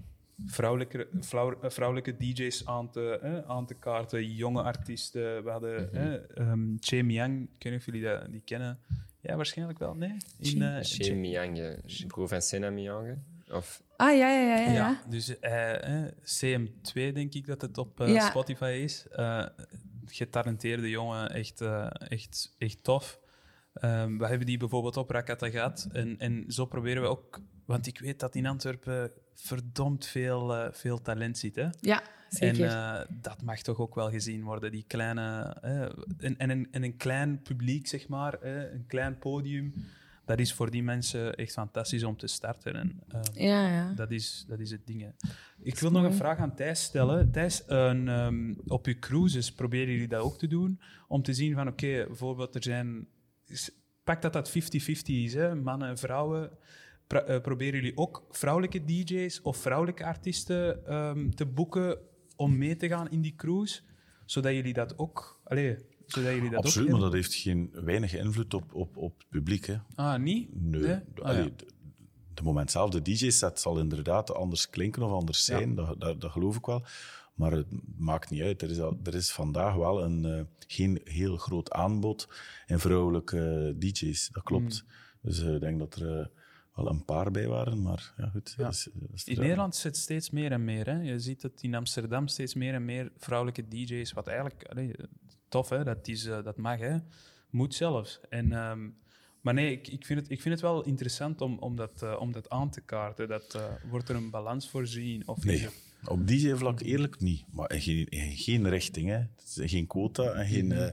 vrouwelijke, 0.46 1.08
vrouw- 1.20 1.60
eh, 1.62 1.70
vrouwelijke 1.70 2.18
DJ's 2.18 2.66
aan 2.66 2.92
te, 2.92 3.20
eh, 3.22 3.50
aan 3.50 3.66
te 3.66 3.74
kaarten, 3.74 4.26
jonge 4.34 4.62
artiesten. 4.62 5.44
We 5.44 5.50
hadden 5.50 5.94
eh, 5.94 6.38
ehm, 6.38 6.76
Che 6.80 7.02
Miang, 7.02 7.42
ik 7.44 7.64
weet 7.64 7.72
niet 7.72 7.80
of 7.82 7.86
jullie 7.86 8.02
dat, 8.04 8.32
die 8.32 8.42
kennen. 8.46 8.80
Ja, 9.20 9.36
waarschijnlijk 9.36 9.80
wel. 9.80 9.96
Nee? 9.96 10.18
In, 10.40 10.62
eh, 10.62 10.84
Shane 10.84 11.04
Che- 11.04 11.14
Miyange, 11.14 11.80
broer 12.08 12.28
van 12.28 12.42
Senna 12.42 12.70
Miyange. 12.70 13.18
Of 13.52 13.84
Ah, 13.98 14.18
ja, 14.18 14.30
ja, 14.32 14.42
ja. 14.42 14.56
ja, 14.56 14.66
Ja, 14.66 14.72
ja. 14.74 15.02
dus 15.10 15.40
eh, 15.40 16.04
eh, 16.06 16.12
CM2 16.24 17.12
denk 17.14 17.34
ik 17.34 17.46
dat 17.48 17.62
het 17.62 17.78
op 17.78 18.00
eh, 18.02 18.14
Ja. 18.14 18.30
Spotify 18.30 18.80
is. 18.84 19.08
Eh 19.08 19.46
getalenteerde 20.06 20.90
jongen, 20.90 21.30
echt, 21.30 21.62
eh, 21.62 21.88
echt, 22.08 22.56
echt 22.58 22.84
tof. 22.84 23.20
Ehm, 23.74 24.18
we 24.18 24.28
hebben 24.28 24.46
die 24.48 24.58
bijvoorbeeld 24.58 24.98
op 24.98 25.10
Rakata 25.10 25.50
gehad. 25.50 25.88
En, 25.92 26.18
en 26.18 26.44
zo 26.48 26.66
proberen 26.66 27.02
we 27.02 27.08
ook... 27.08 27.40
Want 27.66 27.88
ik 27.88 28.00
weet 28.00 28.20
dat 28.20 28.36
in 28.36 28.46
Antwerpen 28.46 29.12
verdomd 29.36 30.06
veel, 30.06 30.56
eh, 30.56 30.74
veel 30.74 31.02
talent 31.02 31.38
zit. 31.38 31.56
Hè? 31.56 31.68
Ja, 31.80 32.04
zeker. 32.30 32.66
En 32.66 33.00
eh, 33.00 33.08
dat 33.10 33.42
mag 33.42 33.62
toch 33.62 33.80
ook 33.80 33.96
wel 33.96 34.10
gezien 34.10 34.44
worden. 34.44 34.72
Die 34.72 34.86
kleine... 34.88 35.58
en, 36.18 36.38
en, 36.38 36.50
een, 36.50 36.68
en 36.72 36.84
een 36.84 36.98
klein 36.98 37.42
publiek, 37.42 37.88
zeg 37.88 38.08
maar. 38.08 38.44
een 38.44 38.86
klein 38.88 39.18
podium. 39.18 39.74
Dat 40.26 40.40
is 40.40 40.54
voor 40.54 40.72
die 40.72 40.84
mensen 40.84 41.36
echt 41.36 41.52
fantastisch 41.52 42.04
om 42.04 42.18
te 42.18 42.28
starten. 42.28 42.76
En, 42.76 43.00
ehm, 43.08 43.42
ja, 43.42 43.68
ja. 43.68 43.94
dat 43.94 44.12
is, 44.12 44.46
dat 44.48 44.60
is 44.60 44.72
het 44.72 44.88
ding. 44.88 45.02
hè. 45.02 45.10
Ik 45.62 45.80
wil 45.80 45.92
nog 45.92 46.04
een 46.04 46.14
vraag 46.14 46.38
aan 46.38 46.56
Thijs 46.56 46.84
stellen. 46.84 47.32
Thijs, 47.32 47.64
een, 47.68 48.08
ehm, 48.08 48.54
op 48.68 48.86
uw 48.86 49.00
cruises 49.00 49.52
proberen 49.52 49.94
jullie 49.94 50.08
dat 50.08 50.22
ook 50.22 50.38
te 50.38 50.48
doen? 50.48 50.80
Om 51.08 51.24
te 51.24 51.34
zien 51.34 51.54
van, 51.54 51.68
oké, 51.68 52.06
bijvoorbeeld 52.08 52.56
er 52.56 52.64
zijn... 52.64 53.08
Pak 54.04 54.22
dat 54.22 54.34
dat 54.34 54.50
50-50 54.50 54.54
is, 55.06 55.34
hè? 55.34 55.56
mannen 55.56 55.90
en 55.90 55.98
vrouwen. 55.98 56.50
Eh, 57.12 57.42
proberen 57.42 57.74
jullie 57.74 57.98
ook 57.98 58.24
vrouwelijke 58.30 58.86
DJ's 58.86 59.40
of 59.44 59.58
vrouwelijke 59.58 60.06
artiesten 60.06 60.86
ehm, 60.86 61.30
te 61.30 61.46
boeken 61.46 61.98
om 62.36 62.58
mee 62.58 62.76
te 62.76 62.88
gaan 62.88 63.10
in 63.10 63.22
die 63.22 63.36
cruise? 63.36 63.82
Zodat 64.26 64.54
jullie 64.54 64.74
dat 64.74 64.98
ook... 64.98 65.42
Allee, 65.44 65.78
zodat 66.06 66.34
jullie 66.34 66.50
dat 66.50 66.64
Absoluut, 66.66 66.88
ook 66.88 66.94
maar 66.94 67.02
dat 67.02 67.14
heeft 67.14 67.34
geen 67.34 67.70
weinig 67.74 68.16
invloed 68.16 68.54
op, 68.54 68.74
op, 68.74 68.98
op 68.98 69.18
het 69.18 69.30
publiek. 69.30 69.66
Hè. 69.66 69.78
Ah, 69.96 70.20
niet? 70.20 70.50
Nee. 70.54 71.00
Ah, 71.16 71.36
ja. 71.36 71.44
de, 71.44 71.54
de 72.34 72.44
moment 72.44 72.72
zelf, 72.72 72.90
de 72.90 73.02
DJ-set 73.02 73.60
zal 73.60 73.80
inderdaad 73.80 74.34
anders 74.34 74.70
klinken 74.70 75.04
of 75.04 75.12
anders 75.12 75.46
Ja. 75.46 75.58
zijn, 75.58 75.76
dat, 75.76 76.00
dat, 76.00 76.22
dat 76.22 76.32
geloof 76.32 76.58
ik 76.58 76.66
wel. 76.66 76.86
Maar 77.34 77.52
het 77.52 77.68
maakt 77.98 78.30
niet 78.30 78.42
uit. 78.42 78.62
Er 78.62 78.70
is, 78.70 78.80
al, 78.80 79.00
er 79.04 79.16
is 79.16 79.32
vandaag 79.32 79.76
wel 79.76 80.04
een, 80.04 80.26
eh, 80.26 80.42
geen 80.68 81.02
heel 81.04 81.38
groot 81.38 81.72
aanbod 81.72 82.28
in 82.66 82.80
vrouwelijke 82.80 83.76
DJ's. 83.80 84.30
Dat 84.32 84.44
klopt. 84.44 84.84
Mm. 84.84 84.92
Dus 85.22 85.42
eh, 85.42 85.54
ik 85.54 85.60
denk 85.60 85.80
dat 85.80 85.96
er 85.96 86.32
wel 86.84 86.92
een 86.92 87.06
paar 87.06 87.32
bij 87.32 87.48
waren, 87.48 87.82
maar 87.82 88.14
ja, 88.18 88.28
goed. 88.30 88.54
Ja. 88.58 88.68
Is 88.68 88.88
In 89.26 89.36
er- 89.36 89.42
Nederland 89.42 89.76
zit 89.76 89.98
steeds 89.98 90.30
meer 90.30 90.52
en 90.52 90.64
meer. 90.64 90.86
Hè? 90.86 91.02
Je 91.02 91.20
ziet 91.20 91.42
het 91.42 91.64
in 91.64 91.76
Amsterdam 91.76 92.28
steeds 92.28 92.54
meer 92.54 92.74
en 92.74 92.86
meer 92.86 93.12
vrouwelijke 93.18 93.68
DJ's. 93.68 94.12
Wat 94.14 94.28
eigenlijk 94.28 94.64
allee, 94.64 94.96
tof, 95.50 95.70
hè? 95.70 95.84
Dat, 95.84 96.08
is, 96.08 96.26
eh, 96.26 96.44
dat 96.44 96.58
mag, 96.58 96.80
hè? 96.80 96.98
moet 97.50 97.74
zelfs. 97.76 98.20
En, 98.30 98.52
ehm, 98.52 98.90
maar 99.42 99.54
nee, 99.54 99.72
ik, 99.72 99.88
ik, 99.88 100.06
vind 100.06 100.20
het, 100.20 100.30
ik 100.32 100.42
vind 100.42 100.54
het 100.54 100.64
wel 100.64 100.84
interessant 100.84 101.42
om, 101.42 101.58
om, 101.60 101.76
dat, 101.76 102.02
eh, 102.04 102.16
om 102.20 102.32
dat 102.32 102.50
aan 102.50 102.70
te 102.70 102.82
kaarten. 102.82 103.28
Dat, 103.28 103.56
eh, 103.56 103.64
wordt 103.90 104.10
er 104.10 104.16
een 104.16 104.30
balans 104.30 104.70
voorzien? 104.70 105.28
Of 105.28 105.38
is 105.38 105.44
Nee, 105.44 105.60
het- 105.60 105.91
op 106.06 106.28
DJ-vlak 106.28 106.80
eerlijk 106.80 107.20
niet. 107.20 107.46
Maar 107.52 107.72
in 107.72 107.82
geen, 107.82 108.08
in 108.10 108.38
geen 108.38 108.70
richting. 108.70 109.10
Hè. 109.10 109.24
Geen 109.68 109.88
quota 109.88 110.32
en 110.32 110.48
geen... 110.48 110.66
Mhm. 110.66 110.90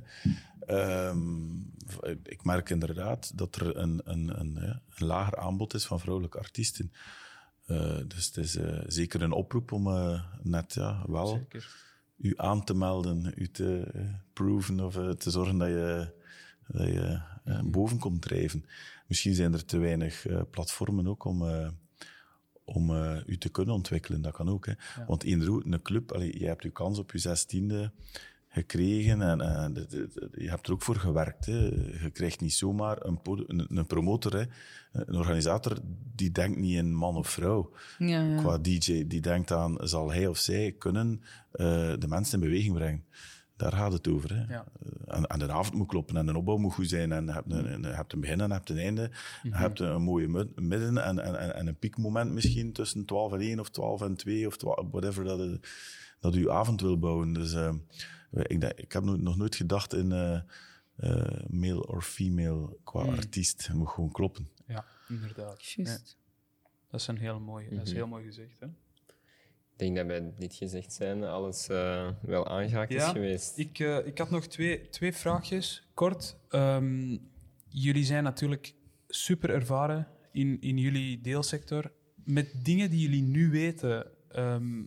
eh, 0.67 1.07
ehm, 1.07 1.57
ik 2.23 2.45
merk 2.45 2.71
inderdaad 2.71 3.39
dat 3.39 3.57
er 3.57 3.77
een, 3.77 4.01
een, 4.05 4.41
een, 4.41 4.81
lager 4.97 5.37
aanbod 5.37 5.75
is 5.75 5.87
van 5.87 6.01
vrouwelijke 6.01 6.39
artiesten. 6.39 6.93
Eh, 7.69 7.99
dus 8.07 8.27
het 8.27 8.37
is 8.37 8.57
eh, 8.57 8.79
zeker 8.87 9.23
een 9.23 9.33
oproep 9.33 9.73
om 9.73 9.89
net 10.43 10.75
ja, 10.75 11.05
wel 11.07 11.27
Zeker. 11.27 11.77
u 12.17 12.35
aan 12.37 12.65
te 12.65 12.75
melden, 12.75 13.33
u 13.37 13.51
te 13.51 13.87
proven 14.33 14.81
of 14.81 14.95
te 15.17 15.31
zorgen 15.31 15.59
dat 15.59 15.69
je, 15.69 16.13
dat 16.67 16.87
je 16.87 17.21
eh, 17.45 17.61
boven 17.63 17.99
komt 17.99 18.23
drijven. 18.23 18.65
Misschien 19.07 19.35
zijn 19.35 19.53
er 19.53 19.65
te 19.65 19.79
weinig 19.79 20.27
platformen 20.51 21.07
ook 21.07 21.25
om, 21.25 21.43
om 22.69 22.91
eh, 22.91 23.17
u 23.27 23.39
te 23.39 23.49
kunnen 23.49 23.75
ontwikkelen. 23.75 24.23
Dat 24.23 24.33
kan 24.33 24.49
ook. 24.49 24.67
Hè. 24.67 24.73
Want 25.07 25.23
hoe, 25.23 25.63
een 25.67 25.83
club, 25.83 26.13
allee, 26.13 26.39
je 26.41 26.47
hebt 26.47 26.63
je 26.63 26.71
kans 26.71 26.99
op 26.99 27.13
je 27.13 27.19
zestiende 27.19 27.93
gekregen 28.49 29.23
en 29.23 29.73
de- 29.73 29.87
de- 29.87 30.09
de- 30.15 30.43
je 30.43 30.49
hebt 30.49 30.67
er 30.67 30.73
ook 30.73 30.83
voor 30.83 30.97
gewerkt. 30.97 31.47
Hè. 31.47 31.59
Je 32.03 32.11
krijgt 32.13 32.41
niet 32.41 32.53
zomaar 32.53 33.05
een, 33.05 33.21
een, 33.47 33.67
een 33.77 33.87
promotor, 33.87 34.33
hè. 34.37 34.45
een 34.93 35.15
organisator, 35.17 35.79
die 36.15 36.31
denkt 36.31 36.59
niet 36.59 36.77
in 36.77 36.95
man 36.95 37.17
of 37.17 37.29
vrouw 37.31 37.73
ja, 37.99 38.23
ja. 38.23 38.37
qua 38.37 38.59
DJ. 38.59 39.07
Die 39.07 39.21
denkt 39.21 39.51
aan, 39.51 39.77
zal 39.81 40.13
hij 40.13 40.27
of 40.27 40.39
zij 40.39 40.73
kunnen 40.79 41.21
eh, 41.53 41.93
de 41.99 42.09
mensen 42.09 42.41
in 42.43 42.49
beweging 42.49 42.75
brengen? 42.75 43.05
Daar 43.59 43.73
gaat 43.73 43.93
het 43.93 44.09
over. 44.09 44.35
Hè. 44.35 44.55
Ja. 44.55 44.65
Eh, 45.07 45.17
En, 45.17 45.27
en 45.27 45.39
de 45.39 45.53
avond 45.53 45.75
moet 45.77 45.87
kloppen 45.89 46.17
en 46.17 46.27
de 46.27 46.37
opbouw 46.37 46.57
moet 46.57 46.73
goed 46.75 46.89
zijn. 46.89 47.13
En 47.13 47.25
je 47.25 47.33
hebt 47.33 47.53
een, 47.53 47.73
een- 47.73 47.83
je 47.83 47.87
hebt 47.89 48.13
een 48.13 48.21
begin 48.21 48.41
en 48.41 48.47
je 48.47 48.53
hebt 48.53 48.71
een 48.71 48.79
einde. 48.79 49.11
Je 49.43 49.55
hebt 49.57 49.81
een 49.81 50.03
mooie 50.03 50.29
mid- 50.29 50.61
midden 50.61 51.05
en, 51.05 51.19
en, 51.19 51.39
en, 51.39 51.55
en 51.55 51.67
een 51.67 51.77
piekmoment 51.79 52.33
misschien 52.33 52.73
tussen 52.73 53.05
12 53.05 53.33
en 53.33 53.41
1 53.41 53.61
of 53.61 53.69
12 53.71 54.03
en 54.03 54.15
2 54.17 54.47
of 54.47 54.57
12, 54.57 54.87
whatever 54.91 55.25
dat, 55.25 55.39
je, 55.39 55.61
dat 56.21 56.35
je 56.35 56.51
avond 56.51 56.81
wil 56.81 56.99
bouwen. 56.99 57.33
Dus 57.33 57.53
eh, 57.55 57.75
ik, 58.31 58.61
denk- 58.61 58.73
ik 58.79 58.93
heb 58.93 59.03
no- 59.05 59.17
nog 59.17 59.37
nooit 59.37 59.55
gedacht 59.57 59.95
in 59.95 60.13
eh, 60.13 60.35
eh, 60.97 61.45
male 61.49 61.87
or 61.87 62.03
female 62.03 62.77
qua 62.85 63.01
artiest. 63.05 63.67
Het 63.67 63.77
moet 63.77 63.89
gewoon 63.89 64.13
kloppen. 64.13 64.49
Ja, 64.67 64.85
inderdaad. 65.09 65.63
Juist. 65.65 66.17
Ja, 66.63 66.69
dat 66.91 67.01
is 67.01 67.07
een 67.07 67.19
heel 67.19 67.41
mooi, 67.41 67.69
dat 67.77 67.87
is 67.87 67.93
heel 67.93 68.07
mooi 68.07 68.25
gezegd. 68.25 68.61
Hè? 68.61 68.67
Ik 69.79 69.85
denk 69.85 69.97
dat 69.97 70.07
bij 70.07 70.33
dit 70.39 70.55
gezegd 70.55 70.93
zijn 70.93 71.25
alles 71.25 71.69
eh, 71.69 72.09
wel 72.21 72.49
aangeraakt 72.49 72.95
is 72.95 73.05
geweest. 73.05 73.59
Ik, 73.59 73.79
eh, 73.79 74.07
ik 74.07 74.19
had 74.19 74.31
nog 74.31 74.47
twee, 74.47 74.89
twee 74.89 75.13
vraagjes, 75.13 75.89
kort. 75.95 76.37
Ehm, 76.49 77.17
jullie 77.69 78.05
zijn 78.05 78.23
natuurlijk 78.25 78.75
super 79.09 79.51
ervaren 79.51 80.09
in, 80.33 80.61
in 80.61 80.79
jullie 80.79 81.21
deelsector. 81.21 81.93
Met 82.25 82.65
dingen 82.65 82.91
die 82.91 83.01
jullie 83.01 83.23
nu 83.23 83.51
weten, 83.51 84.07
ehm, 84.29 84.83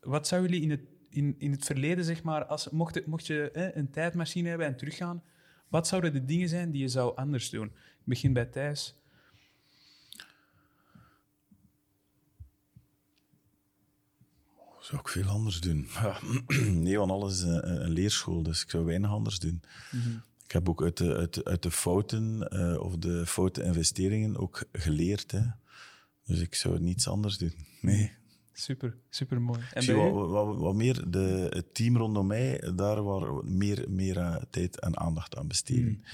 wat 0.00 0.26
zou 0.26 0.42
jullie 0.42 0.62
in 0.62 0.70
het, 0.70 0.84
in, 1.08 1.34
in 1.38 1.50
het 1.50 1.64
verleden, 1.64 2.04
zeg 2.04 2.22
maar, 2.22 2.44
als, 2.44 2.70
mocht, 2.70 3.06
mocht 3.06 3.26
je 3.26 3.50
eh, 3.50 3.76
een 3.76 3.90
tijdmachine 3.90 4.48
hebben 4.48 4.66
en 4.66 4.76
teruggaan, 4.76 5.22
wat 5.68 5.86
zouden 5.86 6.12
de 6.12 6.24
dingen 6.24 6.48
zijn 6.48 6.70
die 6.70 6.80
je 6.80 6.88
zou 6.88 7.16
anders 7.16 7.50
doen? 7.50 7.66
Ik 7.66 8.04
begin 8.04 8.32
bij 8.32 8.46
Thijs. 8.46 8.94
Zou 14.86 15.00
ik 15.00 15.08
veel 15.08 15.26
anders 15.28 15.60
doen? 15.60 15.88
Ja, 16.02 16.18
nee, 16.70 16.98
want 16.98 17.10
alles 17.10 17.32
is 17.32 17.42
een, 17.42 17.84
een 17.84 17.90
leerschool, 17.90 18.42
dus 18.42 18.62
ik 18.62 18.70
zou 18.70 18.84
weinig 18.84 19.10
anders 19.10 19.38
doen. 19.38 19.62
Ik 20.44 20.52
heb 20.52 20.68
ook 20.68 20.82
uit 20.82 20.96
de, 20.96 21.14
uit 21.16 21.44
uit 21.44 21.62
de 21.62 21.70
fouten 21.70 22.48
eh, 22.48 22.80
of 22.80 22.96
de 22.96 23.26
foute 23.26 23.62
investeringen 23.62 24.36
ook 24.36 24.64
geleerd. 24.72 25.30
Hè. 25.30 25.42
Dus 26.24 26.40
ik 26.40 26.54
zou 26.54 26.80
niets 26.80 27.08
anders 27.08 27.38
doen. 27.38 27.54
Nee. 27.80 28.12
Super, 28.52 28.96
super 29.10 29.40
mooi. 29.42 29.60
En 29.72 29.82
Zie, 29.82 29.94
wat, 29.94 30.06
u? 30.06 30.10
wat, 30.10 30.56
wat 30.56 30.74
meer 30.74 31.10
de, 31.10 31.46
het 31.50 31.74
team 31.74 31.96
rondom 31.96 32.26
mij, 32.26 32.72
daar 32.74 33.02
waar 33.02 33.44
meer, 33.44 33.84
meer 33.88 34.16
eh, 34.18 34.36
tijd 34.50 34.80
en 34.80 34.98
aandacht 34.98 35.36
aan 35.36 35.48
besteden. 35.48 36.04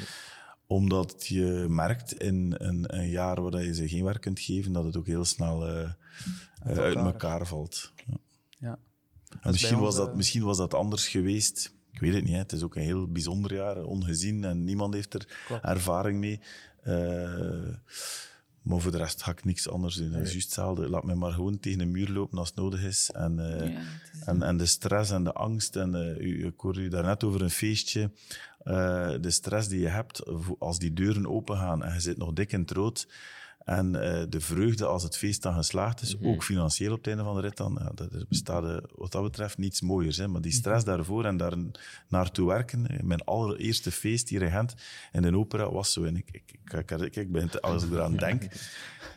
Omdat 0.67 1.27
je 1.27 1.67
merkt 1.69 2.13
in 2.13 2.55
een, 2.59 2.99
een 2.99 3.09
jaar 3.09 3.43
waar 3.43 3.65
je 3.65 3.75
ze 3.75 3.89
geen 3.89 4.05
werk 4.05 4.21
kunt 4.21 4.41
geven, 4.41 4.73
dat 4.73 4.85
het 4.85 4.97
ook 4.97 5.07
heel 5.07 5.25
snel 5.25 5.69
eh, 5.69 5.83
eh, 5.83 5.91
uit 6.61 6.77
elkaar. 6.79 7.05
elkaar 7.05 7.47
valt. 7.47 7.93
Ja. 8.07 8.15
Ja. 8.63 8.79
En 9.41 9.51
misschien, 9.51 9.79
was 9.79 9.97
dat, 9.97 10.09
eh, 10.09 10.15
misschien 10.15 10.43
was 10.43 10.57
dat 10.57 10.75
anders 10.75 11.09
geweest. 11.09 11.75
Ik 11.93 12.01
weet 12.01 12.15
het 12.15 12.25
niet. 12.25 12.33
Hè. 12.33 12.39
Het 12.39 12.53
is 12.53 12.63
ook 12.63 12.77
een 12.77 12.83
heel 12.83 13.09
bijzonder 13.09 13.55
jaar, 13.55 13.83
ongezien 13.83 14.45
en 14.45 14.65
niemand 14.65 14.95
heeft 14.95 15.15
er 15.15 15.49
ervaring 15.63 16.19
mee. 16.19 16.41
Uh, 16.87 17.75
maar 18.63 18.81
voor 18.81 18.91
de 18.91 18.99
rest 18.99 19.23
ga 19.23 19.31
ik 19.31 19.45
niks 19.45 19.69
anders 19.69 19.95
doen. 19.95 20.13
Het 20.13 20.27
is 20.27 20.33
juist 20.33 20.47
hetzelfde. 20.47 20.89
Laat 20.89 21.05
me 21.05 21.15
maar 21.15 21.33
gewoon 21.33 21.59
tegen 21.59 21.81
een 21.81 21.91
muur 21.91 22.09
lopen 22.09 22.39
als 22.39 22.49
het 22.49 22.57
nodig 22.57 22.83
is. 22.83 23.11
En, 23.11 23.39
uh, 23.39 23.79
en, 24.29 24.43
en 24.43 24.57
de 24.57 24.67
stress 24.67 25.11
en 25.11 25.25
de 25.25 25.33
angst. 25.33 25.77
En 25.77 25.95
uh, 25.95 26.19
u, 26.19 26.47
ik 26.47 26.61
hoorde 26.61 26.81
u 26.81 26.89
daarnet 26.89 27.25
over 27.25 27.43
een 27.43 27.51
feestje. 27.51 28.11
Uh, 28.65 29.15
de 29.21 29.31
stress 29.31 29.69
die 29.69 29.81
je 29.81 29.89
hebt 29.89 30.23
als 30.59 30.79
die 30.79 30.93
deuren 30.93 31.27
open 31.27 31.57
gaan 31.57 31.85
en 31.85 31.95
je 31.95 32.01
zit 32.01 32.17
nog 32.17 32.33
dik 32.33 32.53
in 32.53 32.61
het 32.61 32.71
rood. 32.71 33.07
En 33.65 33.87
uh, 33.87 34.23
de 34.29 34.41
vreugde 34.41 34.87
als 34.87 35.03
het 35.03 35.17
feest 35.17 35.43
dan 35.43 35.55
geslaagd 35.55 36.03
is, 36.03 36.17
mm 36.17 36.23
-hmm. 36.23 36.33
ook 36.33 36.45
financieel 36.45 36.93
op 36.93 36.99
het 36.99 37.07
einde 37.07 37.23
van 37.23 37.35
de 37.35 37.41
rit, 37.41 37.57
dan, 37.57 37.79
ja, 37.81 38.05
er 38.05 38.25
bestaat 38.29 38.65
uh, 38.65 38.77
wat 38.95 39.13
dat 39.13 39.23
betreft 39.23 39.59
niets 39.59 39.81
mooiers. 39.81 40.17
Hè. 40.17 40.29
Maar 40.29 40.41
die 40.41 40.53
stress 40.53 40.85
daarvoor 40.85 41.25
en 41.25 41.37
daar 41.37 41.55
naartoe 42.09 42.49
werken, 42.49 42.87
mijn 43.03 43.25
allereerste 43.25 43.91
feest 43.91 44.29
hier 44.29 44.43
in 44.43 44.51
Gent 44.51 44.75
in 45.13 45.23
de 45.23 45.37
opera 45.37 45.73
was 45.73 45.93
zo. 45.93 46.05
En 46.05 46.17
ik, 46.17 46.29
ik, 46.31 46.53
ik, 46.73 46.91
ik, 46.91 47.17
ik 47.17 47.33
ben 47.33 47.61
als 47.61 47.85
ik 47.85 47.91
eraan 47.91 48.17
denk, 48.27 48.43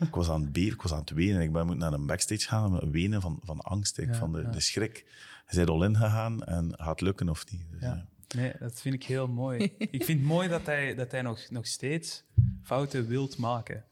ik 0.00 0.14
was 0.14 0.28
aan 0.28 0.40
het 0.40 0.52
beven, 0.52 0.72
ik 0.72 0.82
was 0.82 0.92
aan 0.92 1.00
het 1.00 1.10
wenen. 1.10 1.40
Ik 1.40 1.52
ben 1.52 1.66
moeten 1.66 1.84
naar 1.84 1.92
een 1.92 2.06
backstage 2.06 2.48
gaan 2.48 2.80
en 2.80 2.90
wenen 2.90 3.20
van, 3.20 3.40
van 3.42 3.60
angst, 3.60 3.96
ja, 3.96 4.14
van 4.14 4.32
de, 4.32 4.40
ja. 4.40 4.50
de 4.50 4.60
schrik. 4.60 5.04
Je 5.48 5.56
bent 5.56 5.68
al 5.68 5.84
in 5.84 5.96
gegaan 5.96 6.44
en 6.44 6.72
gaat 6.76 6.88
het 6.88 7.00
lukken 7.00 7.28
of 7.28 7.52
niet. 7.52 7.62
Dus, 7.70 7.80
ja. 7.80 8.06
Nee, 8.34 8.52
dat 8.58 8.80
vind 8.80 8.94
ik 8.94 9.04
heel 9.04 9.28
mooi. 9.28 9.58
ik 9.78 10.04
vind 10.04 10.18
het 10.18 10.28
mooi 10.28 10.48
dat 10.48 10.66
hij, 10.66 10.94
dat 10.94 11.10
hij 11.10 11.22
nog, 11.22 11.50
nog 11.50 11.66
steeds 11.66 12.24
fouten 12.62 13.06
wilt 13.06 13.36
maken. 13.36 13.84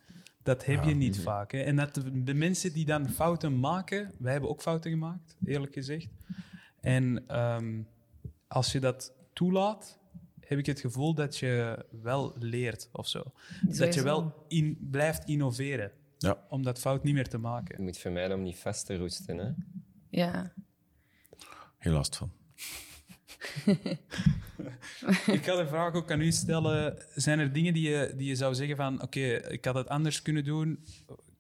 Dat 0.45 0.65
heb 0.65 0.85
je 0.85 0.95
niet 0.95 1.21
vaak. 1.21 1.53
Hè? 1.53 1.61
En 1.61 1.77
dat 1.77 1.95
de, 1.95 2.23
de, 2.23 2.35
mensen 2.35 2.73
die 2.73 2.85
dan 2.85 3.09
fouten 3.09 3.61
maken, 3.61 4.12
wij 4.19 4.33
hebben 4.33 4.51
ook 4.51 4.62
fouten 4.62 4.91
gemaakt, 4.91 5.37
eerlijk 5.45 5.73
gezegd. 5.73 6.09
En 6.81 7.39
um, 7.41 7.89
als 8.49 8.73
je 8.73 8.81
dat 8.81 9.12
toelaat, 9.33 9.99
heb 10.41 10.59
ik 10.59 10.66
het 10.66 10.81
gevoel 10.81 11.15
dat 11.15 11.37
je 11.37 11.87
wel 12.03 12.35
leert 12.39 12.89
of 12.93 13.09
zo. 13.09 13.33
Dat 13.62 13.95
je 13.95 14.03
wel 14.03 14.45
in, 14.49 14.79
blijft 14.91 15.25
innoveren. 15.25 15.93
Ja. 16.19 16.45
Om 16.49 16.62
dat 16.62 16.79
fout 16.79 17.03
niet 17.03 17.15
meer 17.15 17.29
te 17.29 17.39
maken. 17.39 17.77
Je 17.77 17.83
moet 17.83 17.99
vermijden 17.99 18.37
om 18.37 18.43
niet 18.43 18.59
vast 18.59 18.87
te 18.87 18.97
roesten. 18.97 19.39
Hè? 19.39 19.51
Ja. 20.09 20.53
Heel 21.79 21.93
last 21.93 22.16
van. 22.16 22.33
ik 25.37 25.45
ga 25.45 25.57
de 25.57 25.66
vraag 25.69 25.95
ook 25.95 26.12
aan 26.12 26.21
u 26.21 26.33
stellen. 26.33 26.99
Zijn 27.15 27.39
er 27.39 27.53
dingen 27.53 27.75
die 27.75 27.91
je, 27.91 28.12
die 28.16 28.29
je 28.29 28.35
zou 28.35 28.55
zeggen 28.55 28.77
van... 28.77 29.03
Oké, 29.03 29.21
ik 29.49 29.65
had 29.65 29.75
het 29.75 29.89
anders 29.89 30.23
kunnen 30.23 30.45
doen. 30.45 30.85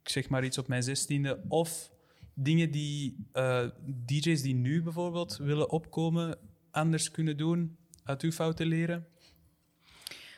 Ik 0.02 0.08
zeg 0.08 0.28
maar 0.28 0.44
iets 0.44 0.58
op 0.58 0.68
mijn 0.68 0.82
zestiende. 0.82 1.40
Of 1.48 1.90
dingen 2.34 2.70
die 2.70 3.26
uh, 3.34 3.64
DJ's 4.06 4.42
die 4.42 4.54
nu 4.54 4.82
bijvoorbeeld 4.82 5.36
willen 5.36 5.70
opkomen... 5.70 6.38
anders 6.70 7.10
kunnen 7.10 7.36
doen? 7.36 7.76
Uit 8.04 8.22
uw 8.22 8.32
fouten 8.32 8.66
leren? 8.66 9.06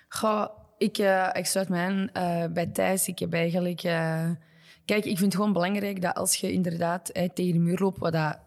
Goh, 0.08 0.48
ik, 0.78 0.98
uh, 0.98 1.30
ik 1.32 1.46
sluit 1.46 1.70
aan 1.70 2.10
uh, 2.12 2.46
bij 2.46 2.66
Thijs. 2.66 3.08
Ik 3.08 3.18
heb 3.18 3.32
eigenlijk... 3.32 3.82
Kijk, 4.86 5.04
ik 5.04 5.18
vind 5.18 5.20
het 5.20 5.34
gewoon 5.34 5.52
belangrijk 5.52 6.02
dat 6.02 6.14
als 6.14 6.36
je 6.36 6.52
inderdaad 6.52 7.08
eh, 7.08 7.28
tegen 7.28 7.52
de 7.52 7.58
muur 7.58 7.78
loopt, 7.78 7.98
wat 7.98 8.12
dat 8.12 8.38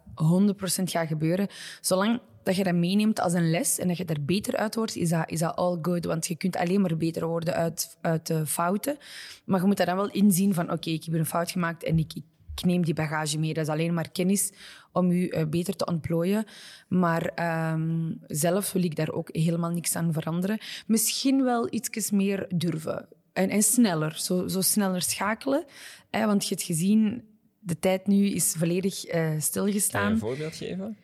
100% 0.81 0.83
gaat 0.83 1.07
gebeuren, 1.07 1.47
zolang 1.81 2.21
dat 2.43 2.55
je 2.55 2.63
dat 2.63 2.73
meeneemt 2.73 3.19
als 3.19 3.33
een 3.33 3.49
les 3.49 3.79
en 3.79 3.87
dat 3.87 3.97
je 3.97 4.05
er 4.05 4.25
beter 4.25 4.55
uit 4.55 4.75
wordt, 4.75 4.95
is 4.95 5.09
dat, 5.09 5.29
is 5.29 5.39
dat 5.39 5.55
all 5.55 5.77
good. 5.81 6.05
Want 6.05 6.27
je 6.27 6.35
kunt 6.35 6.55
alleen 6.55 6.81
maar 6.81 6.97
beter 6.97 7.27
worden 7.27 7.53
uit, 7.53 7.97
uit 8.01 8.27
de 8.27 8.45
fouten. 8.45 8.97
Maar 9.45 9.59
je 9.59 9.65
moet 9.65 9.77
daar 9.77 9.85
dan 9.85 9.95
wel 9.95 10.11
inzien 10.11 10.53
van, 10.53 10.71
oké, 10.71 10.89
ik 10.89 11.03
heb 11.03 11.13
een 11.13 11.25
fout 11.25 11.51
gemaakt 11.51 11.83
en 11.83 11.97
ik, 11.97 12.13
ik 12.15 12.63
neem 12.65 12.83
die 12.83 12.93
bagage 12.93 13.39
mee. 13.39 13.53
Dat 13.53 13.63
is 13.63 13.69
alleen 13.69 13.93
maar 13.93 14.11
kennis 14.11 14.51
om 14.91 15.11
je 15.11 15.31
uh, 15.31 15.45
beter 15.45 15.75
te 15.75 15.85
ontplooien. 15.85 16.45
Maar 16.87 17.31
um, 17.73 18.19
zelf 18.27 18.71
wil 18.71 18.83
ik 18.83 18.95
daar 18.95 19.11
ook 19.11 19.29
helemaal 19.31 19.71
niks 19.71 19.95
aan 19.95 20.13
veranderen. 20.13 20.57
Misschien 20.87 21.43
wel 21.43 21.73
iets 21.73 22.11
meer 22.11 22.45
durven. 22.55 23.07
En, 23.33 23.49
en 23.49 23.63
sneller, 23.63 24.19
zo, 24.19 24.47
zo 24.47 24.61
sneller 24.61 25.01
schakelen. 25.01 25.65
Hè, 26.09 26.25
want 26.25 26.43
je 26.43 26.49
hebt 26.49 26.65
gezien, 26.65 27.23
de 27.59 27.79
tijd 27.79 28.07
nu 28.07 28.25
is 28.25 28.55
volledig 28.57 29.13
uh, 29.13 29.31
stilgestaan. 29.37 30.01
Kan 30.01 30.09
je 30.09 30.13
een 30.13 30.19
voorbeeld 30.19 30.55
geven? 30.55 30.97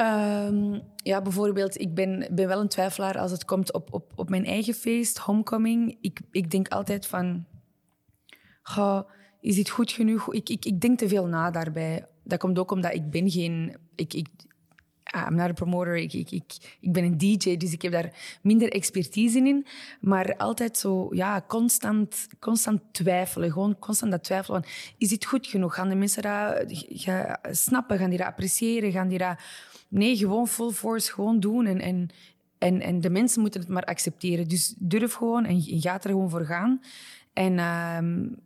Um, 0.00 0.82
ja, 0.96 1.22
bijvoorbeeld, 1.22 1.80
ik 1.80 1.94
ben, 1.94 2.28
ben 2.30 2.48
wel 2.48 2.60
een 2.60 2.68
twijfelaar 2.68 3.18
als 3.18 3.30
het 3.30 3.44
komt 3.44 3.72
op, 3.72 3.92
op, 3.92 4.12
op 4.14 4.28
mijn 4.28 4.44
eigen 4.44 4.74
feest, 4.74 5.18
homecoming. 5.18 5.98
Ik, 6.00 6.20
ik 6.30 6.50
denk 6.50 6.68
altijd 6.68 7.06
van, 7.06 7.46
ga, 8.62 9.06
is 9.40 9.54
dit 9.54 9.68
goed 9.70 9.92
genoeg? 9.92 10.34
Ik, 10.34 10.48
ik, 10.48 10.64
ik 10.64 10.80
denk 10.80 10.98
te 10.98 11.08
veel 11.08 11.26
na 11.26 11.50
daarbij. 11.50 12.06
Dat 12.24 12.38
komt 12.38 12.58
ook 12.58 12.70
omdat 12.70 12.94
ik 12.94 13.10
ben 13.10 13.30
geen... 13.30 13.76
Ik, 13.94 14.14
ik, 14.14 14.28
I'm 15.14 15.34
not 15.34 15.48
a 15.48 15.52
promoter, 15.52 15.96
ik, 15.96 16.12
ik, 16.12 16.30
ik, 16.30 16.76
ik 16.80 16.92
ben 16.92 17.04
een 17.04 17.18
DJ, 17.18 17.56
dus 17.56 17.72
ik 17.72 17.82
heb 17.82 17.92
daar 17.92 18.38
minder 18.42 18.72
expertise 18.72 19.38
in. 19.38 19.66
Maar 20.00 20.36
altijd 20.36 20.78
zo, 20.78 21.08
ja, 21.10 21.44
constant, 21.46 22.26
constant 22.38 22.80
twijfelen. 22.92 23.52
Gewoon 23.52 23.78
constant 23.78 24.10
dat 24.10 24.24
twijfelen. 24.24 24.62
Van, 24.62 24.70
is 24.98 25.08
dit 25.08 25.24
goed 25.24 25.46
genoeg? 25.46 25.74
Gaan 25.74 25.88
de 25.88 25.94
mensen 25.94 26.22
dat 26.22 26.64
gaan 26.88 27.36
snappen? 27.50 27.98
Gaan 27.98 28.08
die 28.08 28.18
dat 28.18 28.26
appreciëren? 28.26 28.92
Gaan 28.92 29.08
die 29.08 29.18
dat... 29.18 29.38
Nee, 29.88 30.16
gewoon 30.16 30.48
full 30.48 30.70
force, 30.70 31.12
gewoon 31.12 31.40
doen. 31.40 31.66
En, 31.66 31.80
en, 31.80 32.08
en, 32.58 32.80
en 32.80 33.00
de 33.00 33.10
mensen 33.10 33.40
moeten 33.40 33.60
het 33.60 33.68
maar 33.68 33.84
accepteren. 33.84 34.48
Dus 34.48 34.74
durf 34.78 35.14
gewoon 35.14 35.44
en 35.44 35.62
ga 35.62 35.94
er 35.94 36.10
gewoon 36.10 36.30
voor 36.30 36.44
gaan. 36.44 36.80
En, 37.32 37.58
um, 37.58 38.36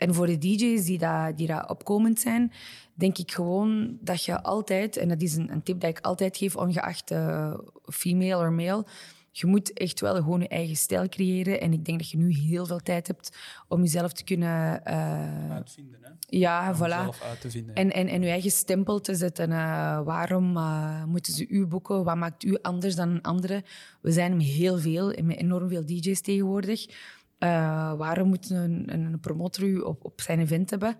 en 0.00 0.14
voor 0.14 0.26
de 0.26 0.38
DJ's 0.38 0.84
die 0.84 0.98
daar 0.98 1.36
die 1.36 1.68
opkomend 1.68 2.20
zijn, 2.20 2.52
denk 2.94 3.18
ik 3.18 3.32
gewoon 3.32 3.98
dat 4.00 4.24
je 4.24 4.42
altijd, 4.42 4.96
en 4.96 5.08
dat 5.08 5.22
is 5.22 5.36
een, 5.36 5.52
een 5.52 5.62
tip 5.62 5.80
dat 5.80 5.90
ik 5.90 6.00
altijd 6.00 6.36
geef, 6.36 6.56
ongeacht 6.56 7.12
uh, 7.12 7.54
female 7.82 8.46
of 8.46 8.50
male, 8.50 8.84
je 9.32 9.46
moet 9.46 9.72
echt 9.72 10.00
wel 10.00 10.14
gewoon 10.14 10.40
je 10.40 10.48
eigen 10.48 10.76
stijl 10.76 11.08
creëren. 11.08 11.60
En 11.60 11.72
ik 11.72 11.84
denk 11.84 11.98
dat 11.98 12.10
je 12.10 12.16
nu 12.16 12.32
heel 12.32 12.66
veel 12.66 12.80
tijd 12.80 13.06
hebt 13.06 13.36
om 13.68 13.80
jezelf 13.80 14.12
te 14.12 14.24
kunnen... 14.24 14.80
Uh, 14.86 15.52
Uitvinden, 15.52 15.98
hè? 16.02 16.10
Ja, 16.26 16.70
om 16.70 16.76
voilà. 16.76 17.20
Uit 17.22 17.40
te 17.40 17.50
vinden. 17.50 17.74
En, 17.74 17.92
en, 17.92 18.08
en 18.08 18.22
je 18.22 18.28
eigen 18.28 18.50
stempel 18.50 19.00
te 19.00 19.14
zetten. 19.14 19.50
Uh, 19.50 20.02
waarom 20.02 20.56
uh, 20.56 21.04
moeten 21.04 21.32
ze 21.32 21.48
u 21.48 21.66
boeken? 21.66 22.04
Wat 22.04 22.16
maakt 22.16 22.44
u 22.44 22.58
anders 22.62 22.94
dan 22.94 23.20
anderen? 23.20 23.62
We 24.00 24.12
zijn 24.12 24.36
met 24.36 24.46
heel 24.46 24.78
veel, 24.78 25.06
met 25.22 25.36
enorm 25.36 25.68
veel 25.68 25.86
DJ's 25.86 26.20
tegenwoordig. 26.20 26.86
Waarom 27.96 28.28
moet 28.28 28.50
een, 28.50 28.92
een 28.92 29.20
promotor 29.20 29.64
u 29.64 29.78
op, 29.78 30.04
op 30.04 30.20
zijn 30.20 30.40
event 30.40 30.70
hebben? 30.70 30.96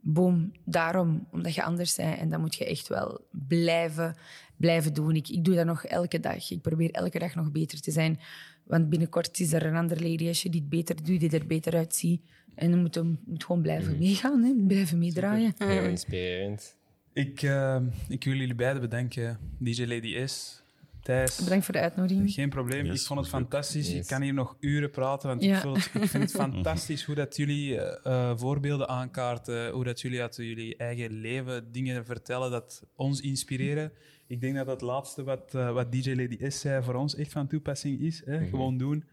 Boom, 0.00 0.52
daarom, 0.64 1.26
omdat 1.30 1.54
je 1.54 1.62
anders 1.62 1.94
bent. 1.94 2.18
En 2.18 2.30
dat 2.30 2.40
moet 2.40 2.54
je 2.54 2.66
echt 2.66 2.88
wel 2.88 3.26
blijven, 3.30 4.16
blijven 4.56 4.94
doen. 4.94 5.14
Ik, 5.14 5.28
ik 5.28 5.44
doe 5.44 5.54
dat 5.54 5.66
nog 5.66 5.84
elke 5.84 6.20
dag. 6.20 6.50
Ik 6.50 6.62
probeer 6.62 6.90
elke 6.90 7.18
dag 7.18 7.34
nog 7.34 7.50
beter 7.50 7.80
te 7.80 7.90
zijn. 7.90 8.20
Want 8.64 8.88
binnenkort 8.88 9.40
is 9.40 9.52
er 9.52 9.66
een 9.66 9.76
andere 9.76 10.08
lady 10.08 10.32
die 10.32 10.60
het 10.60 10.68
beter 10.68 11.04
doet, 11.04 11.20
die 11.20 11.30
er 11.30 11.46
beter 11.46 11.74
uitziet. 11.74 12.22
En 12.54 12.70
dan 12.70 12.80
moet 12.80 12.94
je 12.94 13.16
moet 13.24 13.44
gewoon 13.44 13.62
blijven 13.62 13.92
mm. 13.92 13.98
meegaan, 13.98 14.42
hè? 14.42 14.54
blijven 14.66 14.98
meedraaien. 14.98 15.54
Heel 15.58 15.84
inspirerend. 15.84 16.76
Ik, 17.12 17.42
uh, 17.42 17.80
ik 18.08 18.24
wil 18.24 18.34
jullie 18.34 18.54
beiden 18.54 18.80
bedanken. 18.82 19.38
DJ 19.58 19.84
Lady 19.84 20.26
S, 20.26 20.62
Thijs. 21.06 21.36
Bedankt 21.44 21.64
voor 21.64 21.74
de 21.74 21.80
uitnodiging. 21.80 22.30
Geen 22.32 22.48
probleem. 22.48 22.84
Yes, 22.86 23.00
ik 23.00 23.06
vond 23.06 23.20
het 23.20 23.28
fantastisch. 23.28 23.88
Yes. 23.88 23.98
Ik 24.00 24.06
kan 24.06 24.22
hier 24.22 24.34
nog 24.34 24.56
uren 24.60 24.90
praten, 24.90 25.28
want 25.28 25.42
Ja. 25.42 25.54
ik, 25.56 25.60
vind 25.62 25.76
het, 25.76 26.02
ik 26.02 26.08
vind 26.08 26.22
het 26.22 26.32
fantastisch 26.44 27.04
hoe 27.04 27.14
dat 27.14 27.36
jullie 27.36 27.80
eh, 27.80 28.30
eh, 28.30 28.38
voorbeelden 28.38 28.88
aankaarten, 28.88 29.70
hoe 29.70 29.84
dat 29.84 30.00
jullie 30.00 30.22
uit 30.22 30.36
jullie 30.36 30.76
eigen 30.76 31.10
leven 31.10 31.72
dingen 31.72 32.04
vertellen 32.04 32.50
dat 32.50 32.82
ons 32.96 33.20
inspireren. 33.20 33.92
Ik 34.26 34.40
denk 34.40 34.54
dat 34.56 34.66
dat 34.66 34.80
laatste 34.80 35.24
wat, 35.24 35.54
eh, 35.54 35.72
wat 35.72 35.92
DJ 35.92 36.14
Lady 36.14 36.50
S 36.50 36.60
zei 36.60 36.82
voor 36.82 36.94
ons 36.94 37.14
echt 37.14 37.32
van 37.32 37.46
toepassing 37.46 38.00
is. 38.00 38.22
Hè? 38.24 38.40
Mhm. 38.40 38.48
Gewoon 38.48 38.78
doen. 38.78 39.04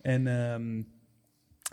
En 0.00 0.26
ehm, 0.26 0.82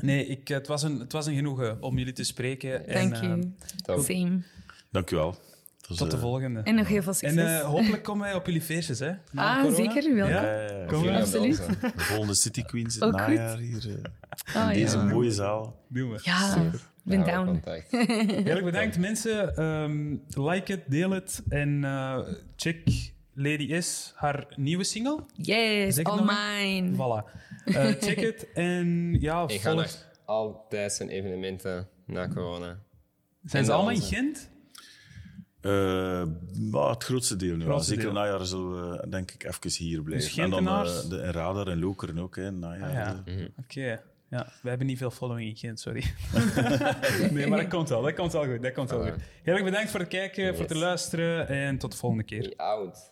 nee, 0.01 0.25
ik, 0.25 0.47
het, 0.47 0.67
was 0.67 0.83
een, 0.83 0.99
het 0.99 1.11
was 1.11 1.25
een 1.25 1.35
genoegen 1.35 1.81
om 1.81 1.97
jullie 1.97 2.13
te 2.13 2.23
spreken. 2.23 2.85
Thank 2.85 3.13
en, 3.13 3.21
you. 3.27 3.53
ehm. 3.85 4.01
Same. 4.01 4.41
Dank 4.91 5.11
u 5.11 5.15
wel. 5.15 5.35
Tot 5.95 6.09
de 6.11 6.15
eh, 6.15 6.21
volgende. 6.21 6.59
En 6.59 6.75
nog 6.75 6.87
heel 6.87 7.01
veel 7.01 7.13
succes. 7.13 7.37
En 7.37 7.55
eh, 7.59 7.61
hopelijk 7.65 8.03
komen 8.03 8.25
wij 8.25 8.35
op 8.35 8.45
jullie 8.45 8.61
feestjes, 8.61 8.99
hè? 8.99 9.11
Na 9.31 9.55
ah, 9.55 9.61
corona. 9.63 9.75
zeker. 9.75 10.15
Welkom. 10.15 10.33
Ja? 10.33 10.41
ja, 10.43 10.61
ja, 10.61 10.77
ja. 10.77 10.85
Kom 10.85 11.07
Absoluut. 11.07 11.57
De 11.81 11.91
volgende 11.95 12.35
City 12.35 12.63
Queens 12.63 12.95
in 12.97 13.03
Ook 13.03 13.11
het 13.11 13.21
goed. 13.21 13.33
najaar 13.35 13.57
hier. 13.57 13.87
eh, 13.89 14.55
Ah, 14.55 14.71
in 14.71 14.79
deze 14.79 14.97
ja. 14.97 15.03
mooie 15.03 15.31
zaal. 15.31 15.85
Doen 15.87 16.11
we. 16.11 16.19
Ja, 16.23 16.49
Super. 16.51 16.73
ik 16.73 16.81
ben 17.03 17.19
Ja, 17.25 17.43
down. 17.43 17.61
Heel 18.43 18.63
bedankt, 18.71 18.99
mensen. 18.99 19.55
Ehm, 19.55 20.15
like 20.45 20.71
het, 20.71 20.81
deel 20.87 21.09
het 21.11 21.43
en 21.49 21.83
eh, 21.83 22.19
check 22.55 22.87
Lady 23.33 23.81
S, 23.81 24.11
haar 24.15 24.45
nieuwe 24.55 24.83
single. 24.83 25.23
Yes, 25.33 26.03
all 26.03 26.15
nog 26.23 26.37
mine. 26.59 26.91
Voilà. 26.95 27.35
Eh, 27.65 27.85
check 27.85 28.19
het 28.19 28.47
en 28.53 29.17
ja, 29.19 29.43
Ik 29.47 29.61
ga 29.61 29.73
naar 29.73 29.91
altijd 30.25 30.93
zijn 30.93 31.09
evenementen 31.09 31.87
na 32.05 32.27
corona. 32.27 32.77
Zijn 33.43 33.65
ze 33.65 33.71
allemaal 33.71 33.91
in. 33.93 34.01
Gent? 34.01 34.49
Eh, 35.61 36.23
maar 36.71 36.89
het 36.89 37.03
grootste 37.03 37.35
deel 37.35 37.51
nu. 37.55 37.57
wel. 37.57 37.67
Grootste 37.67 37.93
Zeker 37.93 38.03
deel. 38.13 38.13
najaar 38.21 38.45
zullen 38.45 38.91
we 38.91 39.09
denk 39.09 39.31
ik 39.31 39.43
even 39.43 39.85
hier 39.85 40.01
blijven. 40.01 40.27
Dus 40.27 40.37
en 40.37 40.49
dan 40.49 40.67
eh, 40.67 41.09
de 41.09 41.31
Radar 41.31 41.67
en 41.67 41.79
Lokeren 41.79 42.19
ook, 42.19 42.35
hè, 42.35 42.51
najaar. 42.51 42.87
Ah, 42.89 42.93
ja. 42.93 43.21
eh. 43.25 43.33
Mhm. 43.35 43.47
Oké. 43.59 44.01
Ja, 44.29 44.47
we 44.61 44.69
hebben 44.69 44.87
niet 44.87 44.97
veel 44.97 45.11
following 45.11 45.49
in 45.49 45.55
Gent, 45.55 45.79
sorry. 45.79 46.03
nee, 47.31 47.47
maar 47.47 47.59
dat 47.61 47.67
komt 47.69 47.89
wel. 47.89 48.01
Dat 48.01 48.13
komt 48.13 48.31
wel 48.31 48.45
goed. 48.45 48.61
Dat 48.63 48.73
komt 48.73 48.89
wel 48.89 49.05
Voilà. 49.07 49.11
goed. 49.11 49.21
Heel 49.43 49.53
erg 49.53 49.63
bedankt 49.63 49.89
voor 49.91 49.99
het 49.99 50.09
kijken, 50.09 50.55
voor 50.55 50.65
het 50.65 50.73
luisteren 50.75 51.47
en 51.47 51.77
tot 51.77 51.91
de 51.91 51.97
volgende 51.97 52.23
keer. 52.23 52.41
Die 52.41 52.59
oud. 52.59 53.09